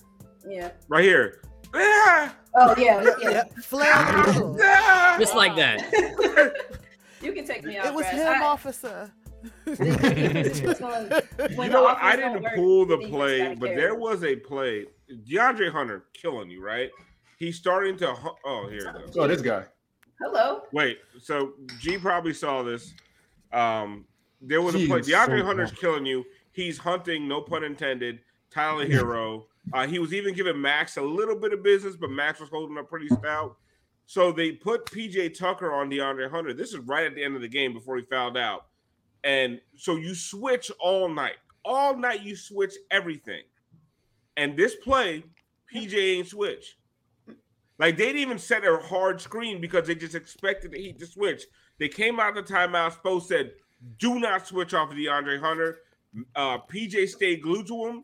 Yeah. 0.49 0.71
right 0.87 1.03
here! 1.03 1.39
Oh 1.77 2.73
yeah, 2.77 3.03
yeah. 3.03 3.13
Yeah, 3.21 3.43
flail 3.61 3.93
a 3.93 4.27
little. 4.27 4.57
Ah! 4.61 5.17
Just 5.19 5.35
like 5.35 5.55
that. 5.57 6.53
You 7.21 7.33
can 7.33 7.45
take 7.47 7.63
me 7.63 7.75
out. 7.77 7.87
It 7.87 7.93
was 7.93 8.03
Brad. 8.05 8.35
him, 8.35 8.43
I- 8.43 8.45
officer. 8.45 9.11
the 9.65 9.75
defense 9.75 10.61
was 10.61 10.79
going- 10.79 11.09
when 11.57 11.67
you 11.67 11.73
know 11.73 11.81
what? 11.83 11.97
I 11.97 12.13
offense 12.13 12.21
don't 12.21 12.33
didn't 12.33 12.43
work, 12.43 12.55
pull 12.55 12.85
the 12.85 12.97
play, 13.09 13.55
but 13.55 13.69
there 13.75 13.95
was 13.95 14.23
a 14.23 14.35
play. 14.35 14.85
DeAndre 15.27 15.71
Hunter 15.71 16.05
killing 16.13 16.51
you, 16.51 16.63
right? 16.63 16.91
He's 17.39 17.57
starting 17.57 17.97
to. 17.97 18.13
hu- 18.13 18.35
Oh, 18.45 18.67
here 18.69 18.89
it 18.89 18.93
goes. 19.07 19.17
Oh, 19.17 19.27
this 19.27 19.41
guy. 19.41 19.63
Hello. 20.21 20.63
Wait, 20.71 20.99
so 21.19 21.53
G 21.79 21.97
probably 21.97 22.33
saw 22.33 22.61
this. 22.61 22.93
Um, 23.51 24.05
there 24.41 24.61
was 24.61 24.75
a 24.75 24.85
play. 24.85 24.99
DeAndre 25.01 25.39
so 25.39 25.45
Hunter's 25.45 25.71
bad. 25.71 25.79
killing 25.79 26.05
you. 26.05 26.25
He's 26.51 26.77
hunting, 26.77 27.27
no 27.27 27.41
pun 27.41 27.63
intended. 27.63 28.19
Tyler 28.51 28.85
Herro. 28.85 29.45
Uh, 29.73 29.87
he 29.87 29.99
was 29.99 30.13
even 30.13 30.33
giving 30.33 30.59
Max 30.61 30.97
a 30.97 31.01
little 31.01 31.35
bit 31.35 31.53
of 31.53 31.63
business, 31.63 31.95
but 31.95 32.09
Max 32.09 32.39
was 32.39 32.49
holding 32.49 32.77
up 32.77 32.89
pretty 32.89 33.07
stout. 33.07 33.57
So 34.05 34.31
they 34.31 34.51
put 34.51 34.85
PJ 34.85 35.37
Tucker 35.37 35.73
on 35.73 35.89
DeAndre 35.89 36.29
Hunter. 36.29 36.53
This 36.53 36.73
is 36.73 36.79
right 36.79 37.05
at 37.05 37.15
the 37.15 37.23
end 37.23 37.35
of 37.35 37.41
the 37.41 37.47
game 37.47 37.73
before 37.73 37.97
he 37.97 38.03
fouled 38.03 38.37
out. 38.37 38.67
And 39.23 39.59
so 39.75 39.95
you 39.95 40.13
switch 40.13 40.71
all 40.79 41.09
night. 41.09 41.37
All 41.63 41.97
night 41.97 42.21
you 42.21 42.35
switch 42.35 42.75
everything. 42.91 43.41
And 44.37 44.55
this 44.55 44.75
play, 44.75 45.23
PJ 45.73 45.95
ain't 45.95 46.27
switch. 46.27 46.77
Like 47.79 47.97
they 47.97 48.05
didn't 48.05 48.21
even 48.21 48.39
set 48.39 48.63
a 48.63 48.77
hard 48.77 49.19
screen 49.19 49.59
because 49.59 49.87
they 49.87 49.95
just 49.95 50.15
expected 50.15 50.71
the 50.71 50.77
Heat 50.77 50.99
to 50.99 51.07
switch. 51.07 51.43
They 51.79 51.89
came 51.89 52.19
out 52.19 52.37
of 52.37 52.47
the 52.47 52.53
timeout. 52.53 53.01
Spo 53.01 53.21
said, 53.21 53.51
"Do 53.97 54.19
not 54.19 54.47
switch 54.47 54.73
off 54.73 54.91
of 54.91 54.97
DeAndre 54.97 55.39
Hunter." 55.39 55.79
Uh, 56.35 56.59
PJ 56.59 57.09
stayed 57.09 57.41
glued 57.41 57.67
to 57.67 57.87
him. 57.87 58.03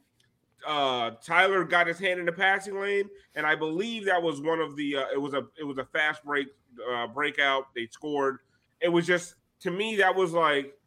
Uh, 0.65 1.11
Tyler 1.23 1.63
got 1.63 1.87
his 1.87 1.99
hand 1.99 2.19
in 2.19 2.25
the 2.25 2.31
passing 2.31 2.79
lane, 2.79 3.09
and 3.35 3.45
I 3.45 3.55
believe 3.55 4.05
that 4.05 4.21
was 4.21 4.41
one 4.41 4.59
of 4.59 4.75
the. 4.75 4.97
Uh, 4.97 5.05
it 5.13 5.21
was 5.21 5.33
a 5.33 5.45
it 5.59 5.63
was 5.63 5.77
a 5.77 5.85
fast 5.85 6.23
break 6.23 6.47
uh, 6.91 7.07
breakout. 7.07 7.73
They 7.75 7.87
scored. 7.87 8.39
It 8.79 8.89
was 8.89 9.05
just 9.05 9.35
to 9.61 9.71
me 9.71 9.95
that 9.97 10.15
was 10.15 10.33
like 10.33 10.77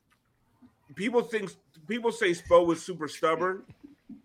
people 0.94 1.22
think 1.22 1.50
people 1.86 2.12
say 2.12 2.30
Spo 2.30 2.66
was 2.66 2.82
super 2.82 3.08
stubborn, 3.08 3.62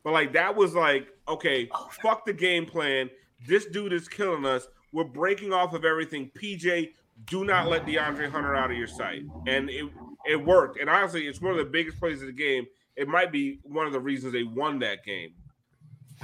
but 0.03 0.13
like 0.13 0.33
that 0.33 0.55
was 0.55 0.73
like 0.73 1.07
okay, 1.27 1.69
fuck 2.01 2.25
the 2.25 2.33
game 2.33 2.65
plan. 2.65 3.09
This 3.47 3.65
dude 3.65 3.93
is 3.93 4.07
killing 4.07 4.45
us. 4.45 4.67
We're 4.91 5.03
breaking 5.03 5.53
off 5.53 5.73
of 5.73 5.85
everything. 5.85 6.31
PJ, 6.37 6.89
do 7.27 7.45
not 7.45 7.67
let 7.67 7.85
DeAndre 7.85 8.29
Hunter 8.29 8.55
out 8.55 8.71
of 8.71 8.77
your 8.77 8.87
sight, 8.87 9.23
and 9.47 9.69
it 9.69 9.85
it 10.25 10.35
worked. 10.35 10.79
And 10.79 10.89
honestly, 10.89 11.27
it's 11.27 11.41
one 11.41 11.51
of 11.51 11.57
the 11.57 11.65
biggest 11.65 11.99
plays 11.99 12.21
of 12.21 12.27
the 12.27 12.33
game. 12.33 12.67
It 12.95 13.07
might 13.07 13.31
be 13.31 13.59
one 13.63 13.87
of 13.87 13.93
the 13.93 13.99
reasons 13.99 14.33
they 14.33 14.43
won 14.43 14.79
that 14.79 15.05
game. 15.05 15.31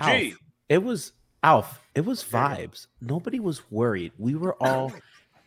Gee. 0.04 0.32
Alf, 0.32 0.40
it 0.70 0.84
was 0.84 1.14
Alf. 1.44 1.80
It 1.94 2.06
was 2.06 2.24
vibes. 2.24 2.88
Nobody 3.02 3.40
was 3.40 3.70
worried. 3.72 4.12
We 4.18 4.36
were 4.36 4.62
all 4.62 4.92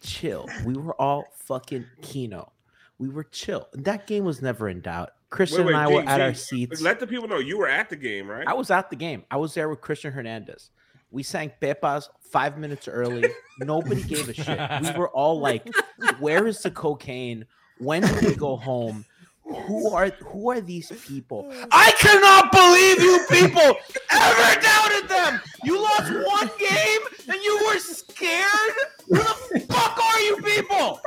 chill. 0.03 0.49
We 0.65 0.75
were 0.75 0.95
all 1.01 1.25
fucking 1.35 1.87
kino. 2.03 2.53
We 2.99 3.09
were 3.09 3.25
chill. 3.25 3.69
That 3.73 4.07
game 4.07 4.25
was 4.25 4.41
never 4.43 4.69
in 4.69 4.81
doubt. 4.81 5.11
Christian 5.31 5.67
Wait, 5.67 5.75
wait, 5.75 5.81
and 5.81 5.83
I 5.83 5.95
were 5.95 6.03
Gee, 6.03 6.09
at 6.09 6.21
our 6.21 6.35
seats. 6.35 6.81
Let 6.81 7.01
the 7.01 7.07
people 7.07 7.29
know 7.29 7.39
you 7.39 7.59
were 7.59 7.69
at 7.69 7.91
the 7.91 7.97
game, 7.97 8.31
right? 8.31 8.47
I 8.47 8.55
was 8.55 8.71
at 8.71 8.89
the 8.91 8.97
game. 8.97 9.25
I 9.31 9.37
was 9.37 9.55
there 9.55 9.69
with 9.69 9.81
Christian 9.81 10.13
Hernandez. 10.13 10.71
We 11.11 11.23
sang 11.23 11.53
Pepas 11.61 12.09
five 12.21 12.59
minutes 12.59 12.89
early. 12.89 13.25
Nobody 13.61 14.03
gave 14.03 14.29
a 14.29 14.35
shit. 14.35 14.59
We 14.83 14.99
were 14.99 15.09
all 15.11 15.39
like, 15.41 15.67
"Where 16.19 16.47
is 16.47 16.61
the 16.61 16.71
cocaine? 16.71 17.47
When 17.79 18.03
do 18.03 18.27
we 18.27 18.35
go 18.35 18.57
home? 18.57 19.05
Who 19.49 19.91
are 19.91 20.11
who 20.21 20.51
are 20.51 20.61
these 20.61 20.93
people? 21.07 21.51
I 21.71 21.93
cannot 21.99 22.53
believe 22.53 23.01
you 23.01 23.19
people 23.31 23.77
ever 24.11 24.61
doubted 24.61 25.09
them. 25.09 25.41
You 25.65 25.81
lost 25.81 26.13
one 26.13 26.51
game 26.59 27.01
and 27.29 27.43
you 27.43 27.59
were 27.67 27.79
scared. 27.79 28.75
Who 29.09 29.17
the 29.17 29.67
fuck 29.69 29.99
are 29.99 30.21
you 30.21 30.37
people? 30.43 31.01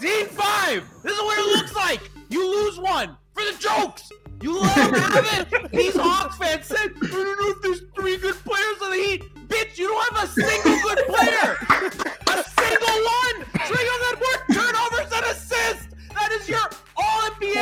Team 0.00 0.26
five. 0.26 0.84
This 1.02 1.12
is 1.12 1.22
what 1.22 1.38
it 1.38 1.46
looks 1.56 1.74
like. 1.76 2.00
You 2.28 2.44
lose 2.44 2.78
one 2.78 3.16
for 3.34 3.44
the 3.44 3.56
jokes. 3.58 4.10
You 4.42 4.58
let 4.60 4.74
them 4.74 4.94
have 4.94 5.52
it. 5.52 5.70
These 5.70 5.96
Hawks 5.96 6.36
fans 6.38 6.66
said, 6.66 6.92
I 7.02 7.06
don't 7.06 7.40
know 7.40 7.50
if 7.50 7.62
there's 7.62 7.82
three 7.94 8.16
good 8.16 8.36
players 8.36 8.82
on 8.82 8.90
the 8.90 8.96
Heat. 8.96 9.22
Bitch, 9.48 9.78
you 9.78 9.88
don't 9.88 10.14
have 10.14 10.24
a 10.24 10.32
single 10.32 10.80
good 10.82 11.06
player. 11.06 11.56
A 12.26 12.44
single 12.44 12.96
one. 13.04 13.46
Young 13.70 14.02
had 14.08 14.18
more 14.18 14.29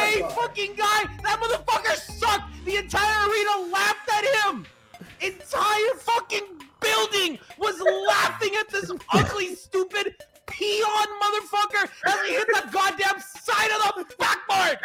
NBA 0.09 0.33
fucking 0.33 0.75
guy. 0.77 1.05
That 1.23 1.41
motherfucker 1.41 1.97
sucked. 1.97 2.65
The 2.65 2.77
entire 2.77 3.29
arena 3.29 3.73
laughed 3.73 4.09
at 4.13 4.25
him. 4.25 4.67
Entire 5.21 5.95
fucking 5.99 6.45
building 6.81 7.39
was 7.59 7.81
laughing 8.09 8.55
at 8.59 8.69
this 8.69 8.91
ugly, 9.13 9.55
stupid 9.55 10.15
peon 10.47 11.09
motherfucker 11.23 11.89
as 12.07 12.27
he 12.27 12.33
hit 12.35 12.47
the 12.47 12.69
goddamn 12.73 13.21
side 13.21 13.71
of 13.71 13.95
the 13.97 14.15
backboard. 14.19 14.79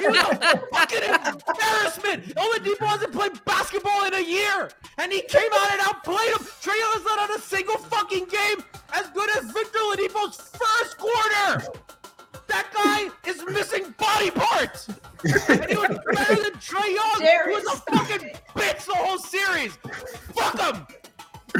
He 0.00 0.08
was 0.08 0.38
a 0.40 0.62
fucking 0.72 1.02
embarrassment. 1.02 2.34
Oladipo 2.36 2.86
hasn't 2.86 3.12
played 3.12 3.44
basketball 3.44 4.04
in 4.04 4.14
a 4.14 4.20
year, 4.20 4.70
and 4.98 5.12
he 5.12 5.20
came 5.22 5.50
out 5.52 5.70
and 5.72 5.80
outplayed 5.82 6.30
him. 6.30 6.38
Trae 6.62 6.80
has 6.94 7.04
not 7.04 7.18
had 7.28 7.38
a 7.38 7.40
single 7.40 7.76
fucking 7.76 8.26
game 8.26 8.64
as 8.94 9.10
good 9.10 9.28
as 9.36 9.50
Victor 9.50 9.78
Oladipo's 9.80 10.36
first 10.36 10.96
quarter. 10.96 11.66
That 12.52 12.68
guy 12.74 13.30
is 13.30 13.42
missing 13.46 13.94
body 13.96 14.30
parts. 14.30 14.88
And 15.48 15.64
he 15.64 15.74
was 15.74 15.98
better 16.12 16.34
than 16.34 16.52
Trae 16.60 16.94
Young, 16.94 17.44
who 17.46 17.50
was 17.52 17.64
a 17.64 17.96
fucking 17.96 18.28
bitch 18.54 18.84
the 18.84 18.94
whole 18.94 19.16
series. 19.18 19.78
Fuck 20.34 20.60
him. 20.60 20.86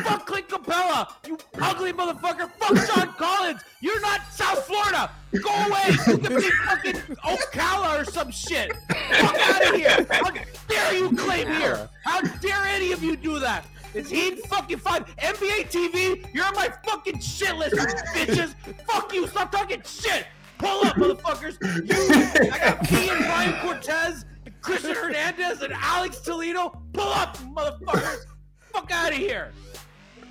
Fuck 0.05 0.27
Clint 0.27 0.49
Capela, 0.49 1.09
you 1.27 1.39
ugly 1.61 1.93
motherfucker. 1.93 2.51
Fuck 2.59 2.77
Sean 2.87 3.09
Collins. 3.15 3.63
You're 3.81 4.01
not 4.01 4.21
South 4.33 4.65
Florida. 4.67 5.11
Go 5.43 5.51
away. 5.51 5.97
You 6.07 6.19
can 6.19 6.37
be 6.37 6.51
fucking 6.67 6.95
Ocala 7.25 8.01
or 8.01 8.05
some 8.05 8.31
shit. 8.31 8.73
Fuck 8.89 9.39
out 9.39 9.69
of 9.69 9.75
here. 9.75 10.07
How 10.11 10.31
dare 10.69 10.95
you 10.95 11.17
claim 11.17 11.47
here? 11.49 11.89
How 12.05 12.21
dare 12.21 12.65
any 12.67 12.93
of 12.93 13.03
you 13.03 13.17
do 13.17 13.39
that? 13.39 13.67
It's 13.95 14.11
Heat 14.11 14.45
fucking 14.47 14.79
five. 14.79 15.05
NBA 15.17 15.71
TV, 15.71 16.27
you're 16.35 16.47
on 16.47 16.55
my 16.55 16.69
fucking 16.87 17.21
shit 17.21 17.55
list, 17.57 17.77
you 17.77 17.83
bitches. 18.15 18.55
Fuck 18.87 19.13
you. 19.15 19.27
Stop 19.27 19.53
talking 19.53 19.83
shit. 19.85 20.27
Pull 20.63 20.87
up, 20.87 20.95
motherfuckers. 20.95 21.57
You, 21.89 22.53
I 22.53 22.59
got 22.59 22.93
me 22.93 23.09
and 23.11 23.19
Brian 23.19 23.55
Cortez, 23.61 24.25
and 24.47 24.61
Christian 24.61 24.95
Hernandez, 24.95 25.61
and 25.61 25.73
Alex 25.73 26.21
Toledo. 26.21 26.81
Pull 26.93 27.09
up, 27.09 27.37
motherfuckers. 27.39 28.27
Fuck 28.73 28.91
out 28.93 29.11
of 29.11 29.19
here. 29.19 29.51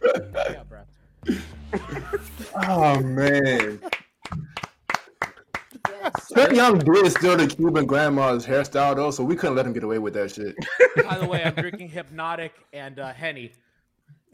Yeah, 0.03 0.63
bro. 0.69 0.79
Oh 2.55 2.99
man. 3.01 3.79
Trae 6.33 6.55
Young 6.55 6.79
did 6.79 7.11
steal 7.11 7.35
the 7.35 7.47
Cuban 7.47 7.85
grandma's 7.85 8.45
hairstyle 8.45 8.95
though, 8.95 9.11
so 9.11 9.23
we 9.23 9.35
couldn't 9.35 9.57
let 9.57 9.65
him 9.65 9.73
get 9.73 9.83
away 9.83 9.99
with 9.99 10.13
that 10.13 10.31
shit. 10.31 10.55
By 11.05 11.17
the 11.17 11.27
way, 11.27 11.43
I'm 11.43 11.53
drinking 11.53 11.91
Hpnotiq 11.91 12.51
and 12.71 12.99
uh, 12.99 13.11
Henny. 13.13 13.51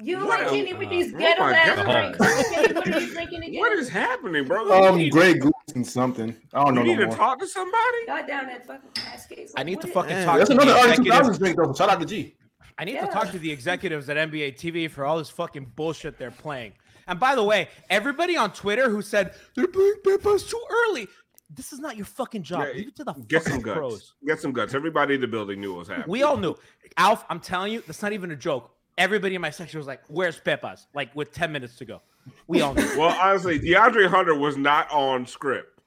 You 0.01 0.17
What 0.19 0.27
like 0.41 0.47
a- 0.47 0.49
Kenny 0.51 0.73
with 0.73 0.89
these 0.89 1.13
oh 1.13 1.17
ghetto 1.17 1.41
my 1.41 1.53
ass 1.53 2.15
drinks. 2.15 2.49
Kenny, 2.51 2.73
what 2.73 2.87
are 2.87 2.99
you 2.99 3.11
drinking 3.13 3.43
again? 3.43 3.59
What 3.59 3.73
is 3.73 3.89
happening, 3.89 4.45
bro? 4.45 4.71
Um, 4.71 4.99
you 4.99 5.05
need, 5.05 5.11
Grey 5.11 5.33
Goose 5.33 5.51
and 5.73 5.85
something. 5.87 6.35
I 6.53 6.63
don't 6.63 6.75
know 6.75 6.81
you 6.81 6.87
no 6.87 6.93
need 6.93 6.99
to 7.01 7.07
more. 7.07 7.15
talk 7.15 7.39
to 7.39 7.47
somebody. 7.47 8.05
God 8.05 8.27
down 8.27 8.45
that 8.47 8.65
fucking 8.67 8.89
Cascades. 8.93 9.53
I 9.57 9.63
need 9.63 9.81
to 9.81 9.87
fucking 9.87 10.11
Man, 10.11 10.25
talk 10.25 10.37
That's 10.37 10.49
to 10.49 10.55
another 10.55 10.73
the 10.73 10.79
early 10.79 10.91
executives. 10.91 11.37
2000s 11.37 11.39
drink 11.39 11.57
though. 11.57 11.73
Shout 11.73 11.89
out 11.89 11.99
to 11.99 12.05
G. 12.05 12.35
I 12.77 12.85
need 12.85 12.93
Yeah. 12.93 13.07
to 13.07 13.11
talk 13.11 13.31
to 13.31 13.39
the 13.39 13.51
executives 13.51 14.07
at 14.09 14.17
NBA 14.17 14.51
TV 14.51 14.87
for 14.87 15.03
all 15.03 15.17
this 15.17 15.31
fucking 15.31 15.71
bullshit 15.75 16.19
they're 16.19 16.29
playing. 16.29 16.73
And 17.07 17.19
by 17.19 17.33
the 17.33 17.43
way, 17.43 17.69
everybody 17.89 18.37
on 18.37 18.51
Twitter 18.53 18.89
who 18.89 19.01
said 19.01 19.33
they're 19.55 19.65
playing 19.67 19.95
Pepas 20.05 20.47
too 20.47 20.61
early, 20.89 21.07
this 21.49 21.73
is 21.73 21.79
not 21.79 21.95
your 21.97 22.05
fucking 22.05 22.43
job. 22.43 22.67
Yeah, 22.67 22.73
Leave 22.75 22.87
it 22.89 22.95
to 22.97 23.03
the 23.03 23.13
Get 23.27 23.43
some 23.45 23.61
guts. 23.61 23.77
pros. 23.77 24.13
Get 24.27 24.39
some 24.41 24.51
guts. 24.51 24.75
Everybody 24.75 25.15
in 25.15 25.21
the 25.21 25.27
building 25.27 25.59
knew 25.59 25.71
what 25.71 25.79
was 25.79 25.87
happening. 25.87 26.05
We 26.09 26.21
all 26.21 26.37
knew. 26.37 26.53
Alf, 26.97 27.25
I'm 27.31 27.39
telling 27.39 27.71
you, 27.73 27.81
that's 27.87 28.03
not 28.03 28.13
even 28.13 28.29
a 28.29 28.35
joke. 28.35 28.69
Everybody 28.97 29.35
in 29.35 29.41
my 29.41 29.49
section 29.51 29.77
was 29.77 29.87
like, 29.87 30.01
"Where's 30.07 30.39
Pepas?" 30.39 30.87
Like 30.93 31.15
with 31.15 31.31
10 31.31 31.51
minutes 31.51 31.75
to 31.77 31.85
go. 31.85 32.01
We 32.47 32.61
all 32.61 32.73
knew. 32.75 32.97
Well, 32.97 33.15
honestly, 33.19 33.59
DeAndre 33.59 34.07
Hunter 34.07 34.35
was 34.35 34.57
not 34.57 34.91
on 34.91 35.25
script. 35.25 35.79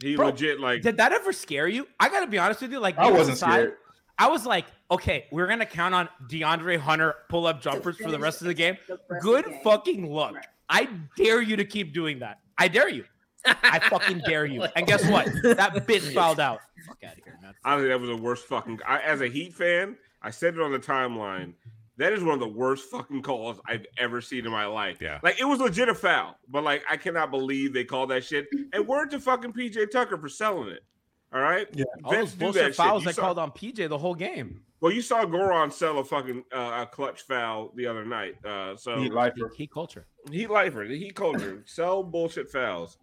He 0.00 0.14
Bro, 0.14 0.26
legit 0.26 0.60
like 0.60 0.82
Did 0.82 0.98
that 0.98 1.12
ever 1.12 1.32
scare 1.32 1.66
you? 1.66 1.88
I 1.98 2.08
gotta 2.08 2.26
be 2.26 2.38
honest 2.38 2.60
with 2.62 2.70
you. 2.72 2.78
Like 2.78 2.98
I 2.98 3.10
wasn't 3.10 3.36
aside, 3.36 3.52
scared. 3.52 3.76
I 4.18 4.28
was 4.28 4.46
like, 4.46 4.66
okay, 4.90 5.26
we're 5.32 5.46
gonna 5.46 5.66
count 5.66 5.94
on 5.94 6.08
DeAndre 6.30 6.78
Hunter 6.78 7.14
pull 7.28 7.46
up 7.46 7.60
jumpers 7.60 7.96
for 7.96 8.10
the 8.10 8.18
rest 8.18 8.40
of 8.40 8.46
the 8.46 8.54
game. 8.54 8.76
Good 9.20 9.44
fucking 9.64 10.08
luck. 10.08 10.36
I 10.68 10.88
dare 11.16 11.40
you 11.42 11.56
to 11.56 11.64
keep 11.64 11.92
doing 11.92 12.18
that. 12.20 12.38
I 12.58 12.68
dare 12.68 12.88
you. 12.88 13.04
I 13.46 13.78
fucking 13.78 14.22
dare 14.26 14.44
you. 14.44 14.64
And 14.76 14.86
guess 14.86 15.04
what? 15.08 15.26
That 15.42 15.86
bitch 15.86 16.12
fouled 16.12 16.40
out. 16.40 16.60
Fuck 16.86 16.98
out 17.04 17.16
of 17.16 17.24
here, 17.24 17.38
man. 17.40 17.54
honestly 17.64 17.88
that 17.88 18.00
was 18.00 18.10
the 18.10 18.16
worst 18.16 18.46
fucking. 18.46 18.80
I, 18.86 19.00
as 19.00 19.20
a 19.20 19.28
Heat 19.28 19.54
fan, 19.54 19.96
I 20.22 20.30
said 20.30 20.54
it 20.54 20.60
on 20.60 20.72
the 20.72 20.78
timeline. 20.78 21.54
That 21.98 22.12
is 22.12 22.22
one 22.22 22.34
of 22.34 22.40
the 22.40 22.48
worst 22.48 22.88
fucking 22.90 23.22
calls 23.22 23.60
I've 23.66 23.84
ever 23.98 24.20
seen 24.20 24.46
in 24.46 24.52
my 24.52 24.66
life. 24.66 24.98
Yeah. 25.00 25.18
Like 25.22 25.40
it 25.40 25.44
was 25.44 25.58
legit 25.58 25.88
a 25.88 25.94
foul, 25.94 26.38
but 26.48 26.62
like 26.64 26.84
I 26.88 26.96
cannot 26.96 27.30
believe 27.30 27.72
they 27.72 27.84
called 27.84 28.10
that 28.10 28.24
shit. 28.24 28.46
And 28.72 28.86
word 28.86 29.10
to 29.10 29.20
fucking 29.20 29.52
PJ 29.52 29.90
Tucker 29.90 30.16
for 30.16 30.28
selling 30.28 30.68
it. 30.68 30.84
All 31.32 31.40
right. 31.40 31.66
Yeah. 31.74 31.84
All 32.04 32.12
those 32.12 32.30
Vets 32.30 32.32
do 32.34 32.38
bullshit 32.38 32.62
that 32.62 32.74
fouls 32.76 33.02
You 33.02 33.08
I 33.10 33.12
saw- 33.12 33.22
called 33.22 33.38
on 33.38 33.50
PJ 33.50 33.88
the 33.88 33.98
whole 33.98 34.14
game. 34.14 34.62
Well, 34.80 34.92
you 34.92 35.02
saw 35.02 35.24
Goran 35.24 35.72
sell 35.72 35.98
a 35.98 36.04
fucking 36.04 36.44
uh, 36.54 36.82
a 36.82 36.86
clutch 36.86 37.22
foul 37.22 37.72
the 37.74 37.86
other 37.86 38.04
night. 38.04 38.36
Uh, 38.44 38.76
so 38.76 39.00
Heat 39.00 39.12
lifer. 39.12 39.50
Heat 39.56 39.72
culture. 39.72 40.06
Heat 40.30 40.48
lifer, 40.48 40.86
the 40.86 40.96
Heat 40.96 41.16
culture, 41.16 41.62
sell 41.66 42.04
bullshit 42.04 42.48
fouls. 42.48 42.96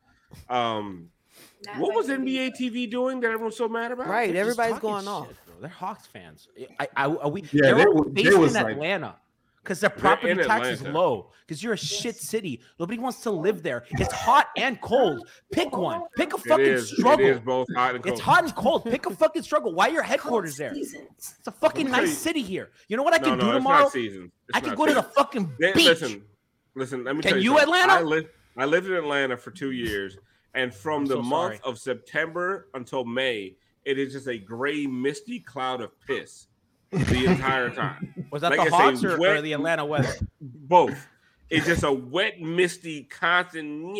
Um, 0.49 1.09
Not 1.65 1.79
what 1.79 1.93
was 1.93 2.07
like 2.07 2.23
the 2.23 2.37
NBA 2.37 2.51
TV 2.57 2.89
doing 2.89 3.19
that 3.19 3.31
everyone's 3.31 3.57
so 3.57 3.67
mad 3.67 3.91
about? 3.91 4.07
Right, 4.07 4.31
They're 4.31 4.41
everybody's 4.41 4.79
going 4.79 5.01
shit, 5.03 5.09
off. 5.09 5.27
Bro. 5.55 5.61
They're 5.61 5.69
Hawks 5.69 6.05
fans. 6.07 6.47
I, 6.79 6.87
I, 6.95 7.05
are 7.05 7.29
we, 7.29 7.41
Yeah, 7.51 7.61
they're 7.61 7.75
they 7.75 7.85
all 7.85 8.03
they 8.03 8.23
based 8.23 8.35
in 8.37 8.53
like- 8.53 8.67
Atlanta. 8.73 9.15
Because 9.63 9.79
the 9.79 9.89
property 9.89 10.29
in 10.29 10.37
tax 10.37 10.67
is 10.67 10.83
low. 10.83 11.31
Because 11.47 11.63
you're 11.63 11.73
a 11.73 11.77
shit 11.77 12.17
city. 12.17 12.61
Nobody 12.79 12.99
wants 12.99 13.21
to 13.21 13.31
live 13.31 13.63
there. 13.63 13.83
It's 13.93 14.13
hot 14.13 14.49
and 14.57 14.79
cold. 14.79 15.27
Pick 15.51 15.75
one. 15.75 16.03
Pick 16.15 16.35
a 16.35 16.37
fucking 16.37 16.65
is. 16.65 16.91
struggle. 16.91 17.25
It 17.25 17.31
is 17.31 17.39
both 17.39 17.67
hot 17.75 17.95
and 17.95 18.03
cold. 18.03 18.13
It's 18.13 18.21
hot 18.21 18.43
and 18.43 18.53
cold. 18.53 18.83
Pick 18.85 19.07
a 19.07 19.09
fucking 19.09 19.41
struggle. 19.41 19.73
Why 19.73 19.87
are 19.87 19.91
your 19.91 20.03
headquarters 20.03 20.55
there? 20.55 20.71
It's 20.75 20.95
a 21.47 21.51
fucking 21.51 21.85
Let 21.87 21.91
me 21.93 21.97
tell 21.97 22.05
nice 22.05 22.15
city 22.17 22.43
here. 22.43 22.69
You 22.89 22.97
know 22.97 23.01
what 23.01 23.15
I 23.15 23.17
can 23.17 23.39
no, 23.39 23.43
do 23.43 23.47
it's 23.47 23.55
tomorrow? 23.57 23.83
not 23.85 23.91
season. 23.91 24.31
It's 24.49 24.55
I 24.57 24.59
can 24.59 24.69
not 24.69 24.77
go 24.77 24.85
to 24.85 24.93
the 24.93 25.01
fucking 25.03 25.51
They- 25.59 25.73
beach. 25.73 25.85
Listen, 25.87 26.23
listen. 26.75 27.03
Let 27.03 27.15
me 27.15 27.23
Can 27.23 27.31
tell 27.33 27.41
you. 27.41 27.53
you. 27.53 27.59
Atlanta? 27.59 27.93
I 27.93 28.01
lived. 28.03 28.27
I 28.55 28.65
lived 28.65 28.85
in 28.85 28.93
Atlanta 28.93 29.35
for 29.35 29.49
two 29.49 29.71
years, 29.71 30.15
and 30.53 30.71
from 30.71 31.01
I'm 31.01 31.05
the 31.07 31.15
so 31.15 31.21
month 31.23 31.55
sorry. 31.55 31.71
of 31.71 31.79
September 31.79 32.67
until 32.75 33.03
May, 33.03 33.55
it 33.85 33.97
is 33.99 34.13
just 34.13 34.27
a 34.27 34.37
gray, 34.37 34.85
misty 34.87 35.39
cloud 35.39 35.81
of 35.81 35.91
piss 36.05 36.47
the 36.91 37.25
entire 37.25 37.69
time. 37.69 38.25
Was 38.31 38.41
that 38.41 38.51
Like 38.57 38.69
the 38.69 38.75
Hawks 38.75 39.03
or, 39.03 39.15
or 39.15 39.19
wet- 39.19 39.43
the 39.43 39.53
Atlanta 39.53 39.85
weather? 39.85 40.13
Both. 40.41 41.07
It's 41.49 41.65
just 41.67 41.83
a 41.83 41.91
wet, 41.91 42.41
misty, 42.41 43.03
constant 43.03 43.95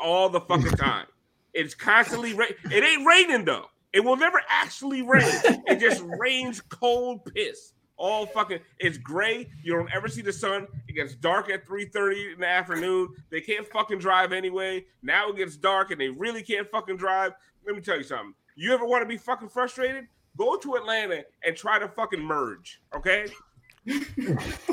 all 0.00 0.28
the 0.28 0.40
fucking 0.40 0.70
time. 0.76 1.06
It's 1.52 1.74
constantly 1.74 2.34
rain. 2.34 2.50
It 2.70 2.84
ain't 2.84 3.06
raining 3.06 3.44
though. 3.44 3.66
It 3.92 4.04
will 4.04 4.16
never 4.16 4.40
actually 4.48 5.02
rain. 5.02 5.22
It 5.66 5.78
just 5.80 6.02
rains 6.18 6.60
cold 6.60 7.24
piss. 7.34 7.72
All 7.96 8.26
fucking. 8.26 8.58
It's 8.80 8.98
gray. 8.98 9.48
You 9.62 9.74
don't 9.76 9.88
ever 9.94 10.08
see 10.08 10.20
the 10.22 10.32
sun. 10.32 10.66
It 10.88 10.94
gets 10.94 11.14
dark 11.14 11.48
at 11.48 11.64
three 11.64 11.86
thirty 11.86 12.32
in 12.32 12.40
the 12.40 12.46
afternoon. 12.48 13.08
They 13.30 13.40
can't 13.40 13.66
fucking 13.68 13.98
drive 14.00 14.32
anyway. 14.32 14.84
Now 15.02 15.30
it 15.30 15.36
gets 15.36 15.56
dark 15.56 15.92
and 15.92 16.00
they 16.00 16.08
really 16.08 16.42
can't 16.42 16.68
fucking 16.70 16.96
drive. 16.96 17.32
Let 17.64 17.76
me 17.76 17.82
tell 17.82 17.96
you 17.96 18.02
something. 18.02 18.34
You 18.56 18.72
ever 18.72 18.84
want 18.86 19.02
to 19.02 19.08
be 19.08 19.16
fucking 19.16 19.48
frustrated? 19.48 20.06
Go 20.36 20.56
to 20.56 20.74
Atlanta 20.74 21.24
and 21.44 21.56
try 21.56 21.78
to 21.78 21.88
fucking 21.88 22.20
merge. 22.20 22.80
Okay. 22.94 23.26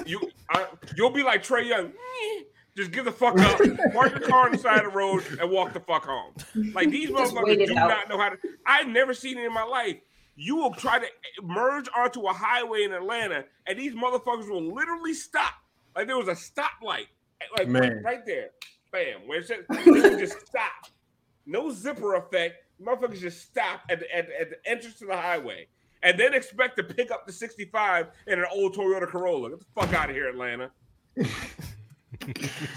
you 0.05 0.19
uh, 0.53 0.65
you'll 0.95 1.09
be 1.09 1.23
like 1.23 1.43
Trae 1.43 1.67
Young. 1.67 1.88
"Eh, 1.88 2.43
Just 2.77 2.91
give 2.91 3.05
the 3.05 3.11
fuck 3.11 3.38
up, 3.39 3.59
park 3.93 4.11
your 4.11 4.21
car 4.21 4.45
on 4.45 4.53
the 4.53 4.57
side 4.57 4.77
of 4.86 4.91
the 4.91 4.97
road, 4.97 5.23
and 5.39 5.49
walk 5.51 5.73
the 5.73 5.79
fuck 5.82 6.05
home. 6.05 6.34
Like 6.73 6.89
these 6.89 7.09
Just 7.09 7.34
motherfuckers 7.36 7.67
do 7.67 7.77
out. 7.77 7.89
not 7.89 8.09
know 8.09 8.17
how 8.17 8.29
to. 8.29 8.38
I've 8.65 8.88
never 8.88 9.13
seen 9.13 9.38
it 9.38 9.45
in 9.45 9.53
my 9.53 9.63
life. 9.63 9.97
You 10.36 10.55
will 10.55 10.73
try 10.73 10.97
to 10.99 11.05
merge 11.43 11.88
onto 11.95 12.21
a 12.27 12.34
highway 12.34 12.84
in 12.84 12.93
Atlanta, 12.93 13.43
and 13.67 13.77
these 13.77 13.93
motherfuckers 13.93 14.49
will 14.49 14.73
literally 14.73 15.13
stop. 15.13 15.53
Like 15.95 16.07
there 16.07 16.17
was 16.17 16.29
a 16.29 16.32
stoplight, 16.32 17.07
like 17.57 17.67
Man. 17.67 18.01
right 18.03 18.25
there, 18.25 18.51
bam. 18.93 19.27
Where 19.27 19.39
it 19.41 19.47
said 19.47 19.65
they 19.69 19.84
would 19.91 20.19
just 20.19 20.47
stop. 20.47 20.88
No 21.45 21.69
zipper 21.71 22.15
effect. 22.15 22.63
Motherfuckers 22.84 23.19
just 23.19 23.41
stop 23.41 23.82
at 23.89 23.99
the, 23.99 24.15
at, 24.15 24.27
at 24.39 24.49
the 24.49 24.69
entrance 24.69 24.97
to 24.99 25.05
the 25.05 25.15
highway 25.15 25.67
and 26.03 26.19
then 26.19 26.34
expect 26.34 26.77
to 26.77 26.84
pick 26.84 27.11
up 27.11 27.25
the 27.27 27.34
65 27.34 28.07
in 28.27 28.39
an 28.39 28.45
old 28.51 28.75
Toyota 28.75 29.07
Corolla. 29.07 29.49
Get 29.51 29.59
the 29.59 29.65
fuck 29.75 29.93
out 29.93 30.09
of 30.09 30.15
here, 30.15 30.27
Atlanta. 30.29 30.71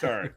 Sorry. 0.01 0.31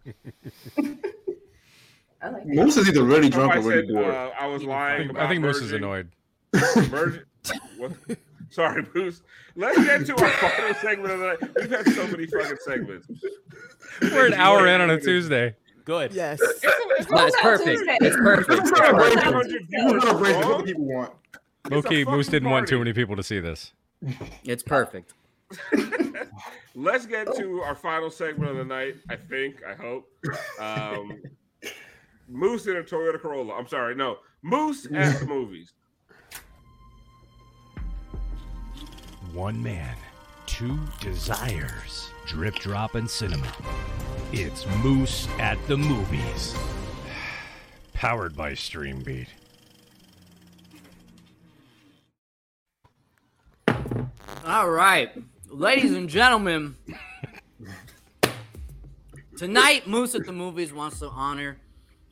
I 2.21 2.29
like 2.29 2.45
Moose 2.45 2.77
is 2.77 2.89
either 2.89 3.03
really 3.03 3.29
drunk 3.29 3.55
or 3.55 3.61
really 3.61 3.93
bored. 3.93 4.13
uh, 4.13 4.31
I 4.39 4.47
was 4.47 4.63
lying. 4.63 4.99
think, 5.01 5.11
about 5.11 5.23
I 5.25 5.29
think 5.29 5.41
Moose 5.41 5.61
is 5.61 5.71
annoyed. 5.71 6.09
merging- 6.89 7.23
Sorry, 8.49 8.85
Moose. 8.95 9.21
Let's 9.55 9.77
get 9.83 10.05
to 10.07 10.13
our 10.23 10.29
final 10.29 10.73
segment 10.75 11.11
of 11.13 11.19
the 11.19 11.25
night. 11.27 11.39
We've 11.59 11.69
had 11.69 11.85
so 11.93 12.07
many 12.07 12.25
fucking 12.27 12.57
segments. 12.65 13.07
We're 14.01 14.27
an 14.27 14.33
hour 14.33 14.67
in 14.67 14.79
on 14.81 14.89
a 14.89 14.99
Tuesday. 14.99 15.55
Good. 15.87 16.11
Yes. 16.11 16.41
No, 17.09 17.25
it's 17.25 17.41
perfect. 17.41 17.81
It's 18.01 18.17
perfect. 18.17 18.61
It's 18.61 18.71
perfect. 18.71 19.25
We're 19.73 19.99
gonna 20.01 20.17
break. 20.17 20.35
What 20.45 20.65
people 20.65 20.83
want. 20.83 21.13
Loki, 21.71 22.03
Moose 22.03 22.27
didn't 22.27 22.49
want 22.49 22.67
too 22.67 22.77
many 22.77 22.91
people 22.91 23.15
to 23.15 23.23
see 23.23 23.39
this. 23.39 23.71
It's 24.43 24.63
perfect. 24.63 25.13
Let's 26.75 27.05
get 27.05 27.33
to 27.37 27.61
our 27.61 27.73
final 27.73 28.09
segment 28.09 28.51
of 28.51 28.57
the 28.57 28.65
night. 28.65 28.97
I 29.09 29.15
think. 29.15 29.63
I 29.63 29.75
hope. 29.75 30.11
Um, 30.59 31.21
Moose 32.27 32.67
in 32.67 32.75
a 32.75 32.83
Toyota 32.83 33.17
Corolla. 33.21 33.53
I'm 33.53 33.67
sorry. 33.67 33.95
No, 33.95 34.17
Moose 34.41 34.87
at 34.93 35.21
the 35.21 35.25
movies. 35.25 35.71
One 39.31 39.63
man, 39.63 39.95
two 40.47 40.77
desires, 40.99 42.09
drip 42.27 42.55
drop 42.55 42.95
and 42.95 43.09
cinema. 43.09 43.47
It's 44.33 44.67
Moose 44.83 45.27
at 45.39 45.57
the 45.67 45.77
movies. 45.77 46.55
Powered 47.93 48.35
by 48.35 48.51
Streambeat. 48.51 49.27
All 54.45 54.69
right, 54.69 55.09
ladies 55.47 55.93
and 55.93 56.09
gentlemen. 56.09 56.75
Tonight, 59.37 59.87
Moose 59.87 60.15
at 60.15 60.25
the 60.25 60.31
Movies 60.31 60.73
wants 60.73 60.99
to 60.99 61.09
honor 61.09 61.57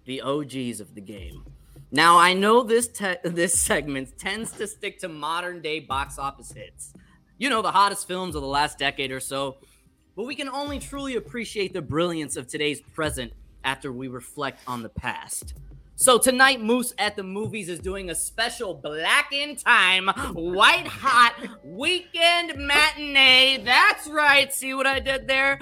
the 0.05 0.22
OGs 0.22 0.80
of 0.80 0.93
the 0.95 1.01
game. 1.01 1.43
Now, 1.91 2.18
I 2.18 2.34
know 2.34 2.61
this 2.61 2.88
te- 2.88 3.16
this 3.24 3.59
segment 3.59 4.18
tends 4.18 4.51
to 4.53 4.68
stick 4.68 4.99
to 4.99 5.09
modern 5.09 5.61
day 5.61 5.80
box 5.80 6.20
office 6.20 6.51
hits. 6.51 6.93
You 7.38 7.49
know, 7.49 7.61
the 7.61 7.72
hottest 7.72 8.07
films 8.07 8.36
of 8.36 8.41
the 8.41 8.47
last 8.47 8.78
decade 8.78 9.11
or 9.11 9.20
so. 9.20 9.57
But 10.16 10.26
we 10.26 10.36
can 10.36 10.47
only 10.49 10.80
truly 10.80 11.16
appreciate 11.16 11.74
the 11.74 11.82
brilliance 11.82 12.38
of 12.38 12.47
today's 12.47 12.82
present 12.82 13.34
after 13.63 13.91
we 13.91 14.07
reflect 14.07 14.61
on 14.68 14.82
the 14.84 14.89
past. 14.89 15.53
So 15.97 16.18
tonight, 16.18 16.61
Moose 16.61 16.93
at 16.97 17.16
the 17.16 17.24
Movies 17.24 17.70
is 17.70 17.80
doing 17.80 18.09
a 18.09 18.16
special 18.16 18.74
black 18.74 19.32
in 19.32 19.55
time, 19.55 20.07
white 20.34 20.88
hot 20.88 21.36
weekend 21.63 22.53
matinee. 22.57 23.61
That's 23.63 24.07
right. 24.07 24.53
See 24.53 24.74
what 24.74 24.88
I 24.88 24.99
did 24.99 25.28
there? 25.28 25.59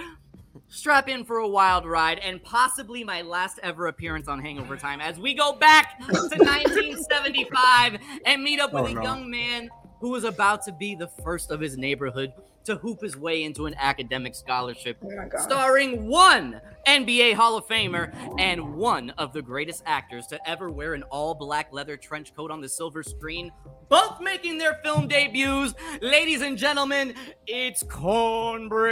Strap 0.70 1.08
in 1.08 1.24
for 1.24 1.38
a 1.38 1.48
wild 1.48 1.86
ride 1.86 2.18
and 2.20 2.42
possibly 2.44 3.04
my 3.04 3.22
last 3.22 3.60
ever 3.62 3.86
appearance 3.88 4.28
on 4.28 4.40
Hangover 4.42 4.76
Time 4.76 5.02
as 5.02 5.20
we 5.20 5.36
go 5.36 5.54
back 5.54 6.00
to 6.00 6.06
1975 6.14 8.00
and 8.26 8.44
meet 8.44 8.60
up 8.60 8.74
with 8.74 8.84
Oh, 8.84 8.88
a 8.88 9.04
young 9.04 9.30
man 9.30 9.70
who 10.00 10.10
was 10.10 10.24
about 10.24 10.64
to 10.64 10.72
be 10.72 10.96
the 10.96 11.08
first 11.24 11.52
of 11.52 11.60
his 11.60 11.78
neighborhood 11.78 12.34
to 12.66 12.76
hoop 12.78 13.02
his 13.02 13.18
way 13.18 13.44
into 13.44 13.66
an 13.66 13.76
academic 13.78 14.36
scholarship, 14.36 14.98
Oh 15.04 15.38
starring 15.38 16.08
one 16.08 16.62
NBA 16.88 17.34
Hall 17.34 17.58
of 17.58 17.68
Famer 17.68 18.14
and 18.40 18.76
one 18.76 19.10
of 19.12 19.34
the 19.34 19.42
greatest 19.42 19.84
actors 19.86 20.28
to 20.28 20.50
ever 20.50 20.70
wear 20.70 20.94
an 20.94 21.04
all 21.04 21.34
black 21.34 21.72
leather 21.72 21.98
trench 21.98 22.36
coat 22.36 22.52
on 22.52 22.62
the 22.62 22.70
silver 22.70 23.04
screen, 23.04 23.52
both 23.90 24.20
making 24.22 24.58
their 24.58 24.76
film 24.84 25.08
debuts. 25.08 25.74
Ladies 26.02 26.42
and 26.42 26.58
gentlemen, 26.58 27.14
it's 27.48 27.84
Cornbread. 27.84 28.90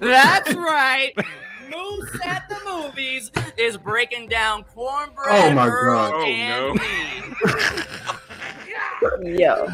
That's 0.00 0.54
right. 0.54 1.12
Moose 1.70 2.20
at 2.24 2.48
the 2.48 2.58
movies 2.64 3.30
is 3.56 3.76
breaking 3.76 4.28
down 4.28 4.64
cornbread. 4.64 5.26
Oh 5.28 5.50
my 5.52 5.66
Earl, 5.68 6.10
God. 6.10 6.14
Oh, 6.14 6.24
no. 6.24 6.74
me. 6.74 7.82
Yo. 9.38 9.66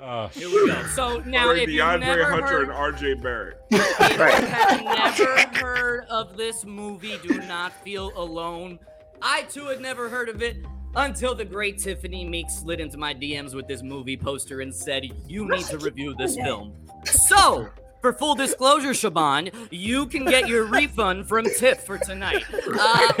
Uh, 0.00 0.28
Here 0.28 0.48
we 0.48 0.66
go. 0.66 0.82
So 0.94 1.18
now, 1.26 1.48
Or 1.48 1.54
if 1.54 1.68
you've 1.68 2.00
never 2.00 2.24
Hunter 2.24 2.64
heard, 2.66 2.68
and 2.70 2.96
RJ 2.96 3.22
Barrett. 3.22 3.60
if 3.70 4.08
you 4.08 4.46
have 4.48 4.84
never 4.84 5.58
heard 5.58 6.04
of 6.06 6.36
this 6.36 6.64
movie, 6.64 7.18
do 7.22 7.38
not 7.46 7.72
feel 7.84 8.10
alone. 8.16 8.78
I 9.20 9.42
too 9.42 9.66
had 9.66 9.80
never 9.80 10.08
heard 10.08 10.28
of 10.30 10.42
it 10.42 10.64
until 10.96 11.34
the 11.34 11.44
great 11.44 11.78
Tiffany 11.78 12.24
Meeks 12.24 12.60
slid 12.60 12.80
into 12.80 12.96
my 12.96 13.12
DMs 13.14 13.54
with 13.54 13.68
this 13.68 13.82
movie 13.82 14.16
poster 14.16 14.62
and 14.62 14.74
said, 14.74 15.04
You 15.28 15.46
need 15.46 15.64
to 15.66 15.78
review 15.78 16.14
this 16.16 16.34
film. 16.42 16.74
So, 17.04 17.68
for 18.00 18.12
full 18.12 18.34
disclosure, 18.34 18.90
Siobhan, 18.90 19.52
you 19.70 20.06
can 20.06 20.24
get 20.24 20.48
your 20.48 20.64
refund 20.64 21.28
from 21.28 21.44
Tiff 21.44 21.84
for 21.84 21.98
tonight. 21.98 22.44
Uh, 22.78 23.12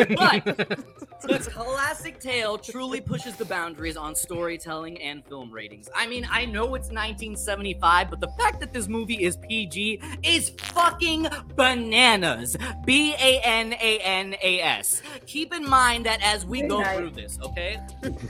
but 1.22 1.28
this 1.28 1.48
classic 1.48 2.18
tale 2.18 2.56
truly 2.56 3.00
pushes 3.00 3.36
the 3.36 3.44
boundaries 3.44 3.96
on 3.96 4.14
storytelling 4.14 5.00
and 5.02 5.24
film 5.26 5.50
ratings. 5.50 5.88
I 5.94 6.06
mean, 6.06 6.26
I 6.30 6.44
know 6.44 6.74
it's 6.74 6.88
1975, 6.88 8.10
but 8.10 8.20
the 8.20 8.28
fact 8.38 8.60
that 8.60 8.72
this 8.72 8.88
movie 8.88 9.22
is 9.22 9.36
PG 9.36 10.00
is 10.22 10.50
fucking 10.50 11.26
bananas. 11.56 12.56
B 12.84 13.14
A 13.20 13.40
N 13.44 13.74
A 13.74 13.98
N 13.98 14.34
A 14.42 14.60
S. 14.60 15.02
Keep 15.26 15.52
in 15.54 15.68
mind 15.68 16.06
that 16.06 16.22
as 16.22 16.46
we 16.46 16.62
go 16.62 16.82
through 16.94 17.10
this, 17.10 17.38
okay? 17.42 17.78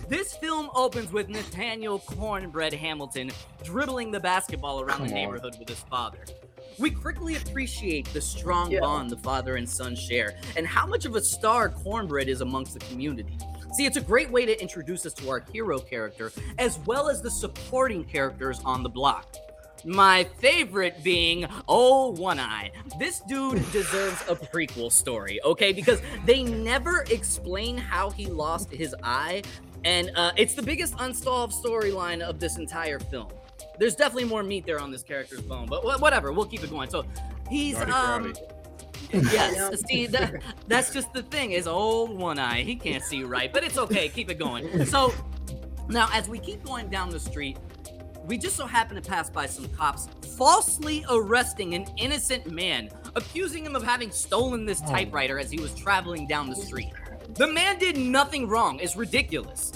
this 0.09 0.35
film 0.37 0.69
opens 0.75 1.13
with 1.13 1.29
Nathaniel 1.29 2.01
Cornbread 2.01 2.73
Hamilton 2.73 3.31
dribbling 3.65 4.11
the 4.11 4.21
basketball 4.21 4.81
around 4.81 5.03
the 5.03 5.09
Come 5.09 5.09
on. 5.09 5.15
neighborhood 5.15 5.57
with 5.59 5.69
his 5.69 5.81
father. 5.81 6.19
We 6.79 6.91
quickly 6.91 7.37
appreciate 7.37 8.11
the 8.13 8.21
strong 8.21 8.71
Yeah. 8.71 8.81
bond 8.81 9.11
the 9.11 9.17
father 9.19 9.57
and 9.57 9.69
son 9.69 9.95
share 9.95 10.37
and 10.57 10.67
how 10.67 10.87
much 10.87 11.05
of 11.05 11.15
a 11.15 11.21
star 11.23 11.69
Cornbread 11.69 12.29
is 12.29 12.41
amongst 12.41 12.73
the 12.75 12.81
community. 12.87 13.37
See, 13.75 13.87
it's 13.87 13.97
a 13.97 14.01
great 14.01 14.31
way 14.31 14.47
to 14.47 14.61
introduce 14.61 15.05
us 15.07 15.13
to 15.15 15.29
our 15.31 15.45
hero 15.53 15.79
character 15.79 16.33
as 16.59 16.79
well 16.87 17.09
as 17.09 17.21
the 17.23 17.31
supporting 17.31 18.03
characters 18.05 18.61
on 18.65 18.83
the 18.83 18.89
block. 18.89 19.37
My 19.85 20.25
favorite 20.41 21.03
being 21.03 21.47
Oh 21.69 22.11
One 22.11 22.39
Eye. 22.39 22.71
This 22.99 23.21
dude 23.21 23.59
deserves 23.73 24.21
a 24.29 24.35
prequel 24.37 24.91
story, 24.93 25.41
okay? 25.45 25.73
Because 25.73 26.03
they 26.27 26.43
never 26.43 27.05
explain 27.11 27.79
how 27.79 28.11
he 28.11 28.27
lost 28.27 28.71
his 28.71 28.95
eye, 29.03 29.43
and 29.85 30.11
uh, 30.17 30.33
it's 30.37 30.55
the 30.55 30.63
biggest 30.63 30.95
unsolved 30.99 31.55
storyline 31.55 32.21
of 32.21 32.39
this 32.39 32.59
entire 32.59 32.99
film. 32.99 33.29
There's 33.81 33.97
definitely 33.97 34.27
more 34.27 34.43
meat 34.43 34.67
there 34.67 34.79
on 34.79 34.91
this 34.93 35.03
character's 35.03 35.41
bone, 35.41 35.67
but 35.67 35.83
wha- 35.85 35.99
whatever, 35.99 36.33
we'll 36.33 36.47
keep 36.47 36.63
it 36.63 36.71
going. 36.71 36.89
So 36.89 37.05
he's 37.49 37.75
Naughty 37.79 37.93
um. 37.93 38.33
Crowdy. 38.33 38.53
Yes, 39.13 39.83
see 39.89 40.07
that, 40.07 40.41
that's 40.69 40.93
just 40.93 41.13
the 41.13 41.25
thing. 41.25 41.51
Is 41.51 41.67
old 41.67 42.17
one 42.17 42.39
eye. 42.39 42.63
He 42.63 42.77
can't 42.77 43.03
see 43.03 43.25
right, 43.25 43.53
but 43.53 43.65
it's 43.65 43.77
okay. 43.77 44.09
Keep 44.09 44.31
it 44.31 44.39
going. 44.39 44.87
So 44.87 45.13
now, 45.89 46.09
as 46.13 46.29
we 46.29 46.39
keep 46.39 46.65
going 46.65 46.89
down 46.91 47.11
the 47.11 47.19
street, 47.19 47.59
we 48.25 48.39
just 48.39 48.55
so 48.55 48.67
happen 48.67 48.95
to 48.95 49.03
pass 49.03 49.29
by 49.29 49.47
some 49.47 49.67
cops 49.71 50.07
falsely 50.37 51.05
arresting 51.11 51.75
an 51.75 51.87
innocent 51.97 52.53
man, 52.53 52.89
accusing 53.17 53.67
him 53.67 53.75
of 53.75 53.83
having 53.83 54.13
stolen 54.13 54.65
this 54.65 54.81
typewriter 54.83 55.41
as 55.41 55.51
he 55.51 55.59
was 55.59 55.75
traveling 55.75 56.29
down 56.29 56.49
the 56.49 56.55
street. 56.55 56.93
The 57.35 57.49
man 57.49 57.81
did 57.81 57.97
nothing 57.97 58.47
wrong. 58.47 58.79
It's 58.79 58.95
ridiculous. 58.95 59.73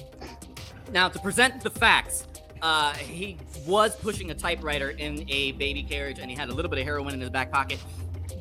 Now, 0.93 1.09
to 1.09 1.19
present 1.19 1.61
the 1.61 1.71
facts, 1.71 2.29
uh, 2.65 2.95
he 2.95 3.37
was 3.67 3.95
pushing 3.95 4.31
a 4.31 4.35
typewriter 4.35 4.91
in 4.91 5.27
a 5.29 5.53
baby 5.53 5.83
carriage 5.83 6.19
and 6.19 6.31
he 6.31 6.37
had 6.37 6.49
a 6.49 6.53
little 6.53 6.71
bit 6.71 6.79
of 6.79 6.87
heroin 6.87 7.13
in 7.13 7.21
his 7.21 7.29
back 7.29 7.53
pocket. 7.53 7.79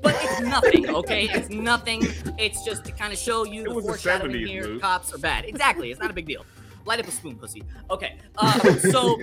But 0.01 0.15
it's 0.17 0.39
nothing, 0.39 0.89
okay? 0.89 1.25
It's 1.25 1.49
nothing. 1.49 2.01
It's 2.37 2.63
just 2.63 2.85
to 2.85 2.93
kind 2.93 3.11
of 3.11 3.19
show 3.19 3.43
you 3.43 3.65
the 3.65 3.73
was 3.73 3.83
the 3.83 3.91
foreshadowing 3.91 4.31
70s, 4.31 4.47
here. 4.47 4.63
Luke. 4.63 4.81
Cops 4.81 5.13
are 5.13 5.17
bad. 5.17 5.43
Exactly. 5.43 5.91
It's 5.91 5.99
not 5.99 6.09
a 6.09 6.13
big 6.13 6.25
deal. 6.25 6.45
Light 6.85 6.99
up 7.01 7.07
a 7.07 7.11
spoon, 7.11 7.35
pussy. 7.35 7.63
Okay. 7.91 8.17
Uh, 8.37 8.59
so 8.77 9.19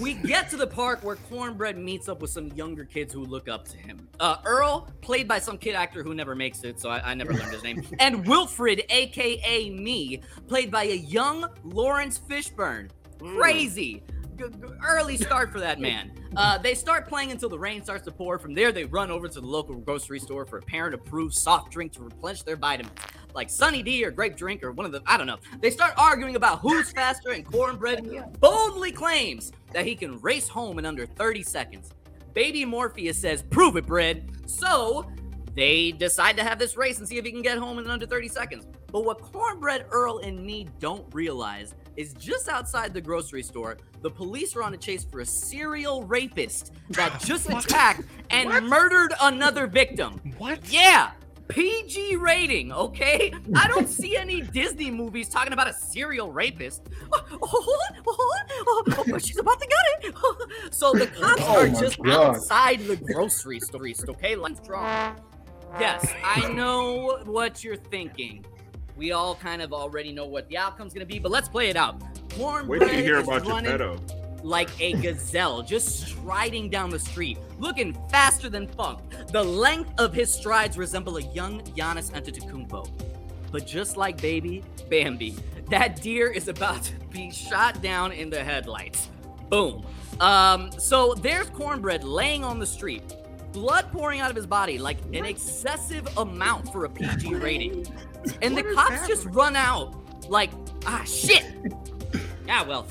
we 0.00 0.14
get 0.14 0.48
to 0.50 0.56
the 0.56 0.66
park 0.66 1.04
where 1.04 1.16
Cornbread 1.16 1.76
meets 1.76 2.08
up 2.08 2.22
with 2.22 2.30
some 2.30 2.48
younger 2.48 2.86
kids 2.86 3.12
who 3.12 3.24
look 3.24 3.46
up 3.46 3.66
to 3.68 3.76
him. 3.76 4.08
Uh, 4.20 4.36
Earl, 4.44 4.88
played 5.02 5.28
by 5.28 5.38
some 5.38 5.58
kid 5.58 5.74
actor 5.74 6.02
who 6.02 6.14
never 6.14 6.34
makes 6.34 6.64
it, 6.64 6.80
so 6.80 6.88
I, 6.88 7.10
I 7.10 7.14
never 7.14 7.34
learned 7.34 7.52
his 7.52 7.62
name. 7.62 7.82
And 7.98 8.26
Wilfred, 8.26 8.84
aka 8.88 9.70
me, 9.70 10.22
played 10.46 10.70
by 10.70 10.84
a 10.84 10.96
young 10.96 11.46
Laurence 11.62 12.18
Fishburne. 12.18 12.88
Crazy. 13.18 14.02
G- 14.36 14.44
g- 14.44 14.68
early 14.86 15.16
start 15.16 15.50
for 15.50 15.58
that 15.60 15.80
man. 15.80 16.12
Uh, 16.36 16.58
they 16.58 16.74
start 16.74 17.08
playing 17.08 17.30
until 17.32 17.48
the 17.48 17.58
rain 17.58 17.82
starts 17.82 18.04
to 18.04 18.12
pour. 18.12 18.38
From 18.38 18.54
there, 18.54 18.70
they 18.70 18.84
run 18.84 19.10
over 19.10 19.26
to 19.28 19.40
the 19.40 19.46
local 19.46 19.74
grocery 19.76 20.20
store 20.20 20.44
for 20.46 20.58
a 20.58 20.62
parent-approved 20.62 21.34
soft 21.34 21.72
drink 21.72 21.92
to 21.92 22.02
replenish 22.02 22.42
their 22.42 22.56
vitamins, 22.56 22.96
like 23.34 23.50
Sunny 23.50 23.82
D 23.82 24.04
or 24.04 24.10
grape 24.10 24.36
drink 24.36 24.62
or 24.62 24.70
one 24.70 24.86
of 24.86 24.92
the 24.92 25.02
I 25.06 25.16
don't 25.16 25.26
know. 25.26 25.38
They 25.60 25.70
start 25.70 25.94
arguing 25.96 26.36
about 26.36 26.60
who's 26.60 26.92
faster, 26.92 27.30
and 27.30 27.44
Cornbread 27.44 28.38
boldly 28.40 28.92
claims 28.92 29.52
that 29.72 29.84
he 29.86 29.96
can 29.96 30.20
race 30.20 30.48
home 30.48 30.78
in 30.78 30.86
under 30.86 31.06
30 31.06 31.42
seconds. 31.42 31.90
Baby 32.34 32.64
Morpheus 32.64 33.18
says, 33.18 33.42
"Prove 33.42 33.76
it, 33.76 33.86
Bread." 33.86 34.30
So 34.46 35.10
they 35.56 35.90
decide 35.90 36.36
to 36.36 36.44
have 36.44 36.58
this 36.58 36.76
race 36.76 36.98
and 36.98 37.08
see 37.08 37.16
if 37.16 37.24
he 37.24 37.32
can 37.32 37.42
get 37.42 37.58
home 37.58 37.78
in 37.80 37.88
under 37.88 38.06
30 38.06 38.28
seconds. 38.28 38.66
But 38.92 39.04
what 39.04 39.20
Cornbread 39.20 39.86
Earl 39.90 40.18
and 40.18 40.44
me 40.44 40.68
don't 40.78 41.12
realize 41.12 41.74
is 41.98 42.14
just 42.14 42.48
outside 42.48 42.94
the 42.94 43.00
grocery 43.00 43.42
store, 43.42 43.76
the 44.02 44.10
police 44.10 44.54
are 44.54 44.62
on 44.62 44.72
a 44.72 44.76
chase 44.76 45.04
for 45.04 45.20
a 45.20 45.26
serial 45.26 46.04
rapist 46.04 46.72
that 46.90 47.20
just 47.24 47.50
attacked 47.50 48.02
and 48.30 48.48
murdered 48.68 49.12
another 49.20 49.66
victim. 49.66 50.20
What? 50.38 50.60
Yeah. 50.72 51.10
PG 51.48 52.16
rating, 52.16 52.70
okay? 52.72 53.32
I 53.56 53.66
don't 53.68 53.88
see 54.00 54.16
any 54.16 54.42
Disney 54.42 54.90
movies 54.90 55.28
talking 55.28 55.52
about 55.52 55.66
a 55.66 55.72
serial 55.72 56.30
rapist. 56.30 56.82
Oh, 57.12 57.24
oh, 57.32 57.38
hold 57.42 57.78
on, 57.90 58.02
hold 58.06 58.88
on. 58.88 58.94
Oh, 58.98 59.14
oh, 59.14 59.18
she's 59.18 59.38
about 59.38 59.58
to 59.60 59.66
get 59.66 60.04
it. 60.04 60.14
So 60.70 60.92
the 60.92 61.06
cops 61.06 61.42
Oh 61.44 61.62
are 61.64 61.68
just 61.68 61.98
God. 62.00 62.36
outside 62.36 62.80
the 62.80 62.96
grocery 62.96 63.58
store, 63.58 63.88
okay? 64.10 64.36
Let's 64.36 64.60
draw. 64.60 65.16
Yes, 65.80 66.06
I 66.24 66.48
know 66.52 67.18
what 67.24 67.64
you're 67.64 67.76
thinking. 67.76 68.44
We 68.98 69.12
all 69.12 69.36
kind 69.36 69.62
of 69.62 69.72
already 69.72 70.10
know 70.12 70.26
what 70.26 70.48
the 70.48 70.58
outcome's 70.58 70.92
gonna 70.92 71.06
be, 71.06 71.20
but 71.20 71.30
let's 71.30 71.48
play 71.48 71.68
it 71.70 71.76
out. 71.76 72.02
Wait 72.36 72.80
till 72.80 72.92
you 72.92 73.02
hear 73.04 73.22
Cornbread 73.22 73.22
is 73.22 73.28
about 73.28 73.46
running 73.46 73.70
Geppetto. 73.70 74.00
like 74.42 74.68
a 74.80 74.92
gazelle, 74.94 75.62
just 75.62 76.00
striding 76.08 76.68
down 76.68 76.90
the 76.90 76.98
street, 76.98 77.38
looking 77.60 77.96
faster 78.10 78.48
than 78.50 78.66
funk. 78.66 78.98
The 79.30 79.42
length 79.42 79.92
of 79.98 80.12
his 80.12 80.34
strides 80.34 80.76
resemble 80.76 81.16
a 81.16 81.22
young 81.32 81.60
Giannis 81.76 82.10
Antetokounmpo. 82.10 82.90
But 83.52 83.66
just 83.66 83.96
like 83.96 84.20
baby 84.20 84.64
Bambi, 84.90 85.36
that 85.70 86.02
deer 86.02 86.30
is 86.30 86.48
about 86.48 86.82
to 86.82 86.94
be 87.10 87.30
shot 87.30 87.80
down 87.80 88.10
in 88.12 88.30
the 88.30 88.42
headlights. 88.42 89.08
Boom. 89.48 89.86
Um, 90.20 90.70
so 90.72 91.14
there's 91.14 91.48
cornbread 91.50 92.02
laying 92.02 92.42
on 92.42 92.58
the 92.58 92.66
street, 92.66 93.14
blood 93.52 93.90
pouring 93.92 94.20
out 94.20 94.28
of 94.30 94.36
his 94.36 94.46
body 94.46 94.76
like 94.76 94.98
an 95.14 95.24
excessive 95.24 96.06
amount 96.18 96.72
for 96.72 96.84
a 96.84 96.88
PG 96.90 97.36
rating. 97.36 97.86
And 98.42 98.56
the 98.56 98.62
cops 98.74 99.06
just 99.06 99.26
run 99.26 99.56
out 99.56 99.94
like, 100.30 100.50
ah, 100.86 101.02
shit. 101.04 101.44
Yeah, 102.46 102.62
well. 102.62 102.86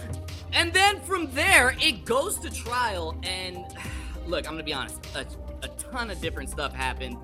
And 0.53 0.72
then 0.72 0.99
from 1.01 1.31
there, 1.31 1.76
it 1.81 2.05
goes 2.05 2.38
to 2.39 2.51
trial. 2.51 3.18
And 3.23 3.57
look, 4.27 4.45
I'm 4.45 4.53
gonna 4.53 4.61
be 4.61 4.73
honest, 4.73 5.03
a, 5.15 5.26
a 5.64 5.68
ton 5.69 6.11
of 6.11 6.22
different 6.22 6.51
stuff 6.51 6.73
happened. 6.73 7.18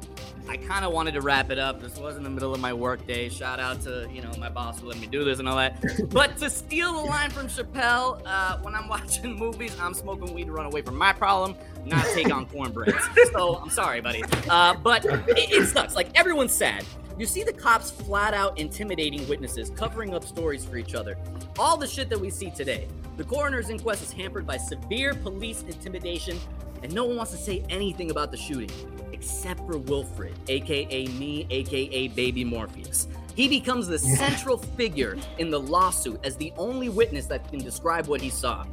I 0.49 0.57
kind 0.57 0.84
of 0.84 0.91
wanted 0.91 1.14
to 1.14 1.22
wrap 1.22 1.52
it 1.52 1.60
up. 1.60 1.80
This 1.80 1.98
was 1.98 2.18
in 2.18 2.23
the 2.23 2.30
middle 2.30 2.53
of 2.53 2.60
my 2.60 2.73
workday. 2.73 3.30
Shout 3.30 3.60
out 3.60 3.81
to 3.84 4.10
you 4.11 4.22
know 4.22 4.31
my 4.40 4.49
boss 4.49 4.80
who 4.80 4.88
let 4.88 4.99
me 4.99 5.07
do 5.07 5.23
this 5.23 5.40
and 5.40 5.48
all 5.48 5.56
that. 5.57 5.80
But 6.10 6.38
to 6.38 6.49
steal 6.49 6.94
the 6.94 7.07
line 7.07 7.30
from 7.30 7.48
Chappelle, 7.48 8.22
uh, 8.26 8.57
when 8.60 8.76
I'm 8.76 8.88
watching 8.90 9.35
movies, 9.38 9.77
I'm 9.80 9.94
smoking 9.94 10.34
weed 10.34 10.45
to 10.45 10.52
run 10.52 10.65
away 10.65 10.81
from 10.81 10.98
my 10.98 11.14
problem, 11.14 11.56
not 11.85 12.03
take 12.14 12.34
on 12.34 12.45
cornbread. 12.48 12.94
So 13.31 13.57
I'm 13.57 13.69
sorry, 13.69 14.02
buddy. 14.02 14.23
Uh, 14.49 14.73
but 14.73 15.06
it, 15.06 15.23
it 15.52 15.68
sucks. 15.68 15.95
Like 15.95 16.10
everyone's 16.19 16.53
sad. 16.53 16.84
You 17.15 17.27
see 17.27 17.44
the 17.44 17.53
cops 17.53 17.91
flat 17.91 18.34
out 18.34 18.57
intimidating 18.57 19.27
witnesses, 19.27 19.69
covering 19.69 20.15
up 20.15 20.23
stories 20.23 20.65
for 20.65 20.77
each 20.77 20.95
other. 20.95 21.15
All 21.60 21.77
the 21.77 21.85
shit 21.85 22.10
that 22.10 22.19
we 22.19 22.31
see 22.31 22.49
today. 22.49 22.88
The 23.18 23.23
coroner's 23.23 23.69
inquest 23.69 24.02
is 24.02 24.11
hampered 24.11 24.48
by 24.48 24.57
severe 24.57 25.14
police 25.14 25.61
intimidation, 25.61 26.40
and 26.81 26.91
no 26.91 27.06
one 27.06 27.18
wants 27.18 27.31
to 27.31 27.38
say 27.38 27.64
anything 27.69 28.10
about 28.10 28.31
the 28.31 28.38
shooting, 28.38 28.72
except 29.11 29.60
for 29.68 29.77
Wilfred, 29.77 30.34
aka 30.48 31.06
me, 31.10 31.45
aka 31.52 32.07
Baby 32.07 32.44
Morpheus. 32.44 33.07
He 33.35 33.48
becomes 33.48 33.88
the 33.88 33.99
central 33.99 34.57
figure 34.57 35.15
in 35.38 35.52
the 35.52 35.60
lawsuit 35.60 36.19
as 36.23 36.35
the 36.35 36.52
only 36.57 36.90
witness 36.90 37.27
that 37.27 37.48
can 37.48 37.60
describe 37.60 38.07
what 38.07 38.22
he 38.22 38.31
saw. 38.31 38.65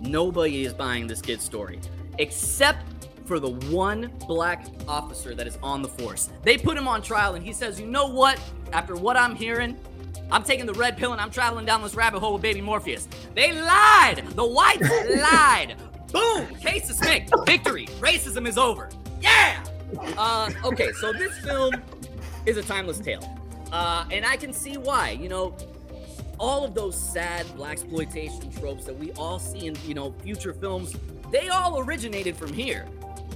Nobody 0.00 0.64
is 0.64 0.74
buying 0.74 1.06
this 1.06 1.22
kid's 1.22 1.44
story, 1.44 1.80
except 2.18 2.99
for 3.30 3.38
the 3.38 3.50
one 3.70 4.10
black 4.26 4.66
officer 4.88 5.36
that 5.36 5.46
is 5.46 5.56
on 5.62 5.82
the 5.82 5.88
force. 5.88 6.30
They 6.42 6.58
put 6.58 6.76
him 6.76 6.88
on 6.88 7.00
trial, 7.00 7.36
and 7.36 7.46
he 7.46 7.52
says, 7.52 7.78
You 7.78 7.86
know 7.86 8.08
what? 8.08 8.40
After 8.72 8.96
what 8.96 9.16
I'm 9.16 9.36
hearing, 9.36 9.76
I'm 10.32 10.42
taking 10.42 10.66
the 10.66 10.74
red 10.74 10.96
pill 10.96 11.12
and 11.12 11.20
I'm 11.20 11.30
traveling 11.30 11.64
down 11.64 11.80
this 11.80 11.94
rabbit 11.94 12.18
hole 12.18 12.32
with 12.32 12.42
baby 12.42 12.60
Morpheus. 12.60 13.06
They 13.36 13.52
lied! 13.52 14.24
The 14.30 14.44
whites 14.44 14.82
lied! 15.22 15.76
Boom! 16.12 16.44
Case 16.56 16.90
is 16.90 16.98
dismissed. 16.98 17.32
Victory. 17.46 17.86
Racism 18.00 18.48
is 18.48 18.58
over. 18.58 18.88
Yeah! 19.20 19.64
Uh, 20.18 20.50
okay, 20.64 20.90
so 21.00 21.12
this 21.12 21.38
film 21.38 21.74
is 22.46 22.56
a 22.56 22.64
timeless 22.64 22.98
tale. 22.98 23.22
Uh, 23.70 24.06
and 24.10 24.26
I 24.26 24.36
can 24.36 24.52
see 24.52 24.76
why. 24.76 25.10
You 25.10 25.28
know, 25.28 25.56
all 26.40 26.64
of 26.64 26.74
those 26.74 27.00
sad 27.00 27.46
black 27.54 27.74
exploitation 27.74 28.50
tropes 28.58 28.86
that 28.86 28.98
we 28.98 29.12
all 29.12 29.38
see 29.38 29.68
in 29.68 29.76
you 29.86 29.94
know 29.94 30.12
future 30.24 30.52
films 30.52 30.96
they 31.30 31.48
all 31.48 31.78
originated 31.78 32.34
from 32.34 32.52
here 32.52 32.86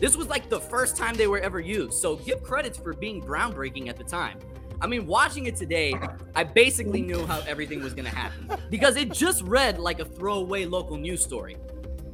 this 0.05 0.19
was 0.19 0.29
like 0.29 0.51
the 0.51 0.61
first 0.61 0.99
time 0.99 1.15
they 1.15 1.27
were 1.27 1.39
ever 1.39 1.61
used 1.61 1.95
so 1.95 2.17
give 2.17 2.43
credits 2.43 2.77
for 2.77 2.93
being 2.93 3.23
groundbreaking 3.23 3.89
at 3.89 3.97
the 3.97 4.05
time. 4.05 4.39
I 4.83 4.87
mean 4.87 5.07
watching 5.07 5.47
it 5.47 5.57
today 5.57 5.95
i 6.35 6.45
basically 6.45 7.01
knew 7.01 7.25
how 7.25 7.41
everything 7.47 7.83
was 7.83 7.95
going 7.95 8.05
to 8.05 8.15
happen 8.15 8.51
because 8.69 8.97
it 8.97 9.11
just 9.11 9.41
read 9.45 9.79
like 9.79 10.01
a 10.01 10.05
throwaway 10.05 10.67
local 10.67 10.99
news 10.99 11.25
story. 11.25 11.57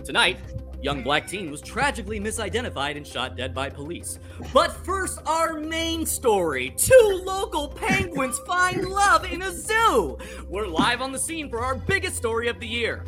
Tonight 0.05 0.39
young 0.81 1.03
black 1.03 1.27
teen 1.27 1.51
was 1.51 1.61
tragically 1.61 2.21
misidentified 2.21 2.97
and 2.97 3.05
shot 3.05 3.37
dead 3.37 3.53
by 3.53 3.69
police. 3.69 4.21
But 4.53 4.71
first 4.87 5.19
our 5.27 5.59
main 5.59 6.07
story. 6.07 6.73
Two 6.77 7.23
local 7.25 7.67
penguins 7.71 8.39
find 8.47 8.85
love 8.85 9.25
in 9.25 9.43
a 9.43 9.51
zoo. 9.51 10.17
We're 10.49 10.69
live 10.69 11.01
on 11.01 11.11
the 11.11 11.19
scene 11.19 11.51
for 11.51 11.59
our 11.59 11.75
biggest 11.75 12.15
story 12.15 12.47
of 12.47 12.61
the 12.61 12.69
year 12.69 13.05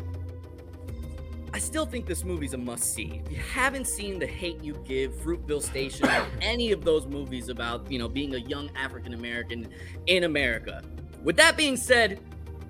I 1.55 1.59
still 1.59 1.85
think 1.85 2.07
this 2.07 2.23
movie's 2.23 2.55
a 2.55 2.57
must 2.57 2.95
see. 2.95 3.21
If 3.23 3.31
you 3.31 3.37
haven't 3.37 3.85
seen 3.85 4.17
The 4.17 4.25
Hate 4.25 4.63
You 4.63 4.73
Give, 4.85 5.11
Fruitvale 5.13 5.61
Station, 5.61 6.07
or 6.07 6.25
any 6.41 6.71
of 6.71 6.83
those 6.83 7.05
movies 7.05 7.47
about, 7.49 7.91
you 7.91 7.99
know, 7.99 8.07
being 8.07 8.33
a 8.33 8.39
young 8.39 8.71
African 8.75 9.13
American 9.13 9.67
in 10.07 10.23
America. 10.23 10.83
With 11.21 11.37
that 11.37 11.55
being 11.55 11.77
said, 11.77 12.19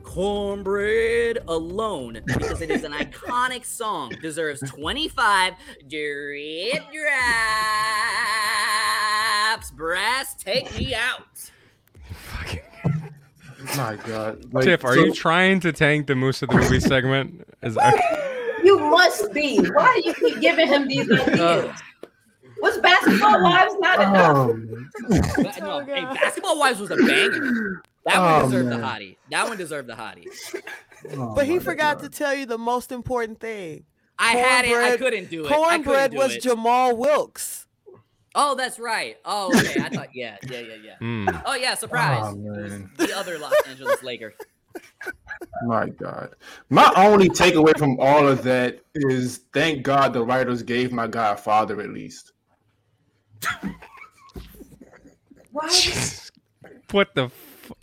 Cornbread 0.04 1.40
alone, 1.48 2.20
because 2.26 2.62
it 2.62 2.70
is 2.70 2.84
an 2.84 2.92
iconic 3.00 3.64
song, 3.64 4.14
deserves 4.22 4.60
25 4.70 5.54
drip 5.88 6.84
drops. 6.92 7.32
Brass, 9.72 10.36
take 10.36 10.78
me 10.78 10.94
out. 10.94 11.52
My 13.78 13.96
God. 14.06 14.54
Like, 14.54 14.66
Tiff, 14.66 14.84
are 14.84 14.94
so- 14.94 15.06
you 15.06 15.14
trying 15.14 15.62
to 15.62 15.72
tank 15.72 16.08
the 16.08 16.16
Moose 16.16 16.42
of 16.42 16.50
the 16.50 16.56
Movie 16.56 16.82
segment? 16.82 17.48
Is 17.62 17.78
You 18.64 18.80
must 18.80 19.32
be. 19.34 19.58
Why 19.72 20.00
do 20.02 20.10
you 20.10 20.14
keep 20.16 20.40
giving 20.42 20.68
him 20.68 20.88
these 20.88 21.10
ideas? 21.12 21.72
Was 22.62 22.78
basketball 22.78 23.44
wives 23.44 23.76
not 23.80 24.00
enough? 24.00 24.38
Um, 24.38 24.90
But, 25.10 25.60
no, 25.60 25.80
hey, 25.84 26.02
Basketball 26.02 26.58
Wives 26.58 26.80
was 26.80 26.92
a 26.92 26.96
banger. 26.96 27.82
That 28.06 28.20
one 28.20 28.42
Oh, 28.42 28.46
deserved 28.46 28.70
the 28.70 28.76
hottie. 28.76 29.18
That 29.32 29.48
one 29.50 29.58
deserved 29.58 29.90
the 29.90 29.96
hottie. 29.96 30.28
But 31.36 31.46
he 31.46 31.60
forgot 31.60 32.00
to 32.00 32.10
tell 32.10 32.34
you 32.34 32.46
the 32.46 32.58
most 32.58 32.94
important 32.94 33.42
thing. 33.42 33.84
I 34.18 34.32
had 34.38 34.64
it. 34.64 34.70
I 34.70 34.72
Cornbread- 34.72 35.00
couldn't 35.00 35.30
do 35.30 35.46
it. 35.46 35.50
Cornbread 35.50 36.14
was 36.14 36.36
it. 36.36 36.42
Jamal 36.44 36.96
Wilkes. 36.96 37.68
Oh, 38.36 38.56
that's 38.56 38.80
right. 38.80 39.18
Oh, 39.26 39.48
okay. 39.56 39.82
I 39.82 39.90
thought, 39.90 40.16
yeah, 40.16 40.38
yeah, 40.50 40.60
yeah, 40.62 40.76
yeah. 40.84 40.96
Mm. 41.02 41.42
Oh, 41.46 41.56
yeah. 41.56 41.76
Surprise. 41.76 42.34
Oh, 42.34 42.88
the 42.98 43.14
other 43.16 43.38
Los 43.40 43.54
Angeles 43.68 44.02
Laker. 44.04 44.34
My 45.66 45.90
God. 45.90 46.36
My 46.70 46.92
only 46.98 47.30
takeaway 47.30 47.78
from 47.78 48.00
all 48.00 48.28
of 48.28 48.44
that 48.44 48.82
is 48.96 49.42
thank 49.54 49.84
God 49.84 50.14
the 50.14 50.24
writers 50.24 50.64
gave 50.64 50.92
my 50.92 51.08
godfather 51.08 51.82
at 51.82 51.90
least. 51.92 52.34
What? 55.52 56.32
What 56.92 57.16
the 57.16 57.26
f- 57.26 57.74